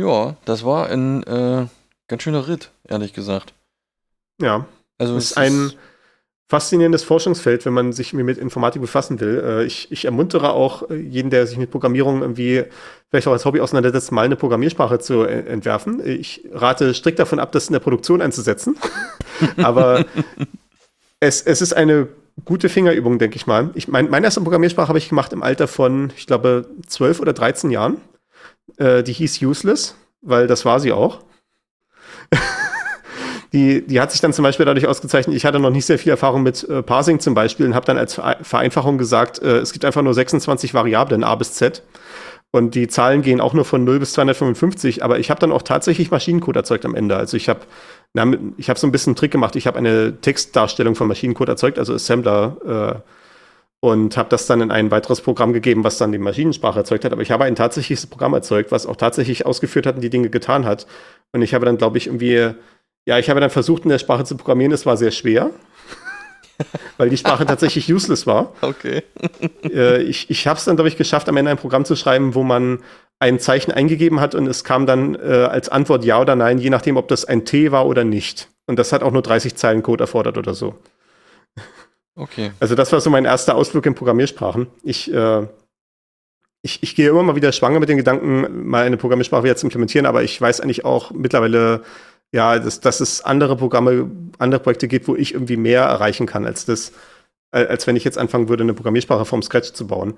Ja, 0.00 0.36
das 0.46 0.64
war 0.64 0.88
ein 0.88 1.22
äh, 1.24 1.66
ganz 2.08 2.22
schöner 2.22 2.48
Ritt, 2.48 2.70
ehrlich 2.88 3.12
gesagt. 3.12 3.52
Ja. 4.40 4.66
Also 4.96 5.16
es 5.16 5.32
ist 5.32 5.36
ein, 5.36 5.72
faszinierendes 6.46 7.02
Forschungsfeld, 7.04 7.64
wenn 7.64 7.72
man 7.72 7.92
sich 7.92 8.12
mit 8.12 8.38
Informatik 8.38 8.82
befassen 8.82 9.20
will. 9.20 9.42
Äh, 9.44 9.64
ich, 9.64 9.90
ich 9.90 10.04
ermuntere 10.04 10.52
auch 10.52 10.90
äh, 10.90 10.96
jeden, 10.96 11.30
der 11.30 11.46
sich 11.46 11.56
mit 11.56 11.70
Programmierung 11.70 12.20
irgendwie 12.20 12.64
vielleicht 13.10 13.26
auch 13.26 13.32
als 13.32 13.44
Hobby 13.44 13.60
auseinandersetzt, 13.60 14.12
mal 14.12 14.26
eine 14.26 14.36
Programmiersprache 14.36 14.98
zu 14.98 15.22
entwerfen. 15.22 16.04
Ich 16.06 16.48
rate 16.52 16.92
strikt 16.94 17.18
davon 17.18 17.38
ab, 17.38 17.52
das 17.52 17.68
in 17.68 17.72
der 17.72 17.80
Produktion 17.80 18.20
einzusetzen. 18.20 18.76
Aber 19.56 20.04
es, 21.20 21.40
es 21.42 21.62
ist 21.62 21.72
eine 21.72 22.08
gute 22.44 22.68
Fingerübung, 22.68 23.18
denke 23.18 23.36
ich 23.36 23.46
mal. 23.46 23.70
Ich, 23.74 23.88
mein, 23.88 24.10
meine 24.10 24.26
erste 24.26 24.40
Programmiersprache 24.40 24.88
habe 24.88 24.98
ich 24.98 25.08
gemacht 25.08 25.32
im 25.32 25.42
Alter 25.42 25.68
von, 25.68 26.12
ich 26.16 26.26
glaube, 26.26 26.66
12 26.86 27.20
oder 27.20 27.32
13 27.32 27.70
Jahren. 27.70 27.98
Äh, 28.76 29.02
die 29.02 29.12
hieß 29.12 29.40
Useless, 29.42 29.96
weil 30.20 30.46
das 30.46 30.64
war 30.64 30.80
sie 30.80 30.92
auch 30.92 31.20
die, 33.54 33.86
die 33.86 34.00
hat 34.00 34.10
sich 34.10 34.20
dann 34.20 34.32
zum 34.32 34.42
Beispiel 34.42 34.66
dadurch 34.66 34.88
ausgezeichnet, 34.88 35.36
ich 35.36 35.46
hatte 35.46 35.60
noch 35.60 35.70
nicht 35.70 35.86
sehr 35.86 35.98
viel 35.98 36.10
Erfahrung 36.10 36.42
mit 36.42 36.68
äh, 36.68 36.82
Parsing 36.82 37.20
zum 37.20 37.34
Beispiel 37.34 37.64
und 37.66 37.74
habe 37.76 37.86
dann 37.86 37.96
als 37.96 38.20
Vereinfachung 38.42 38.98
gesagt, 38.98 39.40
äh, 39.40 39.58
es 39.58 39.72
gibt 39.72 39.84
einfach 39.84 40.02
nur 40.02 40.12
26 40.12 40.74
Variablen 40.74 41.22
A 41.22 41.36
bis 41.36 41.54
Z. 41.54 41.84
Und 42.50 42.74
die 42.74 42.88
Zahlen 42.88 43.22
gehen 43.22 43.40
auch 43.40 43.52
nur 43.52 43.64
von 43.64 43.84
0 43.84 44.00
bis 44.00 44.12
255, 44.12 45.04
aber 45.04 45.20
ich 45.20 45.30
habe 45.30 45.40
dann 45.40 45.52
auch 45.52 45.62
tatsächlich 45.62 46.10
Maschinencode 46.10 46.56
erzeugt 46.56 46.84
am 46.84 46.94
Ende. 46.96 47.16
Also 47.16 47.36
ich 47.36 47.48
habe 47.48 47.60
ich 48.56 48.68
habe 48.68 48.78
so 48.78 48.86
ein 48.86 48.92
bisschen 48.92 49.10
einen 49.10 49.16
Trick 49.16 49.32
gemacht. 49.32 49.56
Ich 49.56 49.66
habe 49.66 49.78
eine 49.78 50.20
Textdarstellung 50.20 50.94
von 50.94 51.08
Maschinencode 51.08 51.48
erzeugt, 51.48 51.80
also 51.80 51.94
Assembler, 51.94 53.02
äh, 53.02 53.10
und 53.80 54.16
habe 54.16 54.28
das 54.30 54.46
dann 54.46 54.60
in 54.60 54.70
ein 54.70 54.90
weiteres 54.90 55.20
Programm 55.20 55.52
gegeben, 55.52 55.84
was 55.84 55.98
dann 55.98 56.10
die 56.10 56.18
Maschinensprache 56.18 56.78
erzeugt 56.78 57.04
hat. 57.04 57.12
Aber 57.12 57.22
ich 57.22 57.30
habe 57.30 57.44
ein 57.44 57.54
tatsächliches 57.54 58.06
Programm 58.06 58.32
erzeugt, 58.32 58.72
was 58.72 58.86
auch 58.86 58.96
tatsächlich 58.96 59.46
ausgeführt 59.46 59.86
hat 59.86 59.96
und 59.96 60.00
die 60.00 60.10
Dinge 60.10 60.30
getan 60.30 60.64
hat. 60.64 60.86
Und 61.32 61.42
ich 61.42 61.54
habe 61.54 61.66
dann, 61.66 61.76
glaube 61.76 61.98
ich, 61.98 62.06
irgendwie 62.06 62.54
ja, 63.06 63.18
ich 63.18 63.28
habe 63.30 63.40
dann 63.40 63.50
versucht, 63.50 63.84
in 63.84 63.90
der 63.90 63.98
Sprache 63.98 64.24
zu 64.24 64.36
programmieren. 64.36 64.72
Es 64.72 64.86
war 64.86 64.96
sehr 64.96 65.10
schwer, 65.10 65.50
weil 66.96 67.10
die 67.10 67.16
Sprache 67.16 67.46
tatsächlich 67.46 67.92
useless 67.92 68.26
war. 68.26 68.52
Okay. 68.60 69.02
äh, 69.64 70.02
ich 70.02 70.30
ich 70.30 70.46
habe 70.46 70.58
es 70.58 70.64
dann, 70.64 70.76
glaube 70.76 70.88
ich, 70.88 70.96
geschafft, 70.96 71.28
am 71.28 71.36
Ende 71.36 71.50
ein 71.50 71.58
Programm 71.58 71.84
zu 71.84 71.96
schreiben, 71.96 72.34
wo 72.34 72.42
man 72.42 72.80
ein 73.20 73.38
Zeichen 73.38 73.72
eingegeben 73.72 74.20
hat 74.20 74.34
und 74.34 74.46
es 74.46 74.64
kam 74.64 74.86
dann 74.86 75.14
äh, 75.14 75.48
als 75.50 75.68
Antwort 75.68 76.04
ja 76.04 76.20
oder 76.20 76.36
nein, 76.36 76.58
je 76.58 76.70
nachdem, 76.70 76.96
ob 76.96 77.08
das 77.08 77.24
ein 77.24 77.44
T 77.44 77.72
war 77.72 77.86
oder 77.86 78.04
nicht. 78.04 78.48
Und 78.66 78.78
das 78.78 78.92
hat 78.92 79.02
auch 79.02 79.12
nur 79.12 79.22
30 79.22 79.56
Zeilen 79.56 79.82
Code 79.82 80.04
erfordert 80.04 80.36
oder 80.38 80.54
so. 80.54 80.74
Okay. 82.16 82.52
Also 82.60 82.74
das 82.74 82.92
war 82.92 83.00
so 83.00 83.10
mein 83.10 83.24
erster 83.24 83.54
Ausflug 83.54 83.86
in 83.86 83.94
Programmiersprachen. 83.94 84.68
Ich, 84.82 85.12
äh, 85.12 85.46
ich, 86.62 86.82
ich 86.82 86.94
gehe 86.94 87.10
immer 87.10 87.22
mal 87.22 87.36
wieder 87.36 87.52
schwanger 87.52 87.80
mit 87.80 87.88
den 87.88 87.98
Gedanken, 87.98 88.66
mal 88.68 88.86
eine 88.86 88.96
Programmiersprache 88.96 89.44
wieder 89.44 89.56
zu 89.56 89.66
implementieren, 89.66 90.06
aber 90.06 90.22
ich 90.22 90.40
weiß 90.40 90.60
eigentlich 90.60 90.84
auch 90.84 91.10
mittlerweile, 91.10 91.82
ja, 92.34 92.58
dass, 92.58 92.80
dass 92.80 92.98
es 92.98 93.24
andere 93.24 93.56
Programme, 93.56 94.10
andere 94.38 94.60
Projekte 94.60 94.88
gibt, 94.88 95.06
wo 95.06 95.14
ich 95.14 95.34
irgendwie 95.34 95.56
mehr 95.56 95.82
erreichen 95.82 96.26
kann, 96.26 96.44
als 96.44 96.64
das, 96.64 96.90
als 97.52 97.86
wenn 97.86 97.94
ich 97.94 98.02
jetzt 98.02 98.18
anfangen 98.18 98.48
würde, 98.48 98.64
eine 98.64 98.74
Programmiersprache 98.74 99.24
vom 99.24 99.40
Scratch 99.40 99.72
zu 99.72 99.86
bauen. 99.86 100.14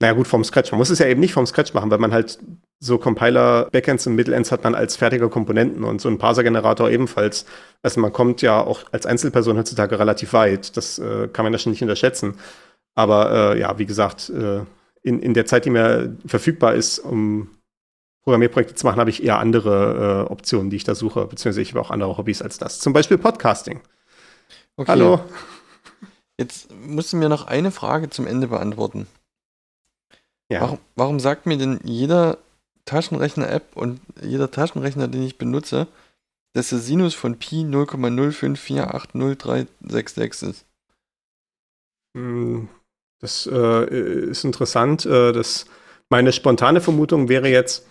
Naja, 0.00 0.14
gut, 0.14 0.26
vom 0.26 0.44
Scratch. 0.44 0.72
Man 0.72 0.78
muss 0.78 0.88
es 0.88 0.98
ja 0.98 1.06
eben 1.06 1.20
nicht 1.20 1.34
vom 1.34 1.44
Scratch 1.44 1.74
machen, 1.74 1.90
weil 1.90 1.98
man 1.98 2.10
halt 2.10 2.38
so 2.80 2.96
Compiler, 2.96 3.68
Backends 3.70 4.06
und 4.06 4.14
Middleends 4.14 4.50
hat 4.50 4.64
man 4.64 4.74
als 4.74 4.96
fertige 4.96 5.28
Komponenten 5.28 5.84
und 5.84 6.00
so 6.00 6.08
ein 6.08 6.16
Parser-Generator 6.16 6.88
ebenfalls. 6.88 7.44
Also 7.82 8.00
man 8.00 8.14
kommt 8.14 8.40
ja 8.40 8.58
auch 8.58 8.84
als 8.90 9.04
Einzelperson 9.04 9.58
heutzutage 9.58 9.98
relativ 9.98 10.32
weit. 10.32 10.74
Das 10.78 10.98
äh, 10.98 11.28
kann 11.28 11.44
man 11.44 11.52
ja 11.52 11.58
schon 11.58 11.72
nicht 11.72 11.82
unterschätzen. 11.82 12.38
Aber 12.94 13.52
äh, 13.52 13.60
ja, 13.60 13.78
wie 13.78 13.86
gesagt, 13.86 14.30
äh, 14.30 14.60
in, 15.02 15.20
in 15.20 15.34
der 15.34 15.44
Zeit, 15.44 15.66
die 15.66 15.70
mir 15.70 16.16
verfügbar 16.24 16.72
ist, 16.74 16.98
um 16.98 17.50
Programmierprojekte 18.22 18.74
zu 18.74 18.86
machen, 18.86 19.00
habe 19.00 19.10
ich 19.10 19.22
eher 19.22 19.38
andere 19.38 20.26
äh, 20.28 20.32
Optionen, 20.32 20.70
die 20.70 20.76
ich 20.76 20.84
da 20.84 20.94
suche, 20.94 21.26
beziehungsweise 21.26 21.62
ich 21.62 21.70
habe 21.70 21.80
auch 21.80 21.90
andere 21.90 22.16
Hobbys 22.16 22.40
als 22.40 22.58
das. 22.58 22.78
Zum 22.78 22.92
Beispiel 22.92 23.18
Podcasting. 23.18 23.80
Okay. 24.76 24.90
Hallo. 24.90 25.20
Jetzt 26.38 26.72
musst 26.72 27.12
du 27.12 27.16
mir 27.16 27.28
noch 27.28 27.46
eine 27.46 27.70
Frage 27.70 28.10
zum 28.10 28.26
Ende 28.26 28.48
beantworten. 28.48 29.06
Ja. 30.50 30.62
Warum, 30.62 30.78
warum 30.96 31.20
sagt 31.20 31.46
mir 31.46 31.58
denn 31.58 31.78
jeder 31.84 32.38
Taschenrechner-App 32.84 33.76
und 33.76 34.00
jeder 34.22 34.50
Taschenrechner, 34.50 35.06
den 35.08 35.22
ich 35.22 35.38
benutze, 35.38 35.86
dass 36.52 36.68
der 36.70 36.78
Sinus 36.78 37.14
von 37.14 37.38
Pi 37.38 37.62
0,0548036 37.62 40.50
ist? 40.50 40.66
Hm, 42.16 42.68
das 43.20 43.48
äh, 43.50 44.30
ist 44.30 44.44
interessant. 44.44 45.06
Äh, 45.06 45.32
das, 45.32 45.64
meine 46.08 46.32
spontane 46.32 46.80
Vermutung 46.80 47.28
wäre 47.28 47.48
jetzt, 47.48 47.86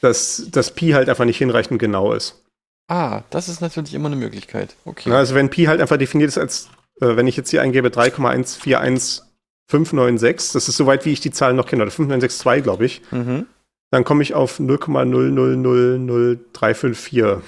dass 0.00 0.48
das 0.50 0.72
Pi 0.72 0.90
halt 0.90 1.08
einfach 1.08 1.24
nicht 1.24 1.38
hinreichend 1.38 1.78
genau 1.78 2.12
ist. 2.12 2.42
Ah, 2.88 3.22
das 3.30 3.48
ist 3.48 3.62
natürlich 3.62 3.94
immer 3.94 4.08
eine 4.08 4.16
Möglichkeit. 4.16 4.74
Okay. 4.84 5.10
Also 5.10 5.34
wenn 5.34 5.48
Pi 5.50 5.64
halt 5.64 5.80
einfach 5.80 5.96
definiert 5.96 6.28
ist 6.28 6.38
als, 6.38 6.68
äh, 7.00 7.16
wenn 7.16 7.26
ich 7.26 7.36
jetzt 7.36 7.50
hier 7.50 7.62
eingebe 7.62 7.88
3,141596, 7.88 10.52
das 10.52 10.68
ist 10.68 10.76
soweit, 10.76 11.06
wie 11.06 11.12
ich 11.12 11.20
die 11.20 11.30
Zahlen 11.30 11.56
noch 11.56 11.66
kenne, 11.66 11.82
oder 11.82 11.90
5962, 11.90 12.62
glaube 12.62 12.84
ich, 12.84 13.00
mhm. 13.10 13.46
dann 13.90 14.04
komme 14.04 14.22
ich 14.22 14.34
auf 14.34 14.60
0,0000354. 14.60 17.40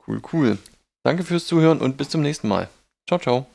Cool, 0.08 0.22
cool. 0.32 0.58
Danke 1.04 1.24
fürs 1.24 1.48
Zuhören 1.48 1.82
und 1.82 1.98
bis 1.98 2.10
zum 2.10 2.22
nächsten 2.22 2.48
Mal. 2.48 2.70
Ciao, 3.08 3.20
ciao. 3.20 3.48